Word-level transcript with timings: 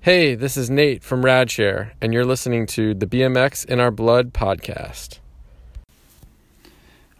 Hey, 0.00 0.36
this 0.36 0.56
is 0.56 0.70
Nate 0.70 1.02
from 1.02 1.24
Radshare, 1.24 1.90
and 2.00 2.14
you're 2.14 2.24
listening 2.24 2.66
to 2.66 2.94
the 2.94 3.04
BMX 3.04 3.66
in 3.66 3.80
Our 3.80 3.90
Blood 3.90 4.32
podcast. 4.32 5.18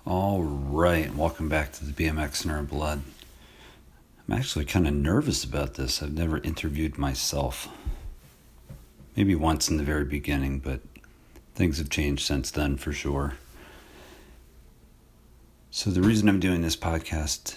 All 0.06 0.44
right, 0.44 1.12
welcome 1.12 1.48
back 1.48 1.72
to 1.72 1.84
the 1.84 1.90
BMX 1.92 2.44
in 2.44 2.52
Our 2.52 2.62
Blood. 2.62 3.02
I'm 4.28 4.38
actually 4.38 4.64
kind 4.64 4.86
of 4.86 4.94
nervous 4.94 5.42
about 5.42 5.74
this. 5.74 6.00
I've 6.00 6.12
never 6.12 6.38
interviewed 6.38 6.98
myself. 6.98 7.68
Maybe 9.16 9.34
once 9.34 9.68
in 9.68 9.76
the 9.76 9.82
very 9.82 10.04
beginning, 10.04 10.60
but 10.60 10.80
things 11.56 11.79
have 11.79 11.90
changed 11.90 12.24
since 12.24 12.52
then 12.52 12.76
for 12.76 12.92
sure. 12.92 13.34
So, 15.72 15.90
the 15.90 16.00
reason 16.00 16.29
I'm 16.29 16.38
doing 16.38 16.62
this 16.62 16.76
podcast 16.76 17.56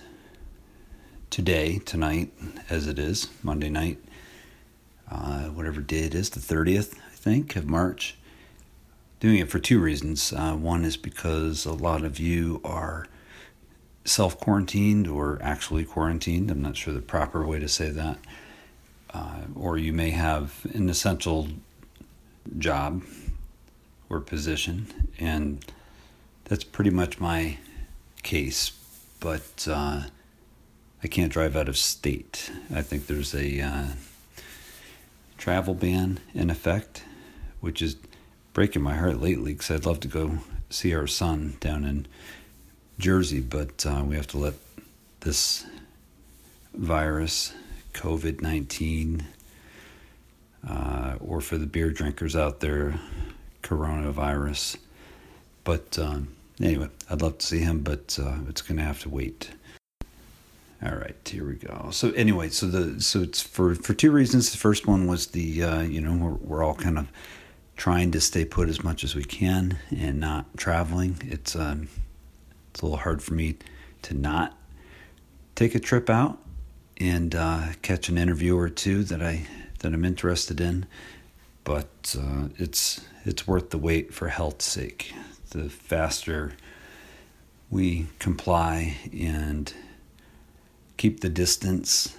today, 1.30 1.78
tonight, 1.78 2.34
as 2.72 2.88
it 2.88 2.98
is, 2.98 3.28
Monday 3.44 3.70
night, 3.70 4.00
uh, 5.12 5.50
whatever 5.50 5.82
day 5.82 6.00
it 6.00 6.16
is, 6.16 6.30
the 6.30 6.40
30th, 6.40 6.96
I 6.96 7.16
think, 7.16 7.56
of 7.56 7.68
March. 7.68 8.16
Doing 9.20 9.38
it 9.38 9.50
for 9.50 9.60
two 9.60 9.80
reasons. 9.80 10.34
Uh, 10.34 10.54
one 10.56 10.84
is 10.84 10.98
because 10.98 11.66
a 11.66 11.74
lot 11.74 12.04
of 12.04 12.20
you 12.20 12.62
are 12.64 13.06
self 14.06 14.40
quarantined 14.40 15.08
or 15.08 15.38
actually 15.42 15.84
quarantined. 15.84 16.50
I'm 16.50 16.62
not 16.62 16.78
sure 16.78 16.94
the 16.94 17.02
proper 17.02 17.46
way 17.46 17.60
to 17.60 17.68
say 17.68 17.90
that. 17.90 18.18
Uh, 19.14 19.42
or 19.56 19.78
you 19.78 19.94
may 19.94 20.12
have 20.12 20.66
an 20.74 20.90
essential 20.90 21.50
job 22.58 23.04
or 24.10 24.22
position, 24.22 25.10
and 25.20 25.64
that's 26.46 26.64
pretty 26.64 26.90
much 26.90 27.20
my 27.20 27.58
case. 28.24 28.72
But 29.20 29.68
uh, 29.70 30.04
I 31.04 31.08
can't 31.08 31.32
drive 31.32 31.56
out 31.56 31.68
of 31.68 31.78
state. 31.78 32.52
I 32.74 32.82
think 32.82 33.08
there's 33.08 33.36
a 33.36 33.62
uh, 33.62 33.88
travel 35.42 35.74
ban 35.74 36.20
in 36.36 36.52
effect, 36.52 37.04
which 37.62 37.82
is 37.82 37.96
breaking 38.54 38.84
my 38.84 38.96
heart 38.96 39.20
lately 39.20 39.54
because 39.54 39.72
I'd 39.72 39.88
love 39.88 40.00
to 40.02 40.08
go 40.08 40.38
see 40.70 40.94
our 40.94 41.08
son 41.08 41.58
down 41.60 41.84
in 41.84 42.06
Jersey, 43.00 43.40
but 43.40 43.84
uh, 43.88 44.04
we 44.06 44.16
have 44.16 44.28
to 44.28 44.38
let 44.38 44.54
this 45.22 45.66
virus, 46.76 47.54
COVID 47.94 48.42
19, 48.42 49.26
uh, 50.70 51.16
or 51.20 51.42
for 51.42 51.58
the 51.58 51.66
beer 51.66 51.90
drinkers 51.90 52.36
out 52.36 52.60
there, 52.60 53.00
coronavirus. 53.64 54.78
But 55.64 55.98
um, 55.98 56.28
anyway, 56.62 56.90
I'd 57.10 57.24
love 57.24 57.40
to 57.40 57.46
see 57.46 57.60
him, 57.62 57.80
but 57.80 58.20
uh, 58.22 58.36
it's 58.48 58.62
going 58.62 58.78
to 58.78 58.84
have 58.84 59.00
to 59.02 59.10
wait. 59.10 59.50
All 60.84 60.96
right, 60.96 61.16
here 61.26 61.46
we 61.48 61.56
go. 61.56 61.90
So 61.92 62.12
anyway, 62.14 62.50
so 62.50 62.66
the 62.66 63.00
so 63.02 63.22
it's 63.22 63.40
for 63.40 63.76
for 63.76 63.94
two 63.94 64.12
reasons. 64.12 64.52
The 64.52 64.58
first 64.58 64.88
one 64.88 65.06
was 65.06 65.28
the 65.28 65.64
uh, 65.64 65.82
you 65.82 66.02
know 66.02 66.14
we're 66.14 66.34
we're 66.34 66.64
all 66.64 66.74
kind 66.74 66.98
of 66.98 67.12
trying 67.78 68.12
to 68.12 68.22
stay 68.22 68.46
put 68.46 68.68
as 68.68 68.84
much 68.84 69.04
as 69.04 69.14
we 69.14 69.24
can 69.24 69.78
and 69.96 70.20
not 70.20 70.46
traveling. 70.58 71.18
It's 71.24 71.56
um 71.56 71.88
it's 72.72 72.82
a 72.82 72.86
little 72.86 72.98
hard 72.98 73.22
for 73.22 73.36
me 73.36 73.58
to 74.04 74.16
not 74.16 74.58
take 75.54 75.76
a 75.76 75.80
trip 75.80 76.10
out 76.10 76.40
and 76.98 77.36
uh, 77.36 77.68
catch 77.82 78.10
an 78.10 78.18
interview 78.18 78.58
or 78.58 78.70
two 78.70 79.04
that 79.04 79.22
I 79.22 79.46
that 79.80 79.94
I'm 79.94 80.06
interested 80.06 80.60
in, 80.60 80.88
but 81.64 82.16
uh, 82.20 82.48
it's 82.58 83.02
it's 83.24 83.48
worth 83.48 83.70
the 83.70 83.78
wait 83.78 84.16
for 84.16 84.30
health's 84.30 84.66
sake. 84.66 85.14
The 85.52 85.70
faster 85.70 86.54
we 87.70 88.08
comply 88.20 88.98
and 89.14 89.72
keep 91.02 91.22
the 91.22 91.30
distance, 91.30 92.16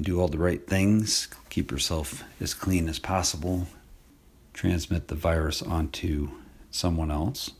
do 0.00 0.20
all 0.20 0.26
the 0.26 0.36
right 0.36 0.66
things, 0.66 1.28
keep 1.50 1.70
yourself 1.70 2.24
as 2.40 2.52
clean 2.52 2.88
as 2.88 2.98
possible, 2.98 3.68
transmit 4.52 5.06
the 5.06 5.14
virus 5.14 5.62
onto 5.62 6.28
someone 6.72 7.12
else, 7.12 7.52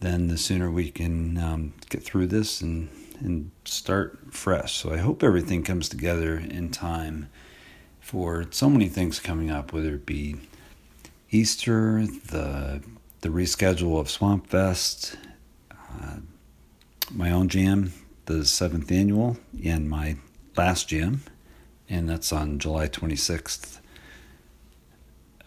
then 0.00 0.28
the 0.28 0.36
sooner 0.36 0.70
we 0.70 0.90
can 0.90 1.38
um, 1.38 1.72
get 1.88 2.02
through 2.02 2.26
this 2.26 2.60
and, 2.60 2.90
and 3.18 3.50
start 3.64 4.18
fresh. 4.30 4.74
So 4.74 4.92
I 4.92 4.98
hope 4.98 5.22
everything 5.22 5.62
comes 5.62 5.88
together 5.88 6.36
in 6.36 6.68
time 6.68 7.30
for 7.98 8.44
so 8.50 8.68
many 8.68 8.88
things 8.90 9.18
coming 9.18 9.50
up, 9.50 9.72
whether 9.72 9.94
it 9.94 10.04
be 10.04 10.36
Easter, 11.30 12.04
the 12.26 12.82
the 13.22 13.30
reschedule 13.30 13.98
of 13.98 14.10
Swamp 14.10 14.48
Fest, 14.48 15.16
uh, 15.70 16.16
my 17.10 17.30
own 17.30 17.48
jam 17.48 17.92
the 18.26 18.44
seventh 18.44 18.90
annual 18.90 19.36
in 19.60 19.88
my 19.88 20.16
last 20.56 20.88
jam, 20.88 21.22
and 21.88 22.08
that's 22.08 22.32
on 22.32 22.58
July 22.58 22.88
26th 22.88 23.80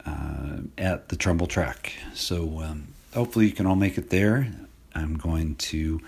uh, 0.06 0.58
at 0.78 1.10
the 1.10 1.16
Trumbull 1.16 1.48
Track. 1.48 1.94
So 2.14 2.62
um, 2.62 2.88
hopefully 3.14 3.46
you 3.46 3.52
can 3.52 3.66
all 3.66 3.76
make 3.76 3.98
it 3.98 4.10
there. 4.10 4.52
I'm 4.94 5.18
going 5.18 5.56
to 5.56 6.02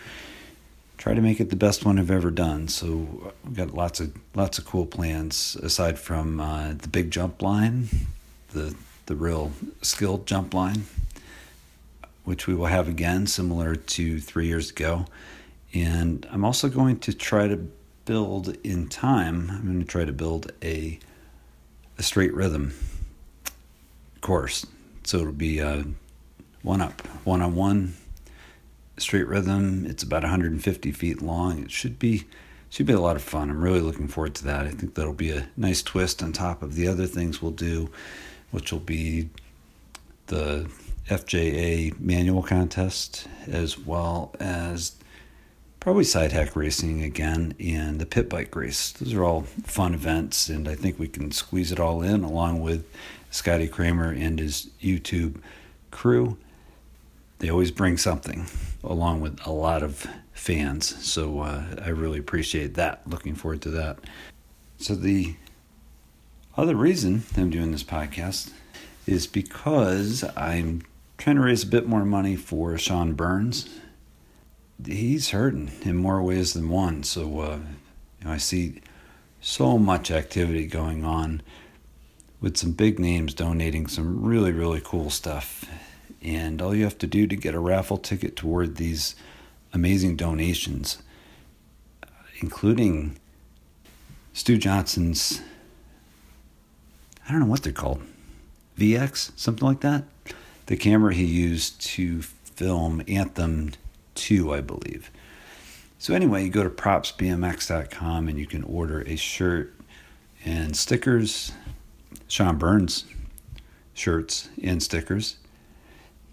try 0.98 1.14
to 1.14 1.22
make 1.22 1.40
it 1.40 1.50
the 1.50 1.56
best 1.56 1.86
one 1.86 2.00
I've 2.00 2.12
ever 2.12 2.32
done. 2.32 2.68
So 2.68 3.34
we've 3.46 3.56
got 3.56 3.74
lots 3.74 4.00
of 4.00 4.16
lots 4.36 4.58
of 4.58 4.66
cool 4.66 4.86
plans 4.86 5.56
aside 5.62 6.00
from 6.00 6.40
uh, 6.40 6.74
the 6.74 6.88
big 6.88 7.12
jump 7.12 7.42
line, 7.42 7.88
the 8.52 8.76
the 9.06 9.16
real 9.16 9.52
skilled 9.82 10.26
jump 10.26 10.54
line, 10.54 10.86
which 12.24 12.48
we 12.48 12.54
will 12.54 12.66
have 12.66 12.88
again, 12.88 13.28
similar 13.28 13.76
to 13.76 14.20
three 14.20 14.48
years 14.48 14.70
ago. 14.70 15.06
And 15.84 16.28
I'm 16.32 16.46
also 16.46 16.70
going 16.70 17.00
to 17.00 17.14
try 17.14 17.48
to 17.48 17.68
build 18.06 18.56
in 18.64 18.88
time, 18.88 19.50
I'm 19.52 19.66
going 19.66 19.80
to 19.80 19.86
try 19.86 20.06
to 20.06 20.14
build 20.14 20.52
a, 20.64 20.98
a 21.98 22.04
straight 22.04 22.34
rhythm 22.34 22.74
course. 24.22 24.66
So 25.04 25.20
it'll 25.20 25.34
be 25.34 25.60
a 25.60 25.86
one 26.62 26.82
up, 26.82 27.02
one 27.26 27.42
on 27.42 27.56
one 27.56 27.96
straight 28.98 29.28
rhythm. 29.28 29.86
It's 29.86 30.04
about 30.04 30.24
150 30.24 30.92
feet 30.92 31.22
long. 31.22 31.64
It 31.64 31.72
should 31.72 32.00
be 32.00 32.26
should 32.70 32.86
be 32.86 32.94
a 32.94 33.00
lot 33.00 33.16
of 33.16 33.22
fun. 33.22 33.50
I'm 33.50 33.62
really 33.62 33.80
looking 33.80 34.10
forward 34.10 34.36
to 34.36 34.44
that. 34.46 34.66
I 34.66 34.72
think 34.72 34.96
that'll 34.96 35.14
be 35.14 35.32
a 35.32 35.48
nice 35.56 35.82
twist 35.82 36.22
on 36.22 36.34
top 36.34 36.62
of 36.62 36.76
the 36.76 36.88
other 36.88 37.08
things 37.08 37.42
we'll 37.42 37.52
do, 37.52 37.90
which 38.52 38.74
will 38.74 38.82
be 38.82 39.30
the 40.26 40.70
FJA 41.10 41.98
manual 42.00 42.44
contest 42.44 43.28
as 43.48 43.78
well 43.78 44.36
as 44.42 44.98
probably 45.80 46.04
side 46.04 46.32
hack 46.32 46.56
racing 46.56 47.02
again 47.04 47.56
and 47.60 48.00
the 48.00 48.06
pit 48.06 48.30
bike 48.30 48.56
race. 48.56 48.92
Those 48.92 49.14
are 49.14 49.24
all 49.24 49.42
fun 49.42 49.94
events, 49.94 50.50
and 50.50 50.68
I 50.68 50.76
think 50.76 51.00
we 51.00 51.08
can 51.08 51.32
squeeze 51.32 51.72
it 51.72 51.80
all 51.80 52.02
in 52.02 52.24
along 52.24 52.62
with 52.62 52.86
Scotty 53.32 53.68
Cranmer 53.68 54.12
and 54.12 54.40
his 54.40 54.70
YouTube 54.82 55.42
crew. 55.92 56.38
They 57.40 57.50
always 57.50 57.72
bring 57.72 57.98
something 57.98 58.48
along 58.84 59.22
with 59.22 59.40
a 59.46 59.52
lot 59.52 59.84
of 59.84 60.08
fans, 60.34 61.06
so 61.06 61.42
uh, 61.42 61.64
I 61.84 61.90
really 61.90 62.20
appreciate 62.20 62.74
that. 62.76 63.08
Looking 63.08 63.36
forward 63.36 63.62
to 63.64 63.70
that. 63.72 64.00
So, 64.80 64.96
the 64.96 65.36
other 66.56 66.76
reason 66.76 67.24
I'm 67.36 67.50
doing 67.50 67.72
this 67.72 67.84
podcast 67.84 68.52
is 69.06 69.28
because 69.28 70.24
I'm 70.36 70.84
trying 71.18 71.36
to 71.36 71.42
raise 71.44 71.64
a 71.64 71.68
bit 71.68 71.88
more 71.88 72.06
money 72.06 72.36
for 72.36 72.78
Sean 72.78 73.14
Burns 73.14 73.70
he's 74.86 75.30
hurting 75.30 75.72
in 75.82 75.96
more 75.96 76.22
ways 76.22 76.54
than 76.54 76.70
one. 76.70 77.04
So 77.04 77.40
uh, 77.40 77.60
you 78.20 78.26
know, 78.26 78.32
I 78.32 78.38
see 78.38 78.82
so 79.42 79.78
much 79.78 80.12
activity 80.12 80.66
going 80.66 81.04
on 81.04 81.42
with 82.40 82.58
some 82.58 82.72
big 82.72 83.00
names 83.00 83.34
donating 83.34 83.88
some 83.88 84.24
really 84.24 84.52
really 84.52 84.82
cool 84.84 85.10
stuff. 85.10 85.66
And 86.22 86.62
all 86.62 86.76
you 86.76 86.84
have 86.84 86.98
to 87.00 87.08
do 87.08 87.28
to 87.28 87.36
get 87.36 87.54
a 87.54 87.60
raffle 87.60 87.98
ticket 87.98 88.36
toward 88.36 88.76
these 88.76 89.16
amazing 89.72 90.16
donations, 90.16 90.98
including 92.42 93.18
Stu 94.34 94.58
Johnson's, 94.58 95.42
I 97.28 97.32
don't 97.32 97.42
know 97.42 97.46
what 97.46 97.64
they're 97.64 97.74
called, 97.74 98.02
VX, 98.78 99.32
something 99.36 99.68
like 99.68 99.82
that. 99.82 100.04
The 100.66 100.78
camera 100.78 101.14
he 101.14 101.26
used 101.26 101.82
to 101.82 102.22
film 102.22 103.02
Anthem 103.08 103.72
2, 104.18 104.54
I 104.54 104.62
believe. 104.62 105.12
So, 106.00 106.14
anyway, 106.14 106.44
you 106.44 106.50
go 106.50 106.64
to 106.64 106.70
propsbmx.com 106.70 108.28
and 108.28 108.38
you 108.38 108.46
can 108.46 108.64
order 108.64 109.02
a 109.02 109.16
shirt 109.16 109.74
and 110.46 110.76
stickers, 110.76 111.54
Sean 112.28 112.58
Burns 112.58 113.06
shirts 113.94 114.50
and 114.62 114.82
stickers 114.82 115.38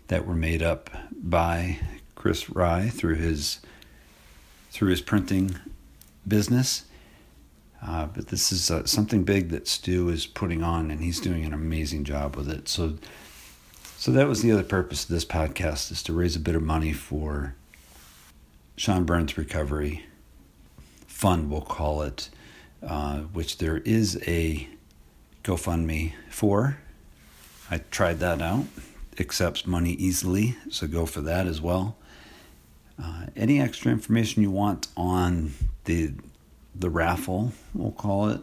that 0.08 0.26
were 0.26 0.34
made 0.34 0.62
up 0.62 0.90
by 1.10 1.78
Chris 2.14 2.50
Rye 2.50 2.88
through 2.90 3.14
his 3.16 3.60
through 4.70 4.90
his 4.90 5.00
printing 5.00 5.56
business. 6.26 6.84
Uh, 7.82 8.06
but 8.06 8.28
this 8.28 8.50
is 8.50 8.70
uh, 8.70 8.84
something 8.86 9.24
big 9.24 9.50
that 9.50 9.68
Stu 9.68 10.08
is 10.08 10.26
putting 10.26 10.62
on, 10.62 10.90
and 10.90 11.00
he's 11.00 11.20
doing 11.20 11.44
an 11.44 11.52
amazing 11.52 12.04
job 12.04 12.34
with 12.34 12.48
it. 12.48 12.66
So, 12.66 12.94
so 13.98 14.10
that 14.10 14.26
was 14.26 14.42
the 14.42 14.52
other 14.52 14.62
purpose 14.62 15.04
of 15.04 15.10
this 15.10 15.24
podcast: 15.24 15.90
is 15.92 16.02
to 16.04 16.12
raise 16.12 16.36
a 16.36 16.40
bit 16.40 16.54
of 16.54 16.62
money 16.62 16.92
for 16.92 17.54
Sean 18.76 19.04
Burns 19.04 19.38
Recovery 19.38 20.04
Fund, 21.06 21.50
we'll 21.50 21.60
call 21.60 22.02
it, 22.02 22.28
uh, 22.82 23.20
which 23.20 23.58
there 23.58 23.78
is 23.78 24.20
a 24.26 24.68
GoFundMe 25.44 26.12
for. 26.28 26.78
I 27.70 27.78
tried 27.90 28.18
that 28.18 28.42
out. 28.42 28.64
Accepts 29.18 29.66
money 29.66 29.92
easily, 29.92 30.56
so 30.70 30.88
go 30.88 31.06
for 31.06 31.20
that 31.20 31.46
as 31.46 31.60
well. 31.60 31.96
Uh, 33.00 33.26
any 33.36 33.60
extra 33.60 33.92
information 33.92 34.42
you 34.42 34.50
want 34.50 34.88
on 34.96 35.52
the 35.84 36.12
the 36.74 36.90
raffle, 36.90 37.52
we'll 37.72 37.92
call 37.92 38.28
it. 38.28 38.40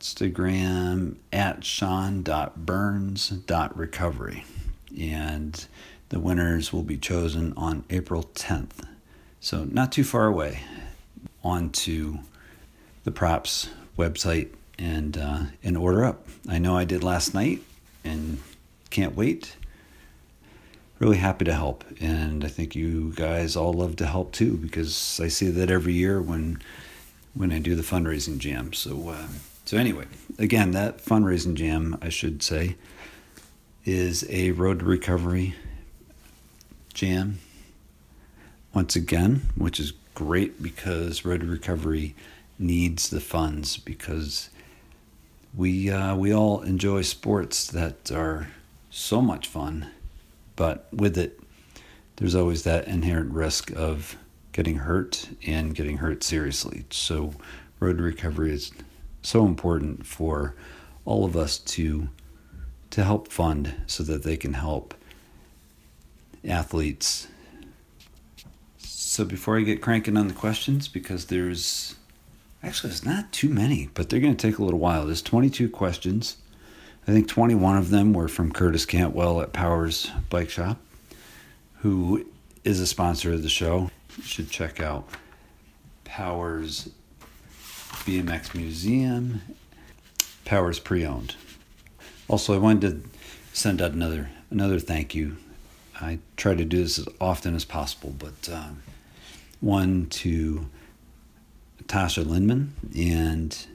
Instagram 0.00 1.16
at 1.32 1.64
sean.burns.recovery. 1.64 4.44
And 4.98 5.66
the 6.08 6.20
winners 6.20 6.72
will 6.72 6.82
be 6.82 6.96
chosen 6.96 7.52
on 7.56 7.84
April 7.90 8.22
10th. 8.34 8.86
So, 9.40 9.64
not 9.64 9.92
too 9.92 10.04
far 10.04 10.26
away. 10.26 10.60
On 11.42 11.70
to 11.70 12.18
the 13.04 13.10
props 13.10 13.68
website 13.96 14.48
and, 14.78 15.16
uh, 15.16 15.42
and 15.62 15.76
order 15.76 16.04
up. 16.04 16.26
I 16.48 16.58
know 16.58 16.76
I 16.76 16.84
did 16.84 17.04
last 17.04 17.34
night 17.34 17.62
and 18.04 18.40
can't 18.90 19.16
wait. 19.16 19.56
Really 20.98 21.18
happy 21.18 21.44
to 21.44 21.54
help. 21.54 21.84
And 22.00 22.44
I 22.44 22.48
think 22.48 22.74
you 22.74 23.12
guys 23.14 23.56
all 23.56 23.72
love 23.72 23.96
to 23.96 24.06
help 24.06 24.32
too 24.32 24.56
because 24.56 25.20
I 25.22 25.28
see 25.28 25.50
that 25.50 25.70
every 25.70 25.92
year 25.92 26.20
when 26.20 26.60
when 27.34 27.52
I 27.52 27.58
do 27.58 27.74
the 27.74 27.82
fundraising 27.82 28.38
jam. 28.38 28.72
So, 28.72 29.10
uh, 29.10 29.26
so 29.66 29.76
anyway, 29.76 30.06
again, 30.38 30.70
that 30.70 31.04
fundraising 31.04 31.54
jam, 31.54 31.98
I 32.00 32.08
should 32.08 32.42
say, 32.42 32.76
is 33.84 34.24
a 34.30 34.52
road 34.52 34.78
to 34.78 34.86
recovery 34.86 35.54
jam. 36.96 37.38
Once 38.72 38.96
again, 38.96 39.42
which 39.54 39.78
is 39.78 39.92
great 40.14 40.62
because 40.62 41.26
road 41.26 41.44
recovery 41.44 42.14
needs 42.58 43.10
the 43.10 43.20
funds 43.20 43.76
because 43.76 44.48
we 45.54 45.90
uh, 45.90 46.16
we 46.16 46.34
all 46.34 46.62
enjoy 46.62 47.02
sports 47.02 47.66
that 47.66 48.10
are 48.10 48.48
so 48.88 49.20
much 49.20 49.46
fun, 49.46 49.90
but 50.56 50.88
with 50.90 51.18
it, 51.18 51.38
there's 52.16 52.34
always 52.34 52.62
that 52.62 52.88
inherent 52.88 53.30
risk 53.30 53.70
of 53.76 54.16
getting 54.52 54.76
hurt 54.76 55.28
and 55.46 55.74
getting 55.74 55.98
hurt 55.98 56.24
seriously. 56.24 56.86
So, 56.88 57.34
road 57.78 58.00
recovery 58.00 58.52
is 58.52 58.72
so 59.20 59.44
important 59.44 60.06
for 60.06 60.54
all 61.04 61.26
of 61.26 61.36
us 61.36 61.58
to 61.58 62.08
to 62.88 63.04
help 63.04 63.28
fund 63.28 63.74
so 63.86 64.02
that 64.02 64.22
they 64.22 64.38
can 64.38 64.54
help 64.54 64.94
athletes. 66.44 67.28
So 68.78 69.24
before 69.24 69.58
I 69.58 69.62
get 69.62 69.80
cranking 69.80 70.16
on 70.16 70.28
the 70.28 70.34
questions, 70.34 70.88
because 70.88 71.26
there's 71.26 71.94
actually 72.62 72.90
it's 72.90 73.04
not 73.04 73.32
too 73.32 73.48
many, 73.48 73.88
but 73.94 74.08
they're 74.08 74.20
going 74.20 74.36
to 74.36 74.50
take 74.50 74.58
a 74.58 74.64
little 74.64 74.80
while. 74.80 75.06
There's 75.06 75.22
22 75.22 75.68
questions. 75.70 76.36
I 77.08 77.12
think 77.12 77.28
21 77.28 77.76
of 77.76 77.90
them 77.90 78.12
were 78.12 78.28
from 78.28 78.50
Curtis 78.52 78.84
Cantwell 78.84 79.40
at 79.40 79.52
Powers 79.52 80.10
Bike 80.28 80.50
Shop, 80.50 80.78
who 81.76 82.26
is 82.64 82.80
a 82.80 82.86
sponsor 82.86 83.32
of 83.32 83.42
the 83.44 83.48
show 83.48 83.90
You 84.16 84.24
should 84.24 84.50
check 84.50 84.80
out 84.80 85.08
Powers 86.04 86.90
BMX 88.04 88.54
Museum, 88.54 89.42
Powers 90.44 90.80
Pre-Owned. 90.80 91.36
Also, 92.28 92.54
I 92.54 92.58
wanted 92.58 93.02
to 93.02 93.08
send 93.52 93.80
out 93.80 93.92
another 93.92 94.30
another 94.50 94.80
thank 94.80 95.14
you. 95.14 95.36
I 96.00 96.18
try 96.36 96.54
to 96.54 96.64
do 96.64 96.82
this 96.82 96.98
as 96.98 97.08
often 97.20 97.54
as 97.54 97.64
possible, 97.64 98.14
but 98.18 98.52
um, 98.52 98.82
one 99.60 100.06
to 100.06 100.68
Tasha 101.84 102.24
Lindman 102.24 102.72
and 102.96 103.66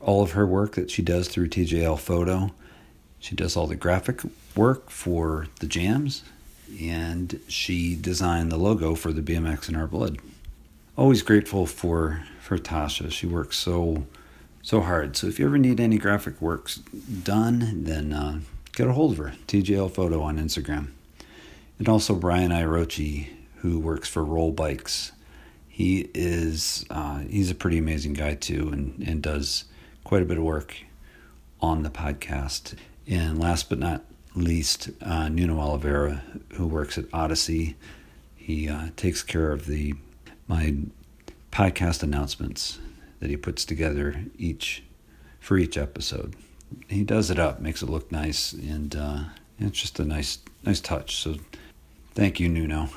all 0.00 0.22
of 0.22 0.32
her 0.32 0.46
work 0.46 0.74
that 0.74 0.90
she 0.90 1.02
does 1.02 1.28
through 1.28 1.48
TJL 1.48 1.98
Photo. 1.98 2.50
She 3.18 3.36
does 3.36 3.56
all 3.56 3.66
the 3.66 3.76
graphic 3.76 4.22
work 4.56 4.90
for 4.90 5.48
the 5.60 5.66
jams 5.66 6.24
and 6.80 7.40
she 7.48 7.94
designed 7.96 8.50
the 8.50 8.56
logo 8.56 8.94
for 8.94 9.12
the 9.12 9.22
BMX 9.22 9.68
in 9.68 9.76
Our 9.76 9.86
Blood. 9.86 10.18
Always 10.96 11.22
grateful 11.22 11.66
for 11.66 12.24
for 12.40 12.58
Tasha. 12.58 13.10
She 13.10 13.26
works 13.26 13.56
so 13.56 14.06
so 14.62 14.80
hard. 14.80 15.16
So 15.16 15.26
if 15.26 15.38
you 15.38 15.46
ever 15.46 15.58
need 15.58 15.80
any 15.80 15.98
graphic 15.98 16.40
works 16.40 16.76
done, 16.76 17.84
then 17.84 18.12
uh, 18.12 18.40
get 18.72 18.88
a 18.88 18.92
hold 18.92 19.12
of 19.12 19.18
her. 19.18 19.32
TJL 19.46 19.90
Photo 19.90 20.22
on 20.22 20.38
Instagram. 20.38 20.88
And 21.80 21.88
also 21.88 22.14
Brian 22.14 22.50
Irochi, 22.50 23.28
who 23.62 23.78
works 23.78 24.06
for 24.06 24.22
Roll 24.22 24.52
Bikes. 24.52 25.12
He 25.66 26.10
is 26.12 26.84
uh, 26.90 27.20
he's 27.20 27.50
a 27.50 27.54
pretty 27.54 27.78
amazing 27.78 28.12
guy 28.12 28.34
too, 28.34 28.68
and 28.68 29.02
and 29.08 29.22
does 29.22 29.64
quite 30.04 30.20
a 30.20 30.26
bit 30.26 30.36
of 30.36 30.44
work 30.44 30.76
on 31.62 31.82
the 31.82 31.88
podcast. 31.88 32.74
And 33.06 33.38
last 33.38 33.70
but 33.70 33.78
not 33.78 34.04
least 34.34 34.90
uh, 35.00 35.30
Nuno 35.30 35.58
Oliveira, 35.58 36.22
who 36.52 36.66
works 36.66 36.98
at 36.98 37.06
Odyssey. 37.14 37.76
He 38.36 38.68
uh, 38.68 38.88
takes 38.96 39.22
care 39.22 39.50
of 39.50 39.64
the 39.64 39.94
my 40.48 40.74
podcast 41.50 42.02
announcements 42.02 42.78
that 43.20 43.30
he 43.30 43.38
puts 43.38 43.64
together 43.64 44.26
each 44.36 44.82
for 45.40 45.56
each 45.56 45.78
episode. 45.78 46.36
He 46.88 47.04
does 47.04 47.30
it 47.30 47.38
up, 47.38 47.58
makes 47.58 47.80
it 47.80 47.88
look 47.88 48.12
nice, 48.12 48.52
and 48.52 48.94
uh, 48.94 49.20
it's 49.58 49.80
just 49.80 49.98
a 49.98 50.04
nice 50.04 50.40
nice 50.62 50.82
touch. 50.82 51.16
So 51.16 51.36
thank 52.14 52.40
you, 52.40 52.48
Nuno. 52.48 52.88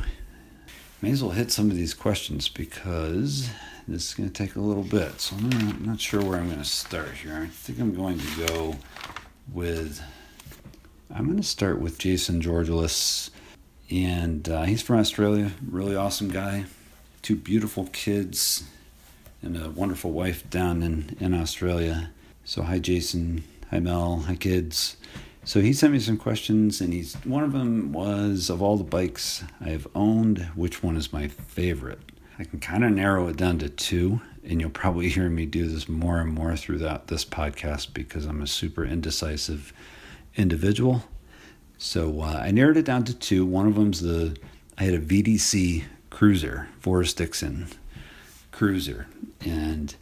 May 1.01 1.11
as 1.11 1.21
well 1.21 1.31
hit 1.31 1.51
some 1.51 1.69
of 1.69 1.75
these 1.75 1.93
questions 1.93 2.47
because 2.47 3.49
this 3.87 4.09
is 4.09 4.13
going 4.13 4.29
to 4.29 4.33
take 4.33 4.55
a 4.55 4.61
little 4.61 4.83
bit. 4.83 5.19
So 5.19 5.35
I'm, 5.35 5.85
not 5.85 5.99
sure 5.99 6.21
where 6.21 6.39
I'm 6.39 6.47
going 6.47 6.59
to 6.59 6.65
start 6.65 7.11
here. 7.11 7.35
I 7.43 7.47
think 7.47 7.79
I'm 7.79 7.93
going 7.93 8.19
to 8.19 8.47
go 8.47 8.75
with 9.51 10.01
I'm 11.15 11.25
going 11.25 11.37
to 11.37 11.43
start 11.43 11.79
with 11.79 11.99
Jason 11.99 12.41
Georgelis, 12.41 13.29
and 13.91 14.49
uh, 14.49 14.63
he's 14.63 14.81
from 14.81 14.97
Australia. 14.97 15.51
Really 15.69 15.95
awesome 15.95 16.29
guy. 16.29 16.65
Two 17.21 17.35
beautiful 17.35 17.85
kids 17.93 18.63
and 19.43 19.55
a 19.55 19.69
wonderful 19.69 20.11
wife 20.11 20.49
down 20.49 20.81
in, 20.81 21.15
in 21.19 21.35
Australia. 21.35 22.09
So, 22.45 22.63
hi, 22.63 22.79
Jason. 22.79 23.43
Hi, 23.69 23.79
Mel. 23.79 24.21
Hi, 24.21 24.35
kids. 24.35 24.97
So, 25.45 25.59
he 25.59 25.73
sent 25.73 25.93
me 25.93 25.99
some 25.99 26.17
questions, 26.17 26.79
and 26.79 26.93
he's 26.93 27.15
one 27.25 27.43
of 27.43 27.51
them 27.51 27.91
was 27.91 28.49
of 28.49 28.61
all 28.61 28.77
the 28.77 28.83
bikes 28.83 29.43
I've 29.59 29.87
owned, 29.93 30.39
which 30.55 30.81
one 30.81 30.95
is 30.95 31.11
my 31.11 31.27
favorite? 31.27 31.99
I 32.39 32.45
can 32.45 32.59
kind 32.59 32.83
of 32.83 32.91
narrow 32.91 33.27
it 33.27 33.37
down 33.37 33.59
to 33.59 33.69
two, 33.69 34.21
and 34.43 34.59
you'll 34.59 34.69
probably 34.69 35.09
hear 35.09 35.29
me 35.29 35.45
do 35.45 35.67
this 35.67 35.87
more 35.87 36.19
and 36.19 36.31
more 36.31 36.55
throughout 36.55 37.07
this 37.07 37.25
podcast 37.25 37.93
because 37.93 38.25
I'm 38.25 38.41
a 38.41 38.47
super 38.47 38.85
indecisive 38.85 39.73
individual. 40.35 41.03
So 41.77 42.21
uh, 42.21 42.41
I 42.41 42.51
narrowed 42.51 42.77
it 42.77 42.85
down 42.85 43.03
to 43.05 43.13
two. 43.13 43.45
One 43.45 43.67
of 43.67 43.75
them's 43.75 44.01
the 44.01 44.37
I 44.77 44.85
had 44.85 44.93
a 44.93 44.99
VDC 44.99 45.83
Cruiser, 46.09 46.69
Forrest 46.79 47.17
Dixon 47.17 47.67
Cruiser, 48.51 49.07
and 49.41 49.95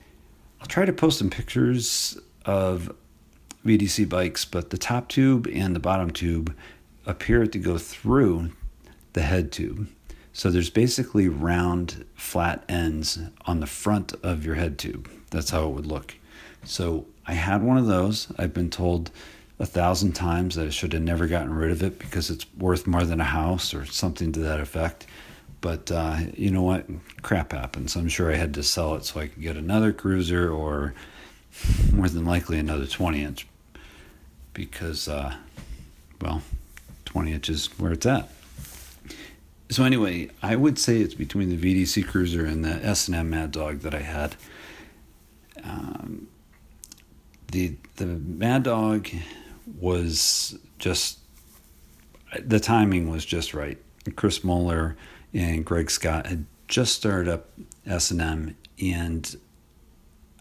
I'll 0.59 0.67
try 0.67 0.85
to 0.85 0.93
post 0.93 1.19
some 1.19 1.29
pictures 1.29 2.17
of 2.45 2.95
VDC 3.65 4.09
bikes, 4.09 4.43
but 4.45 4.71
the 4.71 4.77
top 4.77 5.07
tube 5.07 5.47
and 5.53 5.75
the 5.75 5.79
bottom 5.79 6.11
tube 6.11 6.55
appear 7.05 7.45
to 7.45 7.59
go 7.59 7.77
through 7.77 8.51
the 9.13 9.21
head 9.21 9.51
tube. 9.51 9.87
So 10.33 10.49
there's 10.49 10.69
basically 10.69 11.27
round, 11.27 12.05
flat 12.15 12.63
ends 12.69 13.19
on 13.45 13.59
the 13.59 13.67
front 13.67 14.13
of 14.23 14.45
your 14.45 14.55
head 14.55 14.79
tube. 14.79 15.09
That's 15.29 15.49
how 15.49 15.67
it 15.67 15.73
would 15.73 15.85
look. 15.85 16.15
So 16.63 17.05
I 17.27 17.33
had 17.33 17.61
one 17.61 17.77
of 17.77 17.87
those. 17.87 18.31
I've 18.37 18.53
been 18.53 18.69
told 18.69 19.11
a 19.59 19.65
thousand 19.65 20.13
times 20.13 20.55
that 20.55 20.67
I 20.67 20.69
should 20.69 20.93
have 20.93 21.01
never 21.03 21.27
gotten 21.27 21.53
rid 21.53 21.71
of 21.71 21.83
it 21.83 21.99
because 21.99 22.29
it's 22.29 22.45
worth 22.57 22.87
more 22.87 23.03
than 23.03 23.21
a 23.21 23.25
house 23.25 23.73
or 23.73 23.85
something 23.85 24.31
to 24.31 24.39
that 24.39 24.59
effect. 24.59 25.05
But 25.59 25.91
uh, 25.91 26.17
you 26.33 26.49
know 26.49 26.63
what? 26.63 26.87
Crap 27.21 27.51
happens. 27.51 27.95
I'm 27.95 28.07
sure 28.07 28.31
I 28.31 28.35
had 28.35 28.55
to 28.55 28.63
sell 28.63 28.95
it 28.95 29.05
so 29.05 29.19
I 29.19 29.27
could 29.27 29.41
get 29.41 29.57
another 29.57 29.93
cruiser 29.93 30.51
or 30.51 30.95
more 31.93 32.09
than 32.09 32.25
likely 32.25 32.57
another 32.57 32.87
20 32.87 33.21
inch 33.21 33.47
because, 34.53 35.07
uh, 35.07 35.35
well, 36.21 36.41
20 37.05 37.33
inches 37.33 37.67
where 37.79 37.91
it's 37.91 38.05
at. 38.05 38.29
So 39.69 39.83
anyway, 39.85 40.29
I 40.43 40.57
would 40.57 40.77
say 40.77 40.99
it's 40.99 41.13
between 41.13 41.49
the 41.49 41.57
VDC 41.57 42.05
Cruiser 42.07 42.45
and 42.45 42.63
the 42.63 42.85
S&M 42.85 43.29
Mad 43.29 43.51
Dog 43.51 43.79
that 43.79 43.95
I 43.95 44.01
had. 44.01 44.35
Um, 45.63 46.27
the 47.51 47.75
the 47.97 48.05
Mad 48.05 48.63
Dog 48.63 49.07
was 49.79 50.57
just 50.79 51.19
the 52.43 52.59
timing 52.59 53.09
was 53.09 53.25
just 53.25 53.53
right. 53.53 53.77
Chris 54.15 54.43
Moeller 54.43 54.97
and 55.33 55.63
Greg 55.65 55.91
Scott 55.91 56.27
had 56.27 56.45
just 56.67 56.95
started 56.95 57.31
up 57.31 57.49
S&M 57.85 58.55
and 58.81 59.35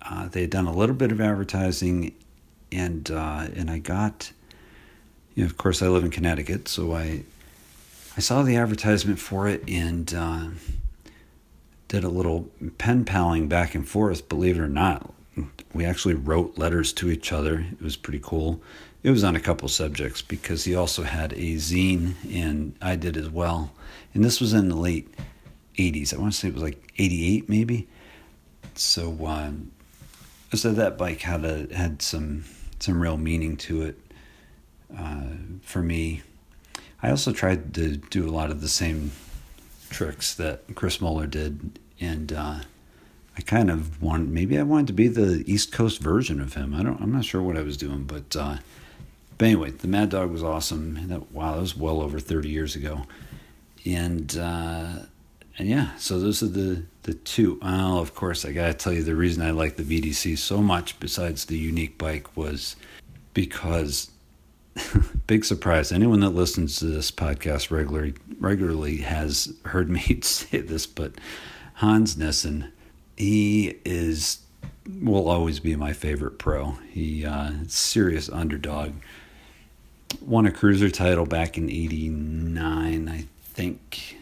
uh, 0.02 0.28
they 0.28 0.42
had 0.42 0.50
done 0.50 0.66
a 0.66 0.72
little 0.72 0.94
bit 0.94 1.12
of 1.12 1.20
advertising 1.20 2.14
and 2.72 3.10
uh, 3.10 3.48
and 3.54 3.70
I 3.70 3.78
got 3.78 4.32
you 5.34 5.44
know 5.44 5.46
of 5.46 5.56
course 5.56 5.82
I 5.82 5.88
live 5.88 6.04
in 6.04 6.10
Connecticut 6.10 6.68
so 6.68 6.94
I 6.94 7.24
I 8.16 8.20
saw 8.20 8.42
the 8.42 8.56
advertisement 8.56 9.18
for 9.18 9.48
it 9.48 9.68
and 9.68 10.12
uh, 10.14 10.48
did 11.88 12.04
a 12.04 12.08
little 12.08 12.50
pen 12.78 13.04
paling 13.04 13.48
back 13.48 13.74
and 13.74 13.88
forth 13.88 14.28
believe 14.28 14.56
it 14.58 14.60
or 14.60 14.68
not 14.68 15.12
we 15.72 15.84
actually 15.84 16.14
wrote 16.14 16.58
letters 16.58 16.92
to 16.94 17.10
each 17.10 17.32
other. 17.32 17.64
It 17.72 17.82
was 17.82 17.96
pretty 17.96 18.20
cool. 18.22 18.60
It 19.02 19.10
was 19.10 19.24
on 19.24 19.36
a 19.36 19.40
couple 19.40 19.68
subjects 19.68 20.20
because 20.20 20.64
he 20.64 20.74
also 20.74 21.04
had 21.04 21.32
a 21.32 21.54
zine, 21.54 22.14
and 22.30 22.74
I 22.82 22.96
did 22.96 23.16
as 23.16 23.30
well. 23.30 23.72
And 24.12 24.24
this 24.24 24.40
was 24.40 24.52
in 24.52 24.68
the 24.68 24.76
late 24.76 25.08
80s. 25.78 26.12
I 26.12 26.18
want 26.18 26.32
to 26.32 26.38
say 26.38 26.48
it 26.48 26.54
was 26.54 26.62
like 26.62 26.92
88 26.98 27.48
maybe. 27.48 27.88
So, 28.74 29.26
um, 29.26 29.70
so 30.52 30.72
that 30.72 30.98
bike 30.98 31.20
had 31.20 31.44
a 31.44 31.72
had 31.74 32.02
some 32.02 32.44
some 32.82 33.00
real 33.00 33.16
meaning 33.16 33.56
to 33.56 33.82
it 33.82 33.98
uh, 34.96 35.24
for 35.62 35.82
me. 35.82 36.22
I 37.02 37.10
also 37.10 37.32
tried 37.32 37.74
to 37.74 37.96
do 37.96 38.28
a 38.28 38.32
lot 38.32 38.50
of 38.50 38.60
the 38.60 38.68
same 38.68 39.12
tricks 39.88 40.34
that 40.34 40.62
Chris 40.74 41.00
Moeller 41.00 41.26
did, 41.26 41.78
and 42.00 42.32
uh, 42.32 42.60
I 43.36 43.40
kind 43.42 43.70
of 43.70 44.02
want 44.02 44.28
maybe 44.28 44.58
I 44.58 44.62
wanted 44.62 44.88
to 44.88 44.92
be 44.92 45.08
the 45.08 45.44
East 45.46 45.72
Coast 45.72 46.00
version 46.00 46.40
of 46.40 46.54
him. 46.54 46.74
I 46.74 46.82
don't. 46.82 47.00
I'm 47.00 47.12
not 47.12 47.24
sure 47.24 47.42
what 47.42 47.56
I 47.56 47.62
was 47.62 47.76
doing, 47.76 48.04
but 48.04 48.36
uh, 48.36 48.58
but 49.38 49.46
anyway, 49.46 49.70
the 49.70 49.88
Mad 49.88 50.10
Dog 50.10 50.30
was 50.30 50.42
awesome. 50.42 51.08
That 51.08 51.32
wow, 51.32 51.54
that 51.54 51.60
was 51.60 51.76
well 51.76 52.02
over 52.02 52.20
30 52.20 52.48
years 52.48 52.76
ago, 52.76 53.06
and 53.86 54.36
uh, 54.36 55.04
and 55.60 55.68
yeah, 55.68 55.94
so 55.98 56.18
those 56.18 56.42
are 56.42 56.48
the 56.48 56.84
the 57.02 57.12
two. 57.12 57.58
Well, 57.60 57.98
of 57.98 58.14
course, 58.14 58.46
I 58.46 58.52
gotta 58.52 58.72
tell 58.72 58.94
you 58.94 59.02
the 59.02 59.14
reason 59.14 59.42
I 59.42 59.50
like 59.50 59.76
the 59.76 59.82
VDC 59.82 60.38
so 60.38 60.62
much, 60.62 60.98
besides 60.98 61.44
the 61.44 61.58
unique 61.58 61.98
bike, 61.98 62.34
was 62.34 62.76
because 63.34 64.10
big 65.26 65.44
surprise. 65.44 65.92
Anyone 65.92 66.20
that 66.20 66.30
listens 66.30 66.78
to 66.78 66.86
this 66.86 67.10
podcast 67.10 67.70
regularly 67.70 68.14
regularly 68.38 68.98
has 68.98 69.52
heard 69.66 69.90
me 69.90 70.00
say 70.22 70.62
this, 70.62 70.86
but 70.86 71.12
Hans 71.74 72.16
Nissen, 72.16 72.72
he 73.18 73.80
is 73.84 74.38
will 75.02 75.28
always 75.28 75.60
be 75.60 75.76
my 75.76 75.92
favorite 75.92 76.38
pro. 76.38 76.78
He 76.90 77.26
uh, 77.26 77.52
serious 77.66 78.30
underdog. 78.30 78.94
Won 80.22 80.46
a 80.46 80.52
cruiser 80.52 80.88
title 80.88 81.26
back 81.26 81.58
in 81.58 81.68
'89, 81.68 83.10
I 83.10 83.26
think, 83.42 84.16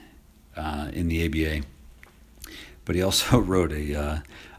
uh, 0.59 0.91
in 0.93 1.09
the 1.09 1.25
ABA. 1.25 1.67
But 2.85 2.97
he 2.97 3.03
also 3.03 3.39
wrote 3.51 3.73
a 3.73 3.95
uh, 3.95 4.19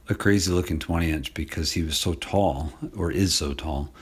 a 0.10 0.15
crazy 0.15 0.51
looking 0.51 0.79
20 0.79 1.12
inch 1.12 1.34
because 1.36 1.74
he 1.74 1.84
was 1.84 1.98
so 1.98 2.15
tall, 2.15 2.74
or 2.98 3.12
is 3.12 3.36
so 3.36 3.53
tall, 3.53 3.94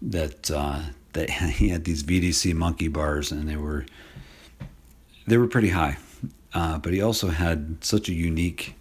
that 0.00 0.50
uh, 0.50 0.82
that 1.12 1.30
he 1.30 1.68
had 1.68 1.84
these 1.84 2.02
VDC 2.02 2.54
monkey 2.54 2.88
bars, 2.88 3.32
and 3.32 3.48
they 3.48 3.56
were 3.56 3.84
they 5.26 5.36
were 5.36 5.48
pretty 5.48 5.70
high. 5.70 5.98
Uh, 6.54 6.78
but 6.78 6.92
he 6.92 7.02
also 7.02 7.28
had 7.28 7.84
such 7.84 8.08
a 8.08 8.14
unique 8.14 8.74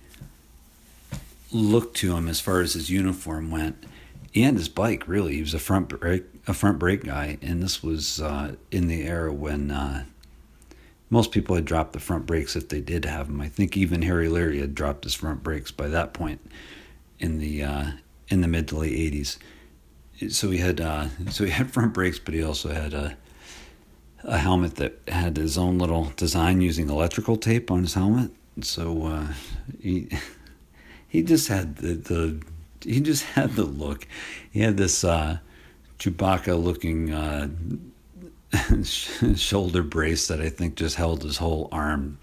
look 1.52 1.94
to 1.94 2.16
him 2.16 2.30
as 2.30 2.40
far 2.40 2.62
as 2.62 2.74
his 2.74 2.90
uniform 2.90 3.52
went, 3.52 3.84
and 4.34 4.58
his 4.58 4.70
bike. 4.70 5.08
Really, 5.08 5.36
he 5.36 5.42
was 5.42 5.54
a 5.54 5.60
front 5.60 5.90
brake 5.90 6.24
a 6.48 6.54
front 6.54 6.78
brake 6.78 7.04
guy, 7.04 7.38
and 7.42 7.64
this 7.64 7.82
was 7.82 8.22
uh, 8.22 8.56
in 8.72 8.88
the 8.88 9.04
era 9.04 9.34
when 9.34 9.72
uh, 9.72 10.06
most 11.10 11.32
people 11.32 11.56
had 11.56 11.66
dropped 11.66 11.94
the 11.94 12.00
front 12.00 12.26
brakes 12.26 12.56
if 12.56 12.70
they 12.70 12.82
did 12.82 13.06
have 13.06 13.28
them. 13.28 13.42
I 13.42 13.48
think 13.48 13.78
even 13.78 14.02
Harry 14.02 14.28
Leary 14.28 14.60
had 14.60 14.76
dropped 14.76 15.04
his 15.04 15.14
front 15.14 15.44
brakes 15.44 15.72
by 15.72 15.88
that 15.88 16.14
point 16.14 16.42
in 17.20 17.40
the 17.40 17.64
uh, 17.64 17.92
in 18.28 18.42
the 18.42 18.48
mid 18.48 18.68
to 18.70 18.78
late 18.78 18.94
eighties. 18.94 19.38
So 20.30 20.50
he 20.50 20.60
had 20.60 20.82
uh, 20.82 21.08
so 21.30 21.44
he 21.44 21.52
had 21.52 21.72
front 21.74 21.94
brakes, 21.94 22.20
but 22.20 22.34
he 22.34 22.44
also 22.44 22.70
had 22.70 22.94
a 22.94 23.18
a 24.24 24.38
helmet 24.40 24.76
that 24.76 25.00
had 25.08 25.38
his 25.38 25.58
own 25.58 25.78
little 25.78 26.12
design 26.16 26.60
using 26.62 26.90
electrical 26.90 27.38
tape 27.38 27.70
on 27.70 27.82
his 27.82 27.94
helmet. 27.94 28.32
So 28.62 29.06
uh, 29.06 29.28
he 29.80 30.10
he 31.08 31.22
just 31.24 31.48
had 31.48 31.78
the, 31.78 31.94
the 31.94 32.42
he 32.82 33.00
just 33.00 33.24
had 33.36 33.56
the 33.56 33.66
look. 33.66 34.08
He 34.52 34.62
had 34.62 34.78
this 34.78 35.04
uh, 35.04 35.40
Chewbacca 36.00 36.62
looking 36.62 37.14
uh, 37.14 37.50
shoulder 39.36 39.84
brace 39.84 40.28
that 40.28 40.42
I 40.42 40.50
think 40.50 40.76
just 40.76 40.96
held 40.96 41.24
his 41.24 41.38
whole 41.38 41.70
arm 41.72 42.18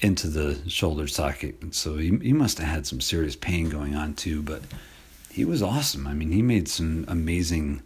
into 0.00 0.28
the 0.28 0.58
shoulder 0.68 1.06
socket. 1.06 1.74
So 1.74 1.96
he 1.96 2.16
he 2.22 2.32
must 2.32 2.58
have 2.58 2.68
had 2.68 2.86
some 2.86 3.00
serious 3.00 3.36
pain 3.36 3.68
going 3.68 3.94
on 3.94 4.14
too. 4.14 4.42
But 4.42 4.62
he 5.30 5.44
was 5.44 5.62
awesome. 5.62 6.06
I 6.06 6.14
mean, 6.14 6.32
he 6.32 6.42
made 6.42 6.68
some 6.68 7.04
amazing 7.08 7.82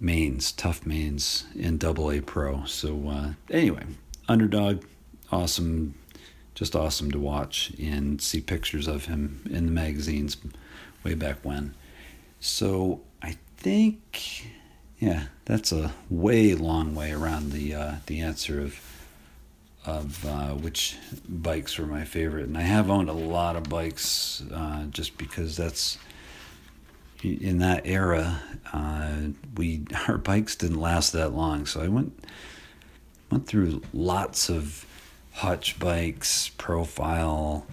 mains, 0.00 0.52
tough 0.52 0.84
mains 0.84 1.44
in 1.54 1.78
Double 1.78 2.10
A 2.10 2.20
Pro. 2.20 2.64
So 2.64 3.08
uh, 3.08 3.32
anyway, 3.50 3.84
underdog, 4.28 4.84
awesome, 5.30 5.94
just 6.54 6.74
awesome 6.74 7.10
to 7.12 7.18
watch 7.18 7.72
and 7.80 8.20
see 8.20 8.40
pictures 8.40 8.88
of 8.88 9.06
him 9.06 9.42
in 9.50 9.66
the 9.66 9.72
magazines 9.72 10.36
way 11.02 11.14
back 11.14 11.38
when. 11.42 11.74
So 12.40 13.00
I 13.22 13.36
think, 13.56 14.46
yeah, 14.98 15.26
that's 15.44 15.72
a 15.72 15.92
way 16.08 16.54
long 16.54 16.94
way 16.94 17.12
around 17.12 17.52
the 17.52 17.74
uh, 17.74 17.94
the 18.06 18.20
answer 18.20 18.60
of 18.60 18.80
of 19.86 20.24
uh, 20.24 20.54
which 20.54 20.96
bikes 21.28 21.78
were 21.78 21.86
my 21.86 22.04
favorite, 22.04 22.46
and 22.46 22.56
I 22.56 22.62
have 22.62 22.90
owned 22.90 23.10
a 23.10 23.14
lot 23.14 23.54
of 23.56 23.68
bikes 23.68 24.42
uh, 24.52 24.84
just 24.84 25.18
because 25.18 25.56
that's 25.56 25.98
in 27.22 27.58
that 27.58 27.82
era, 27.86 28.40
uh, 28.72 29.12
we 29.56 29.84
our 30.08 30.18
bikes 30.18 30.56
didn't 30.56 30.80
last 30.80 31.12
that 31.12 31.30
long. 31.34 31.66
So 31.66 31.82
I 31.82 31.88
went 31.88 32.24
went 33.30 33.46
through 33.46 33.82
lots 33.92 34.48
of 34.48 34.86
Hutch 35.32 35.78
bikes, 35.78 36.50
profile. 36.50 37.66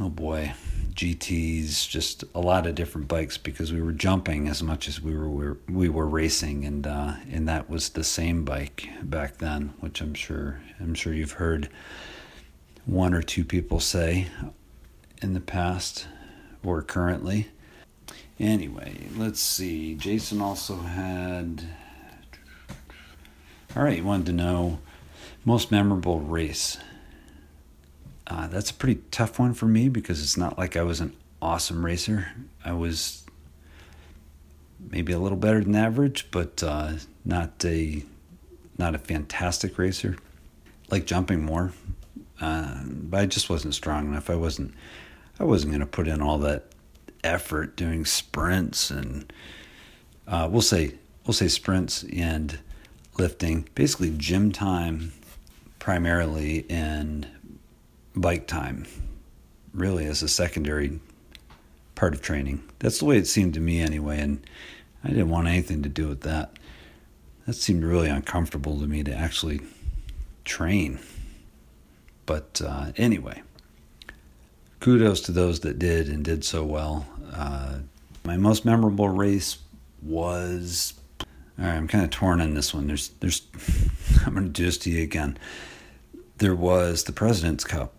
Oh 0.00 0.08
boy, 0.08 0.52
GTS, 0.94 1.88
just 1.88 2.24
a 2.34 2.40
lot 2.40 2.66
of 2.66 2.74
different 2.74 3.08
bikes 3.08 3.38
because 3.38 3.72
we 3.72 3.80
were 3.80 3.92
jumping 3.92 4.48
as 4.48 4.62
much 4.62 4.88
as 4.88 5.00
we 5.00 5.16
were, 5.16 5.28
we 5.28 5.46
were, 5.46 5.58
we 5.68 5.88
were 5.88 6.06
racing, 6.06 6.64
and 6.64 6.86
uh, 6.86 7.14
and 7.30 7.48
that 7.48 7.68
was 7.70 7.90
the 7.90 8.04
same 8.04 8.44
bike 8.44 8.88
back 9.02 9.38
then, 9.38 9.74
which 9.80 10.00
I'm 10.00 10.14
sure 10.14 10.60
I'm 10.80 10.94
sure 10.94 11.12
you've 11.12 11.32
heard 11.32 11.68
one 12.86 13.14
or 13.14 13.22
two 13.22 13.44
people 13.44 13.80
say 13.80 14.28
in 15.20 15.34
the 15.34 15.40
past 15.40 16.06
or 16.64 16.82
currently. 16.82 17.48
Anyway, 18.40 19.08
let's 19.16 19.40
see. 19.40 19.94
Jason 19.94 20.40
also 20.40 20.76
had. 20.76 21.62
All 23.76 23.82
right, 23.82 24.02
wanted 24.02 24.26
to 24.26 24.32
know 24.32 24.78
most 25.44 25.70
memorable 25.70 26.20
race. 26.20 26.78
Uh, 28.28 28.46
that's 28.46 28.70
a 28.70 28.74
pretty 28.74 29.00
tough 29.10 29.38
one 29.38 29.54
for 29.54 29.66
me 29.66 29.88
because 29.88 30.22
it's 30.22 30.36
not 30.36 30.58
like 30.58 30.76
I 30.76 30.82
was 30.82 31.00
an 31.00 31.16
awesome 31.40 31.84
racer. 31.84 32.28
I 32.62 32.72
was 32.72 33.24
maybe 34.90 35.12
a 35.12 35.18
little 35.18 35.38
better 35.38 35.64
than 35.64 35.74
average, 35.74 36.30
but 36.30 36.62
uh, 36.62 36.92
not 37.24 37.64
a 37.64 38.04
not 38.76 38.94
a 38.94 38.98
fantastic 38.98 39.78
racer. 39.78 40.16
Like 40.90 41.06
jumping 41.06 41.42
more, 41.42 41.72
uh, 42.40 42.82
but 42.86 43.20
I 43.20 43.26
just 43.26 43.48
wasn't 43.48 43.74
strong 43.74 44.08
enough. 44.08 44.28
I 44.28 44.34
wasn't 44.34 44.74
I 45.40 45.44
wasn't 45.44 45.72
going 45.72 45.80
to 45.80 45.86
put 45.86 46.06
in 46.06 46.20
all 46.20 46.38
that 46.38 46.66
effort 47.24 47.76
doing 47.76 48.04
sprints 48.04 48.90
and 48.90 49.32
uh, 50.26 50.48
we'll 50.50 50.60
say 50.60 50.94
we'll 51.26 51.34
say 51.34 51.48
sprints 51.48 52.04
and 52.12 52.58
lifting, 53.18 53.68
basically 53.74 54.14
gym 54.16 54.52
time 54.52 55.12
primarily 55.78 56.66
and 56.68 57.26
bike 58.20 58.46
time, 58.46 58.86
really 59.72 60.06
as 60.06 60.22
a 60.22 60.28
secondary 60.28 61.00
part 61.94 62.14
of 62.14 62.22
training. 62.22 62.62
That's 62.78 62.98
the 62.98 63.04
way 63.04 63.18
it 63.18 63.26
seemed 63.26 63.54
to 63.54 63.60
me 63.60 63.80
anyway, 63.80 64.20
and 64.20 64.40
I 65.02 65.08
didn't 65.08 65.30
want 65.30 65.48
anything 65.48 65.82
to 65.82 65.88
do 65.88 66.08
with 66.08 66.22
that. 66.22 66.52
That 67.46 67.54
seemed 67.54 67.84
really 67.84 68.08
uncomfortable 68.08 68.78
to 68.80 68.86
me 68.86 69.02
to 69.04 69.14
actually 69.14 69.60
train. 70.44 70.98
But 72.26 72.60
uh, 72.64 72.92
anyway, 72.96 73.42
kudos 74.80 75.22
to 75.22 75.32
those 75.32 75.60
that 75.60 75.78
did 75.78 76.08
and 76.08 76.24
did 76.24 76.44
so 76.44 76.64
well. 76.64 77.06
Uh, 77.32 77.78
my 78.24 78.36
most 78.36 78.64
memorable 78.64 79.08
race 79.08 79.58
was. 80.02 80.94
All 81.58 81.64
right, 81.64 81.74
I'm 81.74 81.88
kind 81.88 82.04
of 82.04 82.10
torn 82.10 82.40
on 82.40 82.54
this 82.54 82.72
one. 82.72 82.86
There's, 82.86 83.08
there's. 83.20 83.42
I'm 84.26 84.34
going 84.34 84.46
to 84.46 84.52
do 84.52 84.66
this 84.66 84.78
to 84.78 84.90
you 84.90 85.02
again. 85.02 85.38
There 86.36 86.54
was 86.54 87.04
the 87.04 87.12
President's 87.12 87.64
Cup 87.64 87.92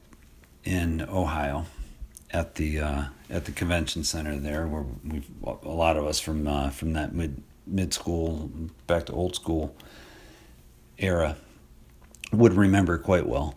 in 0.70 1.02
Ohio, 1.02 1.66
at 2.32 2.56
the 2.56 2.80
uh, 2.80 3.04
at 3.30 3.46
the 3.46 3.52
convention 3.52 4.04
center 4.04 4.38
there, 4.38 4.68
where 4.68 4.86
we 5.04 5.24
a 5.44 5.70
lot 5.70 5.98
of 5.98 6.06
us 6.06 6.20
from 6.20 6.48
uh, 6.48 6.70
from 6.70 6.94
that 6.94 7.14
mid 7.14 7.42
mid 7.66 7.94
school 7.94 8.50
back 8.88 9.06
to 9.06 9.14
old 9.14 9.36
school 9.36 9.76
era 10.98 11.36
would 12.32 12.54
remember 12.54 12.98
quite 12.98 13.28
well 13.28 13.56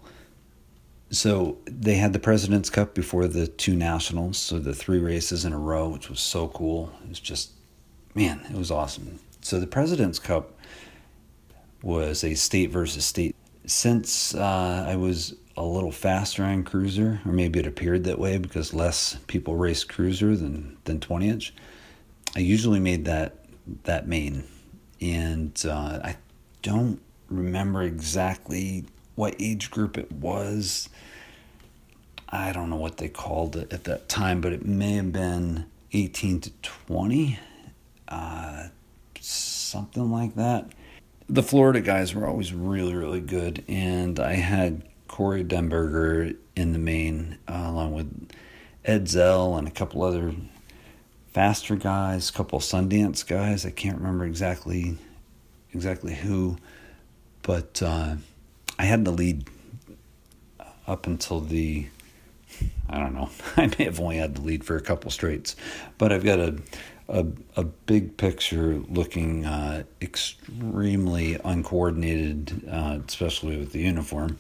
so 1.13 1.59
they 1.67 1.97
had 1.97 2.15
the 2.15 2.19
President's 2.19 2.71
Cup 2.71 2.95
before 2.95 3.29
the 3.29 3.47
two 3.47 3.77
nationals, 3.77 4.39
so 4.39 4.59
the 4.59 4.75
three 4.75 4.99
races 4.99 5.45
in 5.45 5.53
a 5.53 5.59
row, 5.59 5.91
which 5.91 6.09
was 6.09 6.21
so 6.21 6.49
cool. 6.49 6.91
It 7.05 7.11
was 7.11 7.21
just, 7.21 7.51
man, 8.15 8.41
it 8.49 8.57
was 8.57 8.71
awesome. 8.71 9.19
So 9.43 9.61
the 9.61 9.67
President's 9.67 10.19
Cup 10.19 10.59
was 11.83 12.25
a 12.25 12.35
state 12.35 12.71
versus 12.71 13.05
state. 13.05 13.37
Since 13.67 14.35
uh, 14.35 14.87
I 14.89 14.97
was 14.97 15.35
a 15.57 15.63
little 15.63 15.93
faster 15.93 16.45
on 16.45 16.65
cruiser, 16.65 17.21
or 17.27 17.33
maybe 17.33 17.59
it 17.59 17.67
appeared 17.67 18.05
that 18.05 18.19
way 18.19 18.39
because 18.39 18.73
less 18.73 19.17
people 19.27 19.57
race 19.57 19.85
cruiser 19.85 20.37
than 20.37 20.77
than 20.85 21.01
20 21.01 21.29
inch. 21.29 21.55
I 22.35 22.41
usually 22.41 22.81
made 22.81 23.05
that 23.05 23.37
that 23.85 24.09
main, 24.09 24.45
and 25.01 25.61
uh, 25.67 26.01
I 26.03 26.17
don't 26.63 27.01
remember 27.29 27.83
exactly 27.83 28.85
what 29.15 29.37
age 29.39 29.71
group 29.71 29.99
it 29.99 30.11
was. 30.11 30.89
I 32.29 32.53
don't 32.53 32.71
know 32.71 32.77
what 32.77 32.97
they 32.97 33.09
called 33.09 33.57
it 33.57 33.73
at 33.73 33.85
that 33.85 34.09
time, 34.09 34.41
but 34.41 34.53
it 34.53 34.65
may 34.65 34.95
have 34.95 35.13
been 35.13 35.67
18 35.93 36.41
to 36.41 36.51
20, 36.63 37.39
uh, 38.09 38.69
something 39.21 40.11
like 40.11 40.35
that. 40.37 40.71
The 41.29 41.43
Florida 41.43 41.83
guys 41.83 42.15
were 42.15 42.27
always 42.27 42.55
really, 42.55 42.95
really 42.95 43.21
good, 43.21 43.63
and 43.69 44.19
I 44.19 44.35
had 44.35 44.83
Corey 45.13 45.45
Denberger 45.45 46.35
in 46.57 46.73
the 46.73 46.79
main, 46.79 47.37
uh, 47.47 47.65
along 47.67 47.93
with 47.93 48.31
Ed 48.83 49.09
Zell 49.09 49.59
and 49.59 49.69
a 49.69 49.71
couple 49.71 50.03
other 50.03 50.35
faster 51.35 51.77
guys, 51.77 52.31
a 52.31 52.33
couple 52.33 52.59
Sundance 52.61 53.27
guys. 53.27 53.67
I 53.67 53.73
can't 53.73 53.99
remember 53.99 54.25
exactly 54.25 54.97
exactly 55.75 56.15
who, 56.15 56.57
but 57.43 57.83
uh, 57.83 58.17
I 58.79 58.85
had 58.85 59.05
the 59.05 59.11
lead 59.11 59.49
up 60.87 61.07
until 61.07 61.41
the 61.41 61.89
I 62.89 62.99
don't 62.99 63.13
know. 63.13 63.29
I 63.59 63.67
may 63.79 63.85
have 63.85 64.01
only 64.01 64.17
had 64.17 64.37
the 64.37 64.41
lead 64.41 64.65
for 64.65 64.77
a 64.77 64.83
couple 64.83 65.11
straights, 65.11 65.57
but 65.99 66.11
I've 66.11 66.25
got 66.25 66.41
a 66.41 66.57
a, 67.09 67.27
a 67.57 67.65
big 67.65 68.17
picture 68.17 68.81
looking 68.89 69.45
uh, 69.45 69.83
extremely 70.01 71.39
uncoordinated, 71.45 72.67
uh, 72.67 73.01
especially 73.07 73.59
with 73.59 73.73
the 73.73 73.81
uniform. 73.81 74.39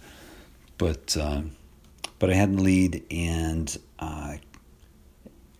But 0.82 1.16
uh, 1.16 1.42
but 2.18 2.30
I 2.30 2.34
had 2.34 2.56
the 2.56 2.60
lead, 2.60 3.04
and 3.08 3.78
uh, 4.00 4.34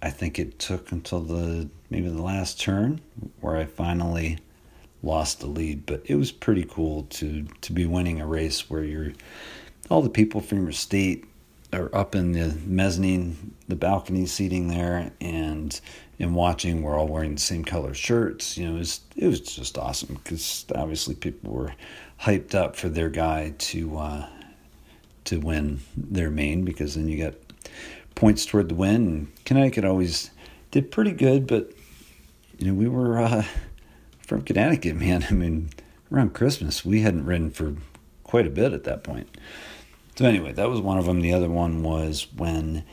I 0.03 0.11
think 0.11 0.41
it 0.41 0.59
took 0.59 0.91
until 0.91 1.21
the 1.21 1.69
maybe 1.91 2.09
the 2.09 2.21
last 2.21 2.61
turn 2.61 3.01
where 3.41 3.57
I 3.57 3.67
finally 3.67 4.39
lost 5.01 5.39
the 5.39 5.47
lead. 5.47 5.87
But 5.87 6.03
it 6.07 6.17
was 6.17 6.33
pretty 6.33 6.65
cool 6.65 7.05
to 7.05 7.45
to 7.45 7.73
be 7.73 7.87
winning 7.87 8.21
a 8.21 8.27
race 8.27 8.69
where 8.69 8.83
you're 8.83 9.13
all 9.89 10.03
the 10.03 10.11
people 10.11 10.41
from 10.41 10.65
your 10.65 10.73
state 10.73 11.25
are 11.73 11.95
up 11.95 12.17
in 12.17 12.33
the 12.33 12.59
mezzanine, 12.67 13.55
the 13.69 13.77
balcony 13.77 14.27
seating 14.27 14.67
there, 14.67 15.13
and 15.21 15.81
and 16.19 16.35
watching. 16.35 16.83
We're 16.83 16.99
all 16.99 17.07
wearing 17.07 17.37
the 17.37 17.41
same 17.41 17.65
color 17.65 17.95
shirts. 17.95 18.59
You 18.59 18.71
know, 18.71 18.75
it 18.75 18.79
was 18.81 19.01
it 19.15 19.29
was 19.29 19.41
just 19.41 19.79
awesome 19.79 20.15
because 20.15 20.67
obviously 20.75 21.15
people 21.15 21.53
were 21.53 21.75
hyped 22.23 22.57
up 22.57 22.75
for 22.75 22.89
their 22.89 23.09
guy 23.09 23.55
to 23.57 23.99
uh, 23.99 24.27
to 25.25 25.39
win 25.39 25.81
their 25.97 26.31
main 26.31 26.65
because 26.65 26.95
then 26.95 27.09
you 27.09 27.17
get 27.17 27.41
points 28.15 28.45
toward 28.45 28.69
the 28.69 28.75
win. 28.75 29.07
And 29.07 29.45
Connecticut 29.45 29.85
always 29.85 30.31
did 30.71 30.91
pretty 30.91 31.13
good, 31.13 31.47
but 31.47 31.73
you 32.59 32.67
know 32.67 32.75
we 32.75 32.89
were 32.89 33.21
uh, 33.21 33.45
from 34.21 34.43
Connecticut, 34.43 34.97
man. 34.97 35.27
I 35.31 35.35
mean, 35.35 35.71
around 36.11 36.35
Christmas 36.35 36.85
we 36.85 37.03
hadn't 37.03 37.27
ridden 37.27 37.51
for 37.51 37.75
quite 38.25 38.47
a 38.47 38.51
bit 38.51 38.73
at 38.73 38.85
that 38.85 39.03
point. 39.03 39.29
So 40.17 40.27
anyway, 40.27 40.53
that 40.53 40.69
was 40.69 40.81
one 40.81 40.99
of 40.99 41.07
them. 41.07 41.21
The 41.21 41.33
other 41.33 41.49
one 41.49 41.83
was 41.83 42.27
when 42.37 42.85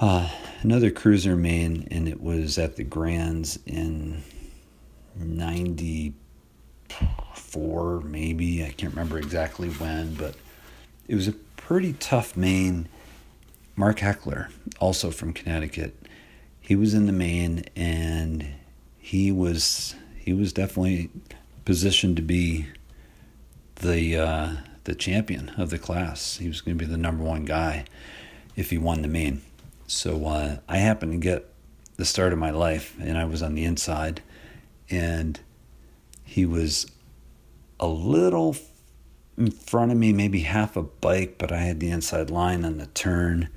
uh, 0.00 0.30
another 0.62 0.90
cruiser 0.90 1.36
main, 1.36 1.86
and 1.90 2.08
it 2.08 2.22
was 2.22 2.56
at 2.56 2.76
the 2.76 2.84
Grands 2.84 3.58
in 3.66 4.22
'94, 5.16 8.00
maybe 8.02 8.64
I 8.64 8.70
can't 8.70 8.92
remember 8.92 9.18
exactly 9.18 9.68
when, 9.70 10.14
but 10.14 10.36
it 11.08 11.14
was 11.14 11.26
a 11.26 11.32
pretty 11.32 11.94
tough 11.94 12.36
main. 12.36 12.88
Mark 13.74 14.00
Heckler, 14.00 14.50
also 14.78 15.10
from 15.10 15.32
Connecticut, 15.32 15.96
he 16.60 16.76
was 16.76 16.94
in 16.94 17.06
the 17.06 17.12
main, 17.12 17.64
and 17.74 18.46
he 18.98 19.32
was 19.32 19.94
he 20.16 20.32
was 20.32 20.52
definitely 20.52 21.10
positioned 21.64 22.16
to 22.16 22.22
be 22.22 22.66
the 23.76 24.16
uh, 24.16 24.52
the 24.84 24.94
champion 24.94 25.50
of 25.56 25.70
the 25.70 25.78
class. 25.78 26.36
He 26.36 26.48
was 26.48 26.60
going 26.60 26.76
to 26.76 26.84
be 26.84 26.90
the 26.90 26.98
number 26.98 27.24
one 27.24 27.44
guy 27.44 27.84
if 28.56 28.70
he 28.70 28.78
won 28.78 29.02
the 29.02 29.08
main. 29.08 29.42
So 29.86 30.26
uh, 30.26 30.58
I 30.68 30.78
happened 30.78 31.12
to 31.12 31.18
get 31.18 31.46
the 31.96 32.04
start 32.04 32.32
of 32.32 32.38
my 32.38 32.50
life, 32.50 32.94
and 33.00 33.16
I 33.16 33.24
was 33.24 33.42
on 33.42 33.54
the 33.54 33.64
inside, 33.64 34.22
and 34.90 35.40
he 36.24 36.44
was 36.44 36.86
a 37.80 37.86
little 37.86 38.56
in 39.38 39.50
front 39.52 39.92
of 39.92 39.96
me, 39.96 40.12
maybe 40.12 40.40
half 40.40 40.76
a 40.76 40.82
bike, 40.82 41.36
but 41.38 41.52
I 41.52 41.58
had 41.58 41.78
the 41.78 41.90
inside 41.90 42.28
line 42.28 42.64
on 42.64 42.78
the 42.78 42.86
turn. 42.86 43.48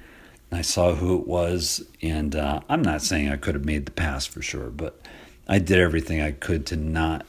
I 0.52 0.62
saw 0.62 0.94
who 0.94 1.18
it 1.20 1.28
was, 1.28 1.84
and 2.02 2.36
uh, 2.36 2.60
I'm 2.70 2.82
not 2.82 3.02
saying 3.02 3.30
I 3.30 3.38
could 3.38 3.56
have 3.56 3.66
made 3.66 3.86
the 3.86 3.92
pass 3.92 4.26
for 4.26 4.42
sure, 4.42 4.70
but 4.70 5.02
I 5.48 5.60
did 5.60 5.80
everything 5.80 6.22
I 6.22 6.32
could 6.32 6.66
to 6.68 6.76
not 6.76 7.26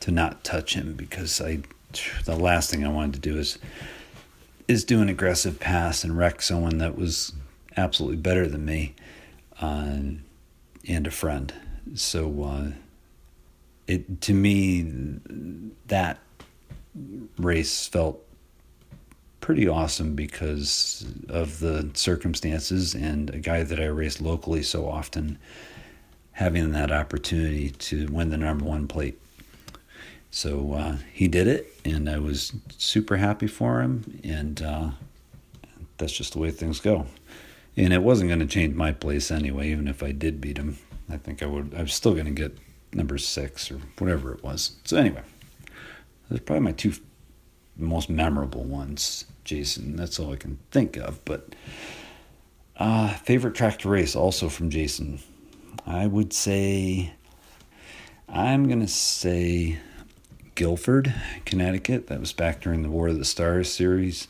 to 0.00 0.10
not 0.10 0.44
touch 0.44 0.74
him 0.74 0.92
because 0.92 1.40
I 1.40 1.60
the 2.24 2.36
last 2.36 2.70
thing 2.70 2.84
I 2.84 2.90
wanted 2.90 3.14
to 3.14 3.20
do 3.20 3.38
is 3.38 3.58
is 4.68 4.84
do 4.84 5.00
an 5.00 5.08
aggressive 5.08 5.60
pass 5.60 6.04
and 6.04 6.16
wreck 6.16 6.42
someone 6.42 6.78
that 6.78 6.96
was 6.96 7.32
absolutely 7.76 8.18
better 8.18 8.46
than 8.46 8.64
me 8.64 8.94
uh, 9.60 9.98
and 10.86 11.06
a 11.06 11.10
friend. 11.10 11.54
So 11.94 12.42
uh, 12.42 12.70
it 13.86 14.20
to 14.22 14.34
me 14.34 14.82
that 15.86 16.18
race 17.38 17.86
felt 17.86 18.20
pretty 19.40 19.68
awesome 19.68 20.14
because 20.14 21.06
of 21.28 21.60
the 21.60 21.90
circumstances 21.94 22.94
and 22.94 23.30
a 23.30 23.38
guy 23.38 23.62
that 23.62 23.78
I 23.78 23.86
raced 23.86 24.20
locally 24.20 24.62
so 24.62 24.88
often 24.88 25.38
having 26.32 26.72
that 26.72 26.90
opportunity 26.90 27.70
to 27.70 28.06
win 28.10 28.30
the 28.30 28.38
number 28.38 28.64
one 28.64 28.88
plate 28.88 29.18
so 30.34 30.72
uh, 30.72 30.96
he 31.12 31.28
did 31.28 31.46
it, 31.46 31.72
and 31.84 32.10
I 32.10 32.18
was 32.18 32.52
super 32.76 33.18
happy 33.18 33.46
for 33.46 33.80
him. 33.80 34.20
And 34.24 34.60
uh, 34.60 34.90
that's 35.96 36.12
just 36.12 36.32
the 36.32 36.40
way 36.40 36.50
things 36.50 36.80
go. 36.80 37.06
And 37.76 37.92
it 37.92 38.02
wasn't 38.02 38.30
going 38.30 38.40
to 38.40 38.46
change 38.46 38.74
my 38.74 38.90
place 38.90 39.30
anyway, 39.30 39.70
even 39.70 39.86
if 39.86 40.02
I 40.02 40.10
did 40.10 40.40
beat 40.40 40.58
him. 40.58 40.76
I 41.08 41.18
think 41.18 41.40
I 41.40 41.46
would. 41.46 41.72
I 41.76 41.82
was 41.82 41.94
still 41.94 42.14
going 42.14 42.24
to 42.24 42.32
get 42.32 42.58
number 42.92 43.16
six 43.16 43.70
or 43.70 43.78
whatever 43.98 44.32
it 44.32 44.42
was. 44.42 44.72
So 44.84 44.96
anyway, 44.96 45.22
those 46.28 46.38
are 46.38 46.42
probably 46.42 46.64
my 46.64 46.72
two 46.72 46.92
most 47.76 48.08
memorable 48.08 48.64
ones, 48.64 49.24
Jason. 49.44 49.96
That's 49.96 50.18
all 50.18 50.32
I 50.32 50.36
can 50.36 50.58
think 50.70 50.96
of. 50.96 51.24
But 51.24 51.54
uh, 52.76 53.08
favorite 53.14 53.54
track 53.54 53.80
to 53.80 53.88
race, 53.88 54.16
also 54.16 54.48
from 54.48 54.70
Jason. 54.70 55.20
I 55.86 56.06
would 56.06 56.32
say. 56.32 57.12
I'm 58.28 58.68
gonna 58.68 58.88
say 58.88 59.78
Guilford, 60.54 61.14
Connecticut. 61.44 62.06
That 62.06 62.20
was 62.20 62.32
back 62.32 62.62
during 62.62 62.82
the 62.82 62.90
War 62.90 63.08
of 63.08 63.18
the 63.18 63.24
Stars 63.24 63.70
series. 63.70 64.28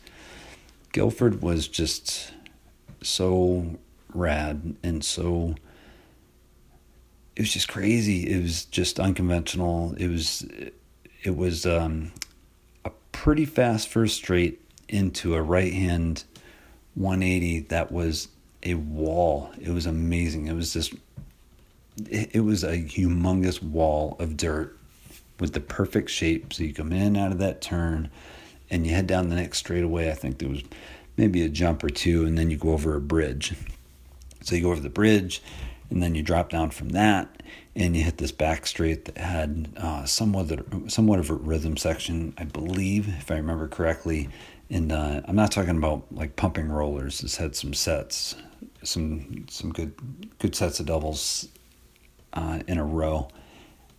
Guilford 0.92 1.42
was 1.42 1.68
just 1.68 2.32
so 3.02 3.78
rad 4.12 4.76
and 4.82 5.04
so 5.04 5.54
it 7.36 7.42
was 7.42 7.52
just 7.52 7.68
crazy. 7.68 8.30
It 8.30 8.42
was 8.42 8.64
just 8.64 9.00
unconventional. 9.00 9.94
It 9.96 10.08
was 10.08 10.46
it 11.24 11.36
was 11.36 11.66
um, 11.66 12.12
a 12.84 12.90
pretty 13.10 13.46
fast 13.46 13.88
first 13.88 14.16
straight 14.16 14.60
into 14.88 15.34
a 15.34 15.42
right 15.42 15.72
hand 15.72 16.24
180 16.94 17.60
that 17.60 17.90
was 17.90 18.28
a 18.62 18.74
wall. 18.74 19.50
It 19.60 19.70
was 19.70 19.86
amazing. 19.86 20.46
It 20.46 20.54
was 20.54 20.72
just 20.72 20.94
it, 22.08 22.40
was 22.40 22.64
a 22.64 22.76
humongous 22.76 23.62
wall 23.62 24.16
of 24.18 24.36
dirt 24.36 24.76
with 25.40 25.52
the 25.52 25.60
perfect 25.60 26.10
shape. 26.10 26.52
So 26.52 26.64
you 26.64 26.74
come 26.74 26.92
in 26.92 27.16
out 27.16 27.32
of 27.32 27.38
that 27.38 27.60
turn 27.60 28.10
and 28.70 28.86
you 28.86 28.92
head 28.92 29.06
down 29.06 29.28
the 29.28 29.36
next 29.36 29.58
straightaway. 29.58 30.10
I 30.10 30.14
think 30.14 30.38
there 30.38 30.48
was 30.48 30.62
maybe 31.16 31.42
a 31.42 31.48
jump 31.48 31.84
or 31.84 31.90
two, 31.90 32.24
and 32.24 32.36
then 32.36 32.50
you 32.50 32.56
go 32.56 32.72
over 32.72 32.96
a 32.96 33.00
bridge. 33.00 33.54
So 34.42 34.56
you 34.56 34.62
go 34.62 34.72
over 34.72 34.80
the 34.80 34.90
bridge, 34.90 35.42
and 35.90 36.02
then 36.02 36.14
you 36.14 36.22
drop 36.22 36.50
down 36.50 36.70
from 36.70 36.90
that, 36.90 37.42
and 37.76 37.96
you 37.96 38.02
hit 38.04 38.18
this 38.18 38.32
back 38.32 38.66
straight 38.66 39.04
that 39.06 39.18
had 39.18 39.68
uh, 39.76 40.04
somewhat 40.04 40.50
of, 40.50 40.92
somewhat 40.92 41.18
of 41.18 41.30
a 41.30 41.34
rhythm 41.34 41.76
section, 41.76 42.34
I 42.38 42.44
believe, 42.44 43.08
if 43.08 43.30
I 43.30 43.36
remember 43.36 43.68
correctly. 43.68 44.28
And 44.70 44.92
uh, 44.92 45.20
I'm 45.26 45.36
not 45.36 45.52
talking 45.52 45.76
about 45.76 46.04
like 46.10 46.36
pumping 46.36 46.68
rollers. 46.68 47.20
This 47.20 47.36
had 47.36 47.54
some 47.54 47.74
sets, 47.74 48.34
some 48.82 49.46
some 49.48 49.72
good 49.72 49.94
good 50.38 50.54
sets 50.54 50.80
of 50.80 50.86
doubles 50.86 51.48
uh, 52.32 52.60
in 52.66 52.78
a 52.78 52.84
row 52.84 53.28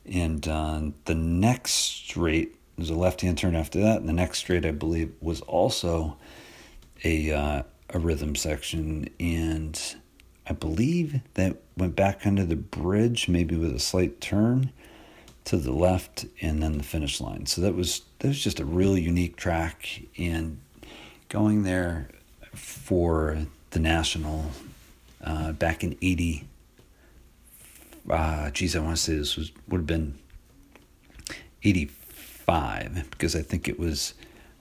and 0.06 0.48
uh, 0.48 0.82
the 1.06 1.16
next 1.16 1.72
straight, 1.72 2.56
there's 2.78 2.90
a 2.90 2.96
left 2.96 3.22
hand 3.22 3.38
turn 3.38 3.56
after 3.56 3.82
that. 3.82 4.00
And 4.00 4.10
the 4.10 4.14
next 4.14 4.40
straight, 4.40 4.66
I 4.66 4.72
believe, 4.72 5.14
was 5.20 5.42
also 5.42 6.18
a, 7.04 7.32
uh, 7.32 7.64
a 7.90 8.00
rhythm 8.00 8.36
section. 8.36 9.10
And 9.20 9.80
I 10.48 10.54
believe 10.54 11.22
that 11.34 11.58
went 11.76 11.96
back 11.96 12.26
under 12.26 12.46
the 12.46 12.56
bridge, 12.56 13.28
maybe 13.28 13.56
with 13.56 13.74
a 13.74 13.80
slight 13.80 14.22
turn 14.22 14.72
to 15.46 15.58
the 15.58 15.74
left 15.74 16.26
and 16.42 16.62
then 16.62 16.78
the 16.78 16.84
finish 16.84 17.20
line. 17.22 17.46
So 17.46 17.62
that 17.62 17.76
was 17.76 18.02
that 18.20 18.30
was 18.30 18.44
just 18.44 18.60
a 18.60 18.66
really 18.66 19.02
unique 19.02 19.36
track 19.36 20.02
and 20.18 20.60
going 21.30 21.64
there 21.64 22.10
for 22.54 23.46
the 23.72 23.80
national 23.80 24.52
uh, 25.24 25.52
back 25.52 25.84
in 25.84 25.98
80 26.02 26.48
uh 28.10 28.52
geez 28.52 28.76
i 28.76 28.80
want 28.80 28.96
to 28.96 29.02
say 29.02 29.16
this 29.16 29.36
was 29.36 29.52
would 29.68 29.80
have 29.80 29.88
been 29.88 30.16
85 31.64 33.08
because 33.10 33.36
i 33.36 33.42
think 33.42 33.68
it 33.68 33.80
was 33.80 34.14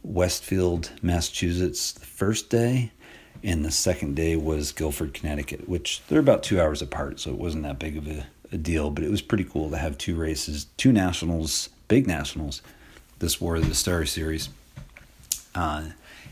westfield 0.02 0.90
massachusetts 1.02 1.92
the 1.92 2.06
first 2.06 2.48
day 2.48 2.90
and 3.44 3.64
the 3.64 3.70
second 3.70 4.16
day 4.16 4.34
was 4.34 4.72
guilford 4.72 5.14
connecticut 5.14 5.68
which 5.68 6.02
they're 6.08 6.18
about 6.18 6.42
two 6.42 6.60
hours 6.60 6.82
apart 6.82 7.20
so 7.20 7.30
it 7.30 7.38
wasn't 7.38 7.62
that 7.62 7.78
big 7.78 7.96
of 7.96 8.08
a, 8.08 8.26
a 8.50 8.56
deal 8.56 8.90
but 8.90 9.04
it 9.04 9.10
was 9.10 9.22
pretty 9.22 9.44
cool 9.44 9.70
to 9.70 9.76
have 9.76 9.96
two 9.96 10.16
races 10.16 10.66
two 10.76 10.92
nationals 10.92 11.68
big 11.86 12.06
nationals 12.06 12.62
this 13.18 13.40
war 13.40 13.56
of 13.56 13.68
the 13.68 13.74
star 13.74 14.04
series 14.04 14.48
uh, 15.54 15.84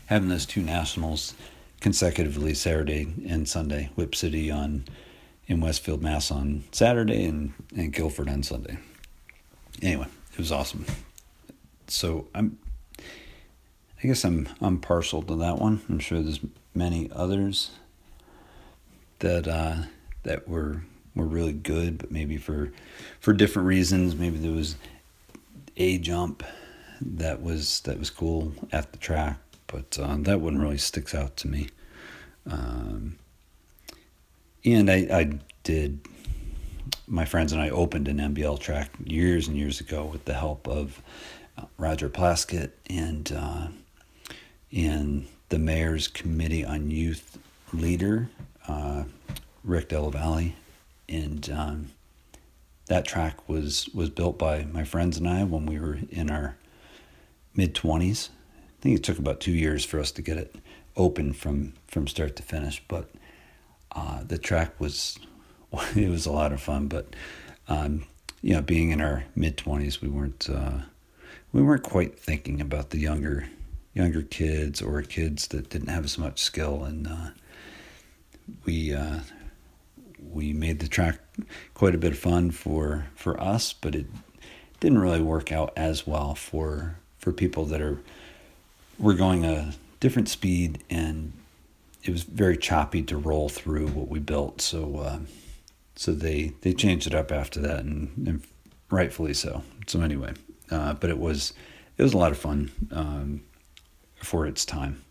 having 0.07 0.29
those 0.29 0.45
two 0.45 0.61
nationals 0.61 1.33
consecutively 1.79 2.53
Saturday 2.53 3.13
and 3.27 3.47
Sunday. 3.47 3.89
Whip 3.95 4.15
City 4.15 4.49
on 4.49 4.85
in 5.47 5.59
Westfield, 5.59 6.01
Mass 6.01 6.31
on 6.31 6.63
Saturday 6.71 7.25
and, 7.25 7.53
and 7.75 7.91
Guilford 7.91 8.29
on 8.29 8.41
Sunday. 8.41 8.77
Anyway, 9.81 10.07
it 10.31 10.37
was 10.37 10.51
awesome. 10.51 10.85
So 11.87 12.27
I'm 12.33 12.57
I 12.97 14.07
guess 14.07 14.23
I'm 14.23 14.47
I'm 14.61 14.79
partial 14.79 15.21
to 15.23 15.35
that 15.35 15.59
one. 15.59 15.81
I'm 15.89 15.99
sure 15.99 16.21
there's 16.21 16.39
many 16.75 17.09
others 17.13 17.71
that 19.19 19.47
uh, 19.47 19.83
that 20.23 20.47
were 20.47 20.83
were 21.15 21.27
really 21.27 21.53
good, 21.53 21.97
but 21.97 22.11
maybe 22.11 22.37
for 22.37 22.71
for 23.19 23.33
different 23.33 23.67
reasons. 23.67 24.15
Maybe 24.15 24.37
there 24.37 24.51
was 24.51 24.75
a 25.77 25.97
jump 25.97 26.43
that 27.01 27.41
was 27.41 27.81
that 27.81 27.99
was 27.99 28.09
cool 28.09 28.53
at 28.71 28.91
the 28.91 28.97
track 28.97 29.37
but 29.73 29.97
uh, 29.99 30.15
that 30.19 30.39
one 30.39 30.59
really 30.59 30.77
sticks 30.77 31.15
out 31.15 31.35
to 31.37 31.47
me. 31.47 31.67
Um, 32.45 33.17
and 34.63 34.89
I, 34.89 35.07
I 35.11 35.39
did, 35.63 35.99
my 37.07 37.25
friends 37.25 37.51
and 37.51 37.61
I 37.61 37.71
opened 37.71 38.07
an 38.07 38.17
NBL 38.17 38.59
track 38.59 38.91
years 39.03 39.47
and 39.47 39.57
years 39.57 39.81
ago 39.81 40.05
with 40.05 40.25
the 40.25 40.35
help 40.35 40.67
of 40.67 41.01
Roger 41.77 42.07
Plaskett 42.07 42.71
and 42.87 43.31
uh, 43.35 43.67
and 44.71 45.27
the 45.53 45.59
mayor's 45.59 46.07
committee 46.07 46.65
on 46.65 46.89
youth 46.89 47.37
leader, 47.71 48.27
uh, 48.67 49.03
Rick 49.63 49.89
Della 49.89 50.09
Valle, 50.09 50.53
and 51.07 51.47
um, 51.51 51.91
that 52.87 53.05
track 53.05 53.47
was 53.47 53.87
was 53.93 54.09
built 54.09 54.39
by 54.39 54.63
my 54.63 54.83
friends 54.83 55.19
and 55.19 55.29
I 55.29 55.43
when 55.43 55.67
we 55.67 55.79
were 55.79 55.99
in 56.09 56.31
our 56.31 56.55
mid 57.53 57.75
twenties 57.75 58.31
I 58.57 58.81
think 58.81 58.97
it 58.97 59.03
took 59.03 59.19
about 59.19 59.41
two 59.41 59.51
years 59.51 59.85
for 59.85 59.99
us 59.99 60.09
to 60.13 60.23
get 60.23 60.37
it 60.37 60.55
open 60.97 61.33
from 61.33 61.73
from 61.85 62.07
start 62.07 62.35
to 62.37 62.43
finish. 62.43 62.81
But 62.87 63.11
uh, 63.91 64.23
the 64.23 64.39
track 64.39 64.79
was 64.79 65.19
it 65.95 66.09
was 66.09 66.25
a 66.25 66.31
lot 66.31 66.51
of 66.51 66.61
fun. 66.61 66.87
But 66.87 67.15
um, 67.67 68.05
you 68.41 68.55
know, 68.55 68.61
being 68.63 68.89
in 68.89 69.01
our 69.01 69.25
mid 69.35 69.57
twenties, 69.57 70.01
we 70.01 70.07
weren't 70.07 70.49
uh, 70.49 70.79
we 71.51 71.61
weren't 71.61 71.83
quite 71.83 72.17
thinking 72.17 72.59
about 72.59 72.89
the 72.89 72.97
younger 72.97 73.49
younger 73.93 74.21
kids 74.21 74.81
or 74.81 75.01
kids 75.01 75.47
that 75.47 75.69
didn't 75.69 75.89
have 75.89 76.05
as 76.05 76.17
much 76.17 76.41
skill, 76.41 76.83
and 76.83 77.07
uh, 77.07 77.29
we 78.65 78.93
uh, 78.93 79.19
we 80.31 80.53
made 80.53 80.79
the 80.79 80.87
track 80.87 81.19
quite 81.73 81.95
a 81.95 81.97
bit 81.97 82.13
of 82.13 82.19
fun 82.19 82.51
for 82.51 83.07
for 83.15 83.39
us, 83.41 83.73
but 83.73 83.95
it 83.95 84.07
didn't 84.79 84.99
really 84.99 85.21
work 85.21 85.51
out 85.51 85.71
as 85.75 86.05
well 86.07 86.35
for 86.35 86.97
for 87.17 87.31
people 87.31 87.65
that 87.65 87.81
are 87.81 87.99
we're 88.99 89.13
going 89.13 89.45
a 89.45 89.73
different 89.99 90.29
speed 90.29 90.83
and 90.89 91.33
it 92.03 92.11
was 92.11 92.23
very 92.23 92.57
choppy 92.57 93.01
to 93.01 93.17
roll 93.17 93.49
through 93.49 93.87
what 93.87 94.09
we 94.09 94.19
built. 94.19 94.61
So, 94.61 94.97
uh, 94.97 95.19
so 95.95 96.13
they 96.13 96.53
they 96.61 96.73
changed 96.73 97.07
it 97.07 97.15
up 97.15 97.31
after 97.31 97.59
that, 97.61 97.79
and, 97.79 98.27
and 98.27 98.43
rightfully 98.89 99.33
so. 99.33 99.63
So 99.87 100.01
anyway, 100.01 100.33
uh, 100.69 100.93
but 100.93 101.09
it 101.09 101.17
was 101.17 101.53
it 101.97 102.03
was 102.03 102.13
a 102.13 102.17
lot 102.17 102.31
of 102.31 102.37
fun 102.37 102.71
um, 102.91 103.41
for 104.23 104.47
its 104.47 104.65
time, 104.65 105.03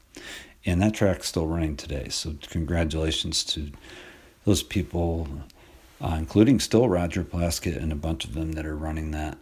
and 0.64 0.80
that 0.82 0.94
track's 0.94 1.28
still 1.28 1.46
running 1.46 1.76
today. 1.76 2.08
So 2.08 2.34
congratulations 2.48 3.44
to 3.44 3.70
those 4.44 4.62
people, 4.62 5.28
uh, 6.00 6.16
including 6.18 6.60
still 6.60 6.88
Roger 6.88 7.22
Plaskett 7.22 7.76
and 7.76 7.92
a 7.92 7.96
bunch 7.96 8.24
of 8.24 8.34
them 8.34 8.52
that 8.52 8.66
are 8.66 8.76
running 8.76 9.12
that 9.12 9.38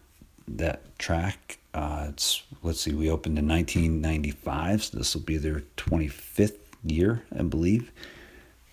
that 0.49 0.99
track 0.99 1.61
uh, 1.73 2.07
it's 2.09 2.43
let's 2.63 2.81
see, 2.81 2.93
we 2.93 3.11
opened 3.11 3.39
in 3.39 3.49
1995, 3.49 4.85
so 4.85 4.99
this 4.99 5.15
will 5.15 5.23
be 5.23 5.37
their 5.37 5.63
25th 5.77 6.59
year, 6.85 7.23
I 7.37 7.43
believe. 7.43 7.93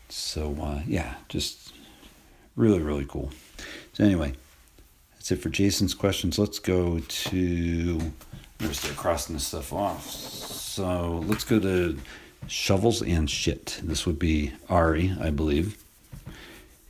So 0.10 0.58
uh, 0.62 0.82
yeah, 0.88 1.16
just 1.30 1.74
really 2.56 2.80
really 2.80 3.06
cool. 3.06 3.32
So 3.94 4.04
anyway, 4.04 4.34
that's 5.14 5.32
it 5.32 5.38
for 5.38 5.50
Jason's 5.50 5.94
questions. 5.94 6.40
Let's 6.40 6.60
go 6.60 7.00
to. 7.00 8.02
Gonna 8.60 8.74
start 8.74 8.98
crossing 8.98 9.36
this 9.36 9.48
stuff 9.48 9.72
off. 9.72 10.10
So 10.10 11.24
let's 11.28 11.44
go 11.44 11.60
to 11.60 11.98
shovels 12.48 13.02
and 13.02 13.30
shit. 13.30 13.80
This 13.84 14.06
would 14.06 14.18
be 14.18 14.54
Ari, 14.70 15.16
I 15.20 15.30
believe. 15.30 15.84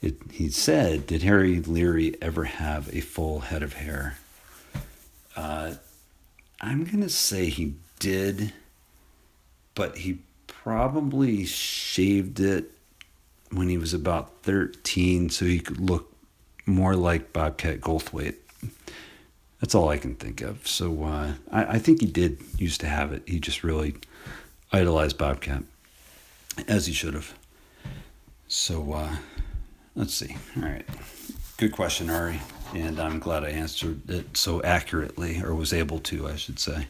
It, 0.01 0.15
he 0.31 0.49
said, 0.49 1.07
"Did 1.07 1.23
Harry 1.23 1.59
Leary 1.59 2.15
ever 2.21 2.45
have 2.45 2.93
a 2.95 3.01
full 3.01 3.39
head 3.39 3.63
of 3.63 3.73
hair?" 3.73 4.17
Uh, 5.35 5.75
I'm 6.59 6.85
going 6.85 7.01
to 7.01 7.09
say 7.09 7.49
he 7.49 7.75
did, 7.99 8.53
but 9.75 9.99
he 9.99 10.19
probably 10.47 11.45
shaved 11.45 12.39
it 12.39 12.71
when 13.51 13.69
he 13.69 13.77
was 13.77 13.93
about 13.93 14.41
13 14.43 15.29
so 15.29 15.45
he 15.45 15.59
could 15.59 15.79
look 15.79 16.11
more 16.65 16.95
like 16.95 17.31
Bobcat 17.31 17.79
Goldthwait. 17.79 18.35
That's 19.61 19.73
all 19.73 19.89
I 19.89 19.97
can 19.97 20.15
think 20.15 20.41
of. 20.41 20.67
So 20.67 21.03
uh, 21.03 21.33
I, 21.51 21.65
I, 21.65 21.79
think 21.79 22.01
he 22.01 22.05
did 22.05 22.39
used 22.57 22.79
to 22.81 22.87
have 22.87 23.11
it. 23.11 23.23
He 23.25 23.39
just 23.39 23.63
really 23.63 23.95
idolized 24.71 25.17
Bobcat, 25.17 25.63
as 26.67 26.85
he 26.85 26.93
should 26.93 27.15
have. 27.15 27.33
So 28.47 28.93
uh, 28.93 29.15
let's 29.95 30.13
see. 30.13 30.37
All 30.55 30.63
right. 30.63 30.85
Good 31.57 31.71
question, 31.71 32.09
Ari 32.09 32.39
and 32.73 32.99
I'm 32.99 33.19
glad 33.19 33.43
I 33.43 33.49
answered 33.49 34.09
it 34.09 34.35
so 34.35 34.61
accurately, 34.63 35.41
or 35.41 35.53
was 35.53 35.73
able 35.73 35.99
to, 35.99 36.27
I 36.27 36.35
should 36.35 36.59
say. 36.59 36.87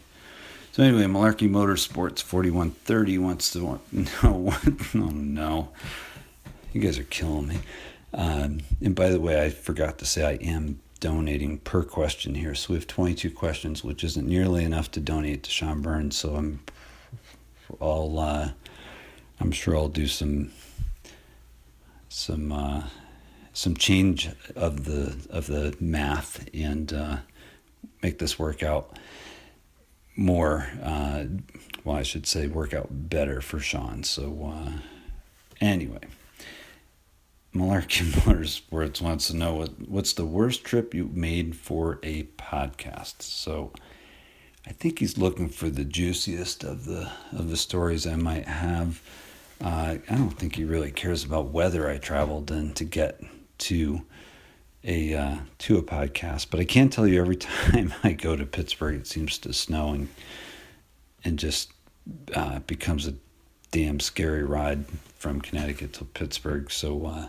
So 0.71 0.83
anyway, 0.83 1.03
Malarkey 1.03 1.49
Motorsports 1.49 2.21
4130 2.21 3.17
wants 3.17 3.51
to 3.51 3.59
know 4.23 4.31
what? 4.31 4.67
Oh 4.95 5.09
no, 5.09 5.69
you 6.73 6.81
guys 6.81 6.99
are 6.99 7.03
killing 7.03 7.47
me. 7.47 7.59
Um, 8.13 8.61
and 8.81 8.95
by 8.95 9.09
the 9.09 9.19
way, 9.19 9.43
I 9.43 9.49
forgot 9.49 9.97
to 9.99 10.05
say 10.05 10.25
I 10.25 10.33
am 10.33 10.79
donating 10.97 11.59
per 11.59 11.83
question 11.83 12.35
here. 12.35 12.55
So 12.55 12.73
we 12.73 12.79
have 12.79 12.87
22 12.87 13.31
questions, 13.31 13.83
which 13.83 14.03
isn't 14.03 14.27
nearly 14.27 14.63
enough 14.63 14.91
to 14.91 14.99
donate 14.99 15.43
to 15.43 15.49
Sean 15.49 15.81
Burns. 15.81 16.17
So 16.17 16.35
I'm, 16.35 16.59
I'll, 17.81 18.19
uh, 18.19 18.49
I'm 19.39 19.51
sure 19.51 19.75
I'll 19.75 19.89
do 19.89 20.07
some, 20.07 20.51
some. 22.09 22.51
Uh, 22.51 22.83
some 23.57 23.75
change 23.75 24.29
of 24.55 24.85
the 24.85 25.17
of 25.31 25.47
the 25.47 25.75
math 25.79 26.47
and 26.53 26.93
uh, 26.93 27.17
make 28.03 28.19
this 28.19 28.37
work 28.37 28.61
out 28.61 28.99
more. 30.15 30.69
Uh, 30.83 31.25
well, 31.83 31.95
I 31.95 32.03
should 32.03 32.27
say 32.27 32.45
work 32.45 32.75
out 32.75 32.87
better 32.91 33.41
for 33.41 33.59
Sean. 33.59 34.03
So 34.03 34.53
uh, 34.53 34.71
anyway, 35.59 36.01
Malarkey 37.53 38.05
Motorsports 38.11 39.01
wants 39.01 39.27
to 39.27 39.35
know 39.35 39.55
what 39.55 39.89
what's 39.89 40.13
the 40.13 40.25
worst 40.25 40.63
trip 40.63 40.93
you 40.93 41.09
made 41.13 41.55
for 41.55 41.99
a 42.03 42.23
podcast. 42.37 43.21
So. 43.21 43.71
I 44.65 44.71
think 44.73 44.99
he's 44.99 45.17
looking 45.17 45.47
for 45.47 45.69
the 45.69 45.85
juiciest 45.85 46.65
of 46.65 46.83
the 46.83 47.09
of 47.31 47.49
the 47.49 47.55
stories 47.55 48.05
I 48.05 48.17
might 48.17 48.49
have. 48.49 49.01
Uh, 49.61 49.95
I 50.09 50.15
don't 50.15 50.31
think 50.31 50.57
he 50.57 50.65
really 50.65 50.91
cares 50.91 51.23
about 51.23 51.51
whether 51.51 51.89
I 51.89 51.97
traveled 51.99 52.51
in 52.51 52.73
to 52.73 52.83
get 52.83 53.21
to 53.59 54.01
a 54.83 55.13
uh, 55.13 55.35
to 55.59 55.77
a 55.77 55.83
podcast, 55.83 56.47
but 56.51 56.59
I 56.59 56.65
can't 56.65 56.91
tell 56.91 57.07
you 57.07 57.19
every 57.21 57.35
time 57.37 57.93
I 58.03 58.11
go 58.11 58.35
to 58.35 58.45
Pittsburgh, 58.45 58.95
it 58.95 59.07
seems 59.07 59.37
to 59.39 59.53
snow 59.53 59.93
and 59.93 60.09
and 61.23 61.39
just 61.39 61.71
uh, 62.35 62.59
becomes 62.59 63.07
a 63.07 63.13
damn 63.71 63.99
scary 63.99 64.43
ride 64.43 64.85
from 65.17 65.41
Connecticut 65.41 65.93
to 65.93 66.05
Pittsburgh. 66.05 66.69
So 66.69 67.05
uh, 67.05 67.27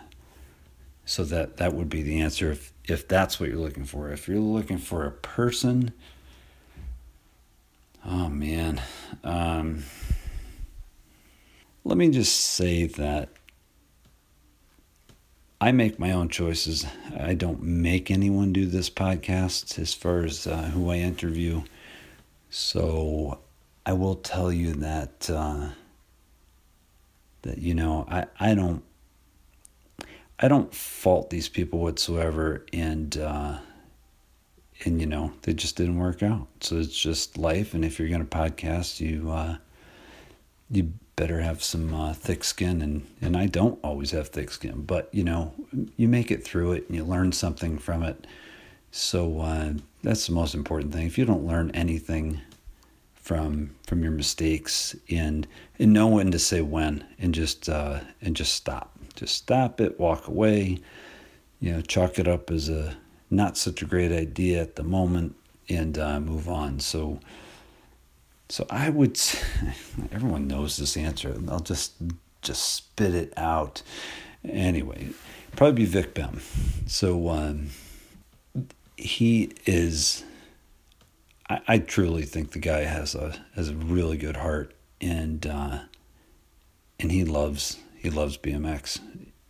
so 1.09 1.25
that 1.25 1.57
that 1.57 1.73
would 1.73 1.89
be 1.89 2.03
the 2.03 2.21
answer 2.21 2.53
if 2.53 2.71
if 2.85 3.09
that's 3.09 3.41
what 3.41 3.49
you're 3.49 3.59
looking 3.59 3.87
for. 3.87 4.11
If 4.11 4.29
you're 4.29 4.39
looking 4.39 4.77
for 4.77 5.07
a 5.07 5.11
person, 5.11 5.93
oh 8.05 8.29
man, 8.29 8.83
um, 9.25 9.85
let 11.83 11.97
me 11.97 12.11
just 12.11 12.37
say 12.37 12.85
that 12.85 13.31
I 15.59 15.73
make 15.73 15.99
my 15.99 16.13
own 16.13 16.29
choices. 16.29 16.85
I 17.19 17.33
don't 17.33 17.63
make 17.63 18.11
anyone 18.11 18.53
do 18.53 18.67
this 18.67 18.91
podcast 18.91 19.79
as 19.79 19.95
far 19.95 20.25
as 20.25 20.47
uh, 20.47 20.65
who 20.75 20.91
I 20.91 20.97
interview. 20.97 21.63
So 22.51 23.39
I 23.87 23.95
will 23.95 24.17
tell 24.17 24.53
you 24.53 24.75
that 24.75 25.31
uh, 25.31 25.71
that 27.41 27.57
you 27.57 27.73
know 27.73 28.07
I 28.11 28.27
I 28.39 28.55
don't 28.55 28.85
I 30.41 30.49
don't 30.49 30.73
fault 30.73 31.31
these 31.31 31.49
people 31.49 31.81
whatsoever 31.81 32.65
and 32.73 33.17
uh 33.17 33.59
and 34.85 35.01
you 35.01 35.07
know 35.07 35.33
they 35.43 35.55
just 35.55 35.77
didn't 35.77 35.99
work 35.99 36.23
out. 36.23 36.47
So 36.61 36.77
it's 36.77 36.97
just 36.97 37.37
life. 37.37 37.75
And 37.75 37.85
if 37.85 37.99
you're 37.99 38.09
going 38.09 38.27
to 38.27 38.37
podcast 38.37 39.01
you 39.01 39.31
uh 39.31 39.57
you 40.71 40.93
better 41.17 41.41
have 41.41 41.65
some 41.65 41.93
uh, 41.93 42.13
thick 42.13 42.45
skin. 42.45 42.81
And 42.83 43.07
and 43.21 43.37
I 43.37 43.47
don't 43.47 43.79
always 43.83 44.13
have 44.13 44.29
thick 44.29 44.51
skin 44.51 44.83
but 44.83 45.09
you 45.13 45.25
know 45.25 45.53
you 45.97 46.09
make 46.09 46.31
it 46.31 46.45
through 46.45 46.73
it 46.73 46.87
and 46.87 46.97
you 46.97 47.05
learn 47.05 47.33
something 47.33 47.79
from 47.79 48.03
it. 48.03 48.27
So 48.91 49.41
uh, 49.41 49.73
that's 50.03 50.27
the 50.27 50.33
most 50.33 50.55
important 50.55 50.93
thing. 50.93 51.07
If 51.07 51.19
you 51.19 51.25
don't 51.25 51.47
learn 51.47 51.71
anything 51.73 52.41
from 53.15 53.75
from 53.87 54.03
your 54.03 54.13
mistakes 54.13 54.97
and 55.11 55.47
and 55.79 55.93
know 55.93 56.07
when 56.07 56.31
to 56.31 56.39
say 56.39 56.63
when 56.63 57.05
and 57.19 57.35
just 57.35 57.69
uh, 57.69 58.01
and 58.23 58.35
just 58.35 58.55
stop 58.55 58.98
just 59.19 59.37
stop 59.37 59.81
it 59.81 59.99
walk 59.99 60.29
away 60.29 60.79
you 61.61 61.73
know 61.73 61.81
chalk 61.81 62.19
it 62.19 62.29
up 62.29 62.51
as 62.51 62.69
a 62.69 62.97
not 63.31 63.57
such 63.57 63.83
a 63.83 63.85
great 63.85 64.13
idea 64.13 64.61
at 64.61 64.77
the 64.77 64.83
moment 64.83 65.35
and 65.69 65.99
uh, 65.99 66.19
move 66.19 66.49
on 66.49 66.81
so 66.81 67.21
so 68.49 68.67
I 68.71 68.89
would. 68.91 69.21
Everyone 70.13 70.49
knows 70.49 70.77
this 70.77 70.97
answer. 70.97 71.37
I'll 71.49 71.61
just 71.61 71.95
just 72.43 72.75
spit 72.75 73.15
it 73.15 73.33
out. 73.37 73.83
Anyway, 74.45 75.09
probably 75.57 75.85
be 75.85 75.91
Vic 75.91 76.15
Bem. 76.15 76.41
So 76.87 77.29
um, 77.29 77.71
he 78.97 79.53
is. 79.67 80.25
I, 81.49 81.61
I 81.69 81.79
truly 81.79 82.23
think 82.23 82.53
the 82.53 82.59
guy 82.59 82.85
has 82.85 83.15
a 83.15 83.35
has 83.55 83.69
a 83.69 83.75
really 83.75 84.17
good 84.17 84.37
heart, 84.37 84.75
and 85.01 85.47
uh, 85.47 85.81
and 86.99 87.13
he 87.13 87.25
loves 87.25 87.77
he 87.99 88.11
loves 88.11 88.39
BMX, 88.39 89.01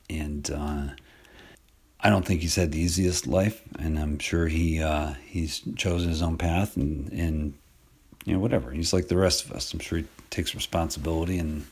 and 0.08 0.50
uh, 0.50 0.88
I 2.00 2.10
don't 2.10 2.24
think 2.24 2.40
he's 2.40 2.56
had 2.56 2.72
the 2.72 2.80
easiest 2.80 3.26
life, 3.26 3.62
and 3.78 3.98
I'm 3.98 4.18
sure 4.18 4.48
he 4.48 4.82
uh, 4.82 5.14
he's 5.26 5.62
chosen 5.76 6.08
his 6.08 6.22
own 6.22 6.38
path, 6.38 6.76
and 6.76 7.12
and 7.12 7.54
you 8.28 8.34
know, 8.34 8.40
whatever. 8.40 8.70
He's 8.70 8.92
like 8.92 9.08
the 9.08 9.16
rest 9.16 9.46
of 9.46 9.52
us. 9.52 9.72
I'm 9.72 9.80
sure 9.80 9.98
he 9.98 10.04
takes 10.28 10.54
responsibility, 10.54 11.38
and 11.38 11.64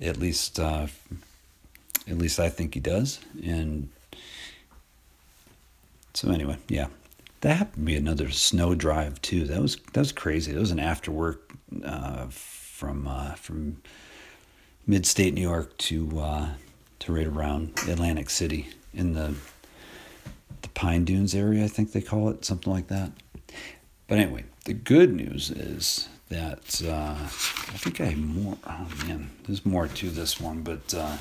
at 0.00 0.16
least, 0.16 0.58
uh, 0.58 0.86
at 2.08 2.16
least 2.16 2.40
I 2.40 2.48
think 2.48 2.72
he 2.72 2.80
does. 2.80 3.20
And 3.44 3.90
so, 6.14 6.30
anyway, 6.30 6.56
yeah, 6.68 6.86
that 7.42 7.56
happened 7.56 7.86
to 7.86 7.92
be 7.92 7.96
another 7.96 8.30
snow 8.30 8.74
drive 8.74 9.20
too. 9.20 9.44
That 9.44 9.60
was 9.60 9.76
that 9.92 10.00
was 10.00 10.12
crazy. 10.12 10.52
That 10.52 10.60
was 10.60 10.70
an 10.70 10.80
after 10.80 11.10
work 11.10 11.52
uh, 11.84 12.26
from 12.28 13.06
uh, 13.06 13.34
from 13.34 13.82
mid 14.86 15.06
state 15.06 15.34
New 15.34 15.42
York 15.42 15.76
to 15.78 16.20
uh, 16.20 16.48
to 17.00 17.12
right 17.12 17.26
around 17.26 17.72
Atlantic 17.88 18.30
City 18.30 18.68
in 18.94 19.14
the 19.14 19.34
the 20.62 20.68
Pine 20.68 21.04
Dunes 21.04 21.34
area. 21.34 21.64
I 21.64 21.68
think 21.68 21.92
they 21.92 22.02
call 22.02 22.28
it 22.28 22.44
something 22.44 22.72
like 22.72 22.88
that. 22.88 23.12
But 24.08 24.18
anyway, 24.18 24.44
the 24.64 24.74
good 24.74 25.12
news 25.14 25.50
is 25.50 26.08
that 26.28 26.82
uh, 26.84 27.16
I 27.18 27.76
think 27.78 28.00
I 28.00 28.06
have 28.06 28.18
more. 28.18 28.58
Oh 28.66 28.88
man, 29.06 29.30
there's 29.44 29.66
more 29.66 29.88
to 29.88 30.10
this 30.10 30.40
one, 30.40 30.62
but 30.62 30.94
uh, 30.94 31.16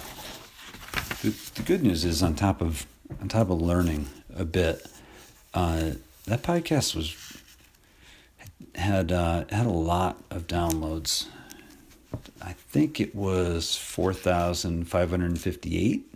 the, 1.22 1.30
the 1.56 1.64
good 1.64 1.84
news 1.84 2.06
is 2.06 2.24
on 2.24 2.36
top 2.36 2.62
of 2.62 2.86
on 3.20 3.28
top 3.28 3.50
of 3.50 3.62
learning 3.62 4.08
a 4.36 4.46
bit, 4.46 4.88
uh, 5.54 5.92
that 6.26 6.44
podcast 6.44 6.96
was 6.96 7.16
had 8.76 9.12
uh, 9.12 9.46
had 9.50 9.66
a 9.66 9.72
lot 9.72 10.24
of 10.30 10.48
downloads. 10.48 11.28
I 12.42 12.54
think 12.54 13.00
it 13.00 13.16
was 13.16 13.76
four 13.76 14.14
thousand 14.14 14.86
five 14.86 15.10
hundred 15.10 15.40
fifty 15.40 15.78
eight. 15.78 16.14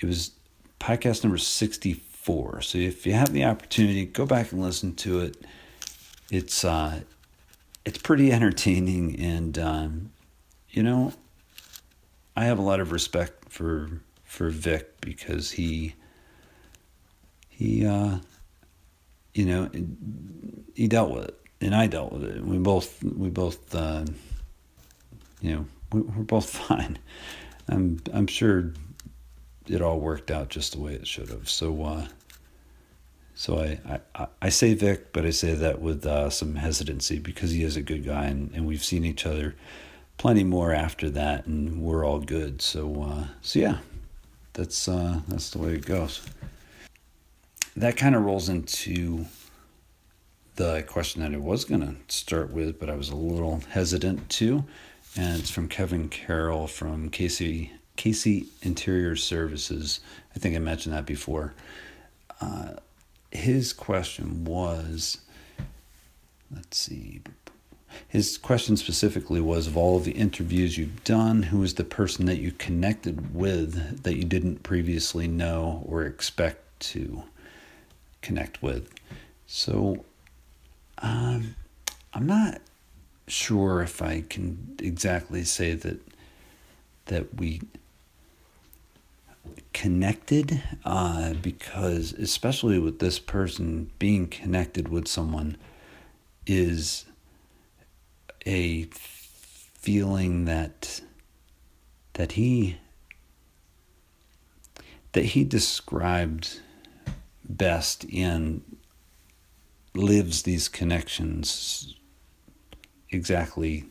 It 0.00 0.06
was 0.06 0.32
podcast 0.80 1.24
number 1.24 1.38
sixty 1.38 1.94
four. 1.94 2.60
So 2.60 2.78
if 2.78 3.06
you 3.06 3.12
have 3.12 3.32
the 3.32 3.44
opportunity, 3.44 4.04
go 4.06 4.26
back 4.26 4.52
and 4.52 4.62
listen 4.62 4.94
to 4.96 5.20
it 5.20 5.36
it's 6.32 6.64
uh, 6.64 7.00
it's 7.84 7.98
pretty 7.98 8.32
entertaining, 8.32 9.20
and 9.20 9.58
um, 9.58 10.12
you 10.70 10.82
know, 10.82 11.12
I 12.34 12.46
have 12.46 12.58
a 12.58 12.62
lot 12.62 12.80
of 12.80 12.90
respect 12.90 13.52
for 13.52 14.00
for 14.24 14.48
Vic 14.48 14.98
because 15.02 15.52
he 15.52 15.94
he 17.50 17.84
uh, 17.84 18.18
you 19.34 19.44
know 19.44 19.70
he 20.74 20.88
dealt 20.88 21.10
with 21.10 21.24
it, 21.24 21.38
and 21.60 21.74
I 21.74 21.86
dealt 21.86 22.12
with 22.12 22.24
it. 22.24 22.42
We 22.42 22.56
both 22.56 23.04
we 23.04 23.28
both 23.28 23.74
uh, 23.74 24.06
you 25.42 25.54
know 25.54 25.66
we, 25.92 26.00
we're 26.00 26.22
both 26.22 26.48
fine. 26.68 26.98
I'm 27.68 28.00
I'm 28.12 28.26
sure 28.26 28.72
it 29.68 29.82
all 29.82 30.00
worked 30.00 30.30
out 30.30 30.48
just 30.48 30.72
the 30.72 30.80
way 30.80 30.94
it 30.94 31.06
should 31.06 31.28
have. 31.28 31.48
So 31.48 31.82
uh, 31.82 32.06
so 33.34 33.58
I, 33.58 34.00
I, 34.14 34.26
I 34.42 34.48
say 34.50 34.74
Vic, 34.74 35.12
but 35.12 35.24
I 35.24 35.30
say 35.30 35.54
that 35.54 35.80
with 35.80 36.06
uh, 36.06 36.30
some 36.30 36.54
hesitancy 36.54 37.18
because 37.18 37.50
he 37.50 37.64
is 37.64 37.76
a 37.76 37.82
good 37.82 38.04
guy, 38.04 38.24
and, 38.26 38.52
and 38.54 38.66
we've 38.66 38.84
seen 38.84 39.04
each 39.04 39.26
other 39.26 39.56
plenty 40.18 40.44
more 40.44 40.72
after 40.72 41.10
that, 41.10 41.46
and 41.46 41.82
we're 41.82 42.04
all 42.04 42.20
good. 42.20 42.62
So 42.62 43.02
uh, 43.02 43.24
so 43.40 43.58
yeah, 43.58 43.78
that's 44.52 44.86
uh, 44.88 45.20
that's 45.28 45.50
the 45.50 45.58
way 45.58 45.74
it 45.74 45.86
goes. 45.86 46.22
That 47.76 47.96
kind 47.96 48.14
of 48.14 48.22
rolls 48.22 48.48
into 48.48 49.24
the 50.56 50.84
question 50.86 51.22
that 51.22 51.32
I 51.34 51.38
was 51.38 51.64
gonna 51.64 51.96
start 52.08 52.52
with, 52.52 52.78
but 52.78 52.90
I 52.90 52.94
was 52.94 53.08
a 53.08 53.16
little 53.16 53.60
hesitant 53.70 54.28
to, 54.30 54.64
and 55.16 55.40
it's 55.40 55.50
from 55.50 55.68
Kevin 55.68 56.08
Carroll 56.08 56.66
from 56.66 57.10
Casey 57.10 57.72
Casey 57.96 58.46
Interior 58.62 59.16
Services. 59.16 60.00
I 60.34 60.38
think 60.38 60.56
I 60.56 60.58
mentioned 60.58 60.94
that 60.94 61.06
before. 61.06 61.54
Uh, 62.40 62.74
his 63.30 63.72
question 63.72 64.44
was 64.44 65.18
let's 66.54 66.76
see 66.76 67.22
his 68.08 68.36
question 68.38 68.76
specifically 68.76 69.40
was 69.40 69.66
of 69.66 69.76
all 69.76 69.96
of 69.96 70.04
the 70.04 70.12
interviews 70.12 70.76
you've 70.76 71.02
done 71.04 71.44
who 71.44 71.62
is 71.62 71.74
the 71.74 71.84
person 71.84 72.26
that 72.26 72.38
you 72.38 72.52
connected 72.52 73.34
with 73.34 74.02
that 74.02 74.16
you 74.16 74.24
didn't 74.24 74.62
previously 74.62 75.26
know 75.26 75.82
or 75.86 76.04
expect 76.04 76.80
to 76.80 77.22
connect 78.20 78.62
with 78.62 78.90
so 79.46 80.04
um, 80.98 81.54
i'm 82.12 82.26
not 82.26 82.60
sure 83.26 83.82
if 83.82 84.02
i 84.02 84.22
can 84.28 84.76
exactly 84.80 85.44
say 85.44 85.74
that 85.74 86.00
that 87.06 87.34
we 87.34 87.60
connected 89.72 90.62
uh, 90.84 91.32
because 91.34 92.12
especially 92.12 92.78
with 92.78 92.98
this 92.98 93.18
person 93.18 93.90
being 93.98 94.26
connected 94.26 94.88
with 94.88 95.08
someone 95.08 95.56
is 96.46 97.06
a 98.46 98.84
feeling 98.84 100.44
that 100.44 101.00
that 102.14 102.32
he 102.32 102.76
that 105.12 105.24
he 105.24 105.44
described 105.44 106.60
best 107.44 108.04
in 108.04 108.62
lives 109.94 110.42
these 110.42 110.68
connections 110.68 111.94
exactly 113.12 113.84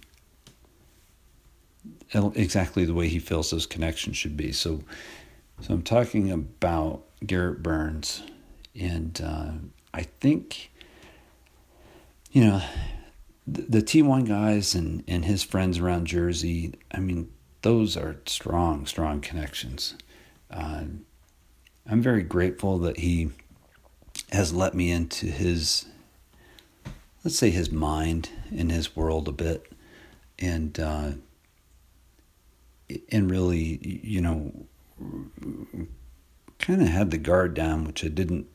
exactly 2.13 2.83
the 2.83 2.93
way 2.93 3.07
he 3.07 3.19
feels 3.19 3.49
those 3.51 3.65
connections 3.65 4.17
should 4.17 4.35
be 4.35 4.51
so 4.51 4.81
so 5.61 5.75
I'm 5.75 5.83
talking 5.83 6.31
about 6.31 7.03
Garrett 7.25 7.61
Byrnes, 7.61 8.23
and 8.79 9.21
uh, 9.23 9.51
I 9.93 10.03
think, 10.03 10.71
you 12.31 12.43
know, 12.45 12.61
the, 13.45 13.61
the 13.61 13.81
T1 13.81 14.27
guys 14.27 14.73
and, 14.73 15.03
and 15.07 15.23
his 15.23 15.43
friends 15.43 15.77
around 15.77 16.07
Jersey, 16.07 16.73
I 16.91 16.99
mean, 16.99 17.31
those 17.61 17.95
are 17.95 18.17
strong, 18.25 18.87
strong 18.87 19.21
connections. 19.21 19.95
Uh, 20.49 20.85
I'm 21.85 22.01
very 22.01 22.23
grateful 22.23 22.79
that 22.79 22.97
he 22.97 23.29
has 24.31 24.51
let 24.51 24.73
me 24.73 24.89
into 24.89 25.27
his, 25.27 25.85
let's 27.23 27.37
say, 27.37 27.49
his 27.49 27.71
mind 27.71 28.29
and 28.55 28.71
his 28.71 28.95
world 28.95 29.27
a 29.27 29.31
bit, 29.31 29.71
and 30.39 30.79
uh, 30.79 31.11
and 33.09 33.31
really, 33.31 33.79
you 34.03 34.21
know, 34.21 34.51
kind 36.59 36.81
of 36.81 36.87
had 36.87 37.11
the 37.11 37.17
guard 37.17 37.53
down, 37.53 37.83
which 37.83 38.03
I 38.03 38.07
didn't 38.07 38.47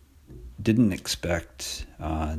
didn't 0.61 0.93
expect. 0.93 1.87
Uh, 2.01 2.37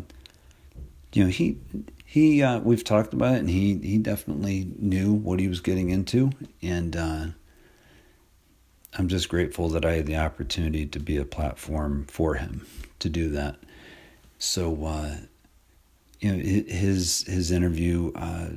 you 1.13 1.23
know, 1.23 1.29
he 1.29 1.57
he 2.05 2.43
uh, 2.43 2.59
we've 2.59 2.83
talked 2.83 3.13
about 3.13 3.35
it, 3.35 3.39
and 3.39 3.49
he 3.49 3.77
he 3.77 3.97
definitely 3.97 4.71
knew 4.77 5.13
what 5.13 5.39
he 5.39 5.47
was 5.47 5.61
getting 5.61 5.89
into, 5.89 6.31
and 6.61 6.95
uh, 6.95 7.25
I'm 8.97 9.07
just 9.07 9.29
grateful 9.29 9.69
that 9.69 9.85
I 9.85 9.93
had 9.93 10.05
the 10.07 10.17
opportunity 10.17 10.85
to 10.87 10.99
be 10.99 11.17
a 11.17 11.25
platform 11.25 12.05
for 12.07 12.35
him 12.35 12.65
to 12.99 13.09
do 13.09 13.29
that. 13.29 13.57
So, 14.39 14.85
uh, 14.85 15.15
you 16.19 16.31
know, 16.31 16.37
his 16.37 17.23
his 17.27 17.51
interview 17.51 18.11
uh, 18.15 18.49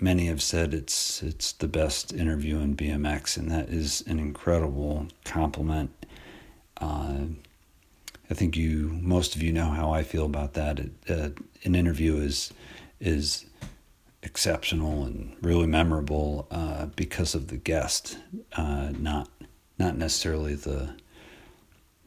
many 0.00 0.26
have 0.26 0.42
said 0.42 0.74
it's 0.74 1.22
it's 1.22 1.52
the 1.52 1.68
best 1.68 2.12
interview 2.12 2.58
in 2.58 2.76
BMX, 2.76 3.36
and 3.36 3.50
that 3.50 3.68
is 3.68 4.02
an 4.06 4.18
incredible 4.18 5.08
compliment. 5.24 5.90
Uh, 6.80 7.26
I 8.30 8.34
think 8.34 8.56
you 8.56 8.98
most 9.02 9.36
of 9.36 9.42
you 9.42 9.52
know 9.52 9.70
how 9.70 9.92
I 9.92 10.02
feel 10.02 10.26
about 10.26 10.54
that. 10.54 10.78
It, 10.78 10.92
uh, 11.08 11.30
an 11.64 11.74
interview 11.74 12.16
is 12.16 12.52
is 13.00 13.46
exceptional 14.22 15.04
and 15.04 15.36
really 15.40 15.66
memorable 15.66 16.46
uh, 16.50 16.86
because 16.86 17.34
of 17.34 17.48
the 17.48 17.56
guest, 17.56 18.18
uh, 18.56 18.92
not 18.98 19.28
not 19.78 19.96
necessarily 19.96 20.54
the 20.54 20.94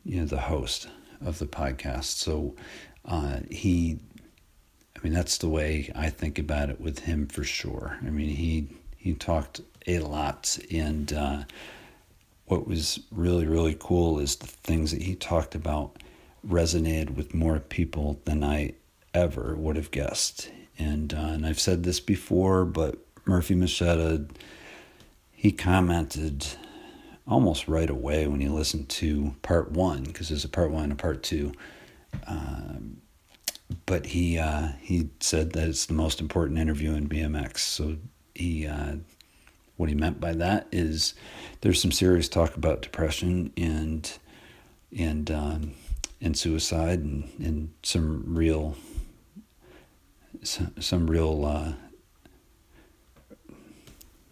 you 0.04 0.20
know 0.20 0.26
the 0.26 0.42
host 0.42 0.88
of 1.24 1.40
the 1.40 1.46
podcast. 1.46 2.06
So 2.06 2.56
uh, 3.06 3.40
he, 3.50 4.00
I 5.02 5.04
mean, 5.04 5.14
that's 5.14 5.40
the 5.40 5.50
way 5.50 5.92
I 5.96 6.10
think 6.12 6.38
about 6.38 6.70
it 6.70 6.80
with 6.80 7.00
him 7.00 7.28
for 7.28 7.44
sure. 7.44 7.98
I 8.06 8.10
mean, 8.12 8.30
he 8.30 8.68
he 8.98 9.16
talked 9.16 9.62
a 9.88 9.98
lot, 10.00 10.60
and 10.72 11.12
uh, 11.12 11.44
what 12.46 12.68
was 12.68 13.00
really 13.12 13.48
really 13.48 13.76
cool 13.80 14.20
is 14.20 14.36
the 14.36 14.46
things 14.46 14.92
that 14.92 15.02
he 15.02 15.16
talked 15.16 15.56
about 15.56 15.98
resonated 16.48 17.16
with 17.16 17.34
more 17.34 17.60
people 17.60 18.20
than 18.26 18.44
I 18.44 18.74
ever 19.14 19.56
would 19.56 19.76
have 19.76 19.90
guessed. 19.92 20.52
And 20.78 21.14
uh, 21.14 21.18
and 21.18 21.46
I've 21.48 21.60
said 21.60 21.84
this 21.84 22.00
before, 22.00 22.64
but 22.66 23.00
Murphy 23.26 23.56
Machetta, 23.56 24.30
he 25.32 25.52
commented 25.52 26.46
almost 27.28 27.68
right 27.68 27.90
away 27.90 28.28
when 28.28 28.42
he 28.42 28.50
listened 28.50 28.90
to 28.90 29.36
part 29.42 29.72
one, 29.72 30.04
because 30.04 30.30
there's 30.30 30.46
a 30.46 30.50
part 30.50 30.70
one 30.70 30.84
and 30.84 30.94
a 30.94 30.96
part 30.96 31.24
two. 31.24 31.54
Um, 32.28 33.01
but 33.86 34.08
he 34.08 34.38
uh, 34.38 34.70
he 34.82 35.10
said 35.20 35.54
that 35.54 35.68
it's 35.68 35.86
the 35.86 35.94
most 35.94 36.20
important 36.20 36.60
interview 36.60 36.94
in 36.94 37.08
BMX. 37.08 37.60
So 37.60 37.98
he 38.36 38.68
uh, 38.68 38.96
what 39.78 39.90
he 39.90 39.96
meant 39.96 40.20
by 40.20 40.34
that 40.34 40.68
is 40.72 41.14
there's 41.62 41.82
some 41.82 41.92
serious 41.92 42.30
talk 42.30 42.56
about 42.56 42.82
depression 42.82 43.52
and 43.58 44.12
and 44.96 45.32
um, 45.32 45.72
and 46.22 46.38
suicide 46.38 47.00
and, 47.00 47.30
and 47.40 47.74
some 47.84 48.24
real 48.36 48.76
some, 50.44 50.74
some 50.80 51.10
real 51.10 51.46
uh, 51.46 51.74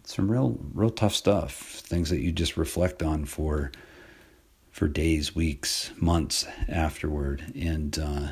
some 0.04 0.30
real 0.30 0.58
real 0.74 0.90
tough 0.90 1.14
stuff 1.14 1.80
things 1.84 2.10
that 2.10 2.20
you 2.20 2.32
just 2.32 2.56
reflect 2.56 3.02
on 3.02 3.24
for 3.24 3.70
for 4.70 4.88
days 4.88 5.34
weeks 5.34 5.90
months 5.96 6.46
afterward 6.68 7.52
and 7.54 7.98
uh, 7.98 8.28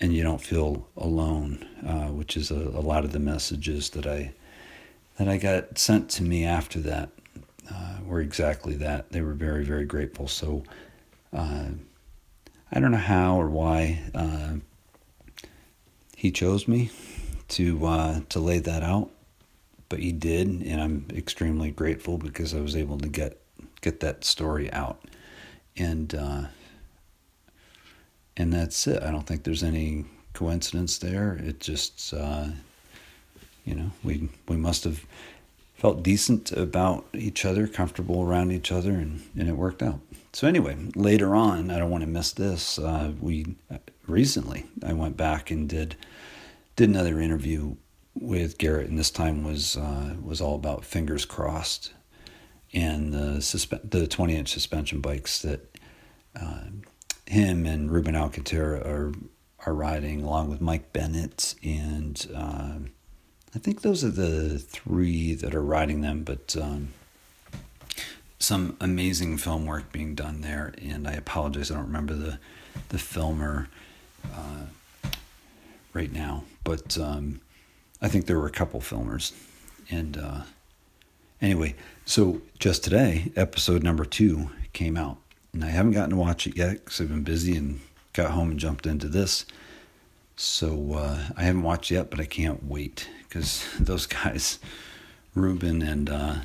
and 0.00 0.12
you 0.12 0.22
don't 0.22 0.40
feel 0.40 0.86
alone 0.96 1.66
uh, 1.86 2.06
which 2.08 2.36
is 2.36 2.50
a, 2.50 2.54
a, 2.54 2.82
lot 2.82 3.04
of 3.04 3.12
the 3.12 3.18
messages 3.18 3.90
that 3.90 4.06
I 4.06 4.32
that 5.18 5.28
I 5.28 5.36
got 5.36 5.78
sent 5.78 6.08
to 6.10 6.22
me 6.22 6.44
after 6.44 6.78
that 6.80 7.10
uh, 7.72 7.96
were 8.04 8.20
exactly 8.20 8.74
that. 8.76 9.10
They 9.10 9.20
were 9.20 9.34
very 9.34 9.64
very 9.64 9.84
grateful. 9.84 10.28
So 10.28 10.62
uh, 11.32 11.66
I 12.70 12.80
don't 12.80 12.92
know 12.92 12.98
how 12.98 13.40
or 13.40 13.48
why 13.48 14.00
uh, 14.14 14.54
he 16.16 16.30
chose 16.30 16.68
me 16.68 16.90
to 17.48 17.86
uh, 17.86 18.20
to 18.28 18.40
lay 18.40 18.58
that 18.58 18.82
out, 18.82 19.10
but 19.88 20.00
he 20.00 20.12
did, 20.12 20.48
and 20.48 20.80
I'm 20.80 21.06
extremely 21.14 21.70
grateful 21.70 22.18
because 22.18 22.54
I 22.54 22.60
was 22.60 22.76
able 22.76 22.98
to 22.98 23.08
get 23.08 23.40
get 23.80 24.00
that 24.00 24.24
story 24.24 24.70
out, 24.72 25.02
and 25.76 26.14
uh, 26.14 26.42
and 28.38 28.52
that's 28.52 28.86
it. 28.86 29.02
I 29.02 29.10
don't 29.10 29.26
think 29.26 29.42
there's 29.42 29.64
any 29.64 30.06
coincidence 30.32 30.98
there. 30.98 31.38
It 31.42 31.60
just 31.60 32.14
uh, 32.14 32.46
you 33.64 33.74
know 33.74 33.90
we 34.02 34.30
we 34.46 34.56
must 34.56 34.84
have 34.84 35.04
felt 35.74 36.02
decent 36.02 36.50
about 36.52 37.06
each 37.12 37.44
other, 37.44 37.66
comfortable 37.66 38.22
around 38.22 38.50
each 38.50 38.72
other, 38.72 38.90
and, 38.90 39.22
and 39.38 39.48
it 39.48 39.52
worked 39.56 39.80
out. 39.80 40.00
So 40.32 40.48
anyway, 40.48 40.76
later 40.96 41.36
on, 41.36 41.70
I 41.70 41.78
don't 41.78 41.90
want 41.90 42.02
to 42.02 42.08
miss 42.08 42.32
this. 42.32 42.78
Uh, 42.78 43.12
we 43.20 43.56
recently 44.06 44.66
I 44.84 44.92
went 44.92 45.16
back 45.16 45.50
and 45.50 45.68
did 45.68 45.96
did 46.76 46.88
another 46.88 47.20
interview 47.20 47.74
with 48.14 48.58
Garrett, 48.58 48.88
and 48.88 48.98
this 48.98 49.10
time 49.10 49.42
was 49.42 49.76
uh, 49.76 50.14
was 50.22 50.40
all 50.40 50.54
about 50.54 50.84
fingers 50.84 51.24
crossed 51.24 51.92
and 52.72 53.12
the 53.12 53.38
suspe- 53.40 53.90
the 53.90 54.06
twenty 54.06 54.36
inch 54.36 54.48
suspension 54.50 55.00
bikes 55.00 55.42
that 55.42 55.76
uh, 56.40 56.64
him 57.28 57.66
and 57.66 57.90
Ruben 57.90 58.16
Alcantara 58.16 58.80
are 58.80 59.12
are 59.66 59.74
riding 59.74 60.22
along 60.22 60.48
with 60.48 60.60
Mike 60.60 60.92
Bennett 60.92 61.54
and 61.62 62.26
uh, 62.34 62.78
I 63.54 63.58
think 63.58 63.80
those 63.80 64.04
are 64.04 64.10
the 64.10 64.58
three 64.58 65.34
that 65.34 65.54
are 65.54 65.62
riding 65.62 66.02
them, 66.02 66.22
but 66.22 66.54
um, 66.60 66.88
some 68.38 68.76
amazing 68.80 69.38
film 69.38 69.66
work 69.66 69.90
being 69.90 70.14
done 70.14 70.42
there. 70.42 70.74
And 70.82 71.08
I 71.08 71.12
apologize, 71.12 71.70
I 71.70 71.74
don't 71.74 71.86
remember 71.86 72.14
the 72.14 72.38
the 72.90 72.98
filmer 72.98 73.68
uh, 74.32 75.10
right 75.92 76.12
now, 76.12 76.44
but 76.62 76.98
um, 76.98 77.40
I 78.00 78.08
think 78.08 78.26
there 78.26 78.38
were 78.38 78.46
a 78.46 78.52
couple 78.52 78.80
filmers. 78.80 79.32
And 79.90 80.16
uh, 80.16 80.42
anyway, 81.40 81.74
so 82.04 82.42
just 82.58 82.84
today, 82.84 83.32
episode 83.34 83.82
number 83.82 84.04
two 84.04 84.50
came 84.72 84.96
out, 84.96 85.16
and 85.58 85.64
I 85.64 85.70
haven't 85.70 85.90
gotten 85.90 86.10
to 86.10 86.16
watch 86.16 86.46
it 86.46 86.56
yet 86.56 86.84
because 86.84 87.00
I've 87.00 87.08
been 87.08 87.24
busy 87.24 87.56
and 87.56 87.80
got 88.12 88.30
home 88.30 88.52
and 88.52 88.60
jumped 88.60 88.86
into 88.86 89.08
this. 89.08 89.44
So 90.36 90.92
uh, 90.92 91.18
I 91.36 91.42
haven't 91.42 91.64
watched 91.64 91.90
yet, 91.90 92.10
but 92.10 92.20
I 92.20 92.26
can't 92.26 92.64
wait 92.64 93.08
because 93.28 93.66
those 93.80 94.06
guys, 94.06 94.60
Ruben 95.34 95.82
and 95.82 96.08
uh, 96.08 96.36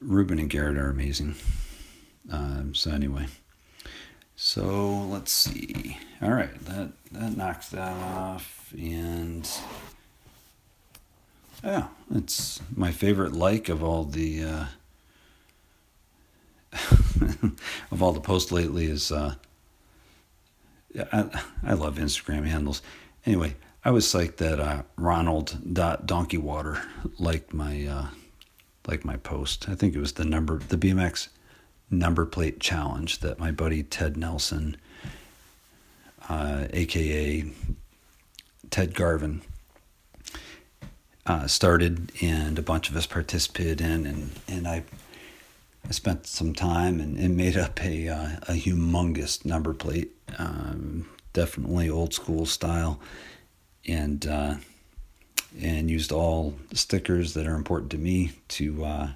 Ruben 0.00 0.38
and 0.38 0.48
Garrett 0.48 0.78
are 0.78 0.88
amazing. 0.88 1.34
Um, 2.32 2.74
so 2.74 2.90
anyway, 2.90 3.26
so 4.34 5.02
let's 5.02 5.30
see. 5.30 5.98
All 6.22 6.32
right, 6.32 6.58
that 6.64 6.92
that 7.12 7.36
knocks 7.36 7.68
that 7.68 7.92
off, 8.02 8.72
and 8.72 9.46
yeah, 11.62 11.88
it's 12.14 12.62
my 12.74 12.92
favorite 12.92 13.32
like 13.32 13.68
of 13.68 13.84
all 13.84 14.04
the 14.04 14.42
uh, 14.42 14.64
of 17.90 18.02
all 18.02 18.12
the 18.12 18.20
posts 18.20 18.52
lately 18.52 18.86
is. 18.86 19.12
Uh, 19.12 19.34
I, 21.12 21.44
I 21.62 21.74
love 21.74 21.96
Instagram 21.98 22.46
handles. 22.46 22.82
Anyway, 23.24 23.54
I 23.84 23.90
was 23.90 24.06
psyched 24.06 24.36
that 24.36 24.60
uh, 24.60 24.82
Ronald 24.96 25.58
Donkey 25.72 26.38
Water 26.38 26.82
liked 27.18 27.54
my 27.54 27.86
uh, 27.86 28.06
like 28.86 29.04
my 29.04 29.16
post. 29.16 29.68
I 29.68 29.74
think 29.74 29.94
it 29.94 30.00
was 30.00 30.12
the 30.12 30.24
number 30.24 30.58
the 30.58 30.76
BMX 30.76 31.28
number 31.90 32.26
plate 32.26 32.60
challenge 32.60 33.18
that 33.18 33.38
my 33.38 33.50
buddy 33.50 33.82
Ted 33.82 34.16
Nelson, 34.16 34.76
uh, 36.28 36.66
aka 36.72 37.44
Ted 38.70 38.94
Garvin, 38.94 39.42
uh, 41.26 41.46
started, 41.46 42.12
and 42.20 42.58
a 42.58 42.62
bunch 42.62 42.90
of 42.90 42.96
us 42.96 43.06
participated 43.06 43.80
in, 43.80 44.06
and 44.06 44.30
and 44.48 44.68
I. 44.68 44.84
I 45.88 45.92
spent 45.92 46.26
some 46.26 46.54
time 46.54 47.00
and, 47.00 47.18
and 47.18 47.36
made 47.36 47.56
up 47.56 47.82
a 47.84 48.08
uh, 48.08 48.30
a 48.42 48.52
humongous 48.52 49.44
number 49.44 49.74
plate, 49.74 50.12
um, 50.38 51.08
definitely 51.32 51.88
old 51.90 52.14
school 52.14 52.46
style, 52.46 53.00
and 53.86 54.26
uh, 54.26 54.54
and 55.60 55.90
used 55.90 56.12
all 56.12 56.54
the 56.68 56.76
stickers 56.76 57.34
that 57.34 57.46
are 57.46 57.54
important 57.54 57.90
to 57.92 57.98
me 57.98 58.32
to 58.48 58.84
uh, 58.84 59.08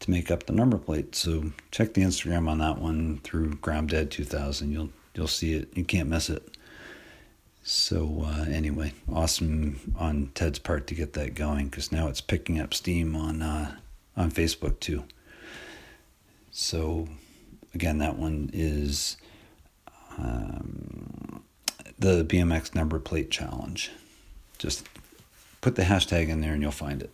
to 0.00 0.10
make 0.10 0.30
up 0.30 0.44
the 0.44 0.52
number 0.52 0.78
plate. 0.78 1.14
So 1.14 1.52
check 1.70 1.94
the 1.94 2.02
Instagram 2.02 2.48
on 2.48 2.58
that 2.58 2.78
one 2.78 3.20
through 3.22 3.54
Dead 3.86 4.10
2000. 4.10 4.70
You'll 4.72 4.90
you'll 5.14 5.28
see 5.28 5.54
it. 5.54 5.76
You 5.76 5.84
can't 5.84 6.08
miss 6.08 6.28
it. 6.28 6.56
So 7.62 8.24
uh, 8.26 8.44
anyway, 8.50 8.92
awesome 9.12 9.94
on 9.96 10.32
Ted's 10.34 10.58
part 10.58 10.88
to 10.88 10.94
get 10.94 11.12
that 11.12 11.34
going 11.34 11.68
because 11.68 11.92
now 11.92 12.08
it's 12.08 12.20
picking 12.20 12.60
up 12.60 12.74
steam 12.74 13.14
on 13.14 13.40
uh, 13.40 13.76
on 14.16 14.30
Facebook 14.30 14.80
too. 14.80 15.04
So 16.52 17.08
again, 17.74 17.98
that 17.98 18.18
one 18.18 18.50
is 18.52 19.16
um, 20.18 21.42
the 21.98 22.24
BMX 22.24 22.74
number 22.74 22.98
plate 22.98 23.30
challenge. 23.30 23.90
Just 24.58 24.86
put 25.62 25.76
the 25.76 25.82
hashtag 25.82 26.28
in 26.28 26.42
there 26.42 26.52
and 26.52 26.62
you'll 26.62 26.70
find 26.70 27.02
it. 27.02 27.10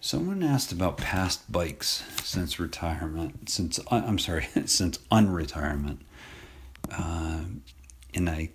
Someone 0.00 0.42
asked 0.42 0.72
about 0.72 0.98
past 0.98 1.50
bikes 1.50 2.04
since 2.22 2.60
retirement, 2.60 3.48
since 3.48 3.78
uh, 3.78 4.02
I'm 4.06 4.18
sorry, 4.18 4.46
since 4.66 4.98
unretirement, 5.10 5.98
uh, 6.92 7.40
and 8.14 8.30
I, 8.30 8.50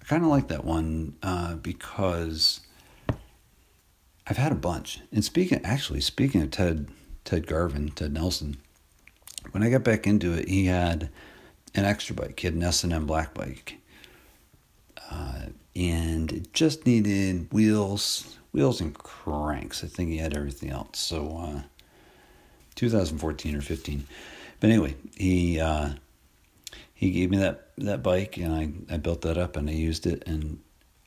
I 0.00 0.04
kind 0.06 0.24
of 0.24 0.30
like 0.30 0.48
that 0.48 0.64
one 0.64 1.16
uh, 1.22 1.56
because 1.56 2.60
I've 4.26 4.38
had 4.38 4.52
a 4.52 4.56
bunch. 4.56 5.00
And 5.12 5.22
speaking, 5.22 5.60
actually, 5.62 6.00
speaking 6.00 6.40
of 6.40 6.50
Ted, 6.50 6.88
Ted 7.24 7.46
Garvin, 7.46 7.90
Ted 7.90 8.12
Nelson, 8.12 8.58
when 9.50 9.62
I 9.62 9.70
got 9.70 9.84
back 9.84 10.06
into 10.06 10.32
it, 10.32 10.48
he 10.48 10.66
had 10.66 11.10
an 11.74 11.84
extra 11.84 12.14
bike. 12.14 12.40
He 12.40 12.46
had 12.46 12.54
an 12.54 12.62
S 12.62 12.84
and 12.84 12.92
M 12.92 13.06
black 13.06 13.34
bike, 13.34 13.78
uh, 15.10 15.46
and 15.76 16.32
it 16.32 16.52
just 16.52 16.86
needed 16.86 17.52
wheels, 17.52 18.38
wheels 18.52 18.80
and 18.80 18.94
cranks. 18.94 19.84
I 19.84 19.86
think 19.86 20.10
he 20.10 20.18
had 20.18 20.36
everything 20.36 20.70
else. 20.70 20.98
So, 20.98 21.38
uh, 21.38 21.62
2014 22.74 23.56
or 23.56 23.60
15. 23.60 24.06
But 24.60 24.70
anyway, 24.70 24.96
he 25.16 25.60
uh, 25.60 25.90
he 26.94 27.10
gave 27.10 27.30
me 27.30 27.38
that 27.38 27.68
that 27.78 28.02
bike, 28.02 28.36
and 28.38 28.54
I 28.54 28.94
I 28.94 28.96
built 28.96 29.22
that 29.22 29.38
up 29.38 29.56
and 29.56 29.68
I 29.68 29.74
used 29.74 30.06
it, 30.06 30.22
and 30.26 30.58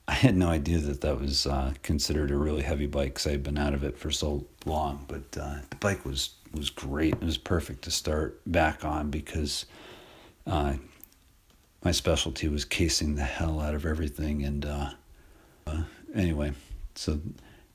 I 0.08 0.14
had 0.14 0.38
no 0.38 0.48
idea 0.48 0.78
that 0.80 1.02
that 1.02 1.20
was 1.20 1.46
uh, 1.46 1.74
considered 1.84 2.32
a 2.32 2.38
really 2.38 2.62
heavy 2.62 2.88
bike 2.88 3.16
because 3.16 3.28
I'd 3.28 3.44
been 3.44 3.58
out 3.58 3.74
of 3.74 3.84
it 3.84 3.98
for 3.98 4.10
so 4.10 4.46
long. 4.66 5.04
But 5.08 5.38
uh, 5.40 5.58
the 5.70 5.76
bike 5.78 6.06
was 6.06 6.32
was 6.54 6.70
great. 6.70 7.14
It 7.14 7.24
was 7.24 7.38
perfect 7.38 7.84
to 7.84 7.92
start 7.92 8.40
back 8.46 8.86
on 8.86 9.10
because 9.10 9.66
uh, 10.46 10.76
my 11.84 11.92
specialty 11.92 12.48
was 12.48 12.64
casing 12.64 13.16
the 13.16 13.24
hell 13.24 13.60
out 13.60 13.76
of 13.76 13.86
everything. 13.86 14.44
And 14.44 14.66
uh, 14.66 14.90
uh, 15.68 15.84
anyway, 16.16 16.54
so 16.96 17.20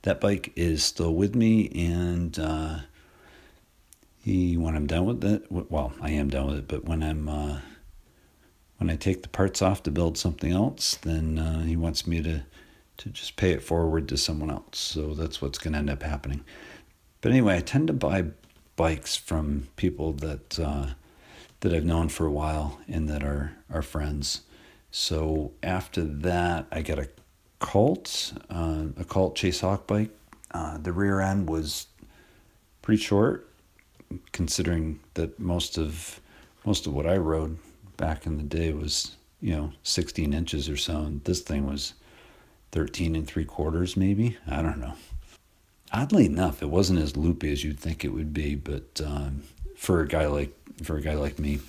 that 0.03 0.20
bike 0.20 0.53
is 0.57 0.83
still 0.83 1.14
with 1.14 1.35
me, 1.35 1.68
and 1.68 2.39
uh, 2.39 2.78
he 4.24 4.57
when 4.57 4.74
I'm 4.74 4.87
done 4.87 5.05
with 5.05 5.22
it, 5.22 5.45
well, 5.51 5.93
I 6.01 6.11
am 6.12 6.30
done 6.30 6.47
with 6.47 6.57
it, 6.57 6.68
but 6.68 6.87
when 6.87 7.03
I'm 7.03 7.28
when 8.83 8.91
I 8.91 8.97
take 8.97 9.22
the 9.22 9.28
parts 9.28 9.62
off 9.62 9.85
to 9.85 9.93
build 9.93 10.18
something 10.18 10.51
else, 10.51 10.97
then 10.97 11.39
uh, 11.39 11.62
he 11.62 11.76
wants 11.76 12.05
me 12.05 12.20
to 12.22 12.43
to 12.97 13.09
just 13.11 13.37
pay 13.37 13.53
it 13.53 13.62
forward 13.62 14.09
to 14.09 14.16
someone 14.16 14.51
else. 14.51 14.78
So 14.78 15.14
that's 15.14 15.41
what's 15.41 15.59
going 15.59 15.72
to 15.72 15.78
end 15.78 15.89
up 15.89 16.03
happening. 16.03 16.45
But 17.20 17.30
anyway, 17.30 17.57
I 17.57 17.61
tend 17.61 17.87
to 17.87 17.93
buy 17.93 18.24
bikes 18.74 19.16
from 19.16 19.68
people 19.76 20.12
that 20.14 20.59
uh, 20.59 20.87
that 21.61 21.72
I've 21.72 21.85
known 21.85 22.09
for 22.09 22.26
a 22.26 22.33
while 22.33 22.80
and 22.89 23.09
that 23.09 23.22
are 23.22 23.53
are 23.70 23.83
friends. 23.83 24.43
So 24.91 25.53
after 25.62 26.03
that, 26.03 26.66
I 26.72 26.83
got 26.83 26.99
a 26.99 27.09
Colt, 27.61 28.33
uh, 28.51 28.87
a 28.97 29.05
Colt 29.05 29.37
Chase 29.37 29.61
Hawk 29.61 29.87
bike. 29.87 30.11
Uh, 30.51 30.78
the 30.78 30.93
rear 30.93 31.20
end 31.20 31.49
was 31.49 31.87
pretty 32.83 33.01
short, 33.01 33.49
considering 34.33 34.99
that 35.14 35.39
most 35.39 35.78
of 35.78 36.20
most 36.64 36.89
of 36.89 36.93
what 36.93 37.07
I 37.07 37.16
rode 37.16 37.59
back 37.97 38.26
in 38.26 38.36
the 38.36 38.43
day 38.43 38.72
was, 38.72 39.16
you 39.40 39.55
know, 39.55 39.72
16 39.82 40.32
inches 40.32 40.68
or 40.68 40.76
so. 40.76 40.99
And 40.99 41.24
this 41.24 41.40
thing 41.40 41.66
was 41.66 41.95
13 42.72 43.16
and 43.16 43.26
three 43.26 43.45
quarters, 43.45 43.97
maybe. 43.97 44.36
I 44.47 44.62
don't 44.62 44.78
know. 44.78 44.95
Oddly 45.93 46.26
enough, 46.26 46.62
it 46.62 46.70
wasn't 46.70 47.01
as 47.01 47.16
loopy 47.16 47.53
as 47.53 47.62
you'd 47.62 47.78
think 47.78 48.05
it 48.05 48.14
would 48.14 48.32
be, 48.32 48.55
but 48.55 49.01
um, 49.05 49.43
for 49.76 50.01
a 50.01 50.09
guy 50.09 50.26
like 50.26 50.55
for 50.82 50.97
a 50.97 51.03
guy 51.03 51.14
like 51.14 51.38
me, 51.38 51.61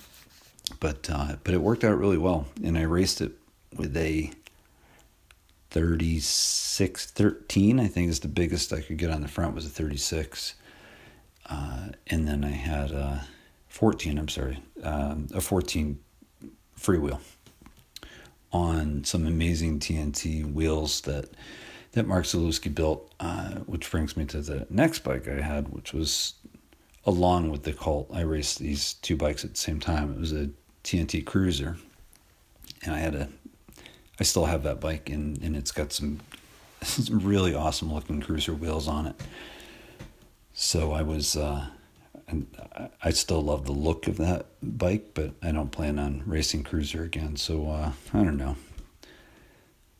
but 0.80 1.10
uh, 1.12 1.36
but 1.44 1.52
it 1.52 1.60
worked 1.60 1.84
out 1.84 1.98
really 1.98 2.16
well, 2.16 2.46
and 2.62 2.78
I 2.78 2.82
raced 2.82 3.20
it 3.20 3.32
with 3.76 3.94
a 3.96 4.30
36 5.74 7.06
13 7.06 7.80
i 7.80 7.88
think 7.88 8.08
is 8.08 8.20
the 8.20 8.28
biggest 8.28 8.72
i 8.72 8.80
could 8.80 8.96
get 8.96 9.10
on 9.10 9.22
the 9.22 9.28
front 9.28 9.56
was 9.56 9.66
a 9.66 9.68
36 9.68 10.54
uh, 11.50 11.88
and 12.06 12.28
then 12.28 12.44
i 12.44 12.50
had 12.50 12.92
a 12.92 13.26
14 13.70 14.16
i'm 14.16 14.28
sorry 14.28 14.62
um, 14.84 15.26
a 15.34 15.40
14 15.40 15.98
freewheel 16.84 17.20
on 18.52 19.02
some 19.04 19.26
amazing 19.26 19.80
TNT 19.80 20.50
wheels 20.50 21.00
that 21.02 21.30
that 21.92 22.06
Mark 22.06 22.24
Zalewski 22.24 22.74
built, 22.74 23.12
uh, 23.20 23.52
which 23.66 23.88
brings 23.88 24.16
me 24.16 24.24
to 24.26 24.40
the 24.40 24.66
next 24.68 25.00
bike 25.00 25.28
I 25.28 25.40
had, 25.40 25.68
which 25.68 25.92
was 25.92 26.34
along 27.06 27.50
with 27.50 27.62
the 27.62 27.72
Colt. 27.72 28.10
I 28.12 28.22
raced 28.22 28.58
these 28.58 28.94
two 28.94 29.16
bikes 29.16 29.44
at 29.44 29.52
the 29.52 29.60
same 29.60 29.78
time. 29.78 30.12
It 30.12 30.18
was 30.18 30.32
a 30.32 30.50
TNT 30.82 31.24
Cruiser, 31.24 31.76
and 32.82 32.94
I 32.94 32.98
had 32.98 33.14
a. 33.14 33.28
I 34.20 34.24
still 34.24 34.44
have 34.44 34.62
that 34.64 34.80
bike, 34.80 35.08
and 35.08 35.40
and 35.42 35.56
it's 35.56 35.72
got 35.72 35.92
some 35.92 36.20
some 36.82 37.20
really 37.20 37.54
awesome 37.54 37.92
looking 37.92 38.20
cruiser 38.20 38.54
wheels 38.54 38.88
on 38.88 39.06
it. 39.06 39.16
So 40.52 40.92
I 40.92 41.02
was. 41.02 41.36
Uh, 41.36 41.66
and 42.26 42.46
I 43.02 43.10
still 43.10 43.42
love 43.42 43.66
the 43.66 43.72
look 43.72 44.06
of 44.06 44.16
that 44.16 44.46
bike, 44.62 45.10
but 45.14 45.32
I 45.42 45.52
don't 45.52 45.70
plan 45.70 45.98
on 45.98 46.22
racing 46.26 46.64
cruiser 46.64 47.02
again. 47.02 47.36
So 47.36 47.68
uh, 47.68 47.92
I 48.12 48.24
don't 48.24 48.36
know. 48.36 48.56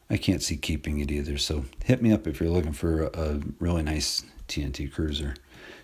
I 0.09 0.17
can't 0.17 0.43
see 0.43 0.57
keeping 0.57 1.01
it 1.01 1.11
either. 1.11 1.39
So 1.39 1.65
hit 1.85 2.03
me 2.03 2.13
up 2.13 2.27
if 2.27 2.41
you're 2.41 2.51
looking 2.51 2.73
for 2.73 3.05
a, 3.05 3.41
really 3.59 3.83
nice 3.83 4.23
TNT 4.49 4.93
cruiser. 4.93 5.35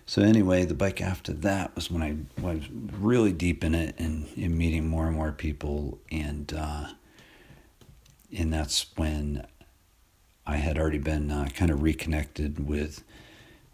So 0.07 0.23
anyway, 0.23 0.65
the 0.65 0.75
bike 0.75 1.01
after 1.01 1.33
that 1.33 1.75
was 1.75 1.91
when 1.91 2.03
I 2.03 2.41
was 2.41 2.63
really 2.71 3.33
deep 3.33 3.63
in 3.65 3.75
it 3.75 3.95
and, 3.99 4.29
in 4.37 4.57
meeting 4.57 4.89
more 4.89 5.07
and 5.07 5.17
more 5.17 5.33
people, 5.33 6.01
and 6.11 6.53
uh, 6.53 6.89
and 8.37 8.53
that's 8.53 8.87
when 8.97 9.47
I 10.47 10.57
had 10.57 10.79
already 10.79 10.99
been 10.99 11.31
uh, 11.31 11.49
kind 11.55 11.71
of 11.71 11.83
reconnected 11.83 12.67
with 12.67 13.05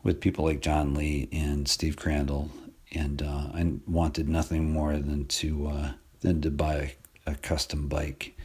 with 0.06 0.20
people 0.20 0.44
like 0.44 0.60
John 0.60 0.94
Lee 0.94 1.28
and 1.32 1.66
Steve 1.66 1.96
Crandall, 1.96 2.48
and 2.92 3.20
uh, 3.20 3.48
I 3.52 3.72
wanted 3.88 4.28
nothing 4.28 4.70
more 4.70 4.92
than 4.92 5.26
to 5.26 5.66
uh, 5.66 5.92
than 6.20 6.40
to 6.42 6.50
buy 6.50 6.94
a, 7.26 7.32
a, 7.32 7.34
custom 7.34 7.88
bike. 7.88 8.38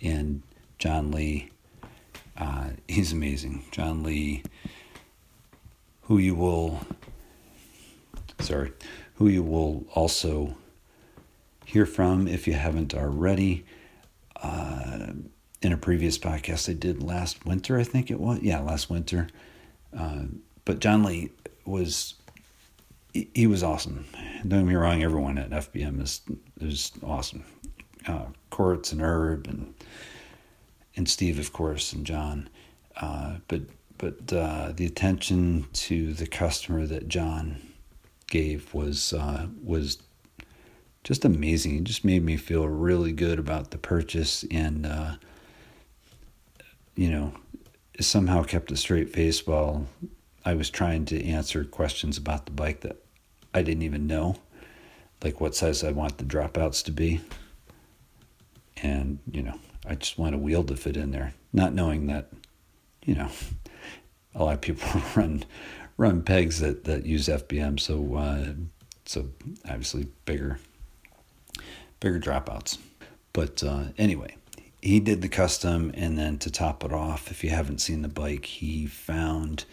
And 0.00 0.42
John 0.78 1.10
Lee, 1.10 1.50
uh, 2.38 2.70
he's 2.88 3.12
amazing. 3.12 3.64
John 3.72 4.04
Lee, 4.04 4.44
who 6.02 6.18
you 6.18 6.36
will, 6.36 6.80
sorry, 8.38 8.72
who 9.14 9.26
you 9.26 9.42
will 9.42 9.84
also 9.96 10.54
hear 11.64 11.86
from 11.86 12.28
if 12.28 12.46
you 12.46 12.52
haven't 12.52 12.94
already. 12.94 13.64
Uh, 14.40 15.08
in 15.60 15.72
a 15.72 15.76
previous 15.76 16.16
podcast 16.16 16.70
I 16.70 16.72
did 16.72 17.02
last 17.02 17.44
winter, 17.44 17.78
I 17.78 17.84
think 17.84 18.10
it 18.10 18.18
was. 18.18 18.40
Yeah, 18.40 18.60
last 18.60 18.88
winter. 18.88 19.26
But 20.70 20.78
John 20.78 21.02
Lee 21.02 21.30
was 21.64 22.14
he 23.12 23.48
was 23.48 23.64
awesome. 23.64 24.06
Don't 24.46 24.60
get 24.60 24.68
me 24.68 24.76
wrong, 24.76 25.02
everyone 25.02 25.36
at 25.36 25.50
FBM 25.50 26.00
is 26.00 26.20
is 26.60 26.92
awesome. 27.02 27.42
Uh, 28.06 28.26
Courts 28.50 28.92
and 28.92 29.00
Herb 29.00 29.48
and 29.48 29.74
and 30.94 31.08
Steve, 31.08 31.40
of 31.40 31.52
course, 31.52 31.92
and 31.92 32.06
John. 32.06 32.48
Uh, 32.98 33.38
but 33.48 33.62
but 33.98 34.32
uh, 34.32 34.70
the 34.76 34.86
attention 34.86 35.66
to 35.72 36.14
the 36.14 36.28
customer 36.28 36.86
that 36.86 37.08
John 37.08 37.56
gave 38.28 38.72
was 38.72 39.12
uh, 39.12 39.48
was 39.64 39.98
just 41.02 41.24
amazing. 41.24 41.78
It 41.78 41.82
just 41.82 42.04
made 42.04 42.22
me 42.22 42.36
feel 42.36 42.68
really 42.68 43.10
good 43.10 43.40
about 43.40 43.72
the 43.72 43.78
purchase, 43.78 44.44
and 44.52 44.86
uh, 44.86 45.16
you 46.94 47.10
know, 47.10 47.32
somehow 47.98 48.44
kept 48.44 48.70
a 48.70 48.76
straight 48.76 49.12
face 49.12 49.44
while 49.44 49.88
I 50.44 50.54
was 50.54 50.70
trying 50.70 51.04
to 51.06 51.24
answer 51.24 51.64
questions 51.64 52.16
about 52.16 52.46
the 52.46 52.52
bike 52.52 52.80
that 52.80 53.02
I 53.52 53.62
didn't 53.62 53.82
even 53.82 54.06
know, 54.06 54.36
like 55.22 55.40
what 55.40 55.54
size 55.54 55.84
I 55.84 55.92
want 55.92 56.18
the 56.18 56.24
dropouts 56.24 56.84
to 56.84 56.92
be. 56.92 57.20
And, 58.82 59.18
you 59.30 59.42
know, 59.42 59.58
I 59.86 59.94
just 59.94 60.18
want 60.18 60.34
a 60.34 60.38
wheel 60.38 60.64
to 60.64 60.76
fit 60.76 60.96
in 60.96 61.10
there, 61.10 61.34
not 61.52 61.74
knowing 61.74 62.06
that, 62.06 62.28
you 63.04 63.14
know, 63.14 63.30
a 64.34 64.44
lot 64.44 64.54
of 64.54 64.60
people 64.60 65.02
run 65.16 65.44
run 65.96 66.22
pegs 66.22 66.60
that, 66.60 66.84
that 66.84 67.04
use 67.04 67.28
FBM, 67.28 67.78
so 67.78 68.14
uh, 68.16 68.52
so 69.04 69.28
obviously 69.68 70.06
bigger 70.24 70.58
bigger 72.00 72.18
dropouts. 72.18 72.78
But 73.32 73.62
uh, 73.62 73.84
anyway, 73.98 74.36
he 74.80 74.98
did 75.00 75.20
the 75.20 75.28
custom, 75.28 75.90
and 75.94 76.18
then 76.18 76.38
to 76.38 76.50
top 76.50 76.84
it 76.84 76.92
off, 76.92 77.30
if 77.30 77.44
you 77.44 77.50
haven't 77.50 77.80
seen 77.80 78.02
the 78.02 78.08
bike, 78.08 78.46
he 78.46 78.86
found 78.86 79.64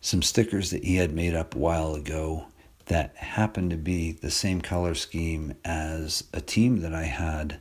some 0.00 0.22
stickers 0.22 0.70
that 0.70 0.84
he 0.84 0.96
had 0.96 1.12
made 1.12 1.34
up 1.34 1.54
a 1.54 1.58
while 1.58 1.94
ago 1.94 2.46
that 2.86 3.16
happened 3.16 3.70
to 3.70 3.76
be 3.76 4.12
the 4.12 4.30
same 4.30 4.60
color 4.60 4.94
scheme 4.94 5.54
as 5.64 6.24
a 6.32 6.40
team 6.40 6.80
that 6.80 6.94
I 6.94 7.02
had 7.04 7.58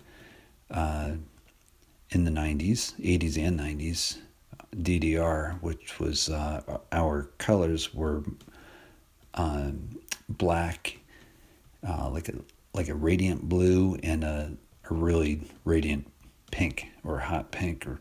uh, 0.69 1.11
in 2.11 2.23
the 2.23 2.31
90s, 2.31 2.93
80s, 3.01 3.37
and 3.37 3.59
90s, 3.59 4.17
DDR, 4.75 5.61
which 5.61 5.99
was 5.99 6.29
uh, 6.29 6.79
our 6.91 7.23
colors 7.37 7.93
were 7.93 8.23
uh, 9.33 9.71
black, 10.29 10.99
uh, 11.87 12.09
like 12.09 12.29
a 12.29 12.33
like 12.73 12.89
a 12.89 12.95
radiant 12.95 13.47
blue, 13.47 13.97
and 14.03 14.23
a, 14.23 14.51
a 14.89 14.93
really 14.93 15.41
radiant 15.63 16.05
pink 16.51 16.87
or 17.05 17.19
hot 17.19 17.51
pink 17.51 17.87
or 17.87 17.99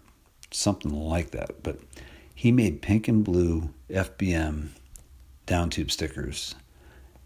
something 0.51 0.93
like 0.93 1.31
that. 1.31 1.63
But 1.63 1.79
he 2.35 2.51
made 2.51 2.83
pink 2.83 3.09
and 3.09 3.25
blue 3.25 3.71
FBM 3.91 4.69
down 5.47 5.71
tube 5.71 5.91
stickers. 5.91 6.55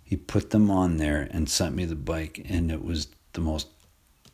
He 0.04 0.16
put 0.16 0.50
them 0.50 0.70
on 0.70 0.96
there 0.96 1.28
and 1.30 1.48
sent 1.48 1.74
me 1.74 1.84
the 1.84 1.94
bike, 1.94 2.44
and 2.48 2.70
it 2.72 2.84
was 2.84 3.08
the 3.34 3.40
most, 3.40 3.68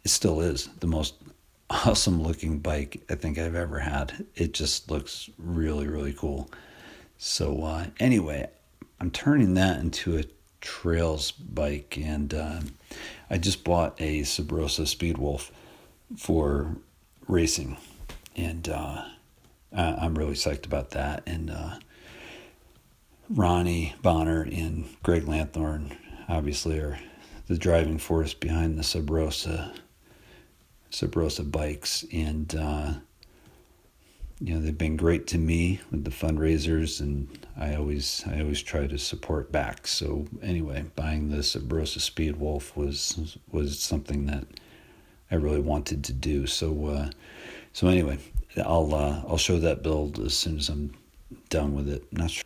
it 0.05 0.11
still 0.11 0.41
is 0.41 0.69
the 0.81 0.87
most 0.87 1.15
awesome 1.71 2.23
looking 2.23 2.59
bike 2.61 3.03
I 3.11 3.15
think 3.17 3.39
I've 3.39 3.55
ever 3.55 3.81
had. 3.81 4.27
It 4.35 4.55
just 4.55 4.91
looks 4.91 5.29
really, 5.39 5.89
really 5.89 6.13
cool. 6.13 6.51
So, 7.19 7.63
uh, 7.63 7.87
anyway, 7.99 8.49
I'm 9.01 9.11
turning 9.11 9.55
that 9.55 9.81
into 9.81 10.19
a 10.19 10.25
trails 10.61 11.31
bike, 11.33 11.99
and 12.01 12.33
uh, 12.33 12.61
I 13.29 13.39
just 13.39 13.65
bought 13.65 14.01
a 14.01 14.23
Sub 14.23 14.51
Rosa 14.51 14.83
Speedwolf 14.83 15.51
for 16.17 16.77
racing, 17.29 17.77
and 18.37 18.69
uh, 18.69 19.05
I'm 19.73 20.15
really 20.15 20.35
psyched 20.35 20.67
about 20.67 20.91
that. 20.91 21.23
And 21.27 21.51
uh, 21.51 21.79
Ronnie 23.31 23.95
Bonner 24.03 24.43
and 24.43 24.87
Greg 25.03 25.27
Lanthorn 25.27 25.97
obviously 26.29 26.79
are 26.79 26.99
the 27.47 27.57
driving 27.57 27.99
force 27.99 28.35
behind 28.35 28.79
the 28.79 28.83
Sub 28.83 29.09
Rosa 29.09 29.73
Sub 30.91 31.17
Rosa 31.17 31.43
bikes, 31.43 32.05
and 32.13 32.55
uh, 32.55 32.93
you 34.41 34.55
know 34.55 34.61
they've 34.61 34.77
been 34.77 34.97
great 34.97 35.27
to 35.29 35.39
me 35.39 35.81
with 35.91 36.05
the 36.05 36.11
fundraisers, 36.11 37.01
and 37.01 37.47
I 37.57 37.75
always 37.75 38.23
I 38.27 38.41
always 38.41 38.63
try 38.63 38.87
to 38.87 38.99
support 38.99 39.51
back. 39.51 39.87
So 39.87 40.27
anyway, 40.43 40.85
buying 40.95 41.31
the 41.31 41.43
Sub 41.43 41.73
Rosa 41.73 42.01
Speed 42.01 42.37
Wolf 42.37 42.77
was 42.77 43.37
was 43.51 43.81
something 43.81 44.27
that 44.27 44.45
I 45.31 45.37
really 45.37 45.61
wanted 45.61 46.05
to 46.05 46.13
do. 46.13 46.47
So 46.47 46.87
uh, 46.87 47.11
so 47.73 47.89
anyway, 47.89 48.19
I'll 48.57 48.95
uh, 48.95 49.23
I'll 49.27 49.39
show 49.39 49.59
that 49.59 49.83
build 49.83 50.21
as 50.21 50.35
soon 50.37 50.59
as 50.59 50.69
I'm 50.69 50.95
done 51.49 51.75
with 51.75 51.89
it. 51.89 52.13
Not 52.13 52.31
sure. 52.31 52.45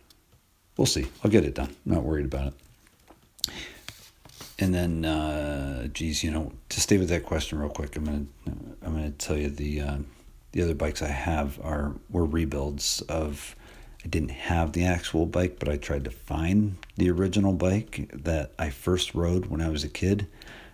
We'll 0.78 0.86
see. 0.86 1.06
I'll 1.22 1.30
get 1.30 1.44
it 1.44 1.54
done. 1.54 1.74
I'm 1.84 1.92
not 1.92 2.04
worried 2.04 2.24
about 2.24 2.46
it. 2.46 2.54
And 4.60 4.72
then, 4.72 5.04
uh, 5.04 5.88
geez, 5.88 6.24
you 6.24 6.30
know, 6.30 6.52
to 6.68 6.80
stay 6.80 6.98
with 6.98 7.08
that 7.10 7.24
question 7.24 7.58
real 7.58 7.68
quick, 7.68 7.96
I'm 7.96 8.04
gonna 8.04 8.26
I'm 8.82 8.94
gonna 8.94 9.10
tell 9.10 9.36
you 9.36 9.50
the 9.50 9.80
uh, 9.80 9.98
the 10.52 10.62
other 10.62 10.74
bikes 10.74 11.02
I 11.02 11.08
have 11.08 11.60
are 11.62 11.94
were 12.08 12.24
rebuilds 12.24 13.02
of. 13.02 13.54
I 14.04 14.08
didn't 14.08 14.30
have 14.30 14.72
the 14.72 14.84
actual 14.84 15.26
bike, 15.26 15.58
but 15.58 15.68
I 15.68 15.76
tried 15.76 16.04
to 16.04 16.10
find 16.10 16.76
the 16.96 17.10
original 17.10 17.52
bike 17.52 18.08
that 18.14 18.52
I 18.56 18.70
first 18.70 19.12
rode 19.12 19.46
when 19.46 19.60
I 19.60 19.68
was 19.68 19.82
a 19.82 19.88
kid. 19.88 20.28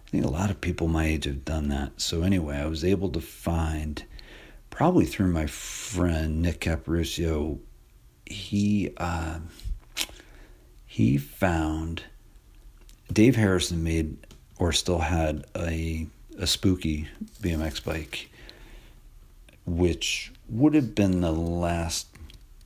I 0.07 0.11
think 0.11 0.25
a 0.27 0.29
lot 0.31 0.51
of 0.51 0.61
people 0.61 0.89
my 0.89 1.07
age 1.07 1.25
have 1.25 1.47
done 1.47 1.69
that. 1.71 2.03
So 2.03 2.23
anyway, 2.23 2.59
I 2.59 2.67
was 2.67 2.85
able 2.85 3.09
to 3.09 3.23
find, 3.23 4.05
probably 4.69 5.07
through 5.07 5.29
my 5.29 5.47
friend 5.47 6.43
Nick 6.43 6.61
Caparucio, 6.61 7.61
he 8.27 8.93
uh, 8.99 9.39
he 10.95 11.19
found 11.19 12.05
Dave 13.13 13.35
Harrison 13.35 13.83
made 13.83 14.17
or 14.61 14.71
still 14.71 15.01
had 15.01 15.45
a 15.57 16.07
a 16.39 16.47
spooky 16.47 17.09
BMX 17.43 17.85
bike, 17.85 18.31
which 19.67 20.31
would 20.49 20.73
have 20.75 20.95
been 20.95 21.21
the 21.21 21.33
last 21.33 22.07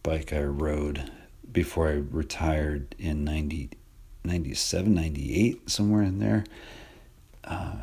bike 0.02 0.34
I 0.34 0.42
rode 0.42 1.10
before 1.50 1.88
I 1.88 2.02
retired 2.10 2.94
in 2.98 3.24
90, 3.24 3.70
97, 4.24 4.94
98, 4.94 5.70
somewhere 5.70 6.02
in 6.02 6.18
there. 6.18 6.44
Uh, 7.44 7.76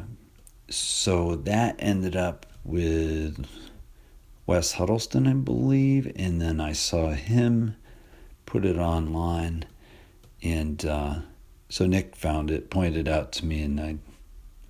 so 0.69 1.37
that 1.37 1.75
ended 1.79 2.15
up 2.15 2.45
with 2.63 3.47
Wes 4.45 4.73
Huddleston, 4.73 5.25
I 5.25 5.33
believe, 5.33 6.11
and 6.15 6.39
then 6.39 6.61
I 6.61 6.73
saw 6.73 7.13
him 7.13 7.77
put 8.45 8.63
it 8.63 8.77
online, 8.77 9.65
and 10.41 10.86
uh, 10.86 11.15
so 11.69 11.86
Nick 11.86 12.15
found 12.15 12.51
it, 12.51 12.69
pointed 12.69 13.07
it 13.07 13.11
out 13.11 13.31
to 13.33 13.45
me, 13.45 13.61
and 13.61 13.79
I, 13.79 13.97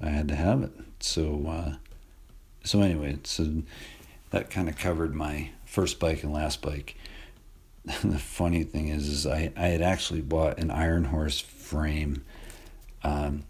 I 0.01 0.09
had 0.09 0.27
to 0.29 0.35
have 0.35 0.63
it. 0.63 0.71
So, 0.99 1.45
uh, 1.47 1.75
so 2.63 2.81
anyway, 2.81 3.17
so 3.23 3.63
that 4.31 4.49
kind 4.49 4.69
of 4.69 4.77
covered 4.77 5.13
my 5.13 5.51
first 5.65 5.99
bike 5.99 6.23
and 6.23 6.33
last 6.33 6.61
bike. 6.61 6.95
the 8.03 8.17
funny 8.17 8.63
thing 8.63 8.87
is, 8.87 9.07
is 9.07 9.27
I, 9.27 9.51
I 9.55 9.67
had 9.67 9.81
actually 9.81 10.21
bought 10.21 10.59
an 10.59 10.71
Iron 10.71 11.05
Horse 11.05 11.39
frame, 11.39 12.23
um, 13.03 13.43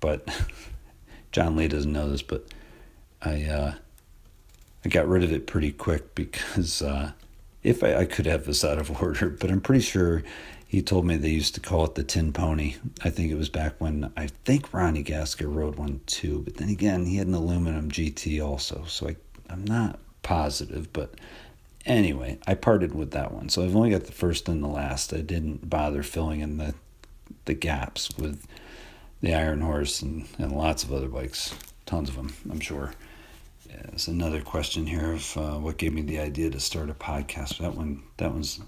but 0.00 0.28
John 1.32 1.56
Lee 1.56 1.68
doesn't 1.68 1.92
know 1.92 2.10
this, 2.10 2.22
but 2.22 2.46
I 3.22 3.44
uh, 3.44 3.74
I 4.84 4.88
got 4.88 5.08
rid 5.08 5.24
of 5.24 5.32
it 5.32 5.46
pretty 5.46 5.72
quick 5.72 6.14
because 6.14 6.80
uh, 6.82 7.12
if 7.62 7.82
I, 7.82 7.96
I 7.96 8.04
could 8.04 8.26
have 8.26 8.46
this 8.46 8.64
out 8.64 8.78
of 8.78 9.02
order, 9.02 9.28
but 9.28 9.50
I'm 9.50 9.60
pretty 9.60 9.82
sure 9.82 10.22
he 10.66 10.82
told 10.82 11.06
me 11.06 11.16
they 11.16 11.30
used 11.30 11.54
to 11.54 11.60
call 11.60 11.84
it 11.84 11.94
the 11.94 12.02
Tin 12.02 12.32
Pony. 12.32 12.76
I 13.02 13.10
think 13.10 13.30
it 13.30 13.36
was 13.36 13.48
back 13.48 13.74
when 13.78 14.12
I 14.16 14.28
think 14.44 14.72
Ronnie 14.72 15.04
Gasker 15.04 15.52
rode 15.52 15.76
one 15.76 16.00
too, 16.06 16.42
but 16.44 16.56
then 16.56 16.68
again 16.68 17.06
he 17.06 17.16
had 17.16 17.26
an 17.26 17.34
aluminum 17.34 17.90
GT 17.90 18.44
also, 18.44 18.84
so 18.86 19.08
I 19.08 19.16
I'm 19.48 19.64
not 19.64 20.00
positive, 20.22 20.92
but 20.92 21.14
anyway, 21.84 22.38
I 22.46 22.54
parted 22.54 22.94
with 22.94 23.12
that 23.12 23.32
one. 23.32 23.48
So 23.48 23.64
I've 23.64 23.76
only 23.76 23.90
got 23.90 24.04
the 24.04 24.12
first 24.12 24.48
and 24.48 24.62
the 24.62 24.68
last. 24.68 25.14
I 25.14 25.20
didn't 25.20 25.70
bother 25.70 26.02
filling 26.02 26.40
in 26.40 26.58
the 26.58 26.74
the 27.44 27.54
gaps 27.54 28.10
with 28.18 28.46
the 29.20 29.34
Iron 29.34 29.60
Horse 29.60 30.02
and, 30.02 30.28
and 30.38 30.52
lots 30.52 30.84
of 30.84 30.92
other 30.92 31.08
bikes, 31.08 31.54
tons 31.86 32.08
of 32.08 32.16
them, 32.16 32.34
I'm 32.50 32.60
sure. 32.60 32.92
Yeah, 33.68 33.82
there's 33.88 34.08
another 34.08 34.42
question 34.42 34.86
here 34.86 35.12
of 35.12 35.36
uh, 35.36 35.54
what 35.54 35.78
gave 35.78 35.92
me 35.92 36.02
the 36.02 36.18
idea 36.18 36.50
to 36.50 36.60
start 36.60 36.90
a 36.90 36.94
podcast. 36.94 37.58
That 37.58 37.74
one, 37.74 38.02
that 38.18 38.32
one's 38.32 38.60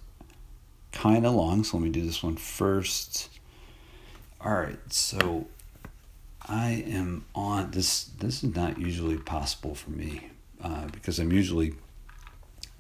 kind 0.92 1.26
of 1.26 1.34
long, 1.34 1.64
so 1.64 1.76
let 1.76 1.84
me 1.84 1.90
do 1.90 2.02
this 2.04 2.22
one 2.22 2.36
first. 2.36 3.28
All 4.40 4.54
right, 4.54 4.78
so 4.92 5.46
I 6.46 6.84
am 6.86 7.24
on 7.34 7.72
this. 7.72 8.04
This 8.04 8.42
is 8.42 8.54
not 8.54 8.78
usually 8.78 9.16
possible 9.16 9.74
for 9.74 9.90
me 9.90 10.30
uh, 10.62 10.86
because 10.86 11.18
I'm 11.18 11.32
usually 11.32 11.74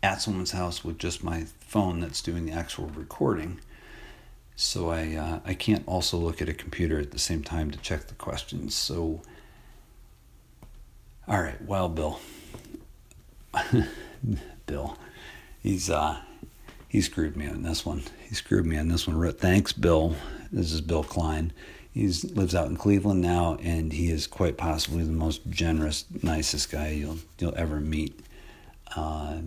at 0.02 0.22
someone's 0.22 0.52
house 0.52 0.84
with 0.84 0.98
just 0.98 1.24
my 1.24 1.46
phone 1.60 2.00
that's 2.00 2.22
doing 2.22 2.46
the 2.46 2.52
actual 2.52 2.86
recording. 2.86 3.60
So 4.56 4.90
I 4.90 5.14
uh, 5.14 5.40
I 5.44 5.54
can't 5.54 5.84
also 5.86 6.16
look 6.16 6.40
at 6.40 6.48
a 6.48 6.54
computer 6.54 6.98
at 6.98 7.10
the 7.10 7.18
same 7.18 7.42
time 7.42 7.70
to 7.70 7.78
check 7.78 8.06
the 8.06 8.14
questions. 8.14 8.74
So 8.74 9.22
all 11.28 11.42
right, 11.42 11.60
well, 11.62 11.90
Bill, 11.90 12.20
Bill, 14.66 14.96
he's 15.60 15.90
uh 15.90 16.22
he 16.88 17.00
screwed 17.00 17.36
me 17.36 17.46
on 17.46 17.62
this 17.62 17.84
one. 17.84 18.02
He 18.28 18.34
screwed 18.34 18.66
me 18.66 18.78
on 18.78 18.88
this 18.88 19.06
one. 19.06 19.32
Thanks, 19.32 19.72
Bill. 19.72 20.16
This 20.50 20.72
is 20.72 20.80
Bill 20.80 21.04
Klein. 21.04 21.52
He 21.92 22.06
lives 22.06 22.54
out 22.54 22.68
in 22.68 22.76
Cleveland 22.76 23.20
now, 23.20 23.58
and 23.62 23.92
he 23.92 24.10
is 24.10 24.26
quite 24.26 24.56
possibly 24.56 25.02
the 25.04 25.12
most 25.12 25.48
generous, 25.50 26.04
nicest 26.22 26.70
guy 26.70 26.90
you'll 26.90 27.18
you'll 27.38 27.56
ever 27.56 27.80
meet. 27.80 28.20
Uh, 28.94 29.38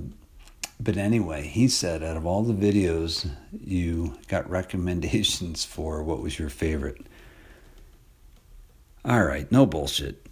but 0.79 0.97
anyway, 0.97 1.43
he 1.43 1.67
said 1.67 2.03
out 2.03 2.17
of 2.17 2.25
all 2.25 2.43
the 2.43 2.53
videos 2.53 3.29
you 3.63 4.17
got 4.27 4.49
recommendations 4.49 5.63
for, 5.63 6.03
what 6.03 6.21
was 6.21 6.37
your 6.37 6.49
favorite? 6.49 7.05
All 9.05 9.23
right, 9.23 9.51
no 9.51 9.65
bullshit, 9.65 10.27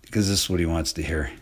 because 0.00 0.28
this 0.28 0.44
is 0.44 0.50
what 0.50 0.60
he 0.60 0.66
wants 0.66 0.92
to 0.94 1.02
hear. 1.02 1.32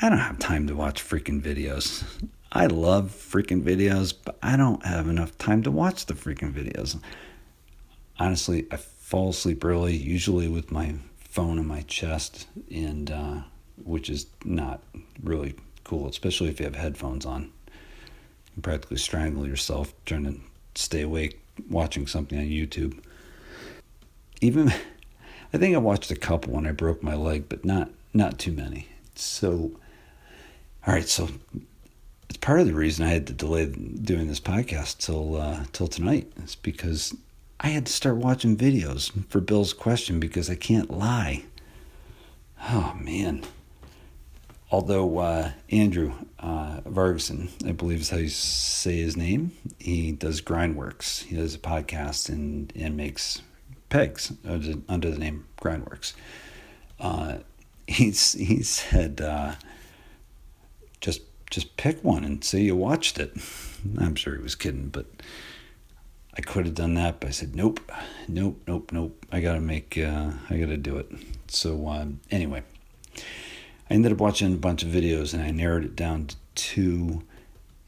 I 0.00 0.08
don't 0.08 0.18
have 0.18 0.38
time 0.38 0.66
to 0.68 0.76
watch 0.76 1.02
freaking 1.02 1.40
videos. 1.42 2.04
I 2.50 2.66
love 2.66 3.10
freaking 3.10 3.62
videos, 3.62 4.14
but 4.24 4.38
I 4.42 4.56
don't 4.56 4.84
have 4.84 5.08
enough 5.08 5.36
time 5.36 5.62
to 5.64 5.70
watch 5.70 6.06
the 6.06 6.14
freaking 6.14 6.52
videos. 6.52 6.98
Honestly, 8.18 8.66
I 8.70 8.76
fall 8.76 9.30
asleep 9.30 9.64
early, 9.64 9.94
usually 9.96 10.48
with 10.48 10.72
my 10.72 10.94
phone 11.18 11.58
in 11.58 11.66
my 11.66 11.82
chest, 11.82 12.48
and 12.70 13.10
uh, 13.10 13.40
which 13.84 14.08
is 14.08 14.26
not 14.44 14.82
really 15.22 15.54
cool, 15.84 16.08
especially 16.08 16.48
if 16.48 16.58
you 16.58 16.64
have 16.64 16.76
headphones 16.76 17.26
on. 17.26 17.52
You 18.56 18.62
practically 18.62 18.96
strangle 18.96 19.46
yourself 19.46 19.92
trying 20.06 20.24
to 20.24 20.40
stay 20.74 21.02
awake 21.02 21.40
watching 21.68 22.06
something 22.06 22.38
on 22.38 22.46
YouTube. 22.46 22.98
Even, 24.40 24.72
I 25.52 25.58
think 25.58 25.74
I 25.74 25.78
watched 25.78 26.10
a 26.10 26.16
couple 26.16 26.54
when 26.54 26.66
I 26.66 26.72
broke 26.72 27.02
my 27.02 27.14
leg, 27.14 27.48
but 27.48 27.64
not 27.64 27.90
not 28.14 28.38
too 28.38 28.52
many. 28.52 28.88
So, 29.14 29.72
all 30.86 30.94
right, 30.94 31.06
so 31.06 31.28
it's 32.28 32.38
part 32.38 32.60
of 32.60 32.66
the 32.66 32.74
reason 32.74 33.04
I 33.04 33.10
had 33.10 33.26
to 33.28 33.32
delay 33.32 33.66
doing 33.66 34.28
this 34.28 34.40
podcast 34.40 34.98
till 34.98 35.36
uh, 35.36 35.64
till 35.72 35.88
tonight. 35.88 36.30
It's 36.36 36.54
because 36.54 37.14
I 37.60 37.68
had 37.68 37.86
to 37.86 37.92
start 37.92 38.16
watching 38.16 38.56
videos 38.56 39.10
for 39.28 39.40
Bill's 39.40 39.72
question 39.72 40.20
because 40.20 40.50
I 40.50 40.54
can't 40.54 40.90
lie. 40.90 41.44
Oh 42.68 42.96
man. 43.00 43.44
Although 44.70 45.18
uh, 45.18 45.52
Andrew 45.70 46.12
uh, 46.38 46.80
I 46.84 47.72
believe 47.72 48.00
is 48.00 48.10
how 48.10 48.18
you 48.18 48.28
say 48.28 48.98
his 48.98 49.16
name, 49.16 49.52
he 49.78 50.12
does 50.12 50.42
Grindworks. 50.42 51.24
He 51.24 51.36
does 51.36 51.54
a 51.54 51.58
podcast 51.58 52.28
and 52.28 52.70
and 52.76 52.96
makes 52.96 53.40
pegs 53.88 54.32
under 54.46 55.10
the 55.10 55.18
name 55.18 55.46
Grindworks. 55.60 56.12
Uh, 57.00 57.38
he's 57.86 58.32
he 58.32 58.62
said 58.62 59.22
uh, 59.22 59.54
just 61.00 61.22
just 61.50 61.76
pick 61.76 62.02
one 62.04 62.24
and 62.24 62.44
say 62.44 62.60
you 62.60 62.76
watched 62.76 63.18
it. 63.18 63.36
I'm 63.98 64.14
sure 64.14 64.36
he 64.36 64.42
was 64.42 64.54
kidding, 64.54 64.88
but 64.88 65.06
I 66.36 66.40
could 66.40 66.66
have 66.66 66.74
done 66.74 66.94
that, 66.94 67.20
but 67.20 67.28
I 67.28 67.30
said 67.32 67.56
nope, 67.56 67.80
nope, 68.28 68.62
nope, 68.66 68.92
nope. 68.92 69.26
I 69.32 69.40
gotta 69.40 69.60
make, 69.60 69.98
uh, 69.98 70.30
I 70.50 70.58
gotta 70.58 70.76
do 70.76 70.98
it. 70.98 71.10
So 71.48 71.88
um, 71.88 72.20
anyway, 72.30 72.62
I 73.16 73.94
ended 73.94 74.12
up 74.12 74.18
watching 74.18 74.52
a 74.52 74.56
bunch 74.56 74.82
of 74.82 74.90
videos 74.90 75.34
and 75.34 75.42
I 75.42 75.50
narrowed 75.50 75.84
it 75.84 75.96
down 75.96 76.26
to 76.26 76.36
two, 76.54 77.22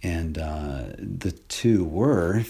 and 0.03 0.39
uh, 0.39 0.85
the 0.99 1.33
two 1.33 1.85
were, 1.85 2.43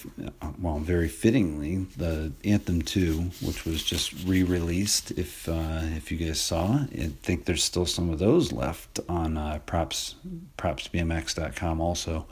well, 0.61 0.79
very 0.79 1.09
fittingly, 1.09 1.87
the 1.97 2.33
Anthem 2.45 2.81
Two, 2.83 3.31
which 3.43 3.65
was 3.65 3.83
just 3.83 4.13
re-released. 4.25 5.11
If 5.13 5.49
uh, 5.49 5.81
if 5.97 6.13
you 6.13 6.19
guys 6.19 6.41
saw, 6.41 6.85
I 6.93 7.11
think 7.23 7.47
there's 7.47 7.65
still 7.65 7.87
some 7.87 8.09
of 8.09 8.21
those 8.21 8.53
left 8.53 9.01
on 9.09 9.37
uh, 9.37 9.59
props 9.67 10.15
propsbmx.com 10.59 11.81
also. 11.81 12.27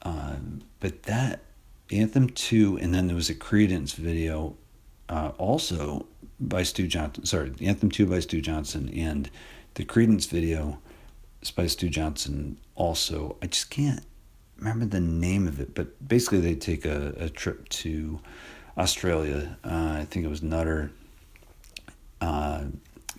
Uh, 0.00 0.36
but 0.80 1.02
that 1.02 1.40
Anthem 1.90 2.30
Two, 2.30 2.78
and 2.78 2.94
then 2.94 3.08
there 3.08 3.16
was 3.16 3.28
a 3.28 3.34
Creedence 3.34 3.94
video, 3.94 4.56
uh, 5.10 5.32
also 5.36 6.06
by 6.40 6.62
Stu 6.62 6.86
Johnson. 6.86 7.26
Sorry, 7.26 7.52
Anthem 7.60 7.90
Two 7.90 8.06
by 8.06 8.20
Stu 8.20 8.40
Johnson, 8.40 8.88
and 8.88 9.30
the 9.74 9.84
Creedence 9.84 10.26
video 10.28 10.78
by 11.56 11.66
Stu 11.66 11.90
Johnson 11.90 12.56
also. 12.74 13.36
I 13.42 13.46
just 13.46 13.70
can't 13.70 14.04
remember 14.58 14.86
the 14.86 15.00
name 15.00 15.46
of 15.48 15.60
it, 15.60 15.74
but 15.74 16.06
basically 16.06 16.40
they 16.40 16.54
take 16.54 16.84
a, 16.84 17.14
a 17.16 17.28
trip 17.28 17.68
to 17.70 18.20
Australia. 18.76 19.56
Uh, 19.64 19.98
I 20.00 20.06
think 20.10 20.24
it 20.24 20.28
was 20.28 20.42
Nutter, 20.42 20.90
uh, 22.20 22.64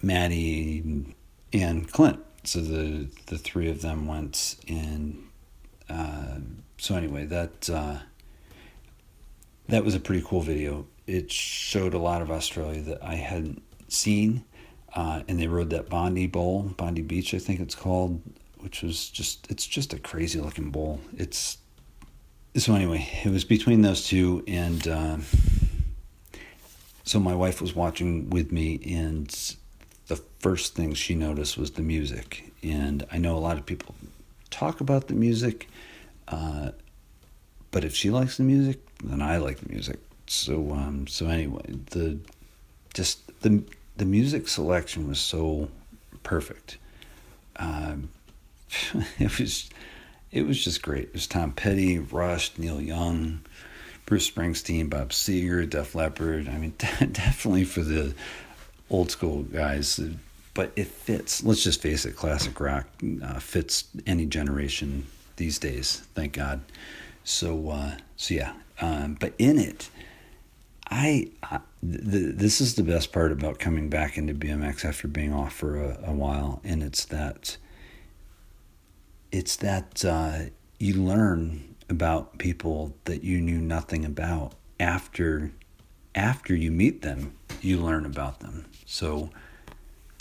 Maddie, 0.02 1.06
and 1.52 1.92
Clint. 1.92 2.20
So 2.44 2.60
the 2.60 3.08
the 3.28 3.38
three 3.38 3.70
of 3.70 3.82
them 3.82 4.06
went 4.06 4.58
and 4.68 5.30
uh, 5.90 6.40
so 6.78 6.96
anyway 6.96 7.26
that 7.26 7.70
uh, 7.70 8.00
that 9.70 9.86
was 9.86 9.96
a 9.96 10.00
pretty 10.00 10.24
cool 10.28 10.42
video. 10.42 10.86
It 11.08 11.32
showed 11.32 11.94
a 11.94 12.00
lot 12.00 12.22
of 12.22 12.32
Australia 12.32 12.82
that 12.82 13.04
I 13.04 13.16
hadn't 13.16 13.62
seen 13.88 14.44
uh, 14.96 15.24
and 15.28 15.40
they 15.40 15.48
rode 15.48 15.72
that 15.72 15.90
Bondi 15.90 16.28
Bowl, 16.28 16.74
Bondi 16.78 17.02
Beach, 17.02 17.34
I 17.34 17.40
think 17.40 17.60
it's 17.60 17.76
called, 17.76 18.22
which 18.64 18.82
was 18.82 19.10
just 19.10 19.50
it's 19.52 19.68
just 19.68 19.94
a 19.94 20.00
crazy 20.00 20.40
looking 20.40 20.72
bowl. 20.72 21.02
It's 21.18 21.58
so 22.56 22.76
anyway, 22.76 23.10
it 23.24 23.30
was 23.30 23.44
between 23.44 23.82
those 23.82 24.08
two, 24.08 24.44
and 24.48 24.88
uh, 24.88 25.18
so 27.04 27.20
my 27.20 27.36
wife 27.36 27.62
was 27.62 27.76
watching 27.76 28.30
with 28.30 28.52
me, 28.52 28.80
and 28.86 29.28
the 30.08 30.16
first 30.40 30.76
thing 30.76 30.94
she 30.94 31.16
noticed 31.16 31.58
was 31.58 31.72
the 31.72 31.82
music. 31.82 32.52
And 32.62 33.06
I 33.12 33.18
know 33.18 33.36
a 33.36 33.40
lot 33.40 33.58
of 33.58 33.66
people 33.66 33.96
talk 34.50 34.82
about 34.82 35.08
the 35.08 35.14
music, 35.14 35.68
uh, 36.28 36.72
but 37.72 37.84
if 37.84 37.96
she 37.96 38.12
likes 38.12 38.38
the 38.38 38.44
music, 38.44 38.80
then 39.04 39.22
I 39.22 39.38
like 39.38 39.60
the 39.60 39.70
music. 39.70 40.00
So 40.28 40.72
um, 40.72 41.08
so 41.08 41.28
anyway, 41.28 41.66
the 41.92 42.20
just 42.94 43.42
the 43.42 43.64
the 43.98 44.06
music 44.06 44.48
selection 44.48 45.08
was 45.08 45.20
so 45.20 45.70
perfect. 46.22 46.78
Um, 47.58 48.10
it 49.20 49.40
was 49.40 49.70
it 50.32 50.48
was 50.48 50.64
just 50.64 50.82
great. 50.82 51.06
It 51.06 51.14
was 51.14 51.28
Tom 51.28 51.52
Petty, 51.52 52.00
Rush, 52.00 52.58
Neil 52.58 52.82
Young, 52.82 53.42
Bruce 54.06 54.30
Springsteen, 54.30 54.90
Bob 54.90 55.10
Seger, 55.10 55.70
Def 55.70 55.96
Leppard. 55.96 56.50
I 56.50 56.58
mean, 56.58 56.74
definitely 56.80 57.66
for 57.66 57.82
the 57.82 58.14
old 58.90 59.12
school 59.12 59.44
guys. 59.44 60.00
But 60.54 60.72
it 60.76 60.88
fits. 60.88 61.44
Let's 61.44 61.64
just 61.64 61.82
face 61.82 62.06
it. 62.06 62.16
Classic 62.16 62.60
rock 62.60 62.88
uh, 63.24 63.40
fits 63.40 63.86
any 64.06 64.26
generation 64.26 65.08
these 65.38 65.58
days. 65.60 66.04
Thank 66.14 66.34
God. 66.34 66.62
So 67.24 67.70
uh, 67.70 67.96
so 68.18 68.34
yeah. 68.34 68.54
Um, 68.82 69.18
but 69.20 69.34
in 69.38 69.60
it, 69.60 69.90
I, 70.90 71.30
I 71.44 71.60
the, 71.82 72.32
this 72.32 72.60
is 72.60 72.76
the 72.76 72.84
best 72.84 73.12
part 73.12 73.32
about 73.32 73.60
coming 73.60 73.90
back 73.90 74.18
into 74.18 74.34
BMX 74.34 74.84
after 74.84 75.08
being 75.08 75.34
off 75.34 75.54
for 75.54 75.78
a, 75.78 76.00
a 76.06 76.12
while, 76.12 76.60
and 76.64 76.84
it's 76.84 77.06
that 77.06 77.58
it's 79.34 79.56
that 79.56 80.06
uh, 80.06 80.40
you 80.78 80.94
learn 80.94 81.76
about 81.90 82.38
people 82.38 82.96
that 83.06 83.24
you 83.24 83.42
knew 83.42 83.60
nothing 83.60 84.06
about 84.06 84.54
after 84.80 85.52
after 86.14 86.56
you 86.56 86.70
meet 86.70 87.02
them. 87.02 87.34
You 87.60 87.82
learn 87.82 88.06
about 88.06 88.42
them. 88.42 88.68
So, 88.86 89.32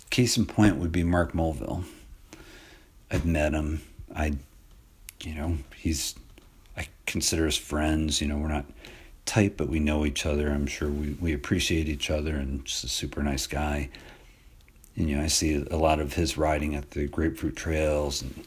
case 0.09 0.39
in 0.39 0.47
point 0.47 0.77
would 0.77 0.91
be 0.91 1.05
Mark 1.05 1.35
Mulvihill. 1.35 1.85
I've 3.11 3.27
met 3.27 3.53
him. 3.53 3.83
I, 4.17 4.33
you 5.23 5.35
know, 5.35 5.59
he's 5.77 6.15
I 6.75 6.89
consider 7.05 7.47
us 7.47 7.59
friends. 7.59 8.23
You 8.23 8.29
know, 8.29 8.39
we're 8.39 8.49
not 8.49 8.65
tight, 9.27 9.59
but 9.59 9.69
we 9.69 9.79
know 9.79 10.07
each 10.07 10.25
other. 10.25 10.51
I'm 10.51 10.67
sure 10.67 10.89
we, 10.89 11.11
we 11.21 11.35
appreciate 11.35 11.87
each 11.87 12.11
other 12.11 12.37
and 12.37 12.65
just 12.65 12.85
a 12.85 12.89
super 12.89 13.23
nice 13.23 13.47
guy. 13.47 13.91
And, 14.97 15.11
you 15.11 15.17
know, 15.17 15.23
I 15.23 15.27
see 15.27 15.67
a 15.71 15.77
lot 15.77 16.01
of 16.01 16.15
his 16.15 16.39
riding 16.39 16.75
at 16.75 16.93
the 16.93 17.07
Grapefruit 17.09 17.57
Trails 17.57 18.23
and 18.23 18.45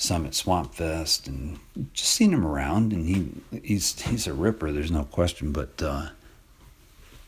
Summit 0.00 0.34
Swamp 0.34 0.74
Fest 0.74 1.28
and 1.28 1.58
just 1.92 2.12
seen 2.12 2.32
him 2.32 2.46
around 2.46 2.92
and 2.92 3.06
he 3.06 3.60
he's 3.62 4.00
he's 4.02 4.26
a 4.26 4.32
ripper, 4.32 4.72
there's 4.72 4.90
no 4.90 5.04
question, 5.04 5.52
but 5.52 5.82
uh 5.82 6.08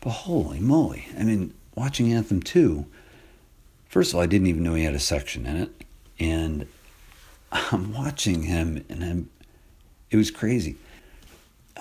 but 0.01 0.11
holy 0.11 0.61
moly. 0.61 1.07
I 1.19 1.23
mean, 1.23 1.55
watching 1.77 2.13
Anthem 2.13 2.43
2, 2.43 2.85
first 3.89 4.11
of 4.11 4.17
all, 4.17 4.23
I 4.23 4.27
didn't 4.27 4.49
even 4.49 4.65
know 4.65 4.75
he 4.75 4.85
had 4.85 4.95
a 4.95 5.01
section 5.01 5.47
in 5.47 5.57
it. 5.57 5.71
And 6.19 6.67
I'm 7.53 7.93
watching 7.93 8.43
him 8.43 8.85
and 8.89 9.05
I'm 9.05 9.31
it 10.11 10.17
was 10.17 10.31
crazy 10.31 10.77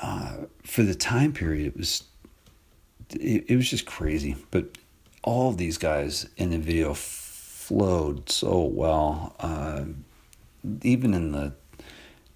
uh, 0.01 0.33
for 0.63 0.83
the 0.83 0.95
time 0.95 1.33
period, 1.33 1.67
it 1.67 1.77
was 1.77 2.03
it, 3.13 3.45
it 3.49 3.55
was 3.55 3.69
just 3.69 3.85
crazy. 3.85 4.35
But 4.51 4.65
all 5.23 5.49
of 5.49 5.57
these 5.57 5.77
guys 5.77 6.27
in 6.37 6.51
the 6.51 6.57
video 6.57 6.93
flowed 6.93 8.29
so 8.29 8.63
well. 8.63 9.35
Uh, 9.39 9.83
even 10.83 11.13
in 11.13 11.31
the 11.31 11.53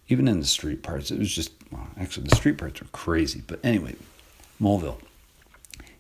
even 0.08 0.28
in 0.28 0.40
the 0.40 0.46
street 0.46 0.84
parts, 0.84 1.12
it 1.12 1.20
was 1.20 1.34
just 1.34 1.52
well, 1.72 1.88
actually 2.00 2.28
the 2.28 2.36
street 2.36 2.58
parts 2.58 2.82
were 2.82 2.88
crazy. 2.92 3.42
But 3.46 3.60
anyway, 3.64 3.96
Mulvihill, 4.62 5.00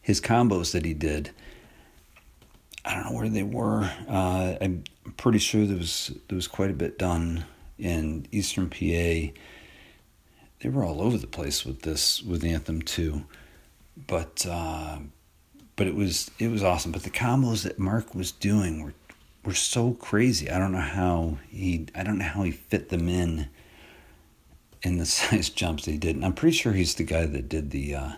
his 0.01 0.21
combos 0.21 0.71
that 0.71 0.85
he 0.85 0.93
did. 0.93 1.31
I 2.87 2.93
don't 2.93 3.05
know 3.05 3.17
where 3.17 3.29
they 3.29 3.41
were. 3.41 3.91
Uh, 4.07 4.57
I'm 4.61 4.83
pretty 5.17 5.39
sure 5.39 5.65
there 5.65 5.77
was 5.77 6.11
there 6.27 6.35
was 6.35 6.47
quite 6.47 6.69
a 6.69 6.73
bit 6.73 6.99
done 6.99 7.45
in 7.79 8.27
Eastern 8.31 8.69
PA 8.69 9.33
they 10.65 10.69
were 10.69 10.83
all 10.83 11.01
over 11.01 11.17
the 11.17 11.27
place 11.27 11.63
with 11.63 11.83
this 11.83 12.23
with 12.23 12.43
Anthem 12.43 12.81
too, 12.81 13.25
but 14.07 14.45
uh, 14.49 14.97
but 15.75 15.85
it 15.85 15.93
was 15.93 16.31
it 16.39 16.47
was 16.47 16.63
awesome. 16.63 16.91
But 16.91 17.03
the 17.03 17.11
combos 17.11 17.63
that 17.63 17.77
Mark 17.77 18.15
was 18.15 18.31
doing 18.31 18.81
were 18.81 18.95
were 19.45 19.53
so 19.53 19.93
crazy. 19.93 20.49
I 20.49 20.57
don't 20.57 20.71
know 20.71 20.79
how 20.79 21.37
he 21.49 21.87
I 21.95 22.03
don't 22.03 22.17
know 22.17 22.25
how 22.25 22.43
he 22.43 22.51
fit 22.51 22.89
them 22.89 23.07
in 23.07 23.47
in 24.81 24.97
the 24.97 25.05
size 25.05 25.49
jumps 25.49 25.85
he 25.85 25.97
did. 25.97 26.15
And 26.15 26.25
I'm 26.25 26.33
pretty 26.33 26.55
sure 26.55 26.73
he's 26.73 26.95
the 26.95 27.03
guy 27.03 27.25
that 27.25 27.49
did 27.49 27.71
the 27.71 27.95
uh, 27.95 28.11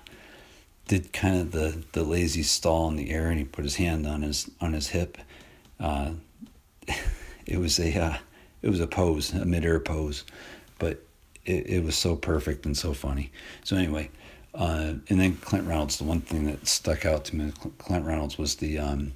did 0.87 1.13
kind 1.13 1.39
of 1.39 1.51
the 1.51 1.83
the 1.93 2.03
lazy 2.03 2.43
stall 2.43 2.87
in 2.89 2.95
the 2.95 3.11
air 3.11 3.27
and 3.27 3.37
he 3.37 3.45
put 3.45 3.63
his 3.63 3.75
hand 3.75 4.07
on 4.07 4.21
his 4.21 4.49
on 4.61 4.73
his 4.73 4.89
hip. 4.89 5.17
Uh, 5.79 6.11
it 7.45 7.57
was 7.57 7.79
a 7.79 7.97
uh, 7.97 8.17
it 8.61 8.69
was 8.69 8.79
a 8.79 8.87
pose, 8.87 9.33
a 9.33 9.45
midair 9.45 9.79
pose, 9.79 10.23
but 10.79 11.03
it, 11.45 11.67
it 11.67 11.83
was 11.83 11.95
so 11.95 12.15
perfect 12.15 12.65
and 12.65 12.75
so 12.75 12.93
funny. 12.93 13.31
So 13.63 13.75
anyway, 13.75 14.09
uh, 14.53 14.93
and 15.09 15.19
then 15.19 15.35
Clint 15.37 15.67
Reynolds. 15.67 15.97
The 15.97 16.03
one 16.03 16.21
thing 16.21 16.45
that 16.45 16.67
stuck 16.67 17.05
out 17.05 17.25
to 17.25 17.35
me, 17.35 17.51
Clint 17.77 18.05
Reynolds, 18.05 18.37
was 18.37 18.55
the 18.55 18.79
um, 18.79 19.13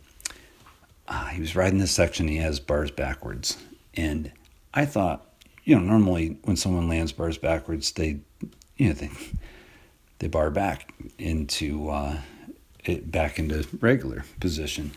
uh, 1.12 1.26
he 1.26 1.42
was 1.42 1.58
riding 1.58 1.80
this 1.80 1.92
section. 1.92 2.30
He 2.30 2.38
has 2.38 2.62
bars 2.62 2.90
backwards, 2.90 3.58
and 3.94 4.32
I 4.74 4.86
thought, 4.86 5.28
you 5.66 5.76
know, 5.76 5.82
normally 5.82 6.38
when 6.44 6.56
someone 6.56 6.88
lands 6.88 7.12
bars 7.12 7.38
backwards, 7.38 7.92
they, 7.92 8.22
you 8.78 8.88
know, 8.88 8.94
they 8.94 9.10
they 10.20 10.28
bar 10.28 10.50
back 10.50 10.94
into 11.18 11.90
uh, 11.90 12.18
it 12.86 13.12
back 13.12 13.40
into 13.40 13.68
regular 13.82 14.24
position, 14.40 14.92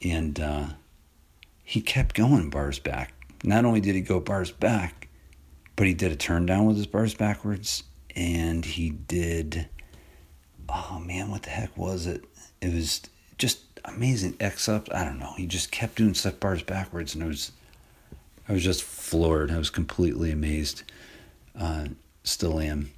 and 0.00 0.38
uh, 0.38 0.66
he 1.64 1.80
kept 1.80 2.14
going 2.14 2.48
bars 2.48 2.78
back. 2.78 3.12
Not 3.42 3.64
only 3.64 3.80
did 3.80 3.96
he 3.96 4.00
go 4.00 4.20
bars 4.20 4.52
back, 4.52 5.08
but 5.74 5.88
he 5.88 5.94
did 5.94 6.12
a 6.12 6.16
turn 6.16 6.46
down 6.46 6.66
with 6.66 6.76
his 6.76 6.86
bars 6.86 7.14
backwards, 7.14 7.82
and 8.14 8.64
he 8.64 8.90
did. 8.90 9.68
Oh 10.68 11.02
man, 11.04 11.32
what 11.32 11.42
the 11.42 11.50
heck 11.50 11.76
was 11.76 12.06
it? 12.06 12.24
It 12.60 12.72
was 12.72 13.02
just 13.38 13.71
amazing 13.84 14.36
X 14.40 14.68
up. 14.68 14.88
I 14.92 15.04
don't 15.04 15.18
know. 15.18 15.34
He 15.36 15.46
just 15.46 15.70
kept 15.70 15.96
doing 15.96 16.14
stuff 16.14 16.40
bars 16.40 16.62
backwards, 16.62 17.14
and 17.14 17.22
it 17.22 17.26
was. 17.26 17.52
I 18.48 18.52
was 18.52 18.64
just 18.64 18.82
floored. 18.82 19.50
I 19.50 19.58
was 19.58 19.70
completely 19.70 20.32
amazed. 20.32 20.82
Uh, 21.58 21.86
still 22.24 22.58
am. 22.60 22.90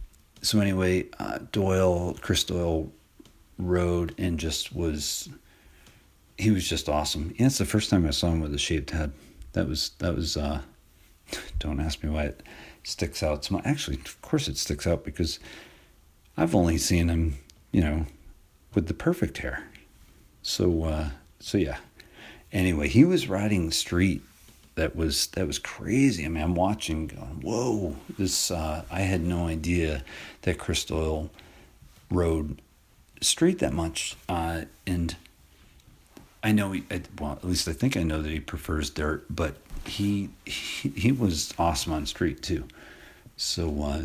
So 0.43 0.61
anyway, 0.61 1.07
uh, 1.19 1.39
Doyle, 1.53 2.17
Chris 2.21 2.45
Doyle, 2.45 2.91
rode 3.59 4.15
and 4.19 4.39
just 4.39 4.75
was. 4.75 5.29
He 6.37 6.51
was 6.51 6.69
just 6.69 6.89
awesome. 6.89 7.35
And 7.39 7.47
it's 7.47 7.59
the 7.59 7.65
first 7.65 7.91
time 7.91 8.07
I 8.07 8.11
saw 8.11 8.29
him 8.29 8.41
with 8.41 8.55
a 8.55 8.59
shaved 8.59 8.91
head. 8.91 9.13
That 9.53 9.69
was 9.69 9.91
that 9.99 10.15
was. 10.15 10.37
Uh, 10.37 10.63
don't 11.59 11.81
ask 11.81 12.03
me 12.03 12.11
why 12.11 12.25
it 12.25 12.43
sticks 12.83 13.23
out. 13.23 13.45
So 13.45 13.61
actually, 13.65 13.97
of 13.99 14.21
course, 14.23 14.49
it 14.49 14.57
sticks 14.57 14.87
out 14.87 15.05
because 15.05 15.39
I've 16.37 16.55
only 16.55 16.79
seen 16.79 17.09
him, 17.09 17.39
you 17.73 17.81
know, 17.81 18.07
with 18.75 18.89
the 18.89 18.95
perfect 18.95 19.39
hair. 19.39 19.65
So, 20.45 20.85
uh, 20.85 21.09
so 21.41 21.59
yeah. 21.59 21.79
Anyway, 22.53 22.87
he 22.87 23.05
was 23.05 23.29
riding 23.29 23.67
the 23.67 23.73
street 23.73 24.23
that 24.77 24.95
was 24.95 25.29
that 25.29 25.47
was 25.47 25.59
crazy. 25.59 26.25
I 26.25 26.29
mean, 26.29 26.43
I'm 26.43 26.55
watching, 26.55 27.09
going, 27.09 27.41
whoa! 27.43 27.97
This 28.17 28.51
uh, 28.51 28.85
I 28.91 29.01
had 29.01 29.23
no 29.23 29.47
idea 29.47 30.05
that 30.43 30.59
Chris 30.59 30.85
Doyle 30.85 31.31
rode 32.11 32.61
street 33.21 33.59
that 33.61 33.73
much, 33.73 34.17
uh, 34.29 34.63
and 34.87 35.17
I 36.43 36.53
know 36.53 36.73
he, 36.73 36.85
well, 37.19 37.33
at 37.33 37.45
least 37.45 37.67
I 37.67 37.73
think 37.73 37.97
I 37.97 38.03
know 38.03 38.21
that 38.23 38.31
he 38.31 38.41
prefers 38.41 38.91
dirt, 38.91 39.25
but 39.31 39.57
he 39.87 40.31
he, 40.45 40.91
he 40.91 41.13
was 41.13 41.55
awesome 41.59 41.93
on 41.93 42.07
street 42.07 42.43
too. 42.43 42.69
So 43.37 43.83
uh, 43.83 44.03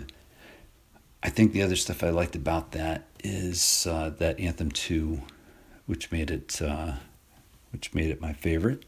I 1.21 1.29
think 1.29 1.51
the 1.51 1.61
other 1.61 1.75
stuff 1.75 2.03
I 2.03 2.09
liked 2.09 2.35
about 2.35 2.71
that 2.71 3.05
is 3.23 3.85
uh, 3.89 4.11
that 4.19 4.39
Anthem 4.39 4.71
two, 4.71 5.21
which 5.89 6.11
made 6.11 6.29
it 6.29 6.61
uh, 6.61 6.93
which 7.71 7.95
made 7.95 8.11
it 8.11 8.21
my 8.21 8.31
favorite 8.31 8.85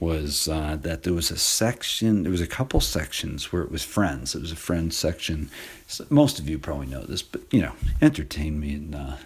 was 0.00 0.48
uh, 0.48 0.76
that 0.82 1.04
there 1.04 1.14
was 1.14 1.30
a 1.30 1.38
section, 1.38 2.24
there 2.24 2.32
was 2.32 2.40
a 2.40 2.48
couple 2.48 2.80
sections 2.80 3.52
where 3.52 3.62
it 3.62 3.70
was 3.70 3.84
friends. 3.84 4.34
It 4.34 4.42
was 4.42 4.50
a 4.50 4.56
friends 4.56 4.96
section. 4.96 5.50
So 5.86 6.04
most 6.10 6.40
of 6.40 6.48
you 6.48 6.58
probably 6.58 6.88
know 6.88 7.04
this, 7.04 7.22
but 7.22 7.42
you 7.52 7.62
know, 7.62 7.72
entertain 8.02 8.58
me 8.58 8.74
and 8.74 8.94
uh, 8.94 9.16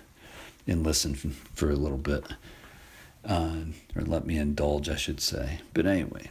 and 0.67 0.85
listen 0.85 1.15
for 1.55 1.71
a 1.71 1.75
little 1.75 1.99
bit, 1.99 2.25
uh, 3.25 3.57
or 3.97 4.03
let 4.03 4.27
me 4.27 4.37
indulge, 4.37 4.91
I 4.91 4.97
should 4.97 5.23
say. 5.23 5.61
But 5.73 5.87
anyway, 5.87 6.29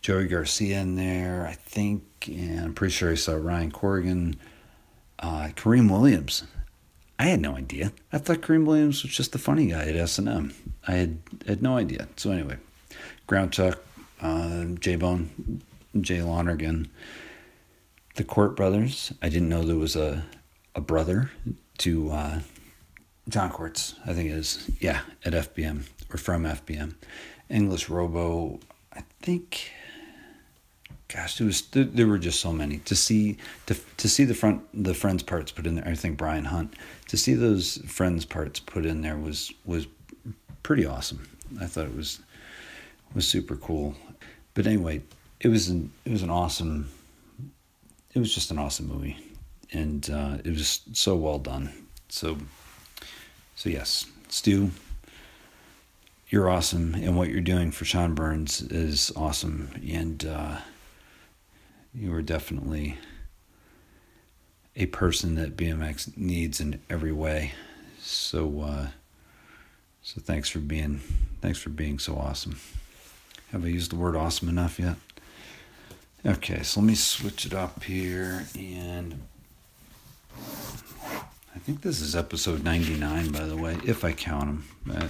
Joey 0.00 0.26
Garcia 0.26 0.80
in 0.80 0.96
there, 0.96 1.46
I 1.46 1.54
think, 1.54 2.02
and 2.26 2.58
I'm 2.58 2.74
pretty 2.74 2.92
sure 2.92 3.12
I 3.12 3.14
saw 3.14 3.34
Ryan 3.34 3.70
Corrigan, 3.70 4.34
uh, 5.20 5.50
Kareem 5.54 5.88
Williams. 5.88 6.42
I 7.18 7.24
had 7.24 7.40
no 7.40 7.56
idea. 7.56 7.92
I 8.12 8.18
thought 8.18 8.40
Kareem 8.40 8.64
Williams 8.64 9.02
was 9.02 9.12
just 9.12 9.32
the 9.32 9.38
funny 9.38 9.66
guy 9.66 9.82
at 9.82 9.96
S 9.96 10.18
and 10.18 10.28
M. 10.28 10.54
I 10.86 10.92
had 10.92 11.18
had 11.46 11.62
no 11.62 11.76
idea. 11.76 12.08
So 12.16 12.30
anyway, 12.32 12.56
Ground 13.26 13.52
Chuck, 13.52 13.78
uh, 14.20 14.64
J 14.80 14.96
Bone, 14.96 15.62
Jay 16.00 16.22
Lonergan, 16.22 16.90
the 18.16 18.24
Court 18.24 18.56
brothers. 18.56 19.12
I 19.22 19.28
didn't 19.28 19.48
know 19.48 19.62
there 19.62 19.76
was 19.76 19.96
a 19.96 20.24
a 20.74 20.80
brother 20.80 21.30
to 21.78 22.10
uh, 22.10 22.40
Jon 23.28 23.50
Courts. 23.50 23.94
I 24.06 24.14
think 24.14 24.30
it 24.30 24.34
is. 24.34 24.70
Yeah, 24.80 25.00
at 25.24 25.32
FBM 25.32 25.84
or 26.12 26.16
from 26.16 26.44
FBM. 26.44 26.94
English 27.48 27.88
Robo. 27.88 28.60
I 28.92 29.02
think. 29.20 29.70
Gosh, 31.12 31.36
there 31.36 31.46
was 31.46 31.62
there 31.72 32.06
were 32.06 32.18
just 32.18 32.40
so 32.40 32.52
many 32.52 32.78
to 32.78 32.96
see 32.96 33.36
to 33.66 33.76
to 33.98 34.08
see 34.08 34.24
the 34.24 34.34
front 34.34 34.62
the 34.72 34.94
friends 34.94 35.22
parts 35.22 35.52
put 35.52 35.66
in 35.66 35.74
there. 35.74 35.86
I 35.86 35.94
think 35.94 36.16
Brian 36.16 36.46
Hunt 36.46 36.74
to 37.08 37.16
see 37.16 37.34
those 37.34 37.78
friends 37.86 38.24
parts 38.24 38.60
put 38.60 38.86
in 38.86 39.02
there 39.02 39.16
was 39.16 39.52
was 39.66 39.86
pretty 40.62 40.86
awesome. 40.86 41.28
I 41.60 41.66
thought 41.66 41.86
it 41.86 41.96
was 41.96 42.20
was 43.14 43.28
super 43.28 43.56
cool. 43.56 43.94
But 44.54 44.66
anyway, 44.66 45.02
it 45.40 45.48
was 45.48 45.68
an 45.68 45.92
it 46.04 46.12
was 46.12 46.22
an 46.22 46.30
awesome. 46.30 46.88
It 48.14 48.18
was 48.18 48.34
just 48.34 48.50
an 48.50 48.58
awesome 48.58 48.88
movie, 48.88 49.16
and 49.72 50.08
uh, 50.10 50.38
it 50.44 50.50
was 50.50 50.80
so 50.92 51.16
well 51.16 51.38
done. 51.38 51.72
So, 52.08 52.36
so 53.56 53.70
yes, 53.70 54.04
Stu, 54.28 54.70
you're 56.28 56.50
awesome, 56.50 56.94
and 56.94 57.16
what 57.16 57.30
you're 57.30 57.40
doing 57.40 57.70
for 57.70 57.86
Sean 57.86 58.14
Burns 58.14 58.60
is 58.60 59.10
awesome, 59.16 59.70
and 59.90 60.26
uh, 60.26 60.58
you 61.94 62.12
are 62.14 62.22
definitely 62.22 62.96
a 64.74 64.86
person 64.86 65.34
that 65.34 65.56
BMX 65.56 66.16
needs 66.16 66.60
in 66.60 66.80
every 66.88 67.12
way. 67.12 67.52
So, 67.98 68.62
uh, 68.62 68.86
so 70.02 70.20
thanks 70.20 70.48
for 70.48 70.58
being 70.58 71.00
thanks 71.40 71.58
for 71.58 71.70
being 71.70 71.98
so 71.98 72.16
awesome. 72.16 72.58
Have 73.50 73.64
I 73.64 73.68
used 73.68 73.92
the 73.92 73.96
word 73.96 74.16
awesome 74.16 74.48
enough 74.48 74.78
yet? 74.78 74.96
Okay, 76.24 76.62
so 76.62 76.80
let 76.80 76.86
me 76.86 76.94
switch 76.94 77.44
it 77.44 77.52
up 77.52 77.82
here 77.84 78.46
and 78.58 79.20
I 81.54 81.58
think 81.58 81.82
this 81.82 82.00
is 82.00 82.16
episode 82.16 82.64
99 82.64 83.30
by 83.32 83.44
the 83.44 83.56
way, 83.56 83.76
if 83.84 84.04
I 84.04 84.12
count 84.12 84.46
them. 84.46 84.64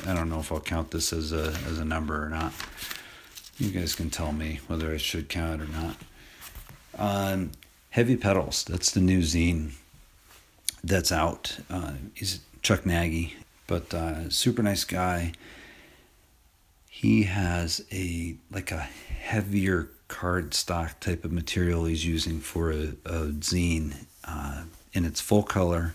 I, 0.06 0.10
I 0.10 0.14
don't 0.14 0.28
know 0.28 0.40
if 0.40 0.50
I'll 0.50 0.60
count 0.60 0.90
this 0.90 1.12
as 1.12 1.32
a 1.32 1.54
as 1.68 1.78
a 1.78 1.84
number 1.84 2.24
or 2.24 2.28
not. 2.28 2.52
You 3.58 3.70
guys 3.70 3.94
can 3.94 4.10
tell 4.10 4.32
me 4.32 4.58
whether 4.66 4.92
I 4.92 4.96
should 4.96 5.28
count 5.28 5.62
it 5.62 5.68
or 5.68 5.72
not. 5.72 5.96
Um, 6.99 7.53
Heavy 7.90 8.16
Pedals, 8.16 8.64
that's 8.64 8.90
the 8.90 9.01
new 9.01 9.20
zine 9.20 9.72
that's 10.82 11.12
out. 11.12 11.59
Uh, 11.70 11.93
he's 12.14 12.40
Chuck 12.62 12.86
Nagy, 12.86 13.36
but 13.66 13.93
uh, 13.93 14.30
super 14.30 14.62
nice 14.62 14.84
guy. 14.84 15.32
He 16.88 17.24
has 17.24 17.84
a 17.93 18.36
like 18.51 18.70
a 18.70 18.78
heavier 18.78 19.88
cardstock 20.09 21.01
type 21.01 21.24
of 21.24 21.32
material 21.32 21.84
he's 21.84 22.05
using 22.05 22.38
for 22.40 22.70
a, 22.70 22.95
a 23.07 23.26
zine 23.40 23.95
uh, 24.24 24.64
and 24.95 25.07
it's 25.07 25.20
full 25.20 25.43
color. 25.43 25.95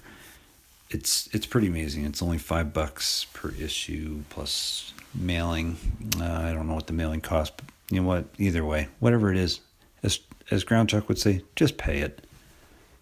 It's 0.89 1.28
it's 1.34 1.45
pretty 1.45 1.68
amazing. 1.68 2.06
It's 2.06 2.22
only 2.22 2.38
five 2.38 2.74
bucks 2.74 3.26
per 3.34 3.52
issue 3.60 4.24
plus 4.30 4.93
mailing. 5.14 5.78
Uh, 6.20 6.26
i 6.26 6.54
don't 6.54 6.68
know 6.68 6.76
what 6.76 6.88
the 6.88 6.93
mailing 6.93 7.22
costs 7.22 7.56
but 7.58 7.66
you 7.89 8.02
know 8.02 8.08
what? 8.08 8.26
Either 8.38 8.66
way 8.66 8.88
whatever 9.00 9.32
it 9.32 9.38
is 9.38 9.62
as 10.04 10.20
as 10.52 10.64
ground 10.64 10.89
chuck 10.89 11.08
would 11.08 11.20
say 11.20 11.43
just 11.56 11.78
pay 11.78 12.00
it 12.00 12.26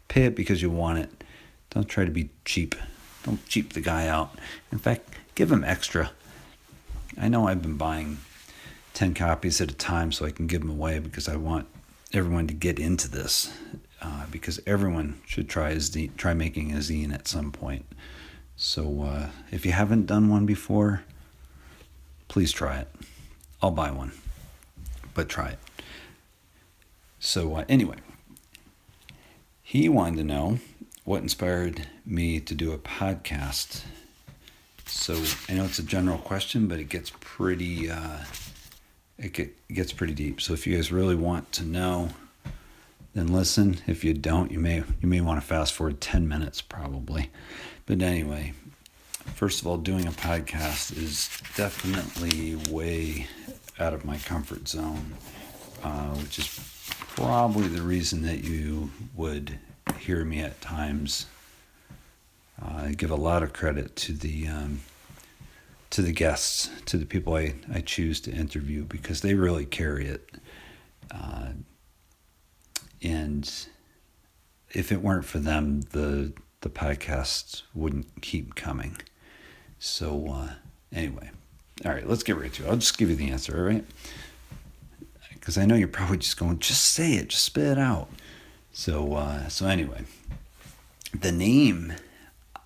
pay 0.08 0.26
it 0.26 0.36
because 0.36 0.62
you 0.62 0.70
want 0.70 1.00
it 1.00 1.24
don't 1.70 1.88
try 1.88 2.06
to 2.06 2.12
be 2.12 2.30
cheap 2.44 2.76
don't 3.24 3.46
cheap 3.48 3.74
the 3.74 3.82
guy 3.82 4.08
out 4.08 4.38
in 4.72 4.78
fact 4.78 5.10
give 5.36 5.52
him 5.52 5.64
extra 5.64 6.12
I 7.18 7.30
know 7.30 7.48
I've 7.48 7.62
been 7.62 7.78
buying 7.78 8.18
10 8.94 9.14
copies 9.14 9.62
at 9.62 9.72
a 9.72 9.76
time 9.76 10.12
so 10.12 10.26
I 10.26 10.32
can 10.32 10.48
give 10.48 10.62
them 10.62 10.70
away 10.70 11.00
because 11.00 11.30
I 11.30 11.38
want 11.38 11.68
everyone 12.14 12.48
to 12.48 12.54
get 12.54 12.78
into 12.78 13.10
this 13.10 13.54
uh, 14.02 14.26
because 14.32 14.60
everyone 14.68 15.22
should 15.26 15.48
try 15.48 15.70
a 15.72 15.78
zine, 15.78 16.16
try 16.18 16.34
making 16.34 16.74
a 16.74 16.78
zine 16.78 17.14
at 17.14 17.28
some 17.28 17.52
point. 17.52 17.86
So 18.58 19.04
uh, 19.04 19.30
if 19.52 19.66
you 19.66 19.72
haven't 19.72 20.08
done 20.08 20.30
one 20.30 20.46
before, 20.46 21.04
please 22.28 22.52
try 22.52 22.80
it. 22.80 22.90
I'll 23.62 23.72
buy 23.72 23.92
one, 23.92 24.12
but 25.14 25.30
try 25.30 25.50
it. 25.50 25.60
So 27.26 27.56
uh, 27.56 27.66
anyway, 27.68 27.98
he 29.64 29.90
wanted 29.90 30.18
to 30.18 30.24
know 30.24 30.60
what 31.06 31.24
inspired 31.24 31.88
me 32.06 32.40
to 32.40 32.54
do 32.54 32.72
a 32.72 32.78
podcast 32.78 33.82
so 34.88 35.16
I 35.50 35.54
know 35.54 35.66
it's 35.66 35.80
a 35.80 35.84
general 35.84 36.20
question, 36.20 36.68
but 36.68 36.80
it 36.80 36.90
gets 36.90 37.12
pretty 37.20 37.90
uh, 37.90 38.20
it, 39.18 39.34
get, 39.34 39.58
it 39.68 39.74
gets 39.74 39.92
pretty 39.92 40.14
deep. 40.14 40.40
So 40.40 40.54
if 40.54 40.68
you 40.68 40.76
guys 40.76 40.92
really 40.92 41.16
want 41.16 41.52
to 41.54 41.64
know, 41.64 42.10
then 43.16 43.28
listen. 43.34 43.80
If 43.88 44.04
you 44.04 44.14
don't, 44.14 44.52
you 44.52 44.60
may 44.60 44.84
you 45.02 45.08
may 45.08 45.22
want 45.22 45.42
to 45.42 45.46
fast 45.46 45.74
forward 45.74 46.02
ten 46.02 46.28
minutes 46.28 46.62
probably. 46.62 47.32
But 47.88 48.02
anyway, 48.02 48.54
first 49.34 49.62
of 49.62 49.68
all, 49.68 49.78
doing 49.78 50.06
a 50.06 50.12
podcast 50.12 50.96
is 50.96 51.30
definitely 51.56 52.56
way 52.72 53.28
out 53.80 53.94
of 53.94 54.06
my 54.06 54.18
comfort 54.20 54.68
zone, 54.68 55.16
uh, 55.84 56.14
which 56.16 56.38
is 56.40 56.75
probably 57.16 57.68
the 57.68 57.82
reason 57.82 58.22
that 58.24 58.44
you 58.44 58.92
would 59.16 59.58
hear 60.00 60.24
me 60.26 60.42
at 60.42 60.60
times 60.62 61.28
I 62.62 62.94
give 62.94 63.12
a 63.12 63.16
lot 63.16 63.44
of 63.44 63.54
credit 63.54 63.96
to 63.98 64.14
the 64.14 64.48
um, 64.48 64.82
to 65.92 66.02
the 66.02 66.12
guests, 66.12 66.70
to 66.86 66.98
the 66.98 67.06
people 67.06 67.36
I, 67.36 67.56
I 67.74 67.82
choose 67.82 68.20
to 68.22 68.32
interview 68.32 68.84
because 68.84 69.22
they 69.22 69.34
really 69.34 69.66
carry 69.66 70.08
it. 70.08 70.30
Uh, 71.12 71.50
and 73.02 73.50
if 74.72 74.92
it 74.92 75.02
weren't 75.02 75.26
for 75.26 75.40
them, 75.40 75.82
the 75.92 76.34
the 76.62 76.70
podcast 76.70 77.64
wouldn't 77.74 78.22
keep 78.22 78.56
coming. 78.56 78.98
So 79.78 80.28
uh, 80.30 80.50
anyway, 80.94 81.30
all 81.86 81.92
right, 81.92 82.08
let's 82.08 82.24
get 82.24 82.38
right 82.38 82.52
to 82.54 82.66
it. 82.66 82.70
I'll 82.70 82.78
just 82.78 82.98
give 82.98 83.10
you 83.10 83.16
the 83.16 83.30
answer, 83.32 83.58
all 83.58 83.66
right? 83.66 83.86
Because 85.46 85.60
I 85.60 85.66
know 85.68 85.76
you're 85.76 85.88
probably 85.88 86.18
just 86.18 86.38
going, 86.38 86.58
just 86.58 86.84
say 86.84 87.14
it, 87.14 87.28
just 87.28 87.44
spit 87.44 87.68
it 87.68 87.78
out. 87.78 88.10
So 88.74 89.14
uh, 89.14 89.48
so 89.48 89.68
anyway, 89.68 90.06
the 91.14 91.32
name 91.32 91.94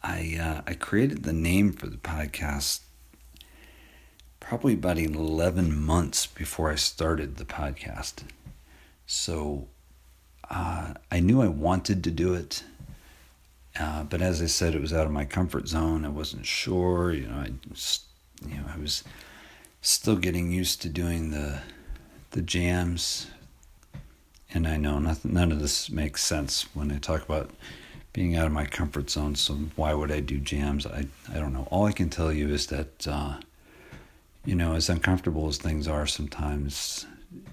I 0.02 0.40
uh, 0.42 0.62
I 0.66 0.76
created 0.76 1.24
the 1.24 1.34
name 1.34 1.74
for 1.74 1.88
the 1.88 1.98
podcast 1.98 2.80
probably 4.40 4.76
about 4.76 4.98
11 4.98 5.78
months 5.78 6.26
before 6.26 6.72
I 6.72 6.76
started 6.76 7.36
the 7.36 7.44
podcast. 7.44 8.24
So 9.06 9.68
uh, 10.50 10.94
I 11.12 11.20
knew 11.20 11.42
I 11.42 11.50
wanted 11.50 12.02
to 12.06 12.12
do 12.12 12.34
it, 12.34 12.64
uh, 13.78 14.04
but 14.04 14.22
as 14.22 14.42
I 14.42 14.46
said, 14.46 14.74
it 14.74 14.80
was 14.80 14.94
out 14.94 15.06
of 15.06 15.12
my 15.12 15.26
comfort 15.26 15.68
zone. 15.68 16.06
I 16.06 16.10
wasn't 16.10 16.46
sure. 16.46 17.12
You 17.12 17.28
know, 17.28 17.36
I 17.36 17.52
was, 17.70 18.06
you 18.48 18.56
know 18.56 18.64
I 18.74 18.80
was 18.80 19.04
still 19.82 20.16
getting 20.16 20.50
used 20.50 20.82
to 20.84 20.90
doing 20.90 21.32
the 21.32 21.60
the 22.32 22.42
jams, 22.42 23.28
and 24.54 24.68
I 24.68 24.78
know 24.78 25.00
nothing, 25.00 25.34
none 25.34 25.52
of 25.52 25.60
this 25.60 25.90
makes 25.90 26.24
sense 26.24 26.64
when 26.74 26.92
I 26.92 26.98
talk 26.98 27.24
about 27.24 27.52
being 28.14 28.36
out 28.36 28.48
of 28.48 28.52
my 28.52 28.66
comfort 28.66 29.10
zone. 29.10 29.36
So 29.36 29.54
why 29.76 29.94
would 29.94 30.12
I 30.12 30.20
do 30.20 30.40
jams? 30.40 30.86
I 30.86 31.08
I 31.32 31.36
don't 31.36 31.54
know. 31.54 31.68
All 31.72 31.86
I 31.86 31.92
can 31.92 32.10
tell 32.10 32.32
you 32.32 32.50
is 32.50 32.68
that 32.68 33.08
uh, 33.08 33.38
you 34.46 34.56
know, 34.56 34.74
as 34.74 34.90
uncomfortable 34.90 35.48
as 35.48 35.58
things 35.58 35.88
are 35.88 36.08
sometimes, 36.08 37.06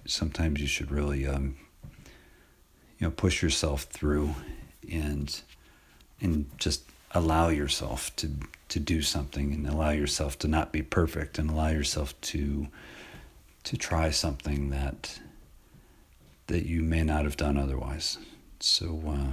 sometimes 0.07 0.61
you 0.61 0.67
should 0.67 0.91
really, 0.91 1.27
um, 1.27 1.57
you 2.99 3.07
know, 3.07 3.11
push 3.11 3.43
yourself 3.43 3.83
through 3.83 4.35
and 4.91 5.43
and 6.21 6.47
just 6.59 6.85
allow 7.13 7.49
yourself 7.49 8.15
to 8.17 8.31
to 8.69 8.81
do 8.81 9.03
something 9.03 9.53
and 9.53 9.67
allow 9.67 9.91
yourself 9.91 10.39
to 10.39 10.49
not 10.49 10.73
be 10.73 10.83
perfect 10.83 11.39
and 11.39 11.51
allow 11.51 11.69
yourself 11.69 12.19
to 12.21 12.69
to 13.67 13.77
try 13.77 14.11
something 14.11 14.71
that 14.71 15.21
that 16.47 16.65
you 16.65 16.83
may 16.83 17.03
not 17.03 17.25
have 17.25 17.37
done 17.37 17.57
otherwise. 17.57 18.19
So 18.61 19.03
uh, 19.07 19.33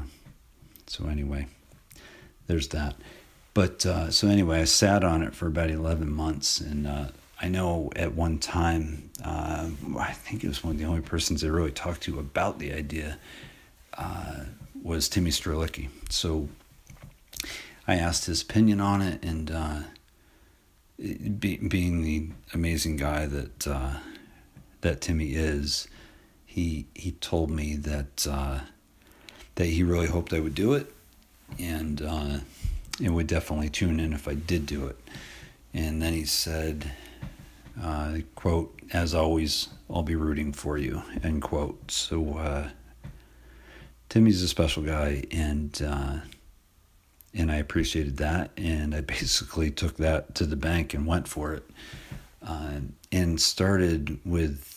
so 0.88 1.08
anyway, 1.08 1.48
there's 2.48 2.70
that. 2.70 2.96
But 3.54 3.86
uh, 3.86 4.10
so 4.10 4.28
anyway, 4.28 4.62
I 4.62 4.66
sat 4.66 5.04
on 5.04 5.22
it 5.22 5.36
for 5.36 5.48
about 5.48 5.70
eleven 5.70 6.12
months, 6.12 6.60
and 6.60 6.88
uh, 6.88 7.08
I 7.40 7.48
know 7.48 7.92
at 7.96 8.16
one 8.16 8.40
time, 8.40 9.12
uh, 9.24 9.70
I 10.00 10.14
think 10.14 10.44
it 10.44 10.48
was 10.48 10.64
one 10.64 10.74
of 10.74 10.80
the 10.80 10.86
only 10.86 11.02
persons 11.02 11.44
I 11.44 11.48
really 11.48 11.72
talked 11.72 12.02
to 12.04 12.20
about 12.20 12.58
the 12.58 12.74
idea 12.74 13.20
uh, 13.98 14.46
was 14.82 15.08
Timmy 15.08 15.30
Strzelecki. 15.30 15.90
So 16.10 16.50
I 17.88 17.96
asked 17.96 18.26
his 18.26 18.42
opinion 18.42 18.82
on 18.82 19.02
it, 19.02 19.24
and 19.24 19.52
uh, 19.52 19.80
be, 20.98 21.58
being 21.58 22.02
the 22.02 22.30
amazing 22.54 22.98
guy 22.98 23.28
that 23.28 23.68
that 24.84 25.02
Timmy 25.02 25.34
is, 25.34 25.88
he 26.46 26.86
he 26.94 27.14
told 27.14 27.50
me 27.50 27.76
that 27.78 28.28
uh, 28.30 28.60
that 29.56 29.66
he 29.66 29.84
really 29.84 30.08
hoped 30.08 30.32
I 30.34 30.40
would 30.40 30.56
do 30.56 30.74
it, 30.74 30.94
and 31.58 32.02
uh, 32.02 32.38
it 33.02 33.10
would 33.10 33.28
definitely 33.28 33.70
tune 33.70 34.00
in 34.00 34.14
if 34.14 34.28
I 34.28 34.36
did 34.36 34.66
do 34.66 34.86
it. 34.86 34.98
And 35.74 36.02
then 36.02 36.14
he 36.14 36.26
said, 36.26 36.92
uh, 37.82 38.20
"quote 38.36 38.80
As 38.94 39.16
always, 39.16 39.70
I'll 39.90 40.04
be 40.04 40.16
rooting 40.16 40.54
for 40.54 40.78
you." 40.78 41.02
End 41.24 41.42
quote. 41.42 41.90
So 41.90 42.38
uh, 42.38 42.70
Timmy's 44.10 44.44
a 44.44 44.48
special 44.48 44.84
guy, 44.84 45.24
and 45.32 45.82
and 47.34 47.52
I 47.52 47.56
appreciated 47.56 48.18
that. 48.18 48.52
And 48.58 48.94
I 48.94 49.02
basically 49.16 49.72
took 49.72 49.98
that 49.98 50.36
to 50.36 50.46
the 50.46 50.56
bank 50.56 50.94
and 50.94 51.08
went 51.08 51.28
for 51.28 51.54
it. 51.54 51.64
Uh, 52.46 52.82
and 53.12 53.40
started 53.40 54.20
with 54.26 54.73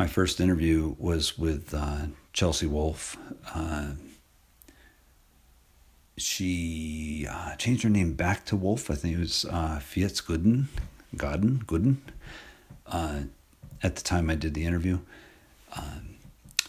my 0.00 0.06
first 0.06 0.40
interview 0.40 0.94
was 0.98 1.36
with 1.36 1.74
uh, 1.74 2.06
Chelsea 2.32 2.64
Wolfe. 2.64 3.18
Uh, 3.54 3.90
she 6.16 7.26
uh, 7.30 7.54
changed 7.56 7.82
her 7.82 7.90
name 7.90 8.14
back 8.14 8.46
to 8.46 8.56
Wolf. 8.56 8.90
I 8.90 8.94
think 8.94 9.18
it 9.18 9.20
was 9.20 9.44
uh, 9.44 9.78
Gooden, 9.78 10.68
Godden, 11.14 11.64
Gooden. 11.66 11.96
Uh, 12.86 13.24
at 13.82 13.96
the 13.96 14.02
time 14.02 14.30
I 14.30 14.36
did 14.36 14.54
the 14.54 14.64
interview, 14.64 15.00
um, 15.76 16.16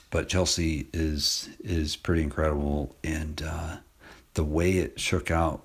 but 0.09 0.27
Chelsea 0.27 0.87
is 0.91 1.47
is 1.63 1.95
pretty 1.95 2.23
incredible, 2.23 2.97
and 3.01 3.41
uh, 3.47 3.77
the 4.33 4.43
way 4.43 4.71
it 4.73 4.99
shook 4.99 5.31
out 5.31 5.63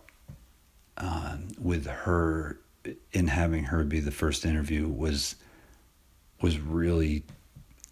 uh, 0.98 1.38
with 1.58 1.86
her 1.86 2.60
in 3.12 3.26
having 3.26 3.64
her 3.64 3.82
be 3.82 3.98
the 3.98 4.12
first 4.12 4.46
interview 4.46 4.86
was 4.86 5.34
was 6.40 6.60
really 6.60 7.24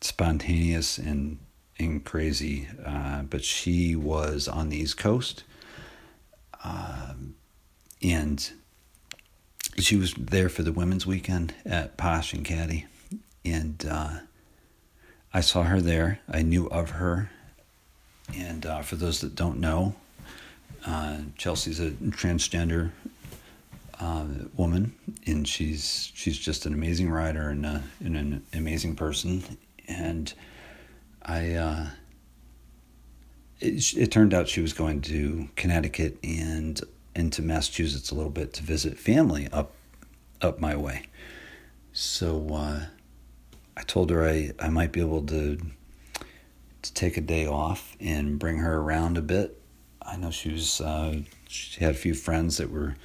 spontaneous 0.05 0.99
and 0.99 1.39
and 1.79 2.05
crazy. 2.05 2.69
Uh, 2.85 3.23
but 3.23 3.43
she 3.43 3.97
was 3.97 4.47
on 4.47 4.69
the 4.69 4.77
East 4.77 4.97
Coast, 4.97 5.45
um, 6.63 7.35
and 8.03 8.53
she 9.79 9.97
was 9.97 10.15
there 10.15 10.49
for 10.49 10.63
the 10.63 10.73
women's 10.73 11.07
weekend 11.07 11.55
at 11.65 11.97
Posh 11.97 12.33
and 12.33 12.45
Caddy, 12.45 12.87
and 13.45 13.85
uh, 13.91 14.19
I 15.33 15.41
saw 15.41 15.65
her 15.65 15.81
there. 15.81 16.21
I 16.31 16.43
knew 16.43 16.67
of 16.69 16.91
her, 16.91 17.31
and 18.37 18.67
uh, 18.67 18.83
for 18.83 18.97
those 18.97 19.21
that 19.23 19.35
don't 19.35 19.59
know, 19.59 19.97
uh, 20.87 21.17
Chelsea's 21.37 21.81
a 21.81 21.91
transgender 21.91 22.93
uh, 23.99 24.27
woman, 24.55 24.95
and 25.27 25.49
she's 25.49 26.13
she's 26.15 26.39
just 26.39 26.67
an 26.67 26.75
amazing 26.75 27.11
rider 27.11 27.49
and, 27.49 27.65
and 27.65 28.17
an 28.17 28.47
amazing 28.53 28.97
person. 28.97 29.43
And 29.89 30.33
I, 31.23 31.55
uh, 31.55 31.87
it, 33.61 33.97
it 33.97 34.11
turned 34.11 34.35
out 34.35 34.49
she 34.49 34.61
was 34.61 34.73
going 34.73 35.01
to 35.03 35.49
Connecticut 35.57 36.19
and 36.23 36.81
into 37.15 37.43
Massachusetts 37.43 38.11
a 38.11 38.15
little 38.15 38.31
bit 38.31 38.53
to 38.55 38.63
visit 38.63 38.99
family 38.99 39.49
up 39.53 39.73
up 40.43 40.59
my 40.59 40.77
way. 40.77 41.05
So 41.93 42.49
uh, 42.53 42.81
I 43.77 43.83
told 43.83 44.11
her 44.11 44.29
I, 44.29 44.53
I 44.59 44.69
might 44.69 44.93
be 44.93 45.01
able 45.01 45.23
to 45.27 45.59
to 46.83 46.95
take 46.95 47.17
a 47.17 47.21
day 47.21 47.47
off 47.47 47.97
and 48.01 48.39
bring 48.39 48.59
her 48.59 48.79
around 48.79 49.17
a 49.17 49.23
bit 49.23 49.59
I 50.07 50.17
know 50.17 50.31
she 50.31 50.51
was 50.51 50.81
uh, 50.81 51.21
she 51.49 51.83
had 51.83 51.93
a 51.93 51.99
few 51.99 52.15
friends 52.15 52.59
that 52.59 52.71
were 52.71 52.97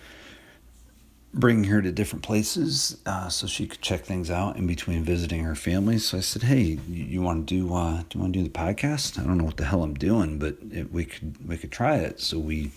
bringing 1.34 1.66
her 1.66 1.82
to 1.82 1.92
different 1.92 2.24
places 2.24 2.98
uh, 3.06 3.30
so 3.30 3.46
she 3.46 3.68
could 3.68 3.82
check 3.82 4.04
things 4.04 4.32
out 4.32 4.58
in 4.58 4.66
between 4.66 5.04
visiting 5.04 5.44
her 5.44 5.56
family. 5.56 5.98
So 5.98 6.18
I 6.18 6.22
said, 6.22 6.44
"Hey, 6.44 6.80
you, 6.88 7.04
you 7.04 7.22
want 7.22 7.48
to 7.48 7.56
do 7.56 7.74
uh, 7.74 8.04
do 8.10 8.18
you 8.18 8.22
want 8.22 8.34
to 8.34 8.40
do 8.40 8.44
the 8.44 8.50
podcast? 8.50 9.20
I 9.20 9.24
don't 9.24 9.38
know 9.38 9.44
what 9.44 9.58
the 9.58 9.66
hell 9.66 9.84
I'm 9.84 9.94
doing, 9.94 10.40
but 10.40 10.58
it, 10.72 10.92
we 10.92 11.06
could 11.06 11.48
we 11.48 11.58
could 11.58 11.72
try 11.72 11.98
it." 11.98 12.20
So 12.20 12.40
we 12.40 12.72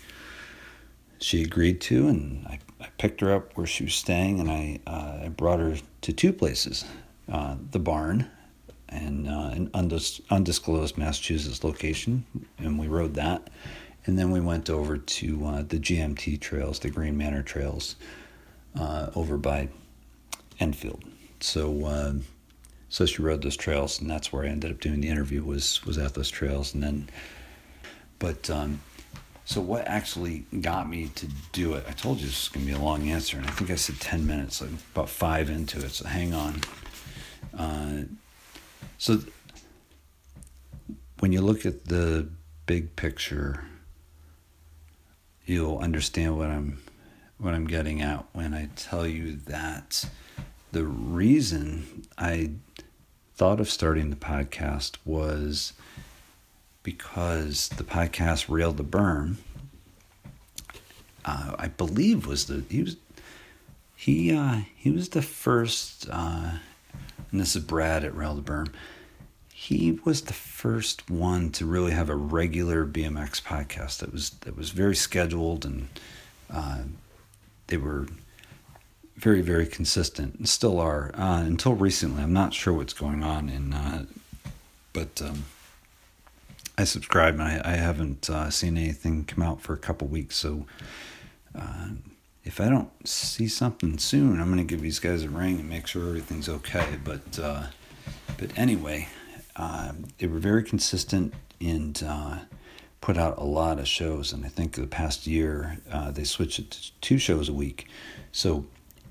she 1.19 1.41
agreed 1.41 1.79
to, 1.81 2.07
and 2.07 2.45
I, 2.47 2.59
I 2.81 2.87
picked 2.97 3.21
her 3.21 3.33
up 3.33 3.55
where 3.57 3.67
she 3.67 3.85
was 3.85 3.95
staying, 3.95 4.39
and 4.39 4.51
I 4.51 4.79
uh, 4.85 5.25
I 5.25 5.29
brought 5.29 5.59
her 5.59 5.77
to 6.01 6.13
two 6.13 6.33
places, 6.33 6.85
uh, 7.31 7.55
the 7.71 7.79
barn. 7.79 8.29
And 8.89 9.27
uh, 9.27 9.49
an 9.53 9.69
undis- 9.69 10.21
undisclosed 10.29 10.99
Massachusetts 10.99 11.63
location, 11.63 12.25
and 12.59 12.77
we 12.77 12.87
rode 12.87 13.15
that 13.15 13.49
and 14.05 14.17
then 14.17 14.31
we 14.31 14.39
went 14.39 14.69
over 14.69 14.97
to 14.97 15.45
uh, 15.45 15.63
the 15.63 15.79
GMT 15.79 16.39
trails, 16.41 16.79
the 16.79 16.89
Green 16.89 17.17
Manor 17.17 17.43
trails, 17.43 17.95
uh, 18.79 19.09
over 19.15 19.37
by 19.37 19.69
Enfield. 20.59 21.03
So, 21.39 21.85
uh, 21.85 22.13
so 22.89 23.05
she 23.05 23.21
rode 23.21 23.41
those 23.41 23.57
trails, 23.57 23.99
and 23.99 24.09
that's 24.09 24.31
where 24.31 24.45
I 24.45 24.49
ended 24.49 24.71
up 24.71 24.79
doing 24.79 25.01
the 25.01 25.09
interview. 25.09 25.43
Was 25.43 25.83
was 25.85 25.97
at 25.97 26.13
those 26.13 26.29
trails, 26.29 26.73
and 26.73 26.83
then, 26.83 27.09
but 28.19 28.49
um, 28.49 28.81
so 29.45 29.61
what 29.61 29.87
actually 29.87 30.45
got 30.61 30.89
me 30.89 31.09
to 31.15 31.27
do 31.51 31.73
it? 31.73 31.85
I 31.87 31.91
told 31.91 32.19
you 32.19 32.27
this 32.27 32.43
is 32.43 32.49
gonna 32.49 32.65
be 32.65 32.71
a 32.71 32.77
long 32.79 33.09
answer, 33.09 33.37
and 33.37 33.45
I 33.45 33.49
think 33.51 33.71
I 33.71 33.75
said 33.75 33.99
ten 33.99 34.25
minutes, 34.25 34.61
like 34.61 34.71
about 34.93 35.09
five 35.09 35.49
into 35.49 35.83
it. 35.83 35.91
So 35.91 36.07
hang 36.07 36.33
on. 36.33 36.61
Uh, 37.57 38.03
so 38.97 39.19
when 41.19 41.31
you 41.31 41.41
look 41.41 41.65
at 41.65 41.85
the 41.85 42.27
big 42.65 42.95
picture 42.95 43.65
you'll 45.45 45.79
understand 45.79 46.37
what 46.37 46.49
I'm 46.49 46.81
what 47.37 47.53
I'm 47.53 47.65
getting 47.65 48.01
at 48.01 48.25
when 48.33 48.53
I 48.53 48.69
tell 48.75 49.05
you 49.07 49.37
that 49.47 50.05
the 50.71 50.85
reason 50.85 52.05
I 52.17 52.51
thought 53.35 53.59
of 53.59 53.69
starting 53.69 54.09
the 54.09 54.15
podcast 54.15 54.97
was 55.05 55.73
because 56.83 57.69
the 57.69 57.83
podcast 57.83 58.45
Rail 58.49 58.71
the 58.71 58.83
Berm, 58.83 59.35
uh, 61.25 61.55
I 61.57 61.67
believe 61.67 62.27
was 62.27 62.45
the 62.45 62.63
he 62.69 62.83
was 62.83 62.97
he 63.95 64.33
uh, 64.33 64.61
he 64.75 64.91
was 64.91 65.09
the 65.09 65.21
first, 65.21 66.07
uh, 66.09 66.51
and 67.31 67.39
this 67.41 67.55
is 67.55 67.63
Brad 67.63 68.03
at 68.03 68.15
Rail 68.15 68.35
the 68.35 68.41
Berm 68.41 68.69
he 69.63 69.97
was 70.03 70.23
the 70.23 70.33
first 70.33 71.09
one 71.09 71.49
to 71.49 71.65
really 71.65 71.93
have 71.93 72.09
a 72.09 72.15
regular 72.15 72.85
BMX 72.85 73.41
podcast 73.41 73.99
that 73.99 74.11
was 74.11 74.31
that 74.41 74.57
was 74.57 74.71
very 74.71 74.95
scheduled 74.95 75.63
and 75.63 75.87
uh, 76.51 76.79
they 77.73 77.77
were 77.77 78.05
very 79.15 79.41
very 79.41 79.65
consistent 79.65 80.35
and 80.35 80.47
still 80.47 80.79
are 80.79 81.09
uh, 81.15 81.41
until 81.43 81.73
recently. 81.73 82.21
I'm 82.21 82.31
not 82.31 82.53
sure 82.53 82.71
what's 82.71 82.93
going 82.93 83.23
on 83.23 83.49
in, 83.49 83.73
uh, 83.73 84.05
but 84.93 85.19
um, 85.23 85.45
I 86.77 86.83
subscribe 86.83 87.33
and 87.33 87.41
I, 87.41 87.61
I 87.65 87.75
haven't 87.77 88.29
uh, 88.29 88.51
seen 88.51 88.77
anything 88.77 89.25
come 89.25 89.43
out 89.43 89.59
for 89.59 89.73
a 89.73 89.77
couple 89.77 90.07
weeks. 90.07 90.35
So 90.35 90.67
uh, 91.57 91.87
if 92.43 92.61
I 92.61 92.69
don't 92.69 92.91
see 93.07 93.47
something 93.47 93.97
soon, 93.97 94.39
I'm 94.39 94.53
going 94.53 94.59
to 94.67 94.71
give 94.71 94.83
these 94.83 94.99
guys 94.99 95.23
a 95.23 95.29
ring 95.29 95.59
and 95.59 95.67
make 95.67 95.87
sure 95.87 96.07
everything's 96.09 96.49
okay. 96.49 96.99
But 97.03 97.39
uh, 97.41 97.63
but 98.37 98.55
anyway. 98.55 99.07
Um, 99.55 100.05
they 100.17 100.25
were 100.25 100.39
very 100.39 100.63
consistent 100.63 101.31
and 101.61 102.03
uh, 102.03 102.39
put 103.03 103.17
out 103.17 103.37
a 103.37 103.43
lot 103.43 103.79
of 103.79 103.87
shows. 103.87 104.31
And 104.31 104.45
I 104.45 104.47
think 104.47 104.75
the 104.75 104.87
past 104.87 105.27
year 105.27 105.77
uh, 105.91 106.11
they 106.11 106.23
switched 106.23 106.59
it 106.59 106.71
to 106.71 106.91
two 107.01 107.17
shows 107.17 107.49
a 107.49 107.53
week. 107.53 107.89
So 108.31 108.65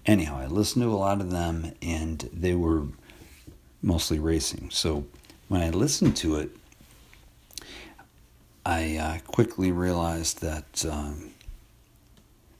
anyhow, 0.06 0.38
I 0.38 0.46
listened 0.46 0.82
to 0.82 0.90
a 0.90 0.96
lot 0.96 1.20
of 1.20 1.30
them, 1.30 1.72
and 1.82 2.18
they 2.32 2.54
were 2.54 2.84
mostly 3.82 4.18
racing. 4.18 4.70
So 4.70 5.04
when 5.48 5.60
I 5.60 5.68
listened 5.68 6.16
to 6.16 6.36
it, 6.36 6.56
I 8.64 8.96
uh, 8.96 9.18
quickly 9.26 9.70
realized 9.70 10.40
that 10.40 10.86
um, 10.88 11.32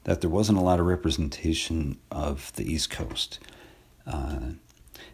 that 0.04 0.20
there 0.20 0.28
wasn't 0.28 0.58
a 0.58 0.62
lot 0.62 0.80
of 0.80 0.86
representation 0.86 1.96
of 2.10 2.52
the 2.56 2.70
East 2.70 2.90
Coast. 2.90 3.38
Uh, 4.06 4.50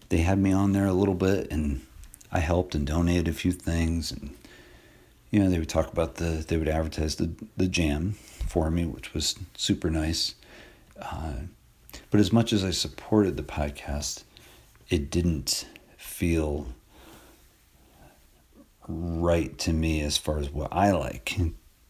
they 0.09 0.19
had 0.19 0.41
me 0.41 0.51
on 0.51 0.73
there 0.73 0.87
a 0.87 0.93
little 0.93 1.15
bit, 1.15 1.47
and 1.53 1.87
I 2.33 2.41
helped 2.41 2.75
and 2.75 2.85
donated 2.85 3.29
a 3.29 3.33
few 3.33 3.53
things, 3.53 4.11
and 4.11 4.35
you 5.31 5.41
know 5.41 5.51
they 5.51 5.59
would 5.59 5.69
talk 5.69 5.93
about 5.93 6.17
the 6.17 6.45
they 6.47 6.57
would 6.57 6.69
advertise 6.69 7.17
the 7.17 7.31
the 7.57 7.69
jam 7.69 8.13
for 8.13 8.71
me, 8.71 8.87
which 8.87 9.15
was 9.15 9.37
super 9.57 9.91
nice. 9.91 10.35
Uh, 11.01 11.35
but 12.11 12.21
as 12.21 12.33
much 12.33 12.53
as 12.53 12.65
I 12.65 12.71
supported 12.71 13.37
the 13.37 13.43
podcast, 13.43 14.25
it 14.89 15.11
didn't 15.11 15.67
feel 15.97 16.69
right 18.89 19.57
to 19.59 19.73
me 19.73 20.01
as 20.01 20.17
far 20.17 20.39
as 20.39 20.51
what 20.51 20.73
I 20.73 20.93
like 20.93 21.37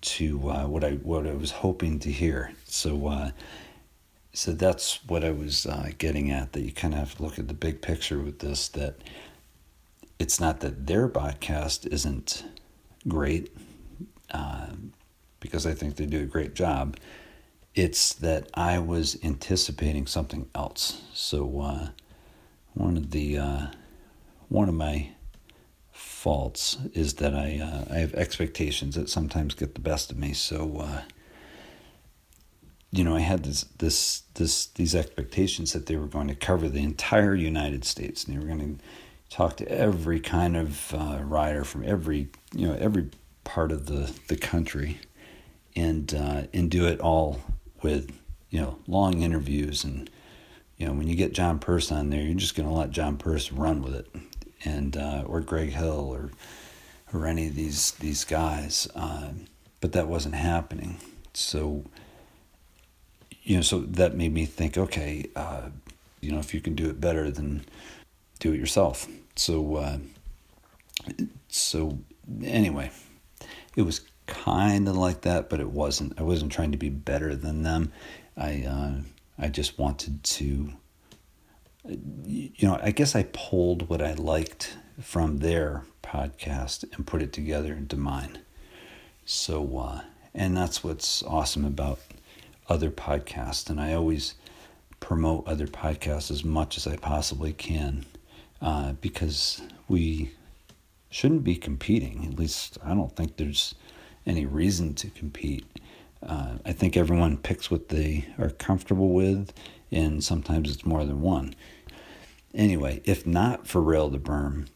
to 0.00 0.50
uh, 0.50 0.66
what 0.66 0.84
I 0.84 0.92
what 0.92 1.26
I 1.26 1.32
was 1.32 1.52
hoping 1.52 1.98
to 2.00 2.10
hear. 2.10 2.52
So 2.64 3.06
uh, 3.06 3.30
so 4.32 4.52
that's 4.52 5.04
what 5.06 5.24
I 5.24 5.30
was 5.30 5.66
uh, 5.66 5.90
getting 5.98 6.30
at. 6.30 6.52
That 6.52 6.62
you 6.62 6.72
kind 6.72 6.94
of 6.94 7.00
have 7.00 7.14
to 7.16 7.22
look 7.22 7.38
at 7.38 7.48
the 7.48 7.54
big 7.54 7.82
picture 7.82 8.18
with 8.18 8.40
this. 8.40 8.68
That 8.68 8.96
it's 10.18 10.40
not 10.40 10.60
that 10.60 10.86
their 10.86 11.08
podcast 11.08 11.86
isn't 11.86 12.44
great, 13.06 13.54
uh, 14.30 14.68
because 15.40 15.66
I 15.66 15.74
think 15.74 15.96
they 15.96 16.06
do 16.06 16.22
a 16.22 16.26
great 16.26 16.54
job. 16.54 16.96
It's 17.74 18.12
that 18.14 18.48
I 18.54 18.78
was 18.78 19.18
anticipating 19.22 20.06
something 20.06 20.48
else. 20.54 21.02
So 21.12 21.60
uh, 21.60 21.88
one 22.74 22.96
of 22.96 23.10
the 23.10 23.38
uh, 23.38 23.66
one 24.48 24.68
of 24.68 24.74
my 24.74 25.10
faults 25.92 26.78
is 26.94 27.14
that 27.14 27.34
I 27.34 27.60
uh, 27.60 27.92
I 27.94 27.98
have 27.98 28.14
expectations 28.14 28.94
that 28.96 29.08
sometimes 29.08 29.54
get 29.54 29.74
the 29.74 29.80
best 29.80 30.10
of 30.10 30.18
me. 30.18 30.32
So 30.32 30.78
uh, 30.78 31.02
you 32.90 33.04
know, 33.04 33.14
I 33.14 33.20
had 33.20 33.44
this 33.44 33.64
this 33.78 34.22
this 34.34 34.66
these 34.66 34.94
expectations 34.94 35.72
that 35.72 35.86
they 35.86 35.96
were 35.96 36.06
going 36.06 36.28
to 36.28 36.34
cover 36.34 36.68
the 36.68 36.82
entire 36.82 37.34
United 37.34 37.84
States 37.84 38.24
and 38.24 38.34
they 38.34 38.38
were 38.38 38.46
going 38.46 38.78
to 38.78 38.84
talk 39.30 39.56
to 39.58 39.68
every 39.70 40.20
kind 40.20 40.56
of 40.56 40.94
uh, 40.94 41.20
rider 41.22 41.64
from 41.64 41.84
every 41.84 42.28
you 42.54 42.66
know 42.66 42.74
every 42.74 43.10
part 43.44 43.72
of 43.72 43.86
the 43.86 44.12
the 44.28 44.36
country 44.36 44.98
and 45.76 46.14
uh, 46.14 46.42
and 46.52 46.70
do 46.70 46.86
it 46.86 47.00
all 47.00 47.40
with 47.82 48.10
you 48.50 48.60
know 48.60 48.78
long 48.86 49.22
interviews 49.22 49.84
and 49.84 50.10
you 50.76 50.86
know 50.86 50.92
when 50.92 51.08
you 51.08 51.16
get 51.16 51.32
John 51.32 51.58
Purse 51.58 51.90
on 51.90 52.10
there, 52.10 52.22
you're 52.22 52.34
just 52.34 52.54
going 52.54 52.68
to 52.68 52.74
let 52.74 52.90
John 52.90 53.16
Purse 53.16 53.50
run 53.50 53.82
with 53.82 53.94
it, 53.94 54.06
and 54.64 54.96
uh, 54.96 55.24
or 55.26 55.40
Greg 55.40 55.70
Hill 55.70 56.08
or 56.12 56.30
or 57.12 57.26
any 57.26 57.48
of 57.48 57.54
these 57.54 57.92
these 57.92 58.24
guys, 58.24 58.88
uh, 58.94 59.30
but 59.80 59.92
that 59.92 60.08
wasn't 60.08 60.36
happening. 60.36 60.98
So 61.34 61.84
you 63.42 63.56
know, 63.56 63.62
so 63.62 63.80
that 63.80 64.14
made 64.14 64.32
me 64.32 64.44
think, 64.44 64.76
okay, 64.76 65.26
uh, 65.34 65.70
you 66.20 66.30
know, 66.30 66.38
if 66.38 66.52
you 66.52 66.60
can 66.60 66.74
do 66.74 66.88
it 66.90 67.00
better, 67.00 67.30
then 67.30 67.64
do 68.38 68.52
it 68.52 68.58
yourself. 68.58 69.08
So 69.38 69.76
uh, 69.76 69.98
so 71.46 71.98
anyway, 72.42 72.90
it 73.76 73.82
was 73.82 74.00
kind 74.26 74.88
of 74.88 74.96
like 74.96 75.20
that, 75.20 75.48
but 75.48 75.60
it 75.60 75.70
wasn't. 75.70 76.18
I 76.18 76.24
wasn't 76.24 76.50
trying 76.50 76.72
to 76.72 76.76
be 76.76 76.90
better 76.90 77.36
than 77.36 77.62
them. 77.62 77.92
I 78.36 78.64
uh, 78.64 78.94
I 79.38 79.48
just 79.48 79.78
wanted 79.78 80.24
to, 80.24 80.72
you 81.84 82.50
know, 82.62 82.80
I 82.82 82.90
guess 82.90 83.14
I 83.14 83.28
pulled 83.32 83.88
what 83.88 84.02
I 84.02 84.14
liked 84.14 84.76
from 85.00 85.38
their 85.38 85.84
podcast 86.02 86.84
and 86.96 87.06
put 87.06 87.22
it 87.22 87.32
together 87.32 87.72
into 87.74 87.96
mine. 87.96 88.40
So, 89.24 89.78
uh, 89.78 90.00
and 90.34 90.56
that's 90.56 90.82
what's 90.82 91.22
awesome 91.22 91.64
about 91.64 92.00
other 92.68 92.90
podcasts. 92.90 93.70
And 93.70 93.80
I 93.80 93.92
always 93.92 94.34
promote 94.98 95.46
other 95.46 95.68
podcasts 95.68 96.32
as 96.32 96.44
much 96.44 96.76
as 96.76 96.88
I 96.88 96.96
possibly 96.96 97.52
can 97.52 98.04
uh, 98.60 98.92
because 99.00 99.62
we 99.88 100.32
shouldn't 101.10 101.44
be 101.44 101.56
competing. 101.56 102.26
At 102.26 102.38
least 102.38 102.78
I 102.84 102.94
don't 102.94 103.14
think 103.14 103.36
there's 103.36 103.74
any 104.26 104.46
reason 104.46 104.94
to 104.94 105.10
compete. 105.10 105.64
Uh, 106.22 106.58
I 106.64 106.72
think 106.72 106.96
everyone 106.96 107.36
picks 107.36 107.70
what 107.70 107.88
they 107.88 108.26
are 108.38 108.50
comfortable 108.50 109.10
with, 109.10 109.52
and 109.90 110.22
sometimes 110.22 110.70
it's 110.70 110.84
more 110.84 111.04
than 111.04 111.20
one. 111.20 111.54
Anyway, 112.54 113.00
if 113.04 113.26
not 113.26 113.66
for 113.66 113.80
Rail 113.80 114.10
to 114.10 114.18
Berm, 114.18 114.66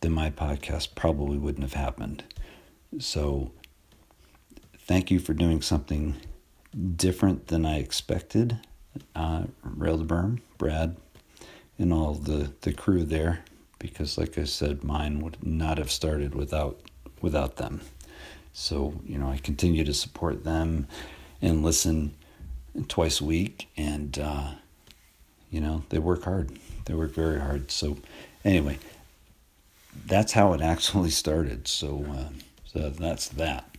then 0.00 0.12
my 0.12 0.30
podcast 0.30 0.94
probably 0.94 1.38
wouldn't 1.38 1.62
have 1.62 1.74
happened. 1.74 2.24
So, 2.98 3.52
thank 4.78 5.10
you 5.10 5.20
for 5.20 5.34
doing 5.34 5.62
something 5.62 6.16
different 6.96 7.46
than 7.48 7.64
I 7.64 7.78
expected. 7.78 8.58
Uh, 9.14 9.44
Rail 9.62 9.98
to 9.98 10.04
Berm, 10.04 10.40
Brad, 10.58 10.96
and 11.80 11.94
all 11.94 12.12
the, 12.14 12.52
the 12.60 12.72
crew 12.72 13.04
there, 13.04 13.42
because 13.78 14.18
like 14.18 14.36
I 14.36 14.44
said, 14.44 14.84
mine 14.84 15.20
would 15.20 15.42
not 15.42 15.78
have 15.78 15.90
started 15.90 16.34
without 16.34 16.78
without 17.22 17.56
them. 17.56 17.80
So, 18.52 19.00
you 19.06 19.18
know, 19.18 19.28
I 19.28 19.38
continue 19.38 19.84
to 19.84 19.94
support 19.94 20.44
them 20.44 20.86
and 21.40 21.62
listen 21.62 22.14
twice 22.88 23.20
a 23.20 23.24
week. 23.24 23.68
And, 23.76 24.18
uh, 24.18 24.52
you 25.50 25.60
know, 25.60 25.84
they 25.88 25.98
work 25.98 26.24
hard. 26.24 26.58
They 26.84 26.94
work 26.94 27.12
very 27.12 27.40
hard. 27.40 27.70
So, 27.70 27.98
anyway, 28.44 28.78
that's 30.06 30.32
how 30.32 30.52
it 30.52 30.60
actually 30.62 31.10
started. 31.10 31.68
So, 31.68 32.04
uh, 32.10 32.28
so 32.66 32.90
that's 32.90 33.28
that. 33.28 33.76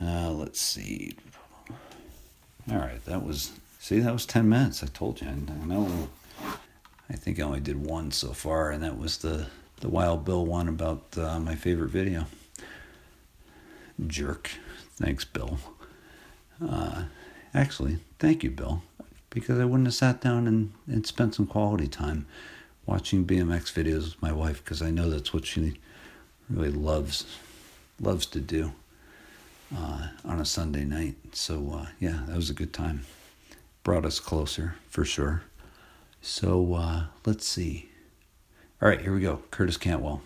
Uh, 0.00 0.30
let's 0.30 0.60
see. 0.60 1.16
All 2.70 2.78
right, 2.78 3.04
that 3.04 3.24
was, 3.24 3.52
see, 3.78 4.00
that 4.00 4.12
was 4.12 4.26
10 4.26 4.48
minutes. 4.48 4.82
I 4.82 4.86
told 4.86 5.20
you. 5.20 5.28
I 5.28 5.64
know, 5.66 6.08
I 7.08 7.14
think 7.14 7.38
I 7.38 7.42
only 7.42 7.60
did 7.60 7.84
one 7.84 8.10
so 8.10 8.32
far, 8.32 8.70
and 8.70 8.82
that 8.82 8.98
was 8.98 9.18
the, 9.18 9.46
the 9.80 9.88
Wild 9.88 10.24
Bill 10.24 10.44
one 10.44 10.68
about 10.68 11.16
uh, 11.16 11.38
my 11.38 11.54
favorite 11.54 11.90
video 11.90 12.26
jerk. 14.06 14.50
Thanks, 14.96 15.24
Bill. 15.24 15.58
Uh, 16.62 17.04
actually, 17.54 17.98
thank 18.18 18.42
you, 18.42 18.50
Bill, 18.50 18.82
because 19.30 19.58
I 19.58 19.64
wouldn't 19.64 19.86
have 19.86 19.94
sat 19.94 20.20
down 20.20 20.46
and, 20.46 20.72
and 20.86 21.06
spent 21.06 21.34
some 21.34 21.46
quality 21.46 21.86
time 21.86 22.26
watching 22.86 23.26
BMX 23.26 23.72
videos 23.72 24.04
with 24.04 24.22
my 24.22 24.32
wife 24.32 24.64
because 24.64 24.82
I 24.82 24.90
know 24.90 25.10
that's 25.10 25.32
what 25.32 25.46
she 25.46 25.78
really 26.48 26.70
loves 26.70 27.26
loves 28.00 28.26
to 28.26 28.40
do 28.40 28.72
uh, 29.74 30.08
on 30.24 30.38
a 30.40 30.44
Sunday 30.44 30.84
night. 30.84 31.16
So 31.32 31.72
uh, 31.74 31.86
yeah, 31.98 32.20
that 32.26 32.36
was 32.36 32.50
a 32.50 32.54
good 32.54 32.72
time. 32.72 33.02
Brought 33.82 34.04
us 34.04 34.20
closer 34.20 34.76
for 34.88 35.04
sure. 35.04 35.42
So 36.26 36.74
uh, 36.74 37.04
let's 37.24 37.46
see. 37.46 37.88
All 38.82 38.88
right, 38.88 39.00
here 39.00 39.14
we 39.14 39.20
go. 39.20 39.42
Curtis 39.52 39.76
Cantwell. 39.76 40.22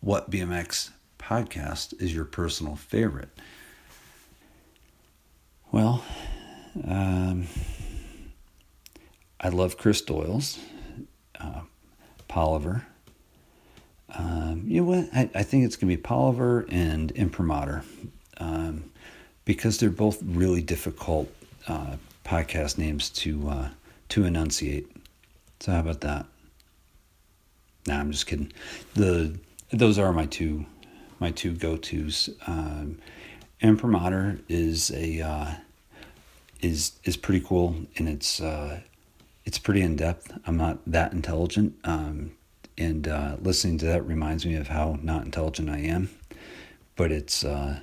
What 0.00 0.30
BMX 0.30 0.90
podcast 1.18 2.00
is 2.00 2.14
your 2.14 2.24
personal 2.24 2.76
favorite? 2.76 3.28
Well, 5.72 6.04
um, 6.86 7.48
I 9.40 9.48
love 9.48 9.76
Chris 9.78 10.00
Doyle's, 10.00 10.60
uh, 11.40 11.62
Poliver. 12.28 12.86
Um, 14.10 14.62
you 14.68 14.80
know 14.80 14.86
what? 14.86 15.08
I, 15.12 15.28
I 15.34 15.42
think 15.42 15.64
it's 15.64 15.74
going 15.74 15.90
to 15.90 15.96
be 15.96 16.00
Poliver 16.00 16.66
and 16.68 17.10
Imprimatur 17.10 17.82
um, 18.38 18.92
because 19.44 19.78
they're 19.78 19.90
both 19.90 20.22
really 20.22 20.62
difficult 20.62 21.28
uh, 21.66 21.96
podcast 22.24 22.78
names 22.78 23.10
to 23.10 23.48
uh, 23.48 23.68
to 24.12 24.26
enunciate. 24.26 24.94
So 25.60 25.72
how 25.72 25.80
about 25.80 26.02
that? 26.02 26.26
Nah, 27.86 27.98
I'm 27.98 28.12
just 28.12 28.26
kidding. 28.26 28.52
The 28.92 29.38
those 29.72 29.98
are 29.98 30.12
my 30.12 30.26
two 30.26 30.66
my 31.18 31.30
two 31.30 31.52
go 31.52 31.78
tos. 31.78 32.28
Um, 32.46 32.98
Imprimatur 33.62 34.38
is 34.50 34.90
a 34.90 35.22
uh, 35.22 35.54
is 36.60 36.92
is 37.04 37.16
pretty 37.16 37.42
cool 37.46 37.74
and 37.96 38.06
it's 38.06 38.38
uh, 38.42 38.80
it's 39.46 39.58
pretty 39.58 39.80
in 39.80 39.96
depth. 39.96 40.30
I'm 40.46 40.58
not 40.58 40.80
that 40.86 41.14
intelligent, 41.14 41.74
um, 41.84 42.32
and 42.76 43.08
uh, 43.08 43.36
listening 43.40 43.78
to 43.78 43.86
that 43.86 44.06
reminds 44.06 44.44
me 44.44 44.56
of 44.56 44.68
how 44.68 44.98
not 45.00 45.24
intelligent 45.24 45.70
I 45.70 45.78
am. 45.78 46.10
But 46.96 47.12
it's 47.12 47.46
uh, 47.46 47.80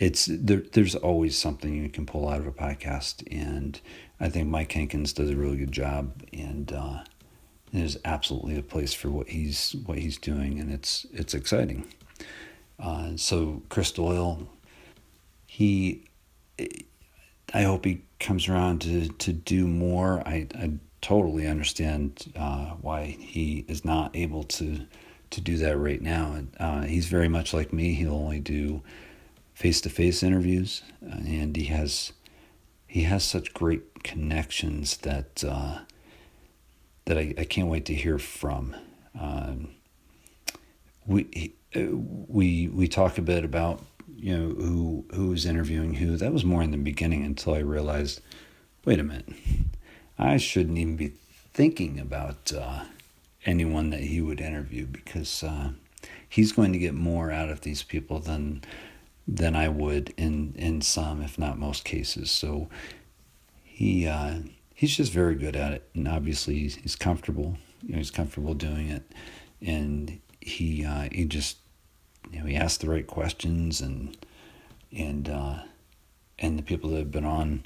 it's 0.00 0.26
there, 0.32 0.62
there's 0.72 0.94
always 0.96 1.36
something 1.36 1.74
you 1.74 1.90
can 1.90 2.06
pull 2.06 2.26
out 2.26 2.40
of 2.40 2.46
a 2.46 2.52
podcast, 2.52 3.22
and 3.30 3.78
I 4.18 4.30
think 4.30 4.48
Mike 4.48 4.72
Hankins 4.72 5.12
does 5.12 5.30
a 5.30 5.36
really 5.36 5.58
good 5.58 5.72
job, 5.72 6.24
and 6.32 6.72
uh, 6.72 7.04
there's 7.70 7.98
absolutely 8.06 8.58
a 8.58 8.62
place 8.62 8.94
for 8.94 9.10
what 9.10 9.28
he's 9.28 9.76
what 9.84 9.98
he's 9.98 10.16
doing, 10.16 10.58
and 10.58 10.72
it's 10.72 11.06
it's 11.12 11.34
exciting. 11.34 11.86
Uh, 12.78 13.10
so 13.16 13.62
Chris 13.68 13.92
Doyle, 13.92 14.48
he, 15.46 16.08
I 17.52 17.62
hope 17.62 17.84
he 17.84 18.04
comes 18.18 18.48
around 18.48 18.80
to, 18.80 19.08
to 19.08 19.34
do 19.34 19.66
more. 19.66 20.26
I, 20.26 20.46
I 20.54 20.72
totally 21.02 21.46
understand 21.46 22.32
uh, 22.34 22.70
why 22.80 23.04
he 23.04 23.66
is 23.68 23.84
not 23.84 24.16
able 24.16 24.44
to 24.44 24.86
to 25.28 25.40
do 25.42 25.58
that 25.58 25.76
right 25.76 26.00
now. 26.00 26.42
Uh, 26.58 26.80
he's 26.82 27.06
very 27.06 27.28
much 27.28 27.52
like 27.52 27.70
me. 27.70 27.92
He'll 27.92 28.14
only 28.14 28.40
do 28.40 28.82
face 29.60 29.82
to 29.82 29.90
face 29.90 30.22
interviews, 30.22 30.82
uh, 31.06 31.16
and 31.26 31.54
he 31.54 31.64
has 31.64 32.14
he 32.86 33.02
has 33.02 33.22
such 33.22 33.52
great 33.52 34.02
connections 34.02 34.96
that 34.98 35.44
uh, 35.46 35.80
that 37.04 37.18
I, 37.18 37.34
I 37.36 37.44
can't 37.44 37.68
wait 37.68 37.84
to 37.84 37.94
hear 37.94 38.18
from. 38.18 38.74
Um, 39.20 39.74
we 41.06 41.52
uh, 41.76 41.80
we 41.92 42.68
we 42.68 42.88
talk 42.88 43.18
a 43.18 43.22
bit 43.22 43.44
about 43.44 43.84
you 44.16 44.34
know 44.34 44.48
who 44.48 45.04
who 45.12 45.28
was 45.28 45.44
interviewing 45.44 45.92
who. 45.92 46.16
That 46.16 46.32
was 46.32 46.42
more 46.42 46.62
in 46.62 46.70
the 46.70 46.78
beginning 46.78 47.22
until 47.26 47.52
I 47.52 47.58
realized, 47.58 48.22
wait 48.86 48.98
a 48.98 49.02
minute, 49.02 49.28
I 50.18 50.38
shouldn't 50.38 50.78
even 50.78 50.96
be 50.96 51.12
thinking 51.52 52.00
about 52.00 52.50
uh, 52.50 52.84
anyone 53.44 53.90
that 53.90 54.00
he 54.00 54.22
would 54.22 54.40
interview 54.40 54.86
because 54.86 55.44
uh, 55.44 55.72
he's 56.26 56.52
going 56.52 56.72
to 56.72 56.78
get 56.78 56.94
more 56.94 57.30
out 57.30 57.50
of 57.50 57.60
these 57.60 57.82
people 57.82 58.20
than 58.20 58.62
than 59.26 59.54
I 59.54 59.68
would 59.68 60.12
in 60.16 60.54
in 60.56 60.80
some, 60.80 61.22
if 61.22 61.38
not 61.38 61.58
most 61.58 61.84
cases. 61.84 62.30
So 62.30 62.68
he 63.62 64.06
uh, 64.06 64.40
he's 64.74 64.96
just 64.96 65.12
very 65.12 65.34
good 65.34 65.56
at 65.56 65.72
it, 65.72 65.88
and 65.94 66.08
obviously 66.08 66.58
he's, 66.58 66.76
he's 66.76 66.96
comfortable. 66.96 67.56
You 67.82 67.92
know, 67.92 67.98
he's 67.98 68.10
comfortable 68.10 68.54
doing 68.54 68.88
it, 68.88 69.02
and 69.60 70.20
he 70.40 70.84
uh, 70.84 71.08
he 71.12 71.24
just 71.24 71.58
you 72.32 72.40
know 72.40 72.46
he 72.46 72.56
asks 72.56 72.78
the 72.78 72.90
right 72.90 73.06
questions, 73.06 73.80
and 73.80 74.16
and 74.92 75.28
uh, 75.28 75.60
and 76.38 76.58
the 76.58 76.62
people 76.62 76.90
that 76.90 76.98
have 76.98 77.10
been 77.10 77.24
on 77.24 77.64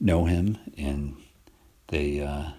know 0.00 0.24
him, 0.24 0.58
and 0.76 1.16
they 1.88 2.20
uh, 2.22 2.50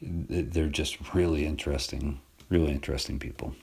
they're 0.00 0.68
just 0.68 1.14
really 1.14 1.46
interesting, 1.46 2.20
really 2.48 2.72
interesting 2.72 3.18
people. 3.18 3.54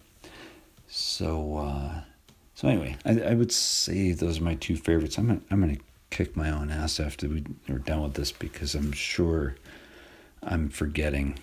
So 0.87 1.57
uh, 1.57 2.01
so 2.57 2.67
anyway, 2.67 2.97
I, 3.05 3.21
I 3.21 3.33
would 3.35 3.51
say 3.51 4.13
those 4.13 4.39
are 4.39 4.43
my 4.43 4.55
two 4.55 4.77
favorites. 4.77 5.19
I'm 5.19 5.27
gonna, 5.27 5.41
I'm 5.51 5.59
gonna 5.59 5.77
kick 6.09 6.35
my 6.35 6.49
own 6.49 6.71
ass 6.71 6.99
after 6.99 7.29
we 7.29 7.45
are 7.69 7.77
done 7.77 8.01
with 8.01 8.15
this 8.15 8.31
because 8.31 8.73
I'm 8.73 8.93
sure 8.93 9.57
I'm 10.41 10.69
forgetting 10.69 11.37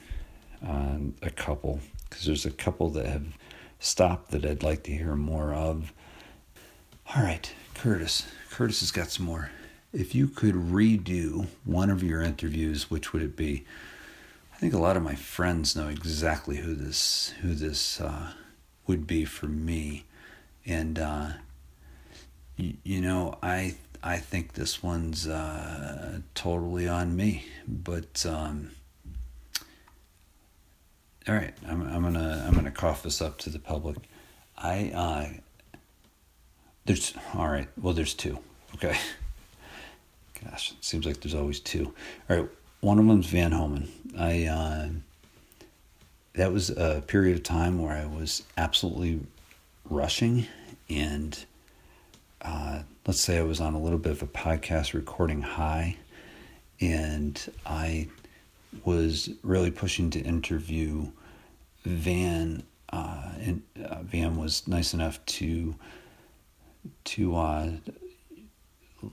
uh, 0.66 0.96
a 1.22 1.30
couple 1.30 1.78
because 2.10 2.26
there's 2.26 2.44
a 2.44 2.50
couple 2.50 2.90
that 2.90 3.06
have 3.06 3.38
stopped 3.78 4.32
that 4.32 4.44
I'd 4.44 4.64
like 4.64 4.82
to 4.82 4.90
hear 4.90 5.14
more 5.14 5.54
of. 5.54 5.92
All 7.14 7.22
right, 7.22 7.48
Curtis. 7.74 8.26
Curtis 8.50 8.80
has 8.80 8.90
got 8.90 9.12
some 9.12 9.26
more. 9.26 9.52
If 9.92 10.16
you 10.16 10.26
could 10.26 10.56
redo 10.56 11.46
one 11.64 11.90
of 11.90 12.02
your 12.02 12.22
interviews, 12.22 12.90
which 12.90 13.12
would 13.12 13.22
it 13.22 13.36
be? 13.36 13.64
I 14.52 14.56
think 14.56 14.74
a 14.74 14.78
lot 14.78 14.96
of 14.96 15.04
my 15.04 15.14
friends 15.14 15.76
know 15.76 15.86
exactly 15.86 16.56
who 16.56 16.74
this 16.74 17.34
who 17.40 17.54
this 17.54 18.00
uh, 18.00 18.32
would 18.88 19.06
be 19.06 19.24
for 19.24 19.46
me, 19.46 20.06
and 20.66 20.98
uh, 20.98 21.28
y- 22.58 22.74
you 22.82 23.00
know 23.00 23.38
I 23.42 23.76
I 24.02 24.18
think 24.18 24.52
this 24.54 24.82
one's 24.82 25.26
uh, 25.26 26.18
totally 26.34 26.86
on 26.88 27.16
me, 27.16 27.46
but 27.66 28.24
um, 28.26 28.70
all 31.26 31.34
right, 31.34 31.54
I'm 31.66 31.82
I'm 31.82 32.02
gonna 32.02 32.44
I'm 32.46 32.54
gonna 32.54 32.70
cough 32.70 33.02
this 33.02 33.20
up 33.22 33.38
to 33.38 33.50
the 33.50 33.58
public. 33.58 33.96
I 34.58 34.90
uh, 34.94 35.78
there's 36.84 37.14
all 37.34 37.48
right. 37.48 37.68
Well, 37.80 37.94
there's 37.94 38.14
two. 38.14 38.38
Okay. 38.74 38.96
Gosh, 40.44 40.72
it 40.72 40.84
seems 40.84 41.06
like 41.06 41.20
there's 41.20 41.34
always 41.34 41.60
two. 41.60 41.94
All 42.28 42.36
right, 42.36 42.48
one 42.80 42.98
of 42.98 43.06
them's 43.06 43.26
Van 43.26 43.52
Homan. 43.52 43.88
I 44.18 44.44
uh, 44.44 44.88
that 46.34 46.52
was 46.52 46.68
a 46.70 47.02
period 47.06 47.36
of 47.36 47.42
time 47.42 47.80
where 47.80 47.96
I 47.96 48.04
was 48.04 48.42
absolutely 48.58 49.20
rushing, 49.88 50.46
and 50.88 51.44
uh, 52.42 52.80
let's 53.06 53.20
say 53.20 53.38
I 53.38 53.42
was 53.42 53.60
on 53.60 53.74
a 53.74 53.80
little 53.80 53.98
bit 53.98 54.12
of 54.12 54.22
a 54.22 54.26
podcast 54.26 54.94
recording 54.94 55.42
high, 55.42 55.96
and 56.80 57.40
I 57.66 58.08
was 58.84 59.30
really 59.42 59.70
pushing 59.70 60.10
to 60.10 60.20
interview 60.20 61.10
Van. 61.84 62.62
Uh, 62.92 63.32
and 63.40 63.62
uh, 63.84 64.02
Van 64.02 64.36
was 64.36 64.68
nice 64.68 64.94
enough 64.94 65.24
to 65.26 65.74
to 67.04 67.36
uh, 67.36 67.70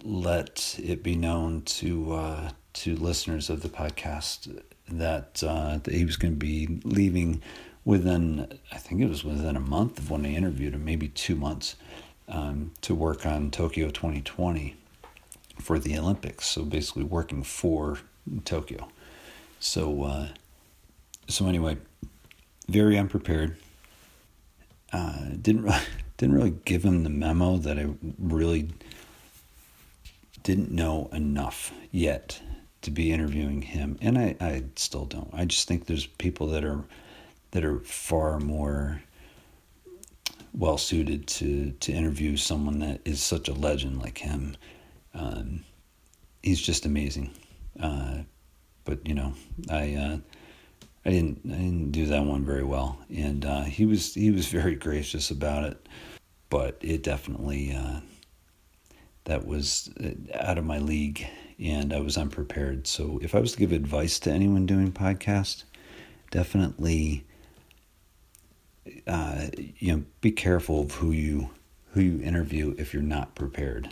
let 0.04 0.80
it 0.82 1.04
be 1.04 1.16
known 1.16 1.62
to 1.64 2.14
uh, 2.14 2.50
to 2.74 2.96
listeners 2.96 3.50
of 3.50 3.62
the 3.62 3.70
podcast 3.70 4.62
that 4.90 5.44
uh, 5.46 5.78
that 5.84 5.94
he 5.94 6.06
was 6.06 6.18
going 6.18 6.34
to 6.34 6.40
be 6.40 6.80
leaving 6.84 7.42
within 7.86 8.60
I 8.72 8.78
think 8.78 9.02
it 9.02 9.10
was 9.10 9.24
within 9.24 9.56
a 9.56 9.62
month 9.62 10.00
of 10.00 10.12
when 10.12 10.26
I 10.26 10.30
interviewed 10.34 10.74
him, 10.74 10.86
maybe 10.86 11.08
two 11.10 11.36
months, 11.36 11.76
um, 12.28 12.72
to 12.82 12.96
work 12.96 13.26
on 13.26 13.52
Tokyo 13.52 13.90
2020 13.90 14.76
for 15.60 15.80
the 15.80 15.98
Olympics. 15.98 16.48
So 16.48 16.64
basically, 16.64 17.04
working 17.04 17.44
for 17.44 18.00
Tokyo. 18.46 18.88
So, 19.60 20.04
uh, 20.04 20.28
so 21.28 21.48
anyway, 21.48 21.78
very 22.68 22.98
unprepared. 22.98 23.58
Uh, 24.94 25.30
didn't 25.42 25.64
really, 25.64 25.80
didn't 26.18 26.36
really 26.36 26.56
give 26.66 26.84
him 26.84 27.04
the 27.04 27.10
memo 27.10 27.58
that 27.58 27.78
I 27.78 27.88
really 28.20 28.70
didn't 30.44 30.72
know 30.72 31.10
enough 31.14 31.72
yet 31.92 32.42
to 32.82 32.90
be 32.90 33.12
interviewing 33.12 33.62
him, 33.62 33.98
and 34.02 34.18
I, 34.18 34.36
I 34.40 34.64
still 34.76 35.06
don't. 35.06 35.30
I 35.34 35.46
just 35.46 35.68
think 35.68 35.86
there's 35.86 36.08
people 36.08 36.48
that 36.48 36.66
are 36.66 36.84
that 37.52 37.66
are 37.66 37.80
far 37.80 38.40
more 38.40 39.02
well 40.54 40.78
suited 40.78 41.28
to 41.28 41.72
to 41.72 41.92
interview 41.92 42.36
someone 42.36 42.80
that 42.80 43.02
is 43.06 43.22
such 43.22 43.48
a 43.48 43.54
legend 43.54 44.02
like 44.02 44.18
him. 44.18 44.58
Um, 45.14 45.64
he's 46.44 46.62
just 46.62 46.86
amazing. 46.86 47.32
Uh, 47.80 48.20
but 48.84 49.06
you 49.08 49.14
know, 49.14 49.34
I 49.70 49.94
uh, 49.96 50.18
I 51.06 51.10
didn't 51.10 51.42
I 51.46 51.56
didn't 51.56 51.92
do 51.92 52.06
that 52.08 52.24
one 52.26 52.44
very 52.46 52.64
well, 52.64 53.00
and 53.14 53.46
uh, 53.46 53.64
he 53.64 53.86
was 53.86 54.14
he 54.14 54.32
was 54.32 54.48
very 54.48 54.76
gracious 54.76 55.32
about 55.32 55.64
it, 55.64 55.88
but 56.50 56.78
it 56.82 57.04
definitely 57.04 57.74
uh, 57.74 58.02
that 59.26 59.46
was 59.46 59.90
uh, 60.04 60.12
out 60.38 60.58
of 60.58 60.66
my 60.66 60.80
league, 60.80 61.26
and 61.60 61.94
I 61.94 62.00
was 62.00 62.18
unprepared. 62.18 62.88
So 62.88 63.20
if 63.22 63.36
I 63.36 63.40
was 63.40 63.54
to 63.54 63.60
give 63.60 63.72
advice 63.72 64.20
to 64.20 64.32
anyone 64.32 64.66
doing 64.66 64.92
podcast, 64.92 65.64
definitely. 66.32 67.26
Uh, 69.06 69.48
you 69.78 69.94
know, 69.96 70.04
be 70.22 70.32
careful 70.32 70.82
of 70.82 70.96
who 70.96 71.12
you 71.12 71.50
who 71.94 72.02
you 72.02 72.24
interview 72.24 72.74
if 72.78 72.94
you're 72.94 73.04
not 73.04 73.36
prepared. 73.36 73.90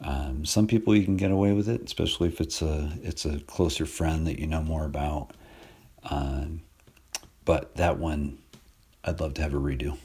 Um, 0.00 0.44
some 0.44 0.66
people 0.66 0.96
you 0.96 1.04
can 1.04 1.16
get 1.16 1.30
away 1.30 1.52
with 1.52 1.68
it, 1.68 1.82
especially 1.82 2.28
if 2.28 2.40
it's 2.40 2.62
a 2.62 2.92
it's 3.02 3.24
a 3.24 3.38
closer 3.40 3.86
friend 3.86 4.26
that 4.26 4.38
you 4.38 4.46
know 4.46 4.62
more 4.62 4.84
about. 4.84 5.32
Um, 6.04 6.62
but 7.44 7.76
that 7.76 7.98
one, 7.98 8.38
I'd 9.04 9.20
love 9.20 9.34
to 9.34 9.42
have 9.42 9.54
a 9.54 9.58
redo 9.58 9.96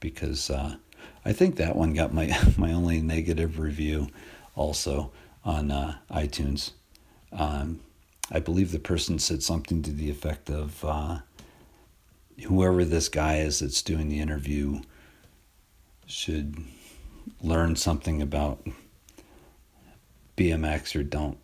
because 0.00 0.50
uh, 0.50 0.76
I 1.24 1.32
think 1.32 1.56
that 1.56 1.76
one 1.76 1.92
got 1.92 2.14
my 2.14 2.36
my 2.56 2.72
only 2.72 3.02
negative 3.02 3.58
review, 3.58 4.08
also 4.54 5.12
on 5.44 5.70
uh, 5.70 5.96
iTunes. 6.10 6.72
Um, 7.32 7.80
I 8.30 8.40
believe 8.40 8.72
the 8.72 8.78
person 8.78 9.18
said 9.18 9.42
something 9.42 9.82
to 9.82 9.90
the 9.90 10.10
effect 10.10 10.48
of, 10.48 10.84
uh, 10.84 11.18
"Whoever 12.46 12.84
this 12.84 13.08
guy 13.08 13.38
is 13.38 13.60
that's 13.60 13.82
doing 13.82 14.08
the 14.08 14.20
interview 14.20 14.80
should 16.06 16.56
learn 17.40 17.76
something 17.76 18.22
about." 18.22 18.66
BMX 20.36 20.96
or 20.98 21.02
don't 21.02 21.38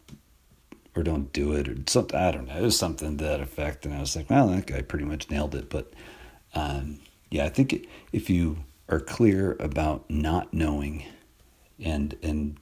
or 0.96 1.02
don't 1.02 1.32
do 1.32 1.52
it 1.52 1.68
or 1.68 1.76
something. 1.86 2.18
I 2.18 2.32
don't 2.32 2.48
know. 2.48 2.56
It 2.56 2.62
was 2.62 2.78
something 2.78 3.16
to 3.18 3.24
that 3.24 3.40
effect, 3.40 3.86
and 3.86 3.94
I 3.94 4.00
was 4.00 4.16
like, 4.16 4.28
well, 4.28 4.48
that 4.48 4.66
guy 4.66 4.82
pretty 4.82 5.04
much 5.04 5.30
nailed 5.30 5.54
it. 5.54 5.70
But 5.70 5.92
um, 6.54 6.98
yeah, 7.30 7.44
I 7.44 7.48
think 7.48 7.86
if 8.12 8.28
you 8.28 8.64
are 8.88 9.00
clear 9.00 9.56
about 9.60 10.08
not 10.10 10.52
knowing 10.52 11.04
and 11.78 12.16
and 12.22 12.56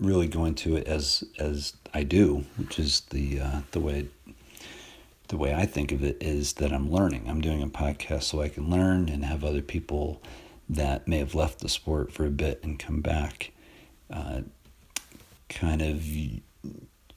really 0.00 0.26
go 0.26 0.44
into 0.44 0.76
it 0.76 0.86
as 0.86 1.22
as 1.38 1.74
I 1.94 2.02
do, 2.02 2.44
which 2.56 2.78
is 2.78 3.00
the 3.10 3.40
uh, 3.40 3.60
the 3.70 3.80
way 3.80 4.08
the 5.28 5.36
way 5.36 5.54
I 5.54 5.66
think 5.66 5.92
of 5.92 6.02
it 6.02 6.16
is 6.20 6.54
that 6.54 6.72
I'm 6.72 6.90
learning. 6.90 7.26
I'm 7.28 7.40
doing 7.40 7.62
a 7.62 7.68
podcast 7.68 8.24
so 8.24 8.40
I 8.40 8.48
can 8.48 8.70
learn 8.70 9.08
and 9.08 9.24
have 9.24 9.44
other 9.44 9.62
people 9.62 10.22
that 10.68 11.06
may 11.06 11.18
have 11.18 11.34
left 11.34 11.60
the 11.60 11.68
sport 11.68 12.12
for 12.12 12.26
a 12.26 12.30
bit 12.30 12.60
and 12.62 12.78
come 12.78 13.00
back. 13.00 13.52
Uh, 14.10 14.42
kind 15.48 15.82
of 15.82 16.02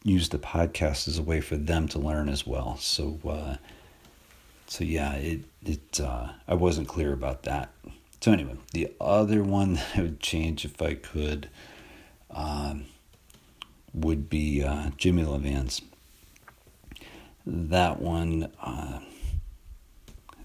use 0.04 0.30
the 0.30 0.40
podcast 0.40 1.08
as 1.08 1.18
a 1.18 1.24
way 1.24 1.42
for 1.42 1.58
them 1.58 1.88
to 1.90 2.00
learn 2.00 2.30
as 2.30 2.46
well. 2.46 2.78
So, 2.78 3.20
uh, 3.28 3.56
so 4.68 4.84
yeah, 4.84 5.14
it 5.14 5.42
it 5.66 6.00
uh, 6.00 6.30
I 6.48 6.54
wasn't 6.54 6.88
clear 6.88 7.14
about 7.14 7.44
that. 7.44 7.72
So 8.22 8.32
anyway, 8.32 8.56
the 8.74 8.92
other 9.00 9.44
one 9.44 9.74
that 9.76 9.88
I 9.96 10.02
would 10.02 10.20
change 10.20 10.66
if 10.66 10.82
I 10.82 10.96
could 10.96 11.50
um, 12.30 12.86
would 13.94 14.30
be 14.30 14.64
uh, 14.64 14.92
Jimmy 14.98 15.24
Levans. 15.24 15.82
That 17.46 18.00
one, 18.00 18.52
uh, 18.62 19.00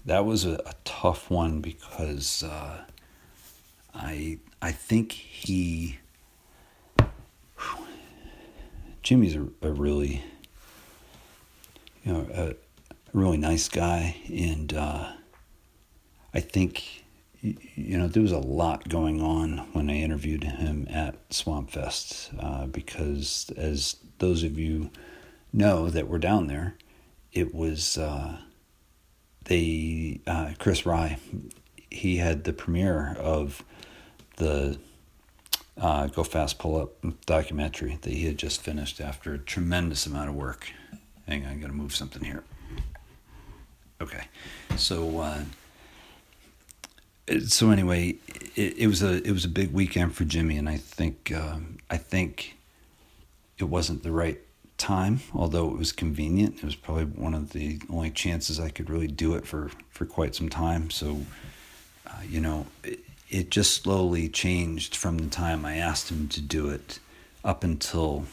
that 0.05 0.25
was 0.25 0.45
a, 0.45 0.53
a, 0.65 0.73
tough 0.83 1.29
one 1.29 1.61
because 1.61 2.43
uh, 2.43 2.85
I 3.93 4.39
I 4.61 4.71
think 4.71 5.11
he 5.11 5.99
Jimmy's 9.07 9.37
a, 9.37 9.47
a 9.61 9.71
really, 9.71 10.21
you 12.03 12.11
know, 12.11 12.27
a, 12.33 12.49
a 12.49 12.55
really 13.13 13.37
nice 13.37 13.69
guy, 13.69 14.17
and 14.27 14.73
uh, 14.73 15.13
I 16.33 16.39
think 16.41 17.05
you 17.41 17.97
know 17.97 18.09
there 18.09 18.21
was 18.21 18.33
a 18.33 18.37
lot 18.37 18.89
going 18.89 19.21
on 19.21 19.59
when 19.71 19.89
I 19.89 19.95
interviewed 19.95 20.43
him 20.43 20.87
at 20.89 21.15
Swamp 21.33 21.71
Fest 21.71 22.31
uh, 22.37 22.65
because, 22.65 23.49
as 23.55 23.95
those 24.17 24.43
of 24.43 24.59
you 24.59 24.89
know 25.53 25.89
that 25.89 26.09
were 26.09 26.19
down 26.19 26.47
there, 26.47 26.75
it 27.33 27.53
was 27.53 27.97
uh, 27.97 28.37
they 29.45 30.19
uh, 30.27 30.51
Chris 30.59 30.85
Rye. 30.85 31.17
He 31.89 32.17
had 32.17 32.43
the 32.43 32.53
premiere 32.53 33.15
of 33.19 33.63
the 34.37 34.77
uh, 35.79 36.07
Go 36.07 36.23
Fast 36.23 36.59
Pull 36.59 36.81
Up 36.81 37.05
documentary 37.25 37.97
that 38.01 38.11
he 38.11 38.25
had 38.25 38.37
just 38.37 38.61
finished 38.61 38.99
after 38.99 39.33
a 39.33 39.37
tremendous 39.37 40.05
amount 40.05 40.29
of 40.29 40.35
work. 40.35 40.71
Hang 41.27 41.45
on, 41.45 41.51
I 41.51 41.55
got 41.55 41.67
to 41.67 41.73
move 41.73 41.95
something 41.95 42.23
here. 42.23 42.43
Okay, 43.99 44.25
so 44.75 45.19
uh, 45.19 45.39
so 47.47 47.71
anyway, 47.71 48.15
it, 48.55 48.77
it 48.77 48.87
was 48.87 49.01
a 49.01 49.21
it 49.23 49.31
was 49.31 49.45
a 49.45 49.49
big 49.49 49.73
weekend 49.73 50.15
for 50.15 50.23
Jimmy, 50.23 50.57
and 50.57 50.69
I 50.69 50.77
think 50.77 51.33
um, 51.35 51.77
I 51.89 51.97
think 51.97 52.57
it 53.57 53.65
wasn't 53.65 54.03
the 54.03 54.11
right 54.11 54.39
time, 54.77 55.21
although 55.33 55.69
it 55.69 55.77
was 55.77 55.91
convenient. 55.91 56.57
It 56.57 56.63
was 56.63 56.75
probably 56.75 57.05
one 57.05 57.33
of 57.33 57.53
the 57.53 57.79
only 57.89 58.11
chances 58.11 58.59
I 58.59 58.69
could 58.69 58.89
really 58.89 59.07
do 59.07 59.35
it 59.35 59.45
for 59.45 59.71
for 59.89 60.05
quite 60.05 60.35
some 60.35 60.49
time. 60.49 60.89
So, 60.89 61.21
uh, 62.05 62.21
you 62.27 62.39
know, 62.39 62.67
it, 62.83 62.99
it 63.29 63.49
just 63.49 63.81
slowly 63.81 64.29
changed 64.29 64.95
from 64.95 65.17
the 65.17 65.29
time 65.29 65.65
I 65.65 65.77
asked 65.77 66.09
him 66.09 66.27
to 66.29 66.41
do 66.41 66.69
it 66.69 66.99
up 67.43 67.63
until 67.63 68.25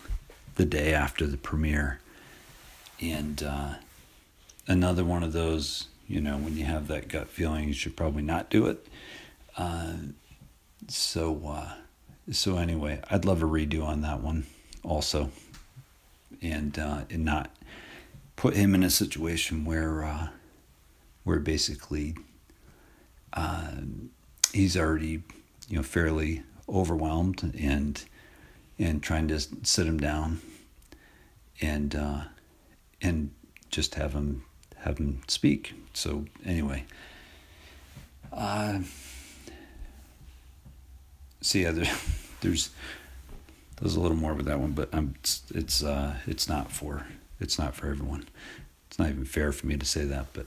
the 0.54 0.64
day 0.64 0.94
after 0.94 1.26
the 1.26 1.36
premiere. 1.36 2.00
And 3.00 3.42
uh, 3.42 3.74
another 4.68 5.04
one 5.04 5.22
of 5.22 5.32
those, 5.32 5.88
you 6.06 6.20
know, 6.20 6.36
when 6.36 6.56
you 6.56 6.64
have 6.64 6.88
that 6.88 7.08
gut 7.08 7.28
feeling, 7.28 7.68
you 7.68 7.74
should 7.74 7.96
probably 7.96 8.22
not 8.22 8.50
do 8.50 8.66
it. 8.66 8.86
Uh, 9.56 9.94
so, 10.88 11.40
uh, 11.46 11.72
so 12.30 12.56
anyway, 12.56 13.00
I'd 13.10 13.24
love 13.24 13.42
a 13.42 13.46
redo 13.46 13.84
on 13.84 14.02
that 14.02 14.20
one 14.20 14.46
also, 14.84 15.30
and 16.42 16.78
uh, 16.78 17.02
and 17.10 17.24
not 17.24 17.50
put 18.36 18.54
him 18.54 18.74
in 18.74 18.82
a 18.82 18.90
situation 18.90 19.64
where 19.64 20.04
uh, 20.04 20.28
where 21.24 21.40
basically 21.40 22.16
uh, 23.32 23.72
he's 24.52 24.76
already 24.76 25.22
you 25.68 25.76
know 25.76 25.82
fairly 25.82 26.42
overwhelmed 26.68 27.54
and 27.58 28.04
and 28.78 29.02
trying 29.02 29.28
to 29.28 29.40
sit 29.62 29.86
him 29.86 29.98
down 29.98 30.40
and 31.60 31.94
uh, 31.94 32.22
and 33.00 33.30
just 33.70 33.94
have 33.94 34.12
him 34.12 34.44
have 34.78 34.98
him 34.98 35.20
speak. 35.28 35.74
So 35.92 36.26
anyway, 36.44 36.84
uh, 38.32 38.80
so 41.40 41.58
yeah, 41.58 41.70
there, 41.70 41.92
there's 42.40 42.70
there's 43.80 43.96
a 43.96 44.00
little 44.00 44.16
more 44.16 44.34
with 44.34 44.46
that 44.46 44.60
one, 44.60 44.72
but 44.72 44.88
I'm 44.92 45.14
it's 45.20 45.42
it's, 45.54 45.82
uh, 45.82 46.16
it's 46.26 46.48
not 46.48 46.70
for 46.70 47.06
it's 47.40 47.58
not 47.58 47.74
for 47.74 47.88
everyone. 47.88 48.26
It's 48.88 48.98
not 48.98 49.08
even 49.10 49.24
fair 49.24 49.52
for 49.52 49.66
me 49.66 49.76
to 49.76 49.86
say 49.86 50.04
that, 50.04 50.26
but 50.32 50.46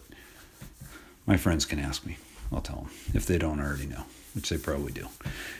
my 1.25 1.37
friends 1.37 1.65
can 1.65 1.79
ask 1.79 2.05
me. 2.05 2.17
I'll 2.51 2.61
tell 2.61 2.77
them 2.77 2.89
if 3.13 3.25
they 3.25 3.37
don't 3.37 3.59
already 3.59 3.87
know, 3.87 4.03
which 4.33 4.49
they 4.49 4.57
probably 4.57 4.93
do. 4.93 5.07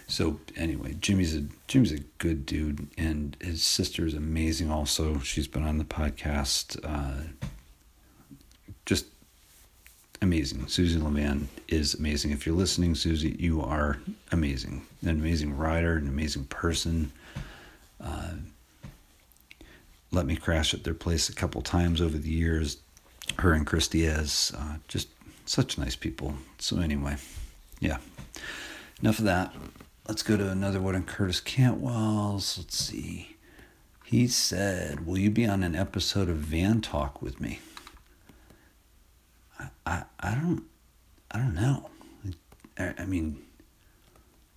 So 0.08 0.40
anyway, 0.56 0.96
Jimmy's 1.00 1.36
a 1.36 1.44
Jimmy's 1.68 1.92
a 1.92 2.00
good 2.18 2.46
dude, 2.46 2.88
and 2.98 3.36
his 3.42 3.64
sister 3.64 4.06
is 4.06 4.14
amazing. 4.14 4.72
Also, 4.72 5.20
she's 5.20 5.48
been 5.48 5.64
on 5.64 5.78
the 5.78 5.84
podcast. 5.84 6.80
Uh, 6.84 7.28
just 8.86 9.06
amazing. 10.22 10.68
Susie 10.68 11.00
Levan 11.00 11.48
is 11.68 11.94
amazing. 11.94 12.32
If 12.32 12.46
you're 12.46 12.56
listening, 12.56 12.96
Susie, 12.96 13.36
you 13.38 13.62
are 13.62 13.98
amazing. 14.32 14.86
An 15.02 15.10
amazing 15.10 15.58
writer, 15.58 15.98
an 15.98 16.08
amazing 16.08 16.46
person. 16.46 17.12
Uh, 18.04 18.34
let 20.12 20.26
me 20.26 20.36
crash 20.36 20.74
at 20.74 20.84
their 20.84 20.94
place 20.94 21.30
a 21.30 21.36
couple 21.36 21.62
times 21.62 22.02
over 22.02 22.18
the 22.18 22.30
years. 22.30 22.78
Her 23.40 23.54
and 23.54 23.68
Chris 23.68 23.88
Diaz, 23.88 24.54
uh, 24.58 24.76
just 24.88 25.10
such 25.46 25.78
nice 25.78 25.96
people. 25.96 26.36
So 26.60 26.80
anyway, 26.80 27.18
yeah. 27.80 27.98
Enough 29.02 29.20
of 29.20 29.26
that. 29.26 29.54
Let's 30.08 30.24
go 30.24 30.38
to 30.38 30.50
another 30.50 30.80
one 30.80 30.96
on 30.96 31.04
Curtis 31.04 31.42
Cantwell's. 31.42 32.58
Let's 32.58 32.78
see. 32.78 33.36
He 34.06 34.28
said, 34.28 35.06
"Will 35.06 35.18
you 35.18 35.30
be 35.30 35.46
on 35.46 35.64
an 35.64 35.76
episode 35.76 36.30
of 36.30 36.38
Van 36.38 36.80
Talk 36.80 37.22
with 37.22 37.42
me?" 37.42 37.60
I 39.60 39.68
I, 39.86 40.04
I 40.20 40.36
don't 40.36 40.64
I 41.30 41.38
don't 41.40 41.56
know. 41.56 41.90
I, 42.80 42.94
I 43.00 43.06
mean, 43.06 43.44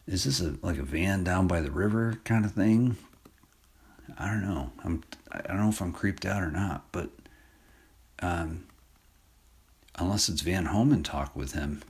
is 0.07 0.25
this 0.25 0.41
a 0.41 0.55
like 0.62 0.79
a 0.79 0.85
van 0.85 1.25
down 1.25 1.47
by 1.47 1.61
the 1.61 1.71
river 1.71 2.21
kind 2.25 2.45
of 2.45 2.53
thing? 2.53 2.97
I 4.19 4.27
don't 4.27 4.43
know. 4.43 4.70
I'm 4.85 5.03
I 5.31 5.41
don't 5.43 5.61
know 5.61 5.69
if 5.69 5.81
I'm 5.81 5.93
creeped 5.93 6.27
out 6.27 6.43
or 6.43 6.51
not, 6.51 6.85
but 6.93 7.11
um, 8.20 8.66
unless 9.97 10.28
it's 10.28 10.43
Van 10.43 10.66
Homan 10.66 11.03
talk 11.03 11.35
with 11.37 11.53
him, 11.53 11.82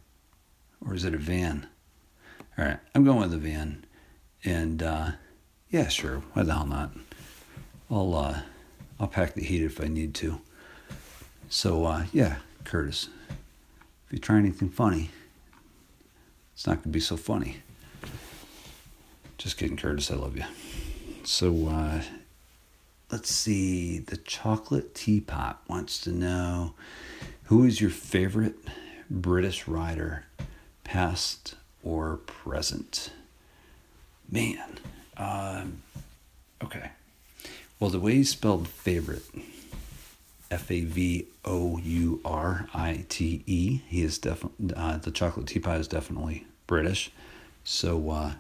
or 0.85 0.95
is 0.95 1.05
it 1.05 1.15
a 1.15 1.19
van? 1.19 1.67
All 2.59 2.65
right, 2.65 2.79
I'm 2.95 3.05
going 3.05 3.21
with 3.21 3.31
the 3.31 3.39
van, 3.39 3.85
and 4.45 4.83
uh, 4.83 5.11
yeah, 5.71 5.89
sure, 5.89 6.23
why 6.33 6.43
the 6.43 6.53
hell 6.53 6.67
not? 6.67 6.93
I'll 7.91 8.15
uh, 8.15 8.41
I'll 8.99 9.09
pack 9.09 9.35
the 9.35 9.45
heat 9.45 9.63
if 9.63 9.81
I 9.81 9.87
need 9.87 10.15
to. 10.17 10.41
So 11.49 11.85
uh, 11.87 12.05
yeah, 12.13 12.37
Curtis, 12.65 13.09
if 14.07 14.13
you 14.13 14.19
try 14.19 14.39
anything 14.39 14.69
funny, 14.69 15.11
it's 16.55 16.67
not 16.67 16.83
gonna 16.83 16.93
be 16.93 17.01
so 17.01 17.17
funny. 17.17 17.63
Just 19.39 19.57
kidding, 19.57 19.77
Curtis. 19.77 20.11
I 20.11 20.17
love 20.17 20.37
you. 20.37 20.45
So 21.31 21.69
uh, 21.69 22.03
let's 23.13 23.31
see. 23.31 24.01
The 24.01 24.17
chocolate 24.17 24.97
teapot 24.97 25.63
wants 25.69 26.01
to 26.01 26.11
know 26.11 26.75
who 27.45 27.65
is 27.65 27.81
your 27.81 27.89
favorite 27.89 28.57
British 29.09 29.69
writer, 29.69 30.25
past 30.83 31.55
or 31.85 32.17
present? 32.27 33.13
Man. 34.29 34.81
Um, 35.17 35.83
okay. 36.65 36.91
Well, 37.79 37.91
the 37.91 38.01
way 38.01 38.15
he 38.17 38.25
spelled 38.25 38.67
favorite, 38.67 39.25
F 40.51 40.69
A 40.69 40.81
V 40.81 41.29
O 41.45 41.79
U 41.79 42.21
R 42.25 42.69
I 42.75 43.05
T 43.09 43.45
E, 43.47 43.83
he 43.87 44.03
is 44.03 44.19
definitely, 44.19 44.75
uh, 44.75 44.97
the 44.97 45.13
chocolate 45.13 45.47
teapot 45.47 45.79
is 45.79 45.87
definitely 45.87 46.49
British. 46.67 47.13
So 47.63 48.11
uh, 48.11 48.33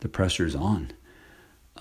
the 0.00 0.44
is 0.44 0.54
on. 0.54 0.92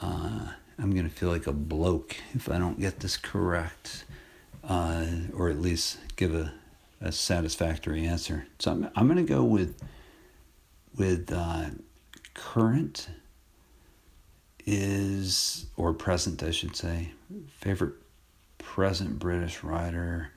Uh, 0.04 0.52
I'm 0.78 0.92
going 0.92 1.10
to 1.10 1.16
feel 1.16 1.30
like 1.30 1.48
a 1.48 1.54
bloke 1.54 2.16
if 2.34 2.50
I 2.50 2.58
don't 2.58 2.80
get 2.80 3.00
this 3.00 3.16
correct, 3.16 4.06
uh, 4.68 5.06
or 5.34 5.50
at 5.50 5.60
least 5.60 6.00
give 6.16 6.34
a 6.36 6.54
a 7.02 7.12
satisfactory 7.12 8.06
answer. 8.06 8.48
So 8.60 8.72
I'm, 8.72 8.90
I'm 8.96 9.08
going 9.08 9.18
to 9.18 9.34
go 9.34 9.44
with 9.44 9.76
with 10.96 11.32
uh, 11.32 11.66
current 12.34 13.10
is 14.66 15.66
or 15.76 15.94
present, 15.94 16.42
I 16.44 16.52
should 16.52 16.76
say. 16.76 17.12
Favorite 17.60 17.94
present 18.58 19.20
British 19.20 19.64
writer. 19.64 20.30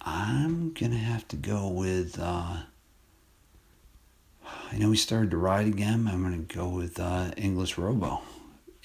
I'm 0.00 0.72
gonna 0.72 0.96
have 0.96 1.26
to 1.28 1.36
go 1.36 1.66
with. 1.68 2.18
Uh, 2.20 2.58
I 4.70 4.78
know 4.78 4.90
we 4.90 4.96
started 4.96 5.32
to 5.32 5.36
ride 5.36 5.66
again. 5.66 6.08
I'm 6.10 6.22
gonna 6.22 6.38
go 6.38 6.68
with 6.68 7.00
uh, 7.00 7.32
English 7.36 7.76
Robo, 7.76 8.20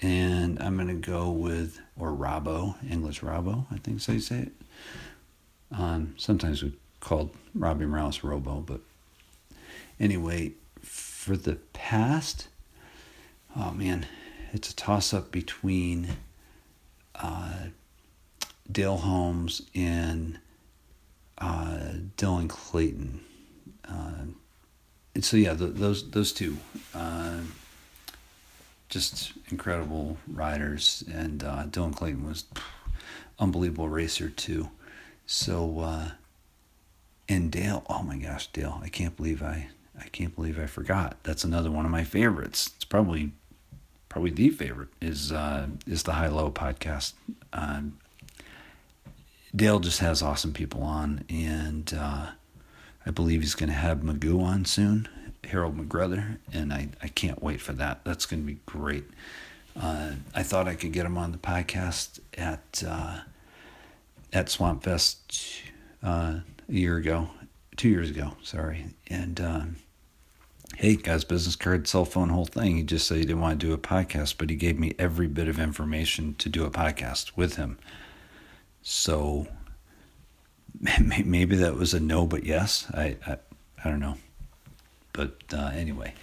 and 0.01 0.61
I'm 0.61 0.77
gonna 0.77 0.93
go 0.95 1.29
with 1.29 1.79
or 1.97 2.11
Robbo, 2.11 2.75
English 2.89 3.21
Robbo. 3.21 3.65
I 3.71 3.77
think 3.77 4.01
so 4.01 4.13
you 4.13 4.19
say 4.19 4.39
it. 4.39 4.51
Um, 5.71 6.15
sometimes 6.17 6.63
we 6.63 6.73
called 6.99 7.31
Robbie 7.53 7.85
Morales 7.85 8.23
Robo, 8.23 8.59
but 8.61 8.81
anyway, 9.99 10.53
for 10.81 11.37
the 11.37 11.55
past, 11.73 12.47
oh 13.55 13.71
man, 13.71 14.05
it's 14.53 14.69
a 14.71 14.75
toss 14.75 15.13
up 15.13 15.31
between 15.31 16.07
uh, 17.15 17.67
Dale 18.71 18.97
Holmes 18.97 19.61
and 19.75 20.39
uh, 21.37 21.93
Dylan 22.17 22.49
Clayton. 22.49 23.21
Uh, 23.87 24.25
and 25.13 25.25
so 25.25 25.37
yeah, 25.37 25.53
the, 25.53 25.67
those 25.67 26.09
those 26.11 26.31
two, 26.31 26.57
uh, 26.95 27.39
just 28.91 29.31
incredible 29.49 30.17
riders, 30.27 31.03
and 31.11 31.43
uh, 31.43 31.63
Dylan 31.63 31.95
Clayton 31.95 32.27
was 32.27 32.45
unbelievable 33.39 33.89
racer 33.89 34.29
too. 34.29 34.69
So, 35.25 35.79
uh, 35.79 36.11
and 37.27 37.49
Dale, 37.49 37.83
oh 37.89 38.03
my 38.03 38.17
gosh, 38.17 38.47
Dale, 38.47 38.79
I 38.83 38.89
can't 38.89 39.15
believe 39.15 39.41
I, 39.41 39.69
I 39.99 40.09
can't 40.09 40.35
believe 40.35 40.59
I 40.59 40.65
forgot. 40.65 41.17
That's 41.23 41.45
another 41.45 41.71
one 41.71 41.85
of 41.85 41.91
my 41.91 42.03
favorites. 42.03 42.71
It's 42.75 42.85
probably, 42.85 43.31
probably 44.09 44.31
the 44.31 44.49
favorite 44.49 44.89
is 45.01 45.31
uh, 45.31 45.67
is 45.87 46.03
the 46.03 46.13
High 46.13 46.27
Low 46.27 46.51
podcast. 46.51 47.13
Um, 47.53 47.97
Dale 49.55 49.79
just 49.79 49.99
has 49.99 50.21
awesome 50.21 50.51
people 50.51 50.83
on, 50.83 51.23
and 51.29 51.93
uh, 51.97 52.27
I 53.05 53.11
believe 53.11 53.39
he's 53.41 53.55
going 53.55 53.69
to 53.69 53.75
have 53.75 53.99
Magoo 53.99 54.41
on 54.41 54.65
soon, 54.65 55.07
Harold 55.45 55.77
McGruther, 55.77 56.37
and 56.53 56.71
I, 56.73 56.89
I 57.01 57.07
can't 57.07 57.41
wait 57.41 57.61
for 57.61 57.73
that. 57.73 58.03
That's 58.03 58.25
going 58.25 58.41
to 58.43 58.47
be 58.47 58.59
great. 58.65 59.05
Uh, 59.79 60.11
I 60.35 60.43
thought 60.43 60.67
I 60.67 60.75
could 60.75 60.91
get 60.91 61.05
him 61.05 61.17
on 61.17 61.31
the 61.31 61.37
podcast 61.37 62.19
at 62.37 62.83
uh, 62.85 63.21
at 64.33 64.49
Swamp 64.49 64.83
Fest 64.83 65.63
uh, 66.03 66.39
a 66.39 66.43
year 66.67 66.97
ago, 66.97 67.29
two 67.77 67.89
years 67.89 68.09
ago, 68.09 68.35
sorry, 68.43 68.87
and. 69.07 69.39
Um, 69.39 69.75
hey, 70.77 70.95
guy's 70.95 71.23
business 71.23 71.55
card, 71.55 71.87
cell 71.87 72.05
phone, 72.05 72.29
whole 72.29 72.45
thing. 72.45 72.77
He 72.77 72.83
just 72.83 73.07
said 73.07 73.17
he 73.17 73.23
didn't 73.23 73.41
want 73.41 73.59
to 73.59 73.67
do 73.67 73.73
a 73.73 73.77
podcast, 73.77 74.35
but 74.37 74.49
he 74.49 74.55
gave 74.55 74.79
me 74.79 74.95
every 74.97 75.27
bit 75.27 75.47
of 75.47 75.59
information 75.59 76.33
to 76.39 76.49
do 76.49 76.65
a 76.65 76.71
podcast 76.71 77.31
with 77.35 77.55
him. 77.55 77.77
So 78.81 79.47
maybe 81.23 81.55
that 81.57 81.75
was 81.75 81.93
a 81.93 81.99
no, 81.99 82.25
but 82.25 82.45
yes. 82.45 82.87
I 82.93 83.17
I, 83.27 83.37
I 83.83 83.89
don't 83.89 83.99
know. 83.99 84.17
But 85.13 85.35
uh, 85.53 85.71
anyway, 85.73 86.13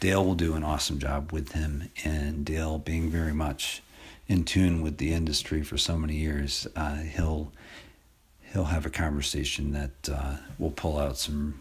Dale 0.00 0.24
will 0.24 0.34
do 0.34 0.54
an 0.54 0.64
awesome 0.64 0.98
job 0.98 1.32
with 1.32 1.52
him, 1.52 1.90
and 2.04 2.44
Dale 2.44 2.78
being 2.78 3.10
very 3.10 3.32
much 3.32 3.82
in 4.28 4.44
tune 4.44 4.82
with 4.82 4.98
the 4.98 5.12
industry 5.12 5.62
for 5.62 5.78
so 5.78 5.96
many 5.96 6.16
years, 6.16 6.66
uh, 6.76 6.96
he'll 6.96 7.52
he'll 8.52 8.64
have 8.64 8.86
a 8.86 8.90
conversation 8.90 9.72
that 9.72 10.08
uh, 10.12 10.36
will 10.58 10.70
pull 10.70 10.98
out 10.98 11.16
some 11.16 11.60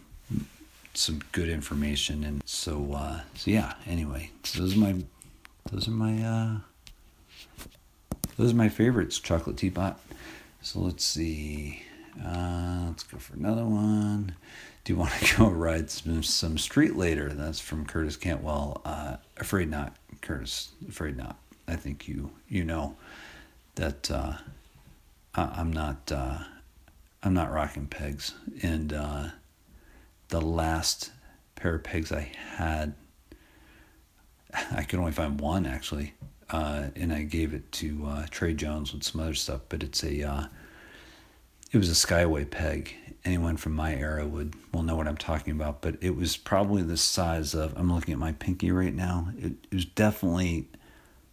some 0.94 1.22
good 1.32 1.50
information. 1.50 2.24
And 2.24 2.42
so 2.46 2.94
uh 2.94 3.22
so 3.36 3.52
yeah 3.52 3.74
anyway 3.86 4.32
those 4.56 4.76
are 4.76 4.80
my 4.80 4.96
those 5.72 5.88
are 5.88 5.92
my 5.92 6.24
uh 6.24 6.58
those 8.38 8.54
are 8.54 8.56
my 8.56 8.70
favorites 8.70 9.20
chocolate 9.20 9.58
teapot. 9.58 10.00
So 10.62 10.80
let's 10.80 11.06
see 11.06 11.84
uh 12.24 12.86
let's 12.88 13.04
go 13.04 13.18
for 13.18 13.34
another 13.34 13.66
one 13.66 14.36
do 14.86 14.94
you 14.94 14.98
want 14.98 15.12
to 15.12 15.38
go 15.38 15.50
ride 15.50 15.90
some, 15.90 16.24
some 16.24 16.58
street 16.58 16.96
later 16.96 17.34
that's 17.34 17.60
from 17.60 17.86
curtis 17.86 18.16
cantwell 18.16 18.82
uh 18.86 19.18
afraid 19.38 19.70
not 19.70 19.96
curtis 20.22 20.72
afraid 20.88 21.18
not 21.18 21.38
i 21.68 21.76
think 21.76 22.08
you 22.08 22.32
you 22.48 22.64
know 22.64 22.96
that 23.76 24.10
uh 24.10 24.34
I, 25.36 25.44
i'm 25.58 25.74
not 25.74 26.12
uh 26.12 26.40
i'm 27.24 27.34
not 27.34 27.52
rocking 27.52 27.88
pegs 27.88 28.34
and 28.64 28.94
uh 28.94 29.28
the 30.30 30.42
last 30.42 31.12
pair 31.56 31.76
of 31.76 31.84
pegs 31.84 32.12
I 32.12 32.32
had, 32.58 32.94
I 34.72 34.84
could 34.84 35.00
only 35.00 35.12
find 35.12 35.40
one 35.40 35.66
actually, 35.66 36.14
uh, 36.50 36.88
and 36.96 37.14
I 37.14 37.24
gave 37.24 37.54
it 37.54 37.72
to 37.74 38.06
uh, 38.06 38.26
Trey 38.30 38.54
Jones 38.54 38.94
with 38.94 39.04
some 39.04 39.22
other 39.22 39.34
stuff. 39.34 39.62
But 39.70 39.84
it's 39.84 40.04
a, 40.04 40.24
uh, 40.24 40.46
it 41.72 41.78
was 41.78 41.90
a 41.90 42.08
Skyway 42.08 42.50
peg. 42.50 42.96
Anyone 43.26 43.58
from 43.58 43.74
my 43.74 43.96
era 43.96 44.26
would 44.28 44.54
will 44.72 44.84
know 44.84 44.96
what 44.96 45.08
I'm 45.08 45.18
talking 45.18 45.52
about. 45.52 45.82
But 45.82 45.98
it 46.00 46.16
was 46.16 46.38
probably 46.38 46.84
the 46.84 46.98
size 46.98 47.54
of. 47.54 47.76
I'm 47.76 47.92
looking 47.92 48.14
at 48.14 48.20
my 48.20 48.32
pinky 48.34 48.72
right 48.72 48.94
now. 48.94 49.30
It, 49.38 49.54
it 49.72 49.74
was 49.74 49.86
definitely 49.86 50.68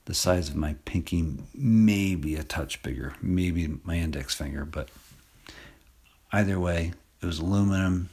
the 0.07 0.15
size 0.15 0.49
of 0.49 0.57
my 0.57 0.75
pinky, 0.85 1.35
maybe 1.55 2.35
a 2.35 2.43
touch 2.43 2.83
bigger, 2.83 3.15
maybe 3.23 3.79
my 3.85 3.97
index 3.97 4.35
finger. 4.35 4.65
But 4.65 4.89
either 6.33 6.59
way, 6.59 6.93
it 7.21 7.27
was 7.27 7.39
aluminum 7.39 8.09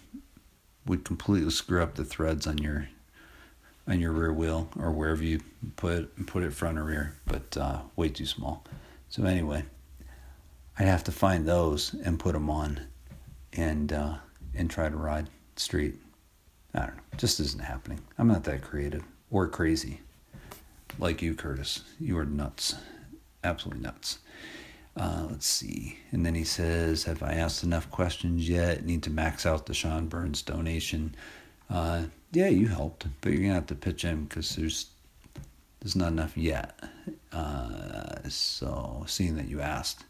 would 0.85 1.05
completely 1.05 1.51
screw 1.51 1.81
up 1.81 1.95
the 1.95 2.05
threads 2.05 2.47
on 2.47 2.57
your 2.57 2.89
on 3.87 3.99
your 3.99 4.11
rear 4.11 4.31
wheel 4.31 4.69
or 4.77 4.91
wherever 4.91 5.23
you 5.23 5.39
put 5.75 6.27
put 6.27 6.43
it 6.43 6.53
front 6.53 6.77
or 6.77 6.83
rear, 6.83 7.15
but 7.25 7.57
uh, 7.57 7.79
way 7.95 8.09
too 8.09 8.25
small. 8.25 8.63
So 9.09 9.23
anyway, 9.23 9.63
I'd 10.77 10.87
have 10.87 11.03
to 11.05 11.11
find 11.11 11.47
those 11.47 11.93
and 11.93 12.19
put 12.19 12.33
them 12.33 12.49
on, 12.49 12.81
and 13.53 13.91
uh, 13.91 14.15
and 14.53 14.69
try 14.69 14.89
to 14.89 14.95
ride 14.95 15.29
street. 15.55 15.95
I 16.73 16.79
don't 16.79 16.97
know, 16.97 17.03
just 17.17 17.39
isn't 17.39 17.63
happening. 17.63 17.99
I'm 18.17 18.27
not 18.27 18.43
that 18.43 18.61
creative 18.61 19.03
or 19.31 19.47
crazy 19.47 20.01
like 20.99 21.21
you, 21.21 21.33
Curtis. 21.33 21.83
You 21.99 22.17
are 22.17 22.25
nuts, 22.25 22.75
absolutely 23.43 23.83
nuts. 23.83 24.19
Uh, 24.97 25.27
let's 25.29 25.47
see. 25.47 25.97
And 26.11 26.25
then 26.25 26.35
he 26.35 26.43
says, 26.43 27.05
Have 27.05 27.23
I 27.23 27.33
asked 27.33 27.63
enough 27.63 27.89
questions 27.91 28.49
yet? 28.49 28.85
Need 28.85 29.03
to 29.03 29.09
max 29.09 29.45
out 29.45 29.65
the 29.65 29.73
Sean 29.73 30.07
Burns 30.07 30.41
donation. 30.41 31.15
Uh, 31.69 32.03
yeah, 32.31 32.47
you 32.47 32.67
helped, 32.67 33.07
but 33.21 33.31
you're 33.31 33.43
to 33.43 33.53
have 33.53 33.67
to 33.67 33.75
pitch 33.75 34.03
in 34.03 34.25
because 34.25 34.55
there's 34.55 34.87
there's 35.79 35.95
not 35.95 36.11
enough 36.11 36.37
yet. 36.37 36.77
Uh, 37.31 38.27
so, 38.27 39.05
seeing 39.07 39.37
that 39.37 39.47
you 39.47 39.61
asked. 39.61 40.03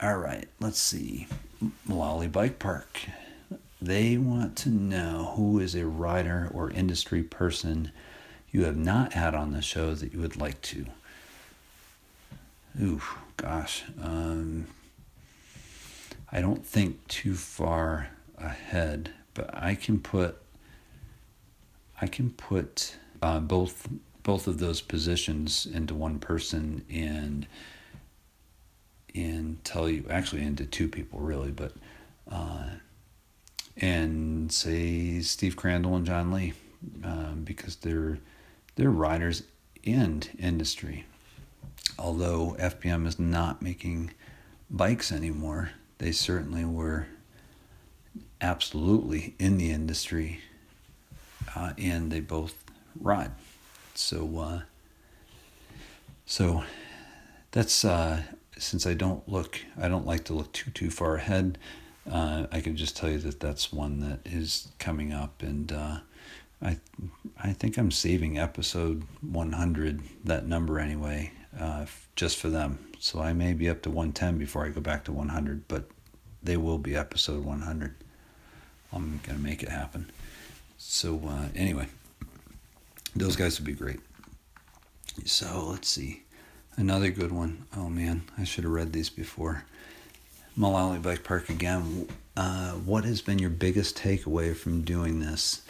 All 0.00 0.16
right, 0.16 0.48
let's 0.60 0.78
see. 0.78 1.26
Malali 1.88 2.30
Bike 2.30 2.58
Park. 2.58 3.00
They 3.80 4.16
want 4.16 4.56
to 4.58 4.68
know 4.68 5.32
who 5.36 5.58
is 5.58 5.74
a 5.74 5.86
rider 5.86 6.50
or 6.52 6.70
industry 6.70 7.22
person 7.22 7.90
you 8.50 8.64
have 8.64 8.76
not 8.76 9.14
had 9.14 9.34
on 9.34 9.52
the 9.52 9.62
show 9.62 9.94
that 9.94 10.12
you 10.12 10.20
would 10.20 10.36
like 10.36 10.60
to. 10.62 10.86
Ooh, 12.80 13.02
gosh. 13.36 13.84
Um, 14.00 14.66
I 16.30 16.40
don't 16.40 16.64
think 16.64 17.06
too 17.08 17.34
far 17.34 18.10
ahead, 18.38 19.10
but 19.34 19.50
I 19.54 19.74
can 19.74 20.00
put 20.00 20.38
I 22.00 22.06
can 22.06 22.30
put 22.30 22.96
uh, 23.20 23.38
both 23.40 23.88
both 24.22 24.46
of 24.46 24.58
those 24.58 24.80
positions 24.80 25.66
into 25.66 25.94
one 25.94 26.18
person 26.18 26.84
and 26.90 27.46
and 29.14 29.62
tell 29.64 29.88
you 29.88 30.06
actually 30.10 30.42
into 30.42 30.64
two 30.64 30.88
people 30.88 31.20
really, 31.20 31.50
but 31.50 31.72
uh, 32.30 32.64
and 33.76 34.52
say 34.52 35.20
Steve 35.20 35.56
Crandall 35.56 35.96
and 35.96 36.06
John 36.06 36.32
Lee 36.32 36.54
um, 37.04 37.42
because 37.44 37.76
they're 37.76 38.18
they're 38.76 38.90
riders 38.90 39.42
in 39.82 40.22
industry 40.38 41.04
although 41.98 42.56
FBM 42.58 43.06
is 43.06 43.18
not 43.18 43.62
making 43.62 44.12
bikes 44.70 45.12
anymore, 45.12 45.70
they 45.98 46.12
certainly 46.12 46.64
were 46.64 47.06
absolutely 48.40 49.34
in 49.38 49.58
the 49.58 49.70
industry 49.70 50.40
uh, 51.54 51.72
and 51.78 52.10
they 52.10 52.20
both 52.20 52.54
ride. 53.00 53.30
So, 53.94 54.38
uh, 54.38 54.60
so 56.26 56.64
that's 57.50 57.84
uh, 57.84 58.22
since 58.58 58.86
I 58.86 58.94
don't 58.94 59.26
look, 59.28 59.60
I 59.80 59.88
don't 59.88 60.06
like 60.06 60.24
to 60.24 60.34
look 60.34 60.52
too 60.52 60.70
too 60.70 60.90
far 60.90 61.16
ahead. 61.16 61.58
Uh, 62.10 62.46
I 62.50 62.60
can 62.60 62.76
just 62.76 62.96
tell 62.96 63.10
you 63.10 63.18
that 63.18 63.40
that's 63.40 63.72
one 63.72 64.00
that 64.00 64.20
is 64.24 64.68
coming 64.78 65.12
up, 65.12 65.42
and 65.42 65.70
uh, 65.72 65.98
I 66.60 66.78
I 67.42 67.52
think 67.52 67.76
I'm 67.76 67.90
saving 67.90 68.38
episode 68.38 69.04
100, 69.20 70.02
that 70.24 70.46
number 70.46 70.78
anyway, 70.78 71.32
uh, 71.58 71.86
just 72.16 72.38
for 72.38 72.48
them. 72.48 72.78
So 72.98 73.20
I 73.20 73.32
may 73.32 73.52
be 73.52 73.68
up 73.68 73.82
to 73.82 73.90
110 73.90 74.38
before 74.38 74.64
I 74.64 74.68
go 74.68 74.80
back 74.80 75.04
to 75.04 75.12
100, 75.12 75.66
but 75.68 75.84
they 76.42 76.56
will 76.56 76.78
be 76.78 76.96
episode 76.96 77.44
100. 77.44 77.94
I'm 78.92 79.20
to 79.24 79.34
make 79.34 79.62
it 79.62 79.70
happen. 79.70 80.10
So, 80.78 81.20
uh, 81.26 81.48
anyway, 81.54 81.86
those 83.16 83.36
guys 83.36 83.58
would 83.58 83.66
be 83.66 83.72
great. 83.72 84.00
So, 85.24 85.68
let's 85.70 85.88
see. 85.88 86.22
Another 86.76 87.10
good 87.10 87.32
one. 87.32 87.66
Oh 87.76 87.88
man, 87.88 88.22
I 88.38 88.44
should 88.44 88.64
have 88.64 88.72
read 88.72 88.92
these 88.92 89.10
before. 89.10 89.64
Malali 90.58 91.02
Bike 91.02 91.24
Park 91.24 91.48
again. 91.48 92.08
Uh, 92.36 92.72
what 92.72 93.04
has 93.04 93.20
been 93.20 93.38
your 93.38 93.50
biggest 93.50 93.96
takeaway 93.96 94.56
from 94.56 94.82
doing 94.82 95.20
this? 95.20 95.62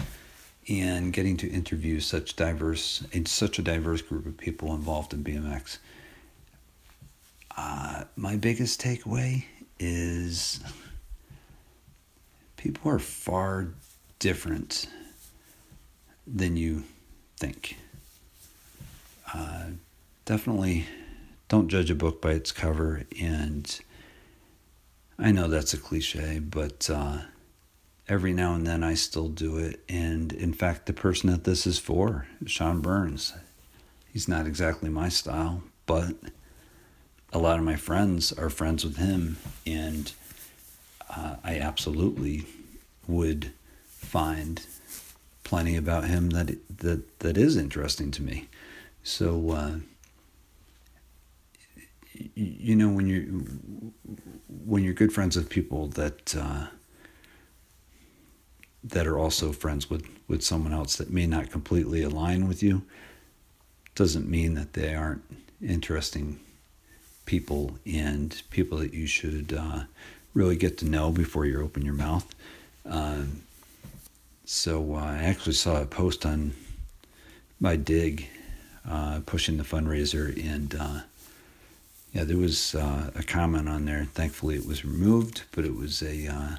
and 0.69 1.13
getting 1.13 1.37
to 1.37 1.49
interview 1.49 1.99
such 2.01 2.37
diverse 2.37 3.05
such 3.27 3.59
a 3.59 3.63
diverse 3.63 4.03
group 4.03 4.27
of 4.27 4.37
people 4.37 4.75
involved 4.75 5.13
in 5.13 5.25
BMX. 5.25 5.79
Uh, 7.57 8.05
my 8.17 8.37
biggest 8.37 8.81
takeaway 8.81 9.45
is 9.79 10.61
people 12.57 12.91
are 12.91 12.99
far 12.99 13.69
different 14.19 14.87
than 16.27 16.57
you 16.57 16.85
think. 17.37 17.77
Uh, 19.35 19.67
definitely 20.33 20.87
don't 21.49 21.69
judge 21.69 21.91
a 21.91 21.95
book 21.95 22.23
by 22.23 22.31
its 22.31 22.53
cover, 22.53 23.03
and 23.21 23.81
I 25.19 25.31
know 25.31 25.47
that's 25.47 25.75
a 25.75 25.77
cliche, 25.77 26.39
but 26.39 26.89
uh, 26.89 27.19
every 28.09 28.33
now 28.33 28.55
and 28.55 28.67
then 28.67 28.83
I 28.83 28.95
still 28.95 29.29
do 29.29 29.59
it. 29.59 29.81
And 29.91 30.33
in 30.33 30.55
fact, 30.55 30.87
the 30.87 30.95
person 30.95 31.29
that 31.29 31.45
this 31.45 31.67
is 31.67 31.79
for, 31.79 32.29
Sean 32.47 32.81
Burns, 32.81 33.35
he's 34.11 34.27
not 34.27 34.47
exactly 34.47 34.89
my 34.89 35.11
style, 35.11 35.65
but 35.85 36.15
a 37.31 37.39
lot 37.39 37.59
of 37.59 37.65
my 37.67 37.77
friends 37.77 38.33
are 38.33 38.49
friends 38.49 38.87
with 38.87 38.97
him. 38.97 39.37
And 39.67 40.15
uh, 41.15 41.37
I 41.45 41.59
absolutely 41.59 42.47
would 43.07 43.53
find 43.85 44.65
plenty 45.45 45.77
about 45.77 46.05
him 46.05 46.31
that 46.31 46.57
that 46.79 47.19
that 47.19 47.37
is 47.37 47.59
interesting 47.59 48.11
to 48.13 48.23
me. 48.23 48.49
So 49.03 49.51
uh, 49.51 49.75
you 52.35 52.77
know 52.77 52.89
when 52.89 53.07
you 53.07 53.93
when 54.65 54.83
you're 54.83 54.95
good 54.95 55.13
friends 55.13 55.37
with 55.37 55.49
people 55.49 55.87
that 55.89 56.35
uh, 56.37 56.67
that 58.85 59.07
are 59.07 59.19
also 59.19 59.53
friends 59.53 59.89
with 59.89 60.07
with 60.29 60.43
someone 60.43 60.73
else 60.73 60.97
that 60.97 61.11
may 61.11 61.27
not 61.27 61.51
completely 61.51 62.03
align 62.03 62.49
with 62.49 62.63
you 62.63 62.83
doesn't 63.95 64.29
mean 64.29 64.55
that 64.55 64.73
they 64.73 64.95
aren't 64.95 65.23
interesting 65.61 66.41
people 67.27 67.79
and 67.87 68.43
people 68.51 68.79
that 68.79 68.95
you 68.95 69.07
should 69.07 69.53
uh, 69.53 69.81
really 70.35 70.57
get 70.57 70.79
to 70.79 70.85
know 70.85 71.11
before 71.11 71.45
you 71.45 71.63
open 71.63 71.85
your 71.85 71.95
mouth. 71.95 72.27
Um, 72.87 73.43
so 74.45 74.95
uh, 74.95 74.99
I 74.99 75.19
actually 75.25 75.55
saw 75.55 75.83
a 75.83 75.87
post 75.87 76.27
on 76.27 76.53
my 77.61 77.77
dig 77.77 78.29
uh, 78.89 79.21
pushing 79.25 79.57
the 79.57 79.65
fundraiser, 79.65 80.37
and 80.45 80.75
uh, 80.75 81.01
yeah, 82.13 82.25
there 82.25 82.37
was 82.37 82.75
uh, 82.75 83.11
a 83.15 83.23
comment 83.23 83.69
on 83.69 83.87
there. 83.87 84.07
Thankfully, 84.13 84.57
it 84.57 84.67
was 84.67 84.85
removed, 84.85 85.43
but 85.53 85.65
it 85.65 85.75
was 85.75 86.03
a 86.03 86.27
uh, 86.27 86.57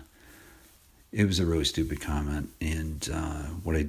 it 1.12 1.26
was 1.26 1.40
a 1.40 1.46
really 1.46 1.66
stupid 1.66 2.02
comment, 2.02 2.50
and 2.60 3.08
uh, 3.14 3.44
what 3.64 3.76
I 3.76 3.88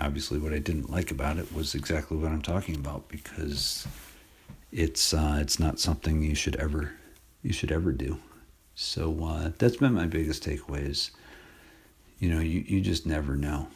obviously 0.00 0.38
what 0.38 0.52
I 0.52 0.58
didn't 0.58 0.90
like 0.90 1.10
about 1.10 1.38
it 1.38 1.52
was 1.52 1.74
exactly 1.74 2.16
what 2.16 2.30
I'm 2.30 2.42
talking 2.42 2.76
about 2.76 3.08
because 3.08 3.86
it's 4.70 5.12
uh, 5.12 5.38
it's 5.40 5.58
not 5.58 5.80
something 5.80 6.22
you 6.22 6.34
should 6.34 6.56
ever 6.56 6.92
you 7.42 7.52
should 7.52 7.72
ever 7.72 7.92
do. 7.92 8.18
So 8.76 9.24
uh, 9.24 9.50
that's 9.58 9.76
been 9.76 9.94
my 9.94 10.06
biggest 10.06 10.44
takeaway 10.44 10.88
is, 10.88 11.10
you 12.18 12.28
know, 12.28 12.40
you, 12.40 12.64
you 12.66 12.80
just 12.80 13.06
never 13.06 13.36
know. 13.36 13.68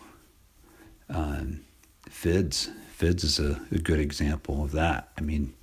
Um, 1.08 1.60
Fids, 2.10 2.70
Fids 2.98 3.22
is 3.22 3.38
a, 3.38 3.60
a 3.70 3.78
good 3.78 4.00
example 4.00 4.64
of 4.64 4.72
that. 4.72 5.10
I 5.16 5.20
mean, 5.20 5.54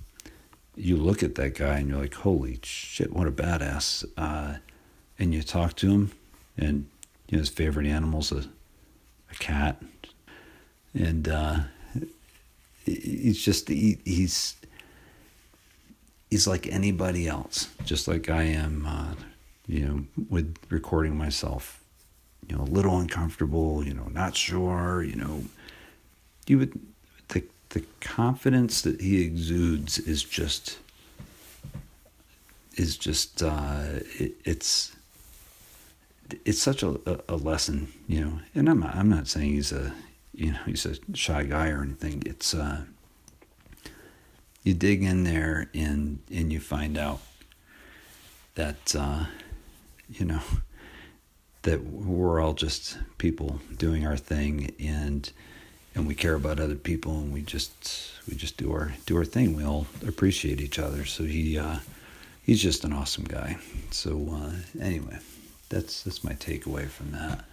you 0.76 0.96
look 0.96 1.22
at 1.22 1.34
that 1.36 1.54
guy 1.54 1.78
and 1.78 1.88
you're 1.88 2.00
like, 2.00 2.14
holy 2.14 2.58
shit, 2.62 3.12
what 3.12 3.26
a 3.26 3.32
badass. 3.32 4.04
Uh, 4.16 4.56
and 5.18 5.32
you 5.32 5.42
talk 5.42 5.74
to 5.76 5.90
him, 5.90 6.12
and 6.58 6.86
you 7.28 7.36
know, 7.36 7.40
his 7.40 7.48
favorite 7.48 7.86
animal's 7.86 8.30
a, 8.30 8.44
a 9.30 9.34
cat. 9.38 9.82
And 10.94 11.28
uh, 11.28 11.58
he's 12.84 13.42
just, 13.42 13.68
he, 13.68 13.98
he's, 14.04 14.56
he's 16.30 16.46
like 16.46 16.66
anybody 16.66 17.26
else, 17.26 17.68
just 17.84 18.06
like 18.08 18.28
I 18.28 18.42
am, 18.42 18.86
uh, 18.86 19.14
you 19.66 19.86
know, 19.86 20.04
with 20.28 20.54
recording 20.68 21.16
myself, 21.16 21.82
you 22.48 22.56
know, 22.56 22.62
a 22.62 22.64
little 22.64 22.98
uncomfortable, 22.98 23.84
you 23.84 23.94
know, 23.94 24.08
not 24.12 24.36
sure, 24.36 25.02
you 25.02 25.16
know, 25.16 25.42
you 26.46 26.58
would, 26.58 26.78
the, 27.70 27.84
confidence 28.00 28.82
that 28.82 29.00
he 29.00 29.22
exudes 29.22 29.98
is 29.98 30.22
just, 30.22 30.78
is 32.76 32.96
just, 32.96 33.42
uh, 33.42 33.82
it, 34.18 34.34
it's, 34.44 34.94
it's 36.44 36.62
such 36.62 36.82
a, 36.82 36.98
a 37.28 37.36
lesson, 37.36 37.92
you 38.06 38.24
know, 38.24 38.38
and 38.54 38.68
I'm 38.68 38.80
not, 38.80 38.94
I'm 38.94 39.10
not 39.10 39.28
saying 39.28 39.50
he's 39.50 39.72
a, 39.72 39.92
you 40.34 40.52
know, 40.52 40.60
he's 40.66 40.86
a 40.86 40.96
shy 41.14 41.42
guy 41.42 41.68
or 41.68 41.82
anything. 41.82 42.22
It's, 42.24 42.54
uh, 42.54 42.82
you 44.66 44.74
dig 44.74 45.04
in 45.04 45.22
there 45.22 45.70
and 45.74 46.18
and 46.28 46.52
you 46.52 46.58
find 46.58 46.98
out 46.98 47.20
that 48.56 48.96
uh, 48.98 49.26
you 50.08 50.26
know 50.26 50.40
that 51.62 51.84
we're 51.84 52.40
all 52.40 52.52
just 52.52 52.98
people 53.16 53.60
doing 53.76 54.04
our 54.04 54.16
thing 54.16 54.74
and 54.80 55.30
and 55.96 56.06
we 56.06 56.14
care 56.14 56.34
about 56.34 56.60
other 56.60 56.76
people 56.76 57.18
and 57.18 57.32
we 57.32 57.40
just 57.40 58.12
we 58.28 58.36
just 58.36 58.56
do 58.58 58.70
our 58.70 58.92
do 59.06 59.16
our 59.16 59.24
thing. 59.24 59.56
We 59.56 59.64
all 59.64 59.86
appreciate 60.06 60.60
each 60.60 60.78
other. 60.78 61.04
So 61.06 61.24
he 61.24 61.58
uh, 61.58 61.78
he's 62.42 62.62
just 62.62 62.84
an 62.84 62.92
awesome 62.92 63.24
guy. 63.24 63.56
So 63.90 64.28
uh, 64.30 64.52
anyway, 64.80 65.18
that's 65.70 66.02
that's 66.02 66.22
my 66.22 66.34
takeaway 66.34 66.86
from 66.86 67.12
that. 67.12 67.44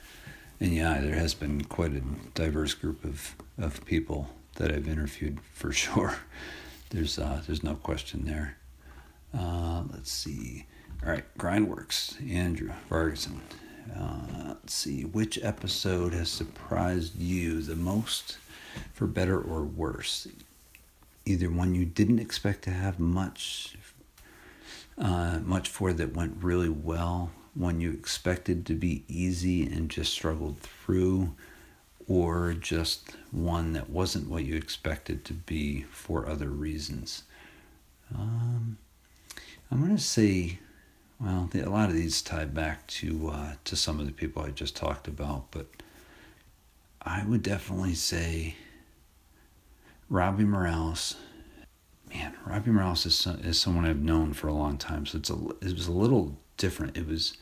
And 0.59 0.73
yeah, 0.73 0.99
there 0.99 1.15
has 1.15 1.33
been 1.33 1.63
quite 1.63 1.93
a 1.93 2.01
diverse 2.35 2.73
group 2.73 3.03
of 3.05 3.35
of 3.57 3.83
people 3.85 4.29
that 4.55 4.71
I've 4.71 4.87
interviewed 4.87 5.39
for 5.53 5.71
sure. 5.71 6.17
There's 6.89 7.17
uh, 7.17 7.41
there's 7.47 7.63
no 7.63 7.75
question 7.75 8.25
there. 8.25 8.57
Uh, 9.35 9.83
let's 9.91 10.11
see. 10.11 10.65
All 11.01 11.09
right, 11.09 11.25
Grindworks, 11.37 12.15
Andrew 12.31 12.71
Ferguson. 12.87 13.41
Uh, 13.91 14.47
let's 14.47 14.73
see. 14.73 15.03
Which 15.03 15.39
episode 15.43 16.13
has 16.13 16.29
surprised 16.29 17.19
you 17.19 17.61
the 17.61 17.75
most, 17.75 18.37
for 18.93 19.07
better 19.07 19.39
or 19.39 19.63
worse? 19.63 20.27
Either 21.25 21.49
one 21.49 21.75
you 21.75 21.85
didn't 21.85 22.19
expect 22.19 22.63
to 22.63 22.71
have 22.71 22.99
much, 22.99 23.75
uh, 24.97 25.39
much 25.43 25.69
for 25.69 25.93
that 25.93 26.15
went 26.15 26.43
really 26.43 26.69
well, 26.69 27.31
one 27.53 27.79
you 27.79 27.91
expected 27.91 28.65
to 28.65 28.73
be 28.73 29.03
easy 29.07 29.63
and 29.63 29.89
just 29.89 30.11
struggled 30.11 30.59
through, 30.59 31.33
or 32.07 32.53
just 32.53 33.15
one 33.31 33.73
that 33.73 33.89
wasn't 33.89 34.29
what 34.29 34.43
you 34.43 34.55
expected 34.55 35.23
to 35.25 35.33
be 35.33 35.83
for 35.91 36.27
other 36.27 36.49
reasons? 36.49 37.23
Um, 38.13 38.77
I'm 39.71 39.79
going 39.79 39.95
to 39.95 40.01
say, 40.01 40.59
well, 41.23 41.49
a 41.53 41.69
lot 41.69 41.89
of 41.89 41.95
these 41.95 42.21
tie 42.21 42.45
back 42.45 42.85
to 42.87 43.29
uh, 43.29 43.53
to 43.63 43.75
some 43.75 43.99
of 43.99 44.05
the 44.05 44.11
people 44.11 44.43
I 44.43 44.49
just 44.49 44.75
talked 44.75 45.07
about, 45.07 45.51
but 45.51 45.67
I 47.01 47.23
would 47.25 47.41
definitely 47.41 47.95
say 47.95 48.55
Robbie 50.09 50.43
Morales. 50.43 51.15
Man, 52.09 52.35
Robbie 52.45 52.71
Morales 52.71 53.05
is, 53.05 53.25
is 53.43 53.59
someone 53.59 53.85
I've 53.85 54.01
known 54.01 54.33
for 54.33 54.47
a 54.47 54.53
long 54.53 54.77
time, 54.77 55.05
so 55.05 55.17
it's 55.17 55.29
a 55.29 55.37
it 55.61 55.73
was 55.73 55.87
a 55.87 55.93
little 55.93 56.37
different. 56.57 56.97
It 56.97 57.07
was 57.07 57.37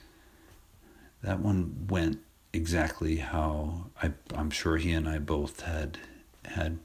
that 1.24 1.40
one 1.40 1.88
went 1.90 2.20
exactly 2.54 3.18
how 3.18 3.88
I, 4.02 4.12
I'm 4.36 4.52
sure 4.52 4.78
he 4.78 4.92
and 4.92 5.10
I 5.10 5.18
both 5.18 5.62
had 5.62 5.98
had 6.46 6.78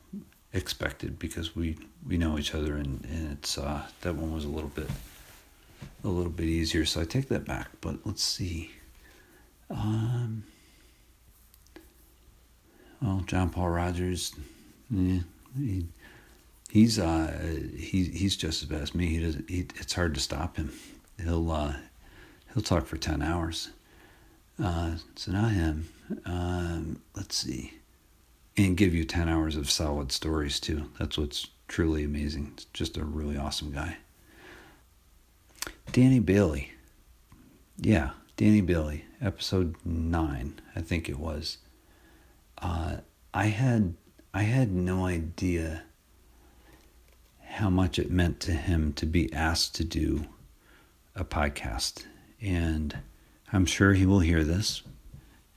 expected 0.53 1.19
because 1.19 1.55
we 1.55 1.77
we 2.07 2.17
know 2.17 2.39
each 2.39 2.55
other 2.55 2.77
and, 2.77 3.05
and 3.05 3.33
it's 3.33 3.59
uh, 3.59 3.83
that 4.01 4.15
one 4.15 4.33
was 4.33 4.45
a 4.45 4.49
little 4.49 4.71
bit 4.71 4.89
a 6.05 6.09
little 6.09 6.33
bit 6.33 6.47
easier 6.47 6.85
so 6.85 7.01
I 7.01 7.05
take 7.05 7.29
that 7.29 7.45
back 7.45 7.69
but 7.81 7.97
let's 8.05 8.23
see 8.23 8.71
um 9.71 10.45
well 13.03 13.23
John 13.27 13.51
Paul 13.51 13.71
Rogers 13.71 14.35
yeah, 14.91 15.21
he, 15.59 15.87
he's 16.71 16.99
uh 16.99 17.37
he 17.77 18.05
he's 18.05 18.37
just 18.37 18.63
as 18.63 18.69
bad 18.69 18.83
as 18.83 18.95
me 18.95 19.07
he 19.07 19.19
does 19.19 19.37
he, 19.49 19.67
it's 19.77 19.95
hard 19.95 20.15
to 20.15 20.21
stop 20.21 20.57
him 20.57 20.73
he'll 21.23 21.51
uh 21.51 21.75
he'll 22.55 22.63
talk 22.63 22.87
for 22.87 22.97
10 22.97 23.23
hours 23.23 23.71
uh, 24.63 24.93
so 25.15 25.33
not 25.33 25.53
him. 25.53 25.89
Um, 26.25 27.01
let's 27.15 27.37
see. 27.37 27.75
And 28.57 28.77
give 28.77 28.95
you 28.95 29.05
10 29.05 29.29
hours 29.29 29.57
of 29.57 29.71
solid 29.71 30.13
stories 30.13 30.61
too. 30.61 30.91
That's 30.99 31.19
what's 31.19 31.49
truly 31.69 32.05
amazing. 32.05 32.53
It's 32.55 32.65
just 32.67 32.97
a 32.97 33.05
really 33.05 33.37
awesome 33.37 33.71
guy. 33.71 33.99
Danny 35.93 36.19
Bailey. 36.19 36.73
Yeah, 37.79 38.11
Danny 38.37 38.61
Bailey, 38.61 39.05
episode 39.21 39.77
9, 39.85 40.61
I 40.75 40.81
think 40.81 41.09
it 41.09 41.19
was. 41.19 41.59
Uh, 42.59 42.99
I 43.35 43.47
had 43.47 43.95
I 44.33 44.43
had 44.43 44.71
no 44.73 45.07
idea 45.07 45.85
how 47.43 47.71
much 47.71 47.99
it 47.99 48.11
meant 48.11 48.41
to 48.41 48.53
him 48.53 48.93
to 48.95 49.07
be 49.07 49.33
asked 49.33 49.75
to 49.77 49.85
do 49.85 50.27
a 51.15 51.25
podcast. 51.25 52.05
And 52.41 52.99
I'm 53.53 53.65
sure 53.65 53.95
he 53.95 54.05
will 54.05 54.21
hear 54.21 54.45
this 54.45 54.83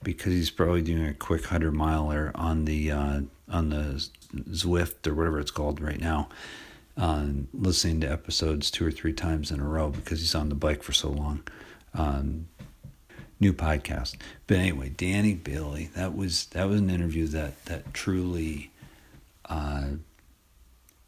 because 0.02 0.32
he's 0.32 0.50
probably 0.50 0.82
doing 0.82 1.06
a 1.06 1.14
quick 1.14 1.46
hundred 1.46 1.74
miler 1.74 2.32
on 2.36 2.66
the 2.66 2.92
uh, 2.92 3.22
on 3.50 3.70
the 3.70 4.08
Zwift 4.52 5.08
or 5.08 5.14
whatever 5.14 5.40
it's 5.40 5.52
called 5.52 5.82
right 5.82 6.00
now, 6.00 6.30
uh, 7.00 7.26
listening 7.54 8.02
to 8.02 8.12
episodes 8.12 8.70
two 8.70 8.86
or 8.86 8.92
three 8.92 9.14
times 9.14 9.50
in 9.50 9.60
a 9.60 9.64
row 9.64 9.90
because 9.90 10.20
he's 10.20 10.36
on 10.36 10.50
the 10.50 10.56
bike 10.56 10.84
for 10.84 10.94
so 10.94 11.10
long. 11.10 11.42
Um, 11.94 12.48
new 13.40 13.54
podcast, 13.54 14.18
but 14.48 14.58
anyway, 14.58 14.90
Danny 14.90 15.34
Bailey. 15.34 15.90
That 15.96 16.16
was 16.16 16.46
that 16.48 16.68
was 16.68 16.80
an 16.80 16.90
interview 16.90 17.26
that 17.28 17.66
that 17.66 17.94
truly. 17.94 18.72
Uh, 19.46 19.86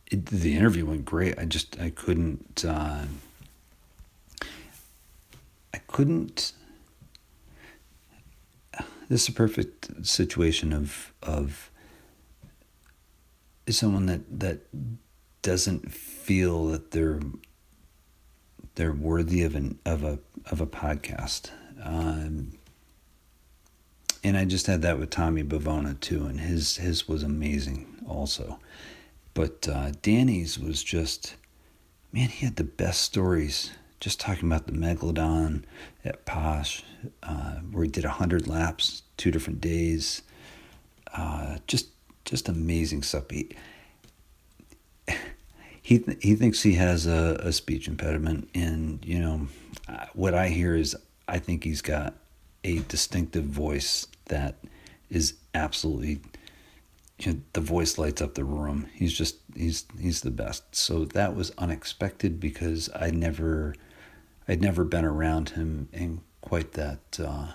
it, 0.10 0.26
the 0.26 0.56
interview 0.56 0.86
went 0.86 1.06
great. 1.06 1.38
I 1.38 1.46
just 1.46 1.80
I 1.80 1.92
couldn't. 1.92 2.66
Uh, 2.66 3.06
I 5.74 5.78
couldn't 5.88 6.54
this 9.12 9.24
is 9.24 9.30
a 9.30 9.34
perfect 9.34 10.06
situation 10.08 10.72
of 10.72 11.12
of 11.22 11.70
someone 13.70 14.06
that 14.06 14.22
that 14.40 14.60
doesn't 15.42 15.92
feel 15.92 16.68
that 16.68 16.92
they're 16.92 17.22
they're 18.76 18.94
worthy 18.94 19.44
of 19.44 19.56
an 19.56 19.80
of 19.86 20.04
a 20.04 20.20
of 20.50 20.62
a 20.62 20.68
podcast. 20.68 21.52
Um, 21.84 22.54
and 24.24 24.38
I 24.38 24.46
just 24.46 24.68
had 24.68 24.84
that 24.84 25.00
with 25.00 25.10
Tommy 25.10 25.44
Bavona 25.44 26.00
too, 26.00 26.26
and 26.26 26.40
his 26.40 26.78
his 26.78 27.08
was 27.08 27.24
amazing 27.24 27.88
also. 28.08 28.60
But 29.34 29.68
uh, 29.68 29.92
Danny's 30.02 30.60
was 30.60 30.84
just 30.84 31.36
man, 32.12 32.30
he 32.30 32.46
had 32.46 32.58
the 32.58 32.64
best 32.64 33.02
stories. 33.02 33.72
Just 34.00 34.20
talking 34.20 34.50
about 34.50 34.66
the 34.66 34.74
megalodon 34.74 35.64
at 36.04 36.26
Posh, 36.26 36.84
uh, 37.22 37.58
where 37.72 37.84
he 37.84 37.90
did 37.90 38.04
hundred 38.04 38.48
laps, 38.48 39.04
two 39.16 39.30
different 39.30 39.62
days. 39.62 40.24
Uh, 41.14 41.58
just 41.68 41.90
just 42.26 42.50
amazing 42.50 43.04
stuff. 43.04 43.26
He, 45.92 46.16
he 46.22 46.36
thinks 46.36 46.64
he 46.64 46.76
has 46.76 47.06
a, 47.06 47.38
a 47.44 47.52
speech 47.52 47.90
impediment, 47.90 48.50
and 48.56 49.04
you 49.04 49.20
know 49.20 49.48
what 50.14 50.34
I 50.34 50.48
hear 50.48 50.74
is 50.74 50.96
I 51.28 51.38
think 51.38 51.66
he's 51.66 51.82
got 51.82 52.16
a 52.64 52.80
distinctive 52.80 53.44
voice 53.44 54.08
that 54.26 54.56
is 55.10 55.34
absolutely 55.54 56.22
you 57.20 57.34
know, 57.34 57.40
the 57.52 57.60
voice 57.60 57.98
lights 57.98 58.22
up 58.22 58.36
the 58.36 58.46
room. 58.46 58.88
He's 58.94 59.14
just 59.14 59.38
he's 59.54 59.86
he's 60.00 60.22
the 60.22 60.32
best. 60.32 60.74
So 60.74 61.04
that 61.04 61.36
was 61.36 61.52
unexpected 61.58 62.40
because 62.40 62.90
I 62.96 63.12
never 63.12 63.76
I'd 64.48 64.62
never 64.62 64.86
been 64.86 65.06
around 65.06 65.50
him 65.50 65.90
in 65.92 66.22
quite 66.40 66.72
that 66.74 67.20
uh, 67.22 67.52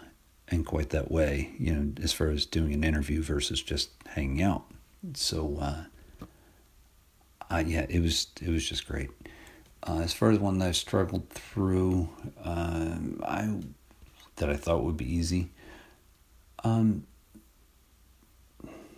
in 0.49 0.63
quite 0.63 0.91
that 0.91 1.11
way. 1.11 1.55
You 1.59 1.75
know, 1.75 1.93
as 2.03 2.13
far 2.13 2.29
as 2.29 2.45
doing 2.45 2.75
an 2.75 2.85
interview 2.85 3.23
versus 3.23 3.63
just 3.63 3.91
hanging 4.09 4.43
out. 4.43 4.65
So 5.15 5.57
uh, 5.59 5.85
uh, 7.51 7.63
yeah, 7.67 7.87
it 7.89 8.01
was 8.01 8.29
it 8.41 8.49
was 8.49 8.69
just 8.69 8.87
great. 8.87 9.11
Uh, 9.83 10.01
as 10.01 10.13
far 10.13 10.31
as 10.31 10.39
one 10.39 10.59
that 10.59 10.69
I 10.69 10.73
struggled 10.73 11.29
through, 11.31 12.09
um, 12.43 13.21
I 13.25 13.59
that 14.37 14.51
I 14.51 14.57
thought 14.57 14.85
would 14.85 14.97
be 14.97 15.13
easy. 15.13 15.51
Um, 16.65 17.07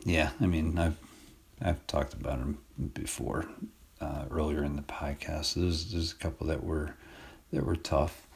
yeah, 0.04 0.30
I 0.40 0.46
mean, 0.46 0.78
I've 0.78 0.96
I've 1.60 1.86
talked 1.86 2.14
about 2.14 2.38
them 2.38 2.58
before 2.94 3.46
uh, 4.00 4.24
earlier 4.30 4.64
in 4.64 4.76
the 4.76 4.82
podcast. 4.82 5.54
There's 5.54 5.92
there's 5.92 6.12
a 6.12 6.16
couple 6.16 6.46
that 6.46 6.64
were 6.64 6.94
that 7.52 7.64
were 7.64 7.76
tough, 7.76 8.26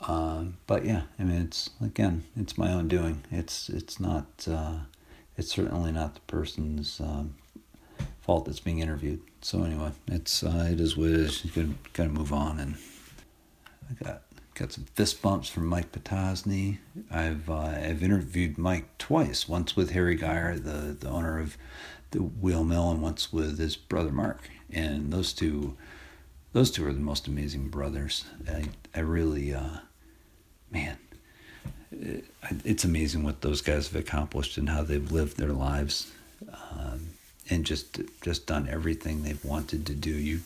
um, 0.00 0.56
but 0.66 0.84
yeah, 0.84 1.02
I 1.18 1.24
mean, 1.24 1.42
it's 1.42 1.70
again, 1.80 2.24
it's 2.36 2.58
my 2.58 2.72
own 2.72 2.88
doing. 2.88 3.24
It's 3.30 3.68
it's 3.68 4.00
not 4.00 4.46
uh, 4.50 4.78
it's 5.36 5.52
certainly 5.52 5.92
not 5.92 6.14
the 6.14 6.20
person's 6.20 7.00
um, 7.00 7.34
fault 8.30 8.44
that's 8.44 8.60
being 8.60 8.78
interviewed. 8.78 9.20
So 9.42 9.64
anyway, 9.64 9.90
it's 10.06 10.44
uh, 10.44 10.68
it 10.70 10.78
is 10.78 10.96
what 10.96 11.08
it 11.08 11.16
is. 11.16 11.44
You 11.44 11.50
can 11.50 11.78
kind 11.92 12.10
gotta 12.10 12.10
move 12.10 12.32
on, 12.32 12.60
and 12.60 12.76
I 13.90 14.04
got 14.04 14.22
got 14.54 14.70
some 14.70 14.84
fist 14.94 15.20
bumps 15.20 15.48
from 15.48 15.66
Mike 15.66 15.90
Potosny. 15.90 16.78
I've 17.10 17.50
uh, 17.50 17.74
I've 17.88 18.04
interviewed 18.04 18.56
Mike 18.56 18.98
twice. 18.98 19.48
Once 19.48 19.74
with 19.74 19.90
Harry 19.90 20.14
Geyer, 20.14 20.60
the 20.60 20.96
the 21.00 21.08
owner 21.08 21.40
of 21.40 21.58
the 22.12 22.22
Wheel 22.22 22.62
Mill, 22.62 22.92
and 22.92 23.02
once 23.02 23.32
with 23.32 23.58
his 23.58 23.74
brother 23.74 24.12
Mark. 24.12 24.48
And 24.72 25.12
those 25.12 25.32
two, 25.32 25.76
those 26.52 26.70
two 26.70 26.86
are 26.86 26.92
the 26.92 27.00
most 27.00 27.26
amazing 27.26 27.66
brothers. 27.66 28.26
I 28.48 28.66
I 28.94 29.00
really, 29.00 29.52
uh, 29.52 29.78
man, 30.70 30.98
it, 31.90 32.26
it's 32.64 32.84
amazing 32.84 33.24
what 33.24 33.40
those 33.40 33.60
guys 33.60 33.88
have 33.88 34.00
accomplished 34.00 34.56
and 34.56 34.68
how 34.68 34.84
they've 34.84 35.10
lived 35.10 35.36
their 35.36 35.52
lives. 35.52 36.12
Um, 36.70 37.08
and 37.50 37.66
just 37.66 38.00
just 38.22 38.46
done 38.46 38.68
everything 38.70 39.22
they've 39.22 39.44
wanted 39.44 39.84
to 39.86 39.94
do. 39.94 40.10
You, 40.10 40.40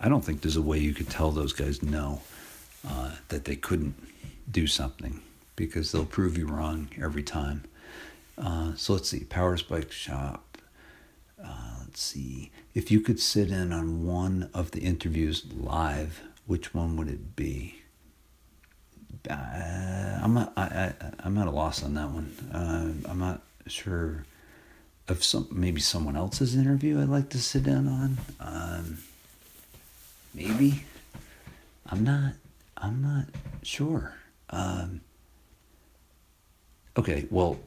I 0.00 0.08
don't 0.08 0.24
think 0.24 0.40
there's 0.40 0.56
a 0.56 0.62
way 0.62 0.78
you 0.78 0.94
could 0.94 1.10
tell 1.10 1.32
those 1.32 1.52
guys 1.52 1.82
no 1.82 2.22
uh, 2.88 3.16
that 3.28 3.44
they 3.44 3.56
couldn't 3.56 3.94
do 4.50 4.66
something 4.66 5.20
because 5.56 5.90
they'll 5.92 6.06
prove 6.06 6.38
you 6.38 6.46
wrong 6.46 6.88
every 7.02 7.24
time. 7.24 7.64
Uh, 8.38 8.74
so 8.76 8.92
let's 8.92 9.08
see, 9.08 9.24
Powers 9.24 9.62
Bike 9.62 9.90
Shop. 9.90 10.58
Uh, 11.44 11.74
let's 11.80 12.00
see, 12.00 12.50
if 12.74 12.90
you 12.90 13.00
could 13.00 13.18
sit 13.18 13.50
in 13.50 13.72
on 13.72 14.06
one 14.06 14.48
of 14.54 14.70
the 14.70 14.80
interviews 14.80 15.44
live, 15.52 16.22
which 16.46 16.72
one 16.72 16.96
would 16.96 17.08
it 17.08 17.34
be? 17.34 17.82
Uh, 19.28 20.20
I'm 20.22 20.34
not, 20.34 20.52
I, 20.56 20.62
I, 20.62 20.92
I'm 21.20 21.36
at 21.38 21.48
a 21.48 21.50
loss 21.50 21.82
on 21.82 21.94
that 21.94 22.10
one. 22.10 22.32
Uh, 22.52 23.10
I'm 23.10 23.18
not 23.18 23.42
sure 23.66 24.24
of 25.08 25.24
some 25.24 25.48
maybe 25.50 25.80
someone 25.80 26.16
else's 26.16 26.54
interview 26.54 27.00
I'd 27.00 27.08
like 27.08 27.30
to 27.30 27.38
sit 27.38 27.66
in 27.66 27.88
on. 27.88 28.18
Um, 28.40 28.98
maybe 30.34 30.84
I'm 31.86 32.04
not 32.04 32.34
I'm 32.76 33.02
not 33.02 33.24
sure. 33.62 34.14
Um, 34.50 35.00
okay, 36.96 37.26
well, 37.30 37.58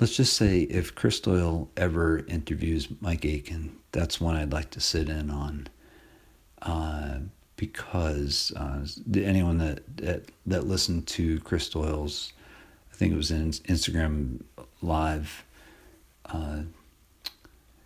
let's 0.00 0.16
just 0.16 0.34
say 0.34 0.60
if 0.60 0.94
Chris 0.94 1.20
Doyle 1.20 1.68
ever 1.76 2.24
interviews 2.26 2.88
Mike 3.00 3.24
Aitken, 3.24 3.76
that's 3.92 4.20
one 4.20 4.36
I'd 4.36 4.52
like 4.52 4.70
to 4.70 4.80
sit 4.80 5.08
in 5.08 5.30
on. 5.30 5.68
Uh, 6.60 7.18
because 7.56 8.52
uh, 8.56 8.86
anyone 9.14 9.58
that, 9.58 9.80
that 9.96 10.22
that 10.46 10.66
listened 10.66 11.06
to 11.08 11.40
Chris 11.40 11.68
Doyle's, 11.68 12.32
I 12.92 12.96
think 12.96 13.12
it 13.12 13.16
was 13.16 13.30
in 13.30 13.50
Instagram 13.50 14.42
live 14.80 15.44
uh, 16.26 16.62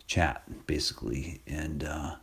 chat 0.06 0.42
basically, 0.66 1.40
and 1.46 1.84
uh, 1.84 2.16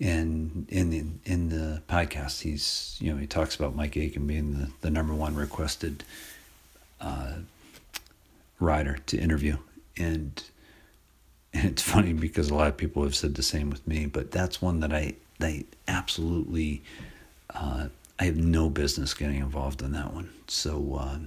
and 0.00 0.66
in 0.68 0.90
the 0.90 1.04
in 1.24 1.48
the 1.48 1.82
podcast, 1.88 2.42
he's 2.42 2.96
you 3.00 3.12
know 3.12 3.18
he 3.18 3.26
talks 3.26 3.56
about 3.56 3.74
Mike 3.74 3.96
Aitken 3.96 4.26
being 4.26 4.52
the, 4.54 4.70
the 4.80 4.90
number 4.90 5.14
one 5.14 5.34
requested 5.34 6.04
uh, 7.00 7.34
rider 8.60 8.98
to 9.06 9.18
interview, 9.18 9.56
and 9.96 10.42
and 11.52 11.64
it's 11.64 11.82
funny 11.82 12.12
because 12.12 12.50
a 12.50 12.54
lot 12.54 12.68
of 12.68 12.76
people 12.76 13.02
have 13.02 13.16
said 13.16 13.34
the 13.34 13.42
same 13.42 13.70
with 13.70 13.86
me, 13.86 14.06
but 14.06 14.30
that's 14.30 14.62
one 14.62 14.80
that 14.80 14.92
I 14.92 15.14
they 15.38 15.64
absolutely 15.86 16.82
uh, 17.54 17.88
I 18.18 18.24
have 18.24 18.36
no 18.36 18.68
business 18.68 19.14
getting 19.14 19.36
involved 19.36 19.80
in 19.82 19.92
that 19.92 20.12
one. 20.12 20.30
So, 20.48 20.98
uh, 21.00 21.18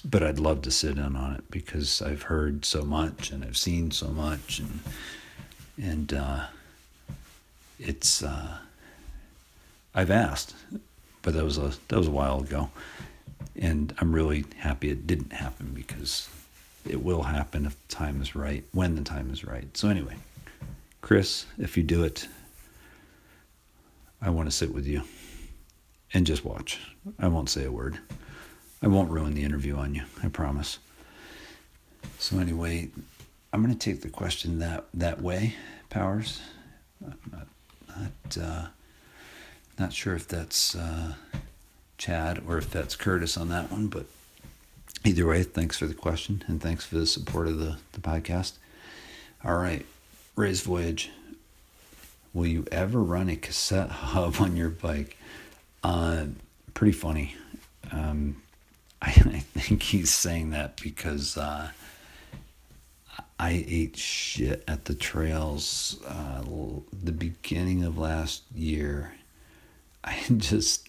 but 0.00 0.22
I'd 0.22 0.38
love 0.38 0.62
to 0.62 0.70
sit 0.70 0.98
in 0.98 1.16
on 1.16 1.34
it 1.34 1.50
because 1.50 2.00
I've 2.02 2.22
heard 2.22 2.64
so 2.64 2.82
much 2.82 3.30
and 3.30 3.44
I've 3.44 3.56
seen 3.56 3.90
so 3.90 4.08
much 4.08 4.58
and 4.58 4.80
and 5.80 6.12
uh, 6.12 6.46
it's 7.78 8.22
uh, 8.22 8.58
I've 9.94 10.10
asked, 10.10 10.54
but 11.22 11.34
that 11.34 11.44
was 11.44 11.58
a 11.58 11.72
that 11.88 11.96
was 11.96 12.08
a 12.08 12.12
while 12.12 12.40
ago, 12.40 12.70
and 13.56 13.94
I'm 13.98 14.14
really 14.14 14.44
happy 14.56 14.90
it 14.90 15.06
didn't 15.06 15.32
happen 15.32 15.72
because 15.74 16.28
it 16.88 17.02
will 17.02 17.22
happen 17.22 17.66
if 17.66 17.88
the 17.88 17.94
time 17.94 18.20
is 18.20 18.34
right 18.34 18.64
when 18.72 18.94
the 18.94 19.02
time 19.02 19.30
is 19.30 19.44
right. 19.44 19.76
So 19.76 19.88
anyway, 19.88 20.16
Chris, 21.00 21.46
if 21.58 21.76
you 21.76 21.82
do 21.82 22.04
it, 22.04 22.28
I 24.22 24.30
want 24.30 24.48
to 24.48 24.54
sit 24.54 24.72
with 24.72 24.86
you 24.86 25.02
and 26.12 26.26
just 26.26 26.44
watch. 26.44 26.80
I 27.18 27.28
won't 27.28 27.50
say 27.50 27.64
a 27.64 27.72
word. 27.72 27.98
I 28.84 28.86
won't 28.86 29.10
ruin 29.10 29.32
the 29.32 29.44
interview 29.44 29.76
on 29.76 29.94
you. 29.94 30.02
I 30.22 30.28
promise. 30.28 30.78
So 32.18 32.38
anyway, 32.38 32.90
I'm 33.50 33.62
going 33.64 33.74
to 33.74 33.78
take 33.78 34.02
the 34.02 34.10
question 34.10 34.58
that 34.58 34.84
that 34.92 35.22
way, 35.22 35.54
Powers. 35.88 36.42
I'm 37.02 37.18
not 37.32 37.46
not 37.88 38.44
uh, 38.44 38.66
not 39.78 39.94
sure 39.94 40.14
if 40.14 40.28
that's 40.28 40.74
uh, 40.74 41.14
Chad 41.96 42.42
or 42.46 42.58
if 42.58 42.70
that's 42.70 42.94
Curtis 42.94 43.38
on 43.38 43.48
that 43.48 43.72
one, 43.72 43.86
but 43.86 44.04
either 45.02 45.26
way, 45.26 45.42
thanks 45.44 45.78
for 45.78 45.86
the 45.86 45.94
question 45.94 46.44
and 46.46 46.60
thanks 46.60 46.84
for 46.84 46.96
the 46.96 47.06
support 47.06 47.48
of 47.48 47.58
the, 47.58 47.78
the 47.92 48.00
podcast. 48.00 48.52
All 49.42 49.56
right, 49.56 49.86
Ray's 50.36 50.60
Voyage. 50.60 51.10
Will 52.34 52.46
you 52.48 52.66
ever 52.70 53.00
run 53.00 53.30
a 53.30 53.36
cassette 53.36 53.90
hub 54.12 54.36
on 54.40 54.56
your 54.56 54.68
bike? 54.68 55.16
Uh, 55.82 56.26
pretty 56.74 56.92
funny. 56.92 57.34
Um, 57.90 58.42
I, 59.04 59.08
I, 59.08 59.38
think 59.60 59.82
he's 59.82 60.12
saying 60.12 60.50
that 60.50 60.80
because 60.80 61.36
uh, 61.36 61.68
I 63.38 63.64
ate 63.68 63.96
shit 63.98 64.64
at 64.66 64.86
the 64.86 64.94
trails 64.94 66.00
uh, 66.08 66.42
the 67.02 67.12
beginning 67.12 67.84
of 67.84 67.98
last 67.98 68.44
year. 68.54 69.12
I 70.02 70.16
just, 70.36 70.88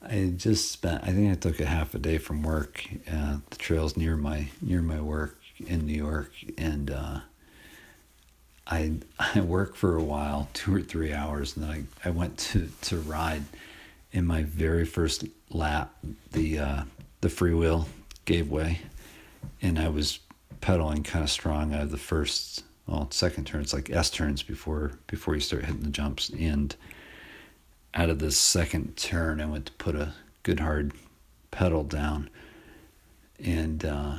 I 0.00 0.32
just 0.36 0.70
spent. 0.70 1.02
I 1.02 1.12
think 1.12 1.32
I 1.32 1.34
took 1.34 1.58
a 1.58 1.66
half 1.66 1.92
a 1.94 1.98
day 1.98 2.18
from 2.18 2.42
work 2.42 2.84
the 3.06 3.56
trails 3.58 3.96
near 3.96 4.16
my 4.16 4.48
near 4.62 4.80
my 4.80 5.00
work 5.00 5.36
in 5.66 5.86
New 5.86 5.96
York, 5.96 6.32
and 6.56 6.90
uh, 6.90 7.20
I 8.66 8.92
I 9.18 9.40
worked 9.40 9.76
for 9.76 9.96
a 9.96 10.02
while, 10.02 10.48
two 10.52 10.74
or 10.74 10.82
three 10.82 11.12
hours, 11.12 11.56
and 11.56 11.64
then 11.64 11.88
I, 12.04 12.08
I 12.08 12.10
went 12.12 12.38
to 12.38 12.68
to 12.82 12.98
ride. 12.98 13.42
In 14.12 14.26
my 14.26 14.42
very 14.42 14.84
first 14.84 15.24
lap, 15.50 15.94
the 16.32 16.58
uh, 16.58 16.82
the 17.20 17.28
freewheel 17.28 17.86
gave 18.24 18.50
way, 18.50 18.80
and 19.62 19.78
I 19.78 19.88
was 19.88 20.20
pedaling 20.60 21.02
kind 21.02 21.24
of 21.24 21.30
strong 21.30 21.74
out 21.74 21.82
of 21.82 21.90
the 21.90 21.96
first 21.96 22.64
well 22.86 23.08
second 23.10 23.46
turn 23.46 23.62
it's 23.62 23.72
like 23.72 23.88
s 23.88 24.10
turns 24.10 24.42
before 24.42 24.92
before 25.06 25.34
you 25.34 25.40
start 25.40 25.64
hitting 25.64 25.82
the 25.82 25.90
jumps. 25.90 26.30
And 26.30 26.74
out 27.94 28.10
of 28.10 28.18
the 28.18 28.30
second 28.30 28.96
turn 28.96 29.40
i 29.40 29.46
went 29.46 29.66
to 29.66 29.72
put 29.72 29.96
a 29.96 30.12
good 30.42 30.60
hard 30.60 30.92
pedal 31.50 31.84
down. 31.84 32.30
And 33.42 33.84
uh 33.84 34.16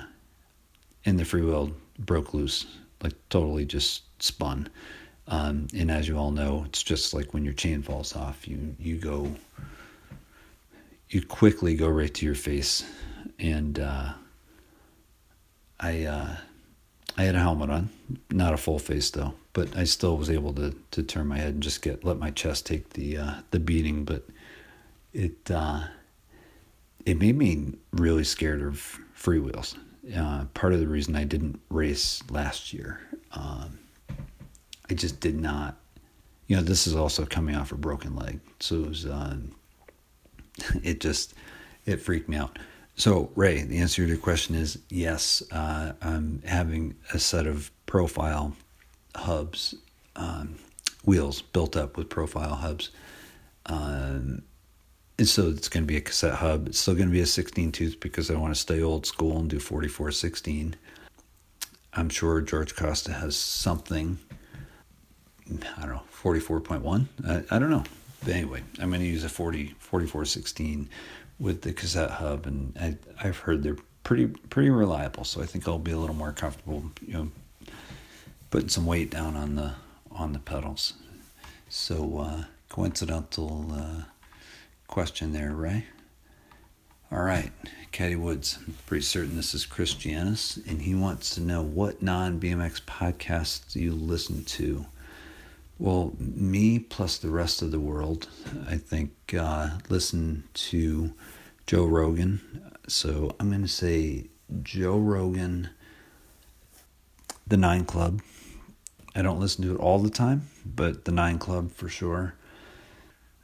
and 1.06 1.20
the 1.20 1.24
freewheel 1.24 1.74
broke 2.00 2.34
loose 2.34 2.66
like 3.04 3.14
totally 3.30 3.66
just 3.66 4.04
spun. 4.22 4.70
Um, 5.28 5.68
and 5.74 5.90
as 5.90 6.08
you 6.08 6.18
all 6.18 6.32
know, 6.32 6.64
it's 6.66 6.84
just 6.84 7.14
like 7.14 7.34
when 7.34 7.44
your 7.44 7.54
chain 7.54 7.82
falls 7.82 8.16
off, 8.16 8.48
you 8.48 8.76
you 8.80 8.98
go, 8.98 9.34
you 11.12 11.22
quickly 11.22 11.76
go 11.76 11.90
right 11.90 12.14
to 12.14 12.26
your 12.26 12.36
face, 12.36 12.86
and 13.38 13.80
uh, 13.80 14.14
I 15.80 16.06
uh, 16.06 16.38
I 17.18 17.24
had 17.24 17.36
a 17.36 17.40
helmet 17.40 17.70
on, 17.70 17.90
not 18.32 18.54
a 18.54 18.58
full 18.58 18.80
face 18.80 19.12
though, 19.12 19.34
but 19.54 19.76
I 19.76 19.84
still 19.84 20.18
was 20.18 20.30
able 20.30 20.54
to 20.54 20.74
to 20.92 21.04
turn 21.04 21.28
my 21.28 21.38
head 21.38 21.54
and 21.54 21.64
just 21.64 21.82
get 21.82 22.06
let 22.06 22.18
my 22.18 22.32
chest 22.32 22.66
take 22.66 22.92
the 22.92 23.18
uh, 23.18 23.34
the 23.52 23.60
beating, 23.60 24.06
but 24.06 24.26
it 25.14 25.52
uh, 25.52 25.84
it 27.06 27.20
made 27.20 27.38
me 27.38 27.74
really 27.92 28.24
scared 28.24 28.62
of 28.62 28.98
freewheels. 29.16 29.78
Uh, 30.16 30.46
part 30.54 30.74
of 30.74 30.80
the 30.80 30.88
reason 30.88 31.16
I 31.16 31.26
didn't 31.26 31.60
race 31.70 32.24
last 32.32 32.74
year. 32.74 33.02
Um, 33.34 33.80
I 34.90 34.94
just 34.94 35.20
did 35.20 35.40
not. 35.40 35.78
You 36.48 36.58
know, 36.58 36.64
this 36.64 36.88
is 36.88 36.96
also 36.96 37.26
coming 37.26 37.56
off 37.56 37.72
a 37.72 37.76
broken 37.76 38.16
leg, 38.16 38.40
so 38.62 38.76
it 38.76 38.88
was. 38.88 39.06
It 40.84 41.00
just 41.00 41.34
it 41.86 41.98
freaked 41.98 42.30
me 42.30 42.38
out. 42.38 42.60
So 42.96 43.32
Ray, 43.36 43.64
the 43.64 43.80
answer 43.80 44.04
to 44.04 44.08
your 44.08 44.18
question 44.18 44.56
is 44.56 44.78
yes. 44.90 45.42
Uh, 45.52 45.94
I'm 46.02 46.42
having 46.46 46.96
a 47.14 47.20
set 47.20 47.48
of 47.48 47.72
profile 47.86 48.54
hubs, 49.16 49.76
um, 50.16 50.56
wheels 51.04 51.42
built 51.42 51.76
up 51.76 51.98
with 51.98 52.10
profile 52.10 52.56
hubs. 52.56 52.92
Um, 53.66 54.44
and 55.18 55.28
so 55.28 55.50
it's 55.50 55.70
going 55.70 55.84
to 55.84 55.88
be 55.88 55.98
a 55.98 56.02
cassette 56.02 56.36
hub. 56.36 56.68
It's 56.68 56.80
still 56.80 56.96
going 56.96 57.08
to 57.08 57.14
be 57.14 57.22
a 57.22 57.26
16 57.26 57.72
tooth 57.72 58.00
because 58.00 58.32
I 58.32 58.36
want 58.36 58.54
to 58.54 58.60
stay 58.60 58.82
old 58.82 59.06
school 59.06 59.38
and 59.38 59.50
do 59.50 59.60
44 59.60 60.12
16. 60.12 60.76
I'm 61.94 62.10
sure 62.10 62.42
George 62.42 62.76
Costa 62.76 63.14
has 63.14 63.36
something 63.36 64.18
I 65.78 65.82
don't 65.82 65.96
know, 65.96 66.04
44.1. 66.22 67.08
I, 67.28 67.56
I 67.56 67.60
don't 67.60 67.70
know. 67.70 67.84
But 68.24 68.34
anyway, 68.34 68.62
I'm 68.80 68.90
going 68.90 69.02
to 69.02 69.08
use 69.08 69.24
a 69.24 69.30
40, 69.30 69.76
4416 69.80 70.90
with 71.40 71.62
the 71.62 71.74
cassette 71.74 72.12
hub, 72.12 72.46
and 72.46 72.78
I, 72.80 72.96
I've 73.22 73.40
heard 73.40 73.64
they're 73.64 73.78
pretty 74.04 74.28
pretty 74.28 74.70
reliable. 74.70 75.24
So 75.24 75.42
I 75.42 75.46
think 75.46 75.68
I'll 75.68 75.80
be 75.80 75.92
a 75.92 75.98
little 75.98 76.16
more 76.16 76.32
comfortable, 76.32 76.92
you 77.06 77.14
know, 77.14 77.32
putting 78.50 78.70
some 78.70 78.86
weight 78.86 79.10
down 79.10 79.36
on 79.36 79.56
the 79.56 79.74
on 80.12 80.34
the 80.34 80.40
pedals. 80.40 80.94
So 81.70 82.20
uh, 82.20 82.44
coincidental 82.70 83.72
uh, 83.74 84.04
question 84.88 85.34
there, 85.34 85.54
Ray. 85.54 85.86
All 87.12 87.24
right, 87.24 87.52
Caddy 87.92 88.16
Woods. 88.16 88.58
I'm 88.66 88.76
pretty 88.86 89.04
certain 89.04 89.36
this 89.36 89.54
is 89.54 89.66
Chris 89.66 90.06
and 90.06 90.82
he 90.82 90.96
wants 90.96 91.36
to 91.36 91.42
know 91.42 91.62
what 91.62 92.02
non 92.02 92.40
BMX 92.40 92.82
podcasts 92.84 93.76
you 93.76 93.94
listen 93.94 94.46
to? 94.46 94.86
Well, 95.82 96.14
me 96.20 96.78
plus 96.78 97.18
the 97.18 97.32
rest 97.32 97.64
of 97.64 97.72
the 97.72 97.80
world, 97.80 98.28
I 98.70 98.76
think, 98.76 99.14
uh, 99.36 99.80
listen 99.90 100.44
to 100.54 101.16
Joe 101.66 101.88
Rogan. 101.88 102.70
So 102.88 103.36
I'm 103.40 103.50
going 103.50 103.64
to 103.64 103.68
say 103.68 104.28
Joe 104.62 105.00
Rogan, 105.00 105.72
The 107.48 107.58
Nine 107.58 107.86
Club. 107.86 108.22
I 109.16 109.24
don't 109.24 109.40
listen 109.40 109.66
to 109.66 109.74
it 109.74 109.80
all 109.80 109.98
the 109.98 110.12
time, 110.12 110.50
but 110.64 111.06
The 111.06 111.12
Nine 111.12 111.40
Club 111.40 111.72
for 111.72 111.90
sure. 111.90 112.36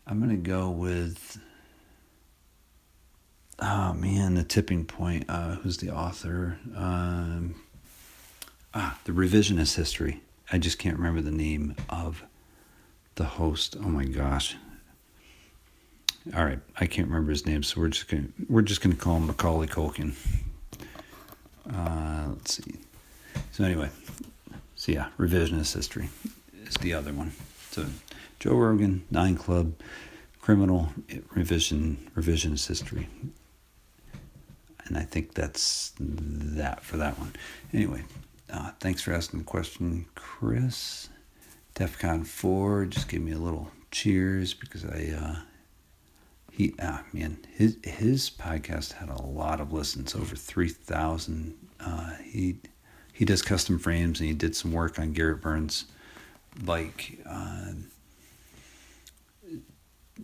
I'm 0.05 0.19
going 0.19 0.29
to 0.29 0.37
go 0.37 0.69
with, 0.69 1.39
oh 3.57 3.93
man, 3.93 4.35
The 4.35 4.43
Tipping 4.43 4.85
Point. 4.85 5.25
Uh, 5.27 5.55
who's 5.55 5.77
the 5.77 5.89
author? 5.89 6.59
Um, 6.75 7.55
ah, 8.75 8.99
The 9.05 9.11
Revisionist 9.11 9.75
History. 9.75 10.21
I 10.49 10.59
just 10.59 10.79
can't 10.79 10.95
remember 10.95 11.19
the 11.19 11.31
name 11.31 11.75
of 11.89 12.23
the 13.17 13.25
host. 13.25 13.75
Oh 13.79 13.89
my 13.89 14.05
gosh. 14.05 14.55
All 16.35 16.45
right, 16.45 16.59
I 16.79 16.87
can't 16.87 17.07
remember 17.07 17.31
his 17.31 17.45
name, 17.45 17.63
so 17.63 17.79
we're 17.81 17.89
just 17.89 18.07
gonna 18.07 18.27
we're 18.49 18.61
just 18.61 18.81
gonna 18.81 18.95
call 18.95 19.17
him 19.17 19.27
Macaulay 19.27 19.67
Culkin. 19.67 20.13
Uh, 21.71 22.27
let's 22.29 22.53
see. 22.55 22.75
So 23.51 23.63
anyway, 23.63 23.89
so 24.75 24.91
yeah, 24.91 25.07
revisionist 25.17 25.73
history 25.73 26.09
is 26.65 26.75
the 26.75 26.93
other 26.93 27.13
one. 27.13 27.31
So 27.71 27.85
Joe 28.39 28.55
Rogan, 28.55 29.05
Nine 29.09 29.35
Club, 29.35 29.73
criminal 30.41 30.89
revision 31.33 32.11
revisionist 32.15 32.67
history, 32.67 33.07
and 34.85 34.97
I 34.97 35.03
think 35.03 35.33
that's 35.33 35.93
that 35.99 36.83
for 36.83 36.97
that 36.97 37.17
one. 37.17 37.33
Anyway, 37.73 38.03
uh, 38.51 38.71
thanks 38.81 39.01
for 39.01 39.13
asking 39.13 39.39
the 39.39 39.45
question, 39.45 40.07
Chris. 40.15 41.07
DEFCON 41.77 42.25
4 42.25 42.85
just 42.85 43.07
gave 43.07 43.21
me 43.21 43.33
a 43.33 43.37
little 43.37 43.69
cheers 43.91 44.55
because 44.55 44.83
I, 44.83 45.13
uh, 45.15 45.35
he, 46.51 46.73
ah, 46.81 47.03
man, 47.13 47.37
his, 47.55 47.77
his 47.83 48.31
podcast 48.31 48.93
had 48.93 49.09
a 49.09 49.21
lot 49.21 49.61
of 49.61 49.71
listens, 49.71 50.15
over 50.15 50.35
3,000. 50.35 51.53
Uh, 51.79 52.13
he, 52.23 52.55
he 53.13 53.25
does 53.25 53.43
custom 53.43 53.77
frames 53.77 54.19
and 54.19 54.27
he 54.27 54.33
did 54.33 54.55
some 54.55 54.71
work 54.71 54.97
on 54.97 55.13
Garrett 55.13 55.39
Byrnes, 55.39 55.85
bike, 56.63 57.19
uh, 57.29 57.73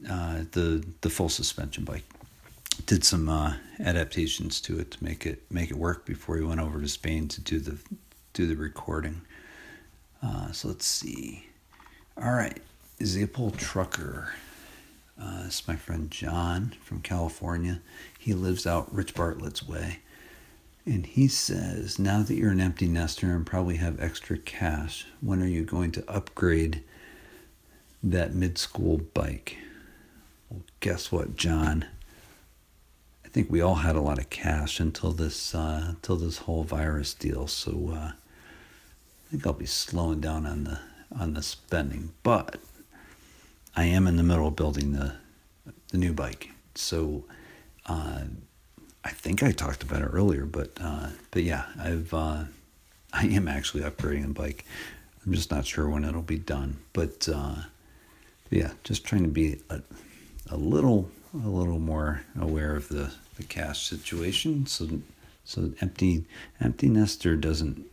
uh, 0.10 0.40
the, 0.54 0.84
the 1.02 1.10
full 1.10 1.30
suspension 1.30 1.84
bike 1.84 2.04
did 2.88 3.04
some 3.04 3.30
uh, 3.30 3.54
adaptations 3.80 4.60
to 4.62 4.80
it 4.80 4.90
to 4.90 5.04
make 5.04 5.28
it 5.28 5.44
make 5.52 5.70
it 5.70 5.78
work 5.78 6.04
before 6.08 6.36
he 6.38 6.44
went 6.44 6.60
over 6.60 6.82
to 6.82 6.88
Spain 6.88 7.28
to 7.28 7.40
do 7.40 7.60
the 7.60 7.78
do 8.34 8.48
the 8.48 8.56
recording. 8.56 9.22
Uh, 10.24 10.52
so 10.52 10.70
let's 10.70 10.86
see. 10.86 11.48
All 12.22 12.32
right, 12.32 12.62
Zippel 13.00 13.56
Trucker. 13.58 14.34
Uh, 15.22 15.44
this 15.44 15.60
is 15.62 15.68
my 15.68 15.76
friend 15.76 16.10
John 16.10 16.74
from 16.84 17.02
California. 17.02 17.82
He 18.18 18.34
lives 18.34 18.66
out 18.66 18.94
Rich 18.94 19.14
Bartlett's 19.14 19.68
way. 19.68 20.00
And 20.86 21.06
he 21.06 21.28
says, 21.28 21.98
now 21.98 22.24
that 22.24 22.36
you're 22.36 22.52
an 22.52 22.60
empty 22.60 22.88
nester 22.88 23.34
and 23.34 23.46
probably 23.46 23.78
have 23.78 24.02
extra 24.02 24.38
cash, 24.38 25.06
when 25.22 25.42
are 25.42 25.48
you 25.48 25.64
going 25.64 25.92
to 25.94 26.10
upgrade 26.10 26.84
that 28.02 28.34
mid 28.34 28.58
school 28.58 28.98
bike? 29.14 29.58
Well, 30.50 30.62
guess 30.82 31.12
what, 31.12 31.38
John? 31.38 31.86
I 33.26 33.30
think 33.30 33.50
we 33.50 33.62
all 33.62 33.76
had 33.76 33.96
a 33.96 34.02
lot 34.02 34.20
of 34.20 34.30
cash 34.30 34.80
until 34.80 35.12
this 35.12 35.56
uh, 35.56 35.86
until 35.90 36.18
this 36.18 36.40
whole 36.40 36.64
virus 36.64 37.14
deal. 37.14 37.48
So 37.48 37.92
uh, 37.96 38.12
think 39.34 39.48
I'll 39.48 39.54
be 39.54 39.66
slowing 39.66 40.22
down 40.22 40.46
on 40.46 40.64
the 40.66 40.80
on 41.20 41.34
the 41.34 41.42
spending, 41.42 42.12
but 42.22 42.60
I 43.76 43.86
am 43.86 44.06
in 44.06 44.16
the 44.16 44.22
middle 44.22 44.48
of 44.48 44.56
building 44.56 44.94
the 44.94 45.16
the 45.90 45.98
new 45.98 46.14
bike. 46.14 46.52
So 46.76 47.24
uh, 47.88 48.26
I 49.04 49.10
think 49.10 49.42
I 49.42 49.52
talked 49.52 49.82
about 49.82 50.04
it 50.04 50.10
earlier, 50.14 50.46
but 50.46 50.70
uh, 50.80 51.08
but 51.32 51.42
yeah, 51.42 51.66
I've 51.80 52.14
uh, 52.14 52.44
I 53.14 53.26
am 53.26 53.48
actually 53.48 53.82
upgrading 53.82 54.28
the 54.28 54.34
bike. 54.34 54.66
I'm 55.26 55.34
just 55.34 55.50
not 55.50 55.66
sure 55.66 55.90
when 55.90 56.06
it'll 56.06 56.22
be 56.22 56.38
done, 56.38 56.78
but 56.94 57.28
uh, 57.28 57.56
yeah, 58.52 58.74
just 58.84 59.04
trying 59.04 59.24
to 59.24 59.30
be 59.30 59.62
a, 59.72 59.82
a 60.52 60.58
little 60.58 61.10
a 61.34 61.50
little 61.50 61.80
more 61.80 62.22
aware 62.40 62.76
of 62.76 62.88
the, 62.90 63.12
the 63.38 63.44
cash 63.44 63.88
situation. 63.88 64.68
So 64.68 65.02
so 65.44 65.72
empty 65.82 66.26
empty 66.62 66.88
nester 66.88 67.36
doesn't 67.36 67.84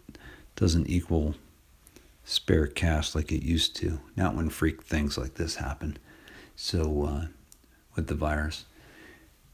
doesn't 0.60 0.90
equal 0.90 1.34
spare 2.22 2.66
cash 2.66 3.14
like 3.14 3.32
it 3.32 3.42
used 3.42 3.74
to. 3.76 3.98
Not 4.14 4.36
when 4.36 4.50
freak 4.50 4.82
things 4.82 5.16
like 5.16 5.34
this 5.34 5.56
happen. 5.56 5.96
So 6.54 7.04
uh, 7.04 7.26
with 7.96 8.06
the 8.06 8.14
virus. 8.14 8.66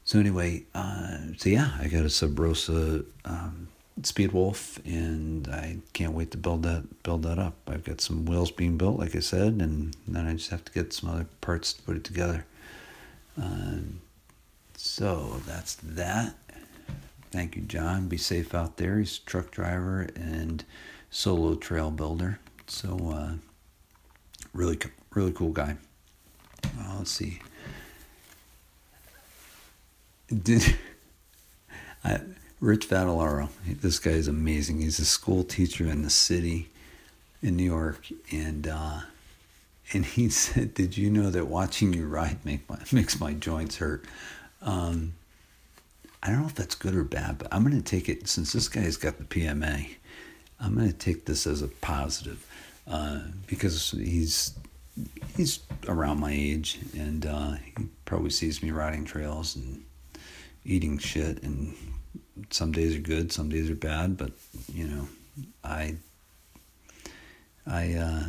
So 0.03 0.19
anyway, 0.19 0.65
uh, 0.75 1.17
so 1.37 1.49
yeah, 1.49 1.71
I 1.79 1.87
got 1.87 2.05
a 2.05 2.09
Sub 2.09 2.37
Rosa 2.37 3.03
um, 3.25 3.69
Speedwolf, 4.01 4.79
and 4.85 5.47
I 5.47 5.77
can't 5.93 6.13
wait 6.13 6.31
to 6.31 6.37
build 6.37 6.63
that 6.63 7.03
build 7.03 7.23
that 7.23 7.39
up. 7.39 7.55
I've 7.67 7.83
got 7.83 7.99
some 7.99 8.25
wheels 8.25 8.51
being 8.51 8.77
built, 8.77 8.99
like 8.99 9.15
I 9.15 9.19
said, 9.19 9.53
and 9.61 9.95
then 10.07 10.27
I 10.27 10.33
just 10.33 10.49
have 10.49 10.63
to 10.65 10.71
get 10.71 10.93
some 10.93 11.09
other 11.09 11.27
parts 11.41 11.73
to 11.73 11.81
put 11.81 11.97
it 11.97 12.03
together. 12.03 12.45
Uh, 13.41 13.79
so 14.75 15.41
that's 15.45 15.75
that. 15.75 16.35
Thank 17.31 17.55
you, 17.55 17.63
John. 17.63 18.07
Be 18.07 18.17
safe 18.17 18.55
out 18.55 18.77
there. 18.77 18.99
He's 18.99 19.17
a 19.17 19.29
truck 19.29 19.51
driver 19.51 20.07
and 20.15 20.63
solo 21.09 21.55
trail 21.55 21.91
builder. 21.91 22.39
So, 22.67 22.97
uh, 23.11 23.33
really, 24.53 24.77
really 25.13 25.31
cool 25.31 25.51
guy. 25.51 25.77
Uh, 26.63 26.95
let's 26.97 27.11
see. 27.11 27.39
Did 30.43 30.77
I, 32.03 32.19
Rich 32.59 32.89
Vadalaro? 32.89 33.49
This 33.65 33.99
guy 33.99 34.11
is 34.11 34.27
amazing. 34.27 34.81
He's 34.81 34.99
a 34.99 35.05
school 35.05 35.43
teacher 35.43 35.85
in 35.85 36.01
the 36.01 36.09
city 36.09 36.69
in 37.41 37.55
New 37.55 37.63
York, 37.63 38.07
and 38.31 38.67
uh, 38.67 39.01
and 39.93 40.05
he 40.05 40.29
said, 40.29 40.73
"Did 40.73 40.97
you 40.97 41.09
know 41.09 41.29
that 41.29 41.47
watching 41.47 41.93
you 41.93 42.07
ride 42.07 42.43
make 42.43 42.67
my, 42.69 42.79
makes 42.91 43.19
my 43.19 43.33
joints 43.33 43.77
hurt?" 43.77 44.05
Um, 44.61 45.13
I 46.21 46.29
don't 46.29 46.41
know 46.41 46.47
if 46.47 46.55
that's 46.55 46.75
good 46.75 46.95
or 46.95 47.03
bad, 47.03 47.37
but 47.37 47.47
I'm 47.51 47.63
going 47.63 47.77
to 47.77 47.81
take 47.81 48.09
it 48.09 48.27
since 48.27 48.51
this 48.51 48.67
guy's 48.67 48.97
got 48.97 49.17
the 49.17 49.23
PMA. 49.23 49.95
I'm 50.59 50.75
going 50.75 50.87
to 50.87 50.97
take 50.97 51.25
this 51.25 51.45
as 51.45 51.61
a 51.61 51.67
positive 51.67 52.45
uh, 52.87 53.19
because 53.45 53.91
he's 53.91 54.57
he's 55.35 55.59
around 55.87 56.19
my 56.19 56.31
age, 56.31 56.79
and 56.97 57.25
uh, 57.25 57.51
he 57.53 57.87
probably 58.05 58.31
sees 58.31 58.63
me 58.63 58.71
riding 58.71 59.05
trails 59.05 59.55
and 59.55 59.83
eating 60.65 60.97
shit. 60.97 61.43
And 61.43 61.75
some 62.49 62.71
days 62.71 62.95
are 62.95 63.01
good, 63.01 63.31
some 63.31 63.49
days 63.49 63.69
are 63.69 63.75
bad. 63.75 64.17
But 64.17 64.31
you 64.73 64.87
know, 64.87 65.07
I 65.63 65.95
I 67.65 67.93
uh, 67.93 68.23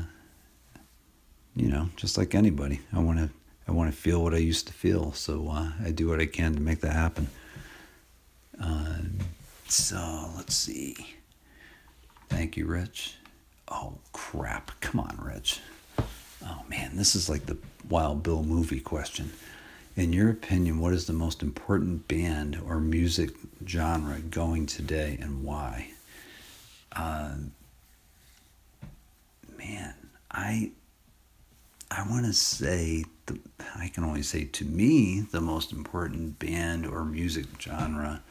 you 1.57 1.69
know, 1.69 1.89
just 1.97 2.19
like 2.19 2.35
anybody, 2.35 2.81
I 2.93 3.01
want 3.01 3.19
to 3.19 3.31
I 3.67 3.73
want 3.73 3.91
to 3.93 3.97
feel 3.97 4.23
what 4.23 4.35
I 4.35 4.39
used 4.39 4.67
to 4.69 4.73
feel. 4.73 5.13
So 5.13 5.49
uh, 5.51 5.71
I 5.85 5.91
do 5.91 6.09
what 6.09 6.21
I 6.21 6.27
can 6.27 6.55
to 6.55 6.61
make 6.61 6.81
that 6.81 6.93
happen. 6.93 7.29
Uh, 8.61 8.99
so 9.69 10.31
let's 10.37 10.55
see. 10.55 10.97
Thank 12.29 12.57
you, 12.57 12.67
Rich. 12.67 13.15
Oh 13.69 13.99
crap! 14.13 14.73
Come 14.81 15.01
on, 15.01 15.19
Rich. 15.23 15.61
Oh 16.45 16.63
man, 16.69 16.97
this 16.97 17.15
is 17.15 17.29
like 17.29 17.47
the 17.47 17.57
Wild 17.89 18.23
Bill 18.23 18.43
movie 18.43 18.81
question. 18.81 19.33
In 19.97 20.13
your 20.13 20.31
opinion, 20.31 20.79
what 20.79 20.93
is 20.93 21.07
the 21.07 21.13
most 21.13 21.43
important 21.43 22.07
band 22.07 22.61
or 22.65 22.79
music 22.81 23.31
genre 23.67 24.21
going 24.21 24.67
today 24.67 25.19
and 25.21 25.43
why? 25.43 25.91
Uh, 26.93 27.35
man, 29.59 29.95
I 30.31 30.71
I 31.91 32.09
want 32.09 32.27
to 32.27 32.33
say 32.33 33.05
the, 33.27 33.39
I 33.77 33.89
can 33.89 34.05
only 34.05 34.23
say 34.23 34.45
to 34.45 34.65
me 34.65 35.23
the 35.33 35.41
most 35.41 35.73
important 35.73 36.39
band 36.39 36.87
or 36.87 37.05
music 37.05 37.47
genre. 37.61 38.23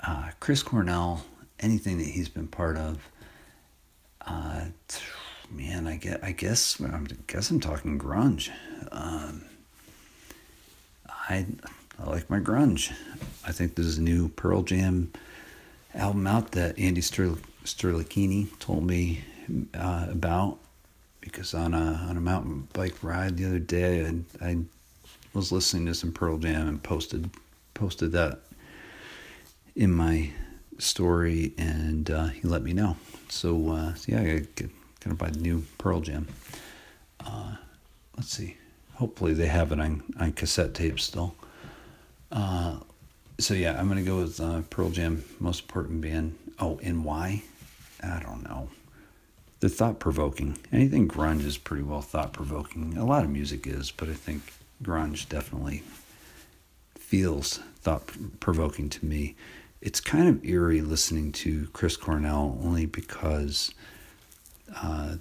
Uh, 0.00 0.30
Chris 0.38 0.62
Cornell, 0.62 1.24
anything 1.60 1.98
that 1.98 2.06
he's 2.06 2.28
been 2.28 2.48
part 2.48 2.76
of. 2.76 2.98
Uh, 4.26 4.66
man, 5.50 5.86
I 5.86 5.96
get, 5.96 6.22
I 6.22 6.32
guess, 6.32 6.80
I 6.80 7.00
guess 7.26 7.50
I'm 7.50 7.60
talking 7.60 7.98
grunge. 7.98 8.50
Um, 8.92 9.44
I, 11.08 11.46
I 11.98 12.10
like 12.10 12.28
my 12.30 12.40
grunge. 12.40 12.92
I 13.46 13.52
think 13.52 13.74
there's 13.74 13.98
a 13.98 14.02
new 14.02 14.28
Pearl 14.28 14.62
Jam 14.62 15.12
album 15.94 16.26
out 16.26 16.52
that 16.52 16.78
Andy 16.78 17.00
Sterl- 17.00 17.38
told 18.60 18.84
me 18.84 19.20
uh, 19.74 20.06
about 20.10 20.58
because 21.20 21.52
on 21.54 21.74
a 21.74 22.06
on 22.08 22.16
a 22.16 22.20
mountain 22.20 22.68
bike 22.72 22.94
ride 23.02 23.36
the 23.36 23.44
other 23.44 23.58
day, 23.58 24.06
I, 24.06 24.46
I 24.46 24.58
was 25.34 25.52
listening 25.52 25.86
to 25.86 25.94
some 25.94 26.12
Pearl 26.12 26.38
Jam 26.38 26.68
and 26.68 26.82
posted 26.82 27.30
posted 27.74 28.12
that 28.12 28.40
in 29.76 29.92
my 29.92 30.30
story, 30.78 31.52
and 31.58 32.10
uh, 32.10 32.26
he 32.26 32.42
let 32.42 32.62
me 32.62 32.72
know. 32.72 32.96
So, 33.28 33.70
uh, 33.70 33.94
so 33.94 34.12
yeah, 34.12 34.20
I 34.20 34.38
got 34.38 34.70
gonna 35.00 35.16
buy 35.16 35.30
the 35.30 35.40
new 35.40 35.64
Pearl 35.78 36.00
Jam. 36.00 36.26
Uh, 37.20 37.56
let's 38.16 38.30
see. 38.30 38.56
Hopefully 38.94 39.32
they 39.34 39.46
have 39.46 39.72
it 39.72 39.80
on 39.80 40.02
on 40.18 40.32
cassette 40.32 40.74
tape 40.74 40.98
still. 40.98 41.34
Uh, 42.32 42.78
so 43.38 43.54
yeah, 43.54 43.78
I'm 43.78 43.88
gonna 43.88 44.02
go 44.02 44.18
with 44.18 44.40
uh, 44.40 44.62
Pearl 44.70 44.90
Jam, 44.90 45.24
most 45.38 45.62
important 45.62 46.00
band. 46.00 46.36
Oh, 46.58 46.80
and 46.82 47.04
why? 47.04 47.42
I 48.02 48.20
don't 48.20 48.42
know. 48.44 48.70
They're 49.60 49.70
thought 49.70 49.98
provoking. 49.98 50.56
Anything 50.72 51.08
grunge 51.08 51.44
is 51.44 51.58
pretty 51.58 51.82
well 51.82 52.00
thought 52.00 52.32
provoking. 52.32 52.96
A 52.96 53.04
lot 53.04 53.24
of 53.24 53.30
music 53.30 53.66
is, 53.66 53.90
but 53.90 54.08
I 54.08 54.14
think 54.14 54.52
grunge 54.82 55.28
definitely 55.28 55.82
feels 56.96 57.60
thought 57.80 58.02
provoking 58.38 58.88
to 58.90 59.04
me. 59.04 59.34
It's 59.80 60.00
kind 60.00 60.28
of 60.28 60.44
eerie 60.44 60.80
listening 60.80 61.30
to 61.32 61.68
Chris 61.72 61.96
Cornell 61.96 62.58
only 62.62 62.86
because 62.86 63.72
uh, 64.76 65.16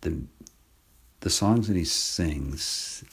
the 0.00 0.22
the 1.20 1.30
songs 1.30 1.68
that 1.68 1.76
he 1.76 1.84
sings, 1.84 3.04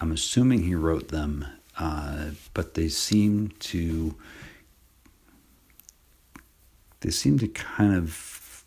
I'm 0.00 0.12
assuming 0.12 0.62
he 0.62 0.76
wrote 0.76 1.08
them, 1.08 1.44
uh, 1.76 2.30
but 2.54 2.74
they 2.74 2.88
seem 2.88 3.48
to 3.58 4.14
they 7.00 7.10
seem 7.10 7.38
to 7.40 7.48
kind 7.48 7.94
of 7.96 8.64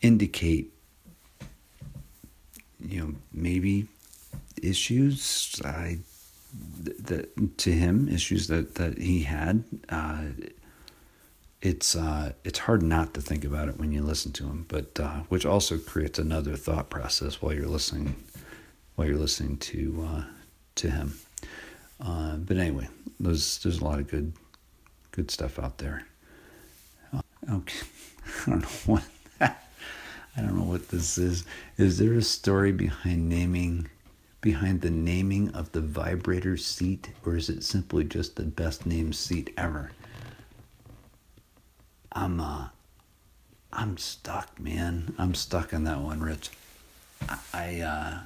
indicate, 0.00 0.72
you 2.78 3.00
know, 3.00 3.14
maybe 3.32 3.88
issues. 4.62 5.60
I 5.64 5.98
that 6.52 7.58
to 7.58 7.72
him 7.72 8.08
issues 8.08 8.48
that 8.48 8.76
that 8.76 8.98
he 8.98 9.22
had. 9.22 9.64
Uh, 9.88 10.22
it's 11.60 11.96
uh, 11.96 12.32
it's 12.44 12.60
hard 12.60 12.82
not 12.82 13.14
to 13.14 13.20
think 13.20 13.44
about 13.44 13.68
it 13.68 13.78
when 13.78 13.92
you 13.92 14.02
listen 14.02 14.32
to 14.32 14.44
him, 14.44 14.64
but 14.68 14.98
uh, 15.00 15.20
which 15.28 15.44
also 15.44 15.76
creates 15.78 16.18
another 16.18 16.56
thought 16.56 16.88
process 16.88 17.42
while 17.42 17.52
you're 17.52 17.66
listening 17.66 18.14
while 18.94 19.08
you're 19.08 19.16
listening 19.16 19.56
to 19.58 20.08
uh, 20.08 20.22
to 20.76 20.90
him. 20.90 21.18
Uh, 22.00 22.36
but 22.36 22.56
anyway, 22.56 22.88
there's 23.18 23.58
there's 23.58 23.78
a 23.80 23.84
lot 23.84 23.98
of 23.98 24.08
good 24.08 24.32
good 25.10 25.30
stuff 25.30 25.58
out 25.58 25.78
there. 25.78 26.06
Uh, 27.12 27.22
okay, 27.52 27.80
I 28.46 28.50
don't 28.50 28.60
know 28.62 28.68
what 28.86 29.04
I 29.40 29.56
don't 30.36 30.56
know 30.56 30.64
what 30.64 30.88
this 30.88 31.18
is. 31.18 31.44
Is 31.76 31.98
there 31.98 32.14
a 32.14 32.22
story 32.22 32.70
behind 32.70 33.28
naming 33.28 33.88
behind 34.40 34.80
the 34.80 34.90
naming 34.90 35.50
of 35.50 35.72
the 35.72 35.80
vibrator 35.80 36.56
seat, 36.56 37.10
or 37.24 37.36
is 37.36 37.48
it 37.48 37.64
simply 37.64 38.04
just 38.04 38.36
the 38.36 38.44
best 38.44 38.86
named 38.86 39.14
seat 39.16 39.52
ever? 39.56 39.90
I'm 42.12 42.40
uh 42.40 42.68
I'm 43.72 43.96
stuck, 43.98 44.58
man. 44.58 45.14
I'm 45.18 45.34
stuck 45.34 45.74
on 45.74 45.84
that 45.84 46.00
one, 46.00 46.20
Rich. 46.20 46.50
I, 47.28 47.38
I 47.52 47.80
uh 47.80 48.18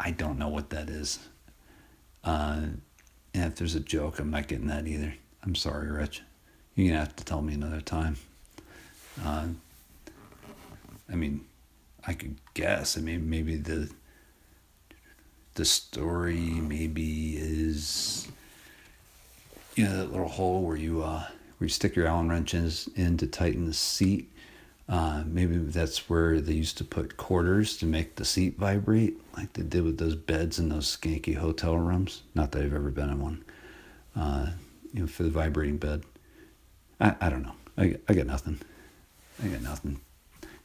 I 0.00 0.10
don't 0.10 0.38
know 0.38 0.48
what 0.48 0.70
that 0.70 0.88
is. 0.90 1.18
Uh 2.24 2.66
and 3.34 3.52
if 3.52 3.56
there's 3.56 3.74
a 3.74 3.80
joke, 3.80 4.18
I'm 4.18 4.30
not 4.30 4.48
getting 4.48 4.68
that 4.68 4.86
either. 4.86 5.14
I'm 5.42 5.54
sorry, 5.54 5.90
Rich. 5.90 6.22
You're 6.74 6.88
gonna 6.88 7.00
have 7.00 7.16
to 7.16 7.24
tell 7.24 7.42
me 7.42 7.54
another 7.54 7.80
time. 7.80 8.16
Uh 9.24 9.48
I 11.10 11.14
mean, 11.14 11.44
I 12.06 12.14
could 12.14 12.36
guess. 12.54 12.98
I 12.98 13.00
mean, 13.00 13.30
maybe 13.30 13.56
the 13.56 13.90
the 15.56 15.64
story 15.64 16.36
maybe 16.36 17.36
is 17.36 18.28
you 19.74 19.84
know 19.84 19.96
that 19.96 20.12
little 20.12 20.28
hole 20.28 20.62
where 20.62 20.76
you 20.76 21.02
uh 21.02 21.24
where 21.58 21.66
you 21.66 21.68
stick 21.68 21.96
your 21.96 22.06
Allen 22.06 22.28
wrenches 22.28 22.88
in 22.96 23.16
to 23.16 23.26
tighten 23.26 23.66
the 23.66 23.74
seat. 23.74 24.30
Uh, 24.88 25.24
maybe 25.26 25.56
that's 25.56 26.08
where 26.08 26.40
they 26.40 26.52
used 26.52 26.78
to 26.78 26.84
put 26.84 27.16
quarters 27.16 27.76
to 27.78 27.86
make 27.86 28.16
the 28.16 28.24
seat 28.24 28.56
vibrate, 28.58 29.18
like 29.36 29.52
they 29.54 29.62
did 29.62 29.82
with 29.82 29.98
those 29.98 30.14
beds 30.14 30.58
in 30.58 30.68
those 30.68 30.96
skanky 30.96 31.34
hotel 31.34 31.76
rooms. 31.76 32.22
Not 32.34 32.52
that 32.52 32.62
I've 32.62 32.74
ever 32.74 32.90
been 32.90 33.08
in 33.08 33.20
one. 33.20 33.44
Uh, 34.14 34.50
you 34.92 35.00
know, 35.00 35.06
for 35.06 35.24
the 35.24 35.30
vibrating 35.30 35.78
bed. 35.78 36.04
I, 37.00 37.16
I 37.20 37.30
don't 37.30 37.42
know. 37.42 37.54
I, 37.76 37.96
I 38.08 38.14
got 38.14 38.26
nothing. 38.26 38.60
I 39.42 39.48
got 39.48 39.62
nothing. 39.62 40.00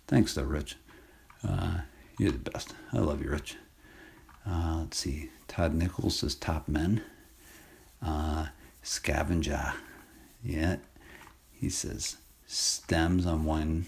Thanks, 0.07 0.35
though, 0.35 0.43
Rich. 0.43 0.75
Uh, 1.47 1.79
you're 2.19 2.31
the 2.31 2.51
best. 2.51 2.75
I 2.93 2.99
love 2.99 3.23
you, 3.23 3.29
Rich. 3.29 3.55
Uh, 4.47 4.77
let's 4.79 4.97
see. 4.97 5.29
Todd 5.47 5.73
Nichols 5.73 6.19
says 6.19 6.35
top 6.35 6.67
men. 6.67 7.01
Uh, 8.01 8.47
scavenger. 8.81 9.73
Yeah. 10.43 10.77
He 11.51 11.69
says 11.69 12.17
stems 12.47 13.25
on 13.25 13.45
one 13.45 13.85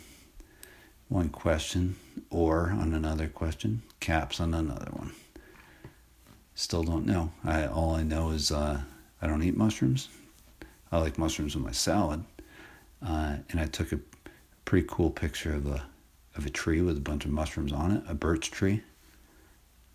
one 1.09 1.29
question 1.29 1.95
or 2.29 2.71
on 2.71 2.93
another 2.93 3.27
question, 3.27 3.83
caps 3.99 4.39
on 4.39 4.53
another 4.53 4.91
one. 4.91 5.11
Still 6.55 6.83
don't 6.83 7.05
know. 7.05 7.31
I 7.43 7.65
all 7.65 7.95
I 7.95 8.03
know 8.03 8.29
is 8.29 8.51
uh, 8.51 8.81
I 9.21 9.27
don't 9.27 9.43
eat 9.43 9.57
mushrooms. 9.57 10.09
I 10.91 10.99
like 10.99 11.17
mushrooms 11.17 11.55
in 11.55 11.63
my 11.63 11.71
salad. 11.71 12.23
Uh, 13.05 13.37
and 13.49 13.59
I 13.59 13.65
took 13.65 13.91
a 13.91 13.99
pretty 14.65 14.87
cool 14.89 15.09
picture 15.09 15.53
of 15.53 15.67
a 15.67 15.83
of 16.35 16.45
a 16.45 16.49
tree 16.49 16.81
with 16.81 16.97
a 16.97 17.01
bunch 17.01 17.25
of 17.25 17.31
mushrooms 17.31 17.71
on 17.71 17.91
it, 17.91 18.03
a 18.07 18.13
birch 18.13 18.49
tree. 18.49 18.81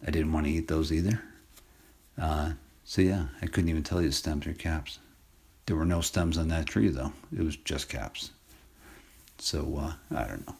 I 0.06 0.10
didn't 0.10 0.32
want 0.32 0.46
to 0.46 0.52
eat 0.52 0.68
those 0.68 0.92
either. 0.92 1.20
Uh, 2.20 2.52
so 2.84 3.02
yeah, 3.02 3.26
I 3.42 3.46
couldn't 3.46 3.70
even 3.70 3.82
tell 3.82 4.00
you 4.00 4.08
the 4.08 4.14
stems 4.14 4.46
or 4.46 4.52
caps. 4.52 4.98
There 5.66 5.76
were 5.76 5.84
no 5.84 6.00
stems 6.00 6.38
on 6.38 6.48
that 6.48 6.66
tree 6.66 6.88
though. 6.88 7.12
It 7.36 7.42
was 7.42 7.56
just 7.56 7.88
caps. 7.88 8.30
So 9.38 9.76
uh, 9.78 10.16
I 10.16 10.26
don't 10.26 10.46
know. 10.46 10.56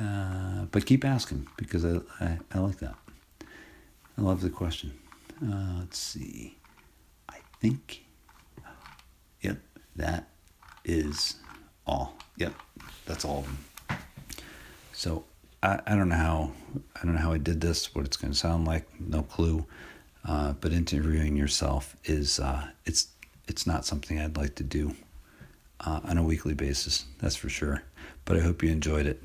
Uh, 0.00 0.64
but 0.70 0.86
keep 0.86 1.04
asking 1.04 1.46
because 1.56 1.84
I, 1.84 2.00
I, 2.20 2.38
I, 2.52 2.58
like 2.60 2.78
that. 2.78 2.94
I 4.16 4.20
love 4.20 4.40
the 4.40 4.50
question. 4.50 4.92
Uh, 5.44 5.80
let's 5.80 5.98
see. 5.98 6.56
I 7.28 7.38
think. 7.60 8.04
Yep, 9.40 9.58
that 9.96 10.28
is 10.84 11.36
all. 11.86 12.14
Yep, 12.36 12.54
that's 13.06 13.24
all 13.24 13.40
of 13.40 13.44
them. 13.44 13.58
So 14.92 15.24
I, 15.62 15.80
I 15.86 15.94
don't 15.96 16.08
know 16.08 16.16
how 16.16 16.52
I 17.00 17.04
don't 17.04 17.14
know 17.14 17.20
how 17.20 17.32
I 17.32 17.38
did 17.38 17.60
this. 17.60 17.94
What 17.94 18.04
it's 18.04 18.16
going 18.16 18.32
to 18.32 18.38
sound 18.38 18.66
like, 18.66 18.86
no 19.00 19.22
clue. 19.22 19.64
Uh, 20.24 20.52
but 20.52 20.72
interviewing 20.72 21.36
yourself 21.36 21.96
is 22.04 22.38
uh, 22.40 22.68
it's 22.86 23.08
it's 23.48 23.66
not 23.66 23.84
something 23.84 24.18
I'd 24.20 24.36
like 24.36 24.54
to 24.56 24.64
do. 24.64 24.94
uh, 25.84 26.00
on 26.04 26.18
a 26.18 26.22
weekly 26.22 26.54
basis. 26.54 27.04
That's 27.18 27.36
for 27.36 27.48
sure. 27.48 27.82
But 28.24 28.36
I 28.36 28.40
hope 28.40 28.62
you 28.62 28.70
enjoyed 28.70 29.06
it 29.06 29.22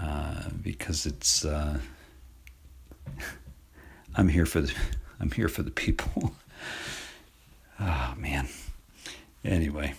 uh, 0.00 0.48
because 0.62 1.06
it's. 1.06 1.44
Uh, 1.44 1.78
I'm 4.14 4.28
here 4.28 4.46
for 4.46 4.60
the. 4.60 4.72
I'm 5.20 5.30
here 5.32 5.48
for 5.48 5.62
the 5.62 5.70
people. 5.70 6.32
oh 7.80 8.14
man. 8.18 8.48
Anyway, 9.44 9.94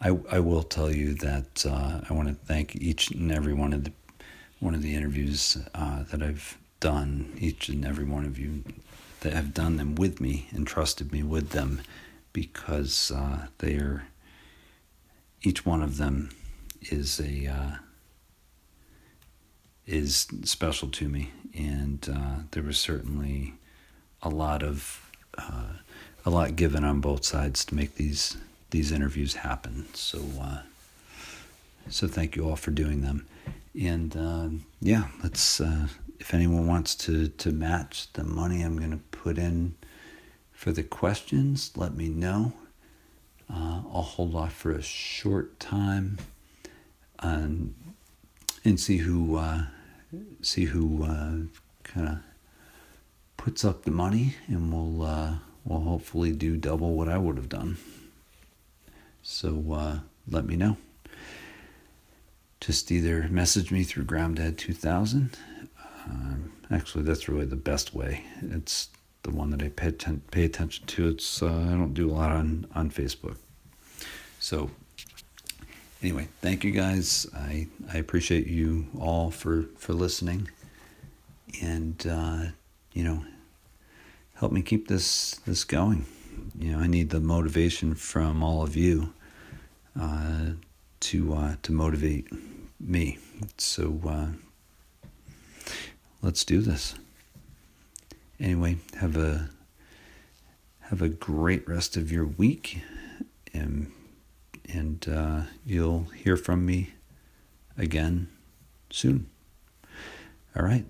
I 0.00 0.18
I 0.30 0.40
will 0.40 0.62
tell 0.62 0.90
you 0.90 1.14
that 1.14 1.66
uh, 1.66 2.00
I 2.08 2.12
want 2.12 2.28
to 2.28 2.34
thank 2.34 2.76
each 2.76 3.10
and 3.10 3.32
every 3.32 3.52
one 3.52 3.72
of 3.72 3.84
the 3.84 3.92
one 4.60 4.74
of 4.74 4.82
the 4.82 4.94
interviews 4.94 5.56
uh, 5.74 6.04
that 6.04 6.22
I've 6.22 6.58
done. 6.80 7.36
Each 7.38 7.68
and 7.68 7.84
every 7.84 8.04
one 8.04 8.24
of 8.24 8.38
you 8.38 8.64
that 9.20 9.32
have 9.32 9.54
done 9.54 9.76
them 9.76 9.94
with 9.96 10.20
me 10.20 10.48
and 10.52 10.66
trusted 10.66 11.12
me 11.12 11.22
with 11.22 11.50
them, 11.50 11.80
because 12.32 13.10
uh, 13.10 13.46
they 13.58 13.74
are. 13.76 14.04
Each 15.42 15.64
one 15.64 15.82
of 15.82 15.96
them 15.96 16.30
is 16.82 17.20
a 17.20 17.46
uh, 17.46 17.76
is 19.86 20.28
special 20.44 20.88
to 20.88 21.08
me, 21.08 21.30
and 21.54 22.08
uh, 22.12 22.42
there 22.52 22.62
was 22.62 22.78
certainly 22.78 23.54
a 24.22 24.28
lot 24.28 24.62
of 24.62 25.10
uh, 25.36 25.72
a 26.24 26.30
lot 26.30 26.56
given 26.56 26.84
on 26.84 27.00
both 27.00 27.24
sides 27.24 27.64
to 27.64 27.74
make 27.74 27.94
these 27.94 28.36
these 28.70 28.92
interviews 28.92 29.34
happen. 29.34 29.86
So 29.94 30.20
uh, 30.40 30.62
so 31.88 32.06
thank 32.06 32.36
you 32.36 32.48
all 32.48 32.56
for 32.56 32.70
doing 32.70 33.02
them, 33.02 33.26
and 33.78 34.16
uh, 34.16 34.48
yeah, 34.80 35.08
let's. 35.22 35.60
Uh, 35.60 35.88
if 36.20 36.34
anyone 36.34 36.66
wants 36.66 36.94
to 36.96 37.28
to 37.28 37.52
match 37.52 38.12
the 38.14 38.24
money 38.24 38.62
I'm 38.62 38.76
going 38.76 38.90
to 38.90 39.18
put 39.18 39.38
in 39.38 39.74
for 40.52 40.72
the 40.72 40.82
questions, 40.82 41.72
let 41.76 41.94
me 41.94 42.08
know. 42.08 42.52
Uh, 43.50 43.82
I'll 43.92 44.02
hold 44.02 44.34
off 44.34 44.52
for 44.52 44.72
a 44.72 44.82
short 44.82 45.58
time 45.60 46.18
and 47.20 47.74
and 48.64 48.78
see 48.78 48.98
who 48.98 49.36
uh, 49.36 49.62
see 50.42 50.66
who 50.66 51.04
uh, 51.04 51.36
kind 51.84 52.08
of 52.08 52.18
puts 53.36 53.64
up 53.64 53.84
the 53.84 53.90
money, 53.90 54.34
and 54.48 54.72
we'll 54.72 55.06
uh, 55.06 55.34
we'll 55.64 55.80
hopefully 55.80 56.32
do 56.32 56.56
double 56.56 56.94
what 56.94 57.08
I 57.08 57.18
would 57.18 57.36
have 57.36 57.48
done. 57.48 57.78
So 59.30 59.62
uh, 59.72 59.98
let 60.26 60.46
me 60.46 60.56
know. 60.56 60.78
Just 62.62 62.90
either 62.90 63.28
message 63.28 63.70
me 63.70 63.84
through 63.84 64.04
Gromdad2000. 64.04 65.34
Um, 66.06 66.52
actually, 66.70 67.04
that's 67.04 67.28
really 67.28 67.44
the 67.44 67.54
best 67.54 67.94
way. 67.94 68.24
It's 68.40 68.88
the 69.24 69.30
one 69.30 69.50
that 69.50 69.62
I 69.62 69.68
pay, 69.68 69.88
atten- 69.88 70.22
pay 70.30 70.46
attention 70.46 70.86
to. 70.86 71.08
It's 71.08 71.42
uh, 71.42 71.46
I 71.46 71.72
don't 71.72 71.92
do 71.92 72.10
a 72.10 72.12
lot 72.12 72.32
on 72.32 72.66
on 72.74 72.90
Facebook. 72.90 73.36
So 74.40 74.70
anyway, 76.02 76.28
thank 76.40 76.64
you 76.64 76.70
guys. 76.70 77.26
I 77.36 77.68
I 77.92 77.98
appreciate 77.98 78.46
you 78.46 78.86
all 78.98 79.30
for 79.30 79.66
for 79.76 79.92
listening, 79.92 80.48
and 81.62 82.04
uh, 82.10 82.44
you 82.94 83.04
know, 83.04 83.24
help 84.36 84.52
me 84.52 84.62
keep 84.62 84.88
this 84.88 85.32
this 85.46 85.64
going. 85.64 86.06
You 86.58 86.72
know, 86.72 86.78
I 86.78 86.86
need 86.86 87.10
the 87.10 87.20
motivation 87.20 87.94
from 87.94 88.42
all 88.42 88.62
of 88.62 88.74
you 88.74 89.12
uh, 90.00 90.52
to 91.00 91.34
uh, 91.34 91.56
to 91.62 91.72
motivate 91.72 92.28
me. 92.80 93.18
So 93.56 94.00
uh, 94.06 94.26
let's 96.22 96.44
do 96.44 96.60
this. 96.60 96.94
Anyway, 98.40 98.76
have 99.00 99.16
a 99.16 99.50
have 100.80 101.02
a 101.02 101.08
great 101.08 101.68
rest 101.68 101.96
of 101.96 102.12
your 102.12 102.24
week, 102.24 102.82
and 103.52 103.90
and 104.72 105.06
uh, 105.08 105.42
you'll 105.64 106.04
hear 106.14 106.36
from 106.36 106.64
me 106.64 106.94
again 107.76 108.28
soon. 108.90 109.28
All 110.56 110.64
right, 110.64 110.84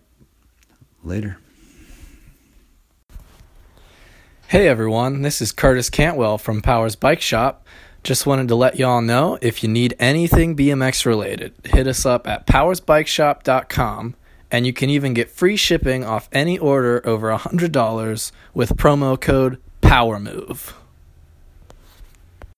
later. 1.03 1.39
Hey 4.49 4.67
everyone, 4.67 5.21
this 5.21 5.43
is 5.43 5.53
Curtis 5.53 5.91
Cantwell 5.91 6.39
from 6.39 6.63
Powers 6.63 6.97
Bike 6.97 7.21
Shop. 7.21 7.67
Just 8.05 8.27
wanted 8.27 8.49
to 8.49 8.55
let 8.55 8.79
y'all 8.79 9.03
know 9.03 9.39
if 9.43 9.62
you 9.62 9.69
need 9.69 9.95
anything 9.99 10.57
BMX 10.57 11.05
related, 11.05 11.53
hit 11.65 11.87
us 11.87 12.07
up 12.07 12.27
at 12.27 12.47
powersbikeshop.com 12.47 14.15
and 14.51 14.66
you 14.66 14.73
can 14.73 14.89
even 14.89 15.15
get 15.15 15.31
free 15.31 15.57
shipping 15.57 16.05
off 16.05 16.29
any 16.33 16.59
order 16.59 17.07
over 17.07 17.31
$100 17.31 18.33
with 18.55 18.77
promo 18.77 19.20
code 19.20 19.59
POWERMOVE. 19.83 20.78